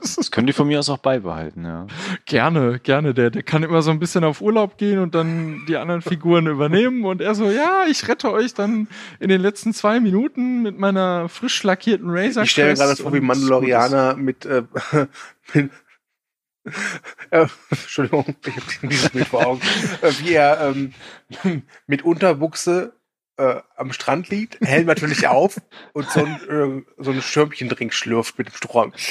Das 0.00 0.30
können 0.30 0.46
die 0.46 0.52
von 0.52 0.68
mir 0.68 0.78
aus 0.78 0.88
auch 0.90 0.98
beibehalten, 0.98 1.64
ja. 1.64 1.86
Gerne, 2.24 2.78
gerne. 2.78 3.14
Der, 3.14 3.30
der 3.30 3.42
kann 3.42 3.64
immer 3.64 3.82
so 3.82 3.90
ein 3.90 3.98
bisschen 3.98 4.22
auf 4.22 4.40
Urlaub 4.40 4.78
gehen 4.78 5.00
und 5.00 5.14
dann 5.14 5.64
die 5.66 5.76
anderen 5.76 6.02
Figuren 6.02 6.46
übernehmen 6.46 7.04
und 7.04 7.20
er 7.20 7.34
so, 7.34 7.50
ja, 7.50 7.84
ich 7.90 8.06
rette 8.06 8.30
euch 8.30 8.54
dann 8.54 8.86
in 9.18 9.28
den 9.28 9.40
letzten 9.40 9.72
zwei 9.72 9.98
Minuten 9.98 10.62
mit 10.62 10.78
meiner 10.78 11.28
frisch 11.28 11.64
lackierten 11.64 12.10
Razor. 12.10 12.44
Ich 12.44 12.52
stelle 12.52 12.68
mir 12.72 12.74
gerade 12.78 12.94
vor, 12.94 13.12
wie 13.12 13.20
Mandalorianer 13.20 14.14
mit, 14.14 14.46
äh, 14.46 14.62
mit 15.54 15.70
äh, 17.30 17.46
Entschuldigung, 17.70 18.34
ich 18.46 18.56
habe 18.56 18.88
dieses 18.88 19.10
Bild 19.10 19.28
vor 19.28 19.46
Augen, 19.46 19.60
äh, 20.02 20.12
wie 20.18 20.32
er 20.34 20.60
ähm, 20.60 20.92
mit 21.86 22.02
Unterbuchse 22.04 22.92
äh, 23.36 23.56
am 23.76 23.92
Strand 23.92 24.28
liegt, 24.28 24.60
Helm 24.60 24.86
natürlich 24.86 25.26
auf 25.26 25.60
und 25.92 26.10
so 26.10 26.24
ein, 26.24 26.34
äh, 26.48 26.82
so 27.02 27.10
ein 27.10 27.22
Schirmchendrink 27.22 27.92
schlürft 27.94 28.38
mit 28.38 28.48
dem 28.48 28.54
Strom. 28.54 28.92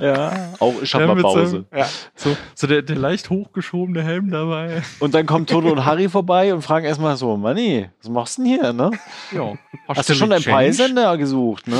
Ja. 0.00 0.54
Auch 0.60 0.80
ich 0.80 0.94
habe 0.94 1.04
Ja, 1.04 1.14
mal 1.14 1.20
Pause. 1.22 1.46
seinem- 1.48 1.66
Ja. 1.76 1.88
So, 2.14 2.36
so 2.54 2.66
der, 2.68 2.82
der 2.82 2.96
leicht 2.96 3.28
hochgeschobene 3.30 4.02
Helm 4.02 4.30
dabei. 4.30 4.82
Und 5.00 5.12
dann 5.12 5.26
kommen 5.26 5.44
Toto 5.44 5.70
und 5.70 5.84
Harry 5.84 6.08
vorbei 6.08 6.54
und 6.54 6.62
fragen 6.62 6.86
erstmal 6.86 7.16
so, 7.16 7.36
Manni, 7.36 7.90
was 8.00 8.08
machst 8.08 8.38
du 8.38 8.42
denn 8.44 8.52
hier, 8.52 8.72
ne? 8.72 8.92
Ja. 9.32 9.54
Hast 9.88 10.08
du 10.08 10.14
schon 10.14 10.32
einen 10.32 10.44
Peisender 10.44 11.18
gesucht, 11.18 11.66
ne? 11.66 11.76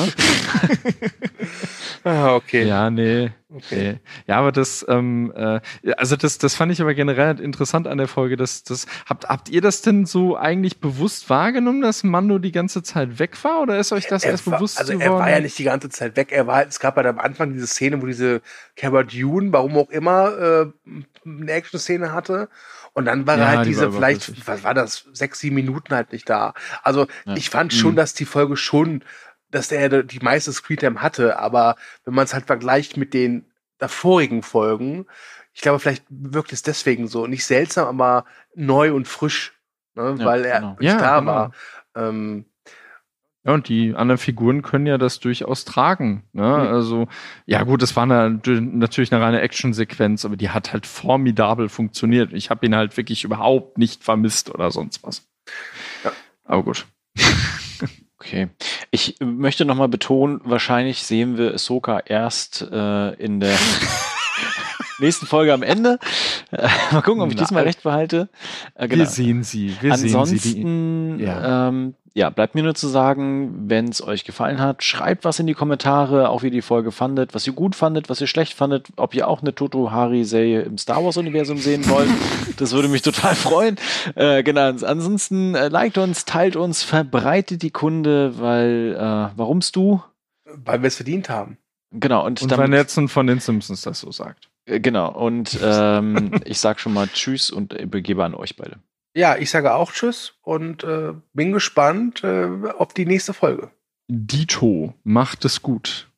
Ah, 2.04 2.34
okay. 2.34 2.64
Ja, 2.66 2.90
nee. 2.90 3.30
okay. 3.48 3.92
Nee. 3.92 4.00
Ja, 4.26 4.38
aber 4.38 4.50
das, 4.50 4.84
ähm, 4.88 5.32
äh, 5.36 5.60
also 5.96 6.16
das, 6.16 6.38
das 6.38 6.56
fand 6.56 6.72
ich 6.72 6.80
aber 6.80 6.94
generell 6.94 7.38
interessant 7.38 7.86
an 7.86 7.98
der 7.98 8.08
Folge. 8.08 8.36
Das, 8.36 8.64
das, 8.64 8.86
habt, 9.08 9.28
habt 9.28 9.48
ihr 9.50 9.60
das 9.60 9.82
denn 9.82 10.04
so 10.04 10.36
eigentlich 10.36 10.80
bewusst 10.80 11.30
wahrgenommen, 11.30 11.80
dass 11.80 12.02
Mando 12.02 12.38
die 12.40 12.50
ganze 12.50 12.82
Zeit 12.82 13.20
weg 13.20 13.42
war? 13.44 13.60
Oder 13.62 13.78
ist 13.78 13.92
euch 13.92 14.08
das 14.08 14.24
Er 14.24 14.32
erst 14.32 14.46
war, 14.48 14.58
bewusst 14.58 14.78
also 14.78 14.92
geworden? 14.94 15.12
er 15.12 15.18
war 15.18 15.30
ja 15.30 15.40
nicht 15.40 15.56
die 15.58 15.64
ganze 15.64 15.90
Zeit 15.90 16.16
weg. 16.16 16.32
Er 16.32 16.46
war 16.48 16.56
halt, 16.56 16.70
es 16.70 16.80
gab 16.80 16.96
halt 16.96 17.06
am 17.06 17.20
Anfang 17.20 17.52
diese 17.52 17.68
Szene, 17.68 18.02
wo 18.02 18.06
diese 18.06 18.42
Cara 18.76 19.04
Dune, 19.04 19.52
warum 19.52 19.76
auch 19.78 19.90
immer, 19.90 20.36
äh, 20.38 20.66
eine 21.24 21.52
Action-Szene 21.52 22.12
hatte. 22.12 22.48
Und 22.94 23.04
dann 23.04 23.26
war 23.26 23.38
Ja, 23.38 23.46
halt 23.46 23.64
die 23.64 23.70
diese 23.70 23.86
war 23.86 23.92
vielleicht, 23.92 24.46
was 24.46 24.64
war 24.64 24.74
das, 24.74 25.06
sechs, 25.12 25.38
sieben 25.38 25.54
Minuten 25.54 25.94
halt 25.94 26.12
nicht 26.12 26.28
da. 26.28 26.52
Also 26.82 27.06
Ja. 27.26 27.36
ich 27.36 27.48
fand 27.48 27.72
schon, 27.72 27.92
Mhm. 27.92 27.96
dass 27.96 28.12
die 28.14 28.24
Folge 28.26 28.56
schon, 28.56 29.04
dass 29.52 29.68
der 29.68 30.02
die 30.02 30.18
meiste 30.20 30.52
Screentime 30.52 31.00
hatte, 31.00 31.38
aber 31.38 31.76
wenn 32.04 32.14
man 32.14 32.24
es 32.24 32.34
halt 32.34 32.46
vergleicht 32.46 32.96
mit 32.96 33.14
den 33.14 33.46
davorigen 33.78 34.42
Folgen, 34.42 35.06
ich 35.54 35.60
glaube, 35.60 35.78
vielleicht 35.78 36.04
wirkt 36.08 36.52
es 36.52 36.62
deswegen 36.62 37.06
so. 37.08 37.26
Nicht 37.26 37.44
seltsam, 37.44 37.86
aber 38.00 38.24
neu 38.54 38.94
und 38.94 39.06
frisch. 39.06 39.52
Ne? 39.94 40.16
Ja, 40.18 40.24
weil 40.24 40.44
er 40.44 40.60
genau. 40.60 40.76
nicht 40.80 40.90
Ja, 40.90 40.98
da 40.98 41.18
genau. 41.20 41.30
war. 41.30 41.52
Ähm, 41.94 42.46
Ja, 43.44 43.52
und 43.52 43.68
die 43.68 43.94
anderen 43.94 44.18
Figuren 44.18 44.62
können 44.62 44.86
ja 44.86 44.96
das 44.96 45.20
durchaus 45.20 45.66
tragen. 45.66 46.24
Ne? 46.32 46.42
Mhm. 46.42 46.74
Also, 46.74 47.08
ja 47.44 47.64
gut, 47.64 47.82
das 47.82 47.94
war 47.96 48.04
eine, 48.04 48.40
natürlich 48.46 49.12
eine 49.12 49.22
reine 49.22 49.42
Actionsequenz, 49.42 50.24
aber 50.24 50.36
die 50.36 50.50
hat 50.50 50.72
halt 50.72 50.86
formidabel 50.86 51.68
funktioniert. 51.68 52.32
Ich 52.32 52.48
habe 52.48 52.64
ihn 52.64 52.74
halt 52.74 52.96
wirklich 52.96 53.24
überhaupt 53.24 53.76
nicht 53.76 54.02
vermisst 54.04 54.48
oder 54.54 54.70
sonst 54.70 55.02
was. 55.04 55.28
Ja. 56.04 56.12
Aber 56.44 56.62
gut. 56.62 56.86
Okay. 58.24 58.48
Ich 58.92 59.16
möchte 59.20 59.64
nochmal 59.64 59.88
betonen, 59.88 60.40
wahrscheinlich 60.44 61.02
sehen 61.02 61.36
wir 61.36 61.54
Ahsoka 61.54 61.98
erst 62.06 62.62
äh, 62.70 63.14
in 63.14 63.40
der 63.40 63.56
nächsten 65.00 65.26
Folge 65.26 65.52
am 65.52 65.64
Ende. 65.64 65.98
Äh, 66.52 66.68
mal 66.92 67.02
gucken, 67.02 67.20
ob 67.20 67.30
ich 67.30 67.34
Nein. 67.34 67.44
diesmal 67.44 67.64
recht 67.64 67.82
behalte. 67.82 68.28
Äh, 68.76 68.88
Wir 68.90 69.06
sehen 69.06 69.42
sie. 69.42 69.76
Wir 69.80 69.96
sehen 69.96 70.24
sie. 70.26 70.38
Die, 70.38 70.62
Ansonsten, 70.62 71.18
Ja. 71.18 71.68
ähm, 71.68 71.94
ja, 72.14 72.30
bleibt 72.30 72.54
mir 72.54 72.62
nur 72.62 72.74
zu 72.74 72.88
sagen, 72.88 73.68
wenn 73.70 73.88
es 73.88 74.06
euch 74.06 74.24
gefallen 74.24 74.60
hat, 74.60 74.82
schreibt 74.82 75.24
was 75.24 75.38
in 75.38 75.46
die 75.46 75.54
Kommentare, 75.54 76.28
auch 76.28 76.42
wie 76.42 76.46
ihr 76.46 76.52
die 76.52 76.62
Folge 76.62 76.92
fandet, 76.92 77.34
was 77.34 77.46
ihr 77.46 77.54
gut 77.54 77.74
fandet, 77.74 78.10
was 78.10 78.20
ihr 78.20 78.26
schlecht 78.26 78.52
fandet, 78.54 78.88
ob 78.96 79.14
ihr 79.14 79.28
auch 79.28 79.40
eine 79.40 79.54
Toto 79.54 79.90
Hari-Serie 79.90 80.62
im 80.62 80.76
Star 80.76 81.02
Wars-Universum 81.04 81.58
sehen 81.58 81.88
wollt. 81.88 82.10
das 82.58 82.72
würde 82.72 82.88
mich 82.88 83.02
total 83.02 83.34
freuen. 83.34 83.76
Äh, 84.14 84.42
genau, 84.42 84.68
ansonsten 84.68 85.54
äh, 85.54 85.68
liked 85.68 85.96
uns, 85.98 86.24
teilt 86.24 86.56
uns, 86.56 86.82
verbreitet 86.82 87.62
die 87.62 87.70
Kunde, 87.70 88.38
weil, 88.38 88.94
äh, 88.96 89.38
warumst 89.38 89.76
du? 89.76 90.02
weil 90.54 90.82
wir 90.82 90.88
es 90.88 90.96
verdient 90.96 91.30
haben. 91.30 91.56
Genau, 91.92 92.24
und, 92.26 92.42
und 92.42 92.50
damit- 92.50 92.64
Van 92.64 92.70
Netzen 92.70 93.08
von 93.08 93.26
den 93.26 93.40
Simpsons 93.40 93.82
das 93.82 94.00
so 94.00 94.12
sagt. 94.12 94.48
äh, 94.66 94.80
genau, 94.80 95.10
und 95.12 95.58
ähm, 95.62 96.32
ich 96.44 96.58
sag 96.58 96.80
schon 96.80 96.92
mal 96.92 97.08
Tschüss 97.08 97.50
und 97.50 97.72
übergebe 97.72 98.24
an 98.24 98.34
euch 98.34 98.56
beide. 98.56 98.76
Ja, 99.14 99.36
ich 99.36 99.50
sage 99.50 99.74
auch 99.74 99.92
Tschüss 99.92 100.34
und 100.42 100.84
äh, 100.84 101.12
bin 101.32 101.52
gespannt 101.52 102.24
äh, 102.24 102.48
auf 102.76 102.94
die 102.94 103.06
nächste 103.06 103.34
Folge. 103.34 103.70
Dito, 104.08 104.94
macht 105.04 105.44
es 105.44 105.62
gut. 105.62 106.11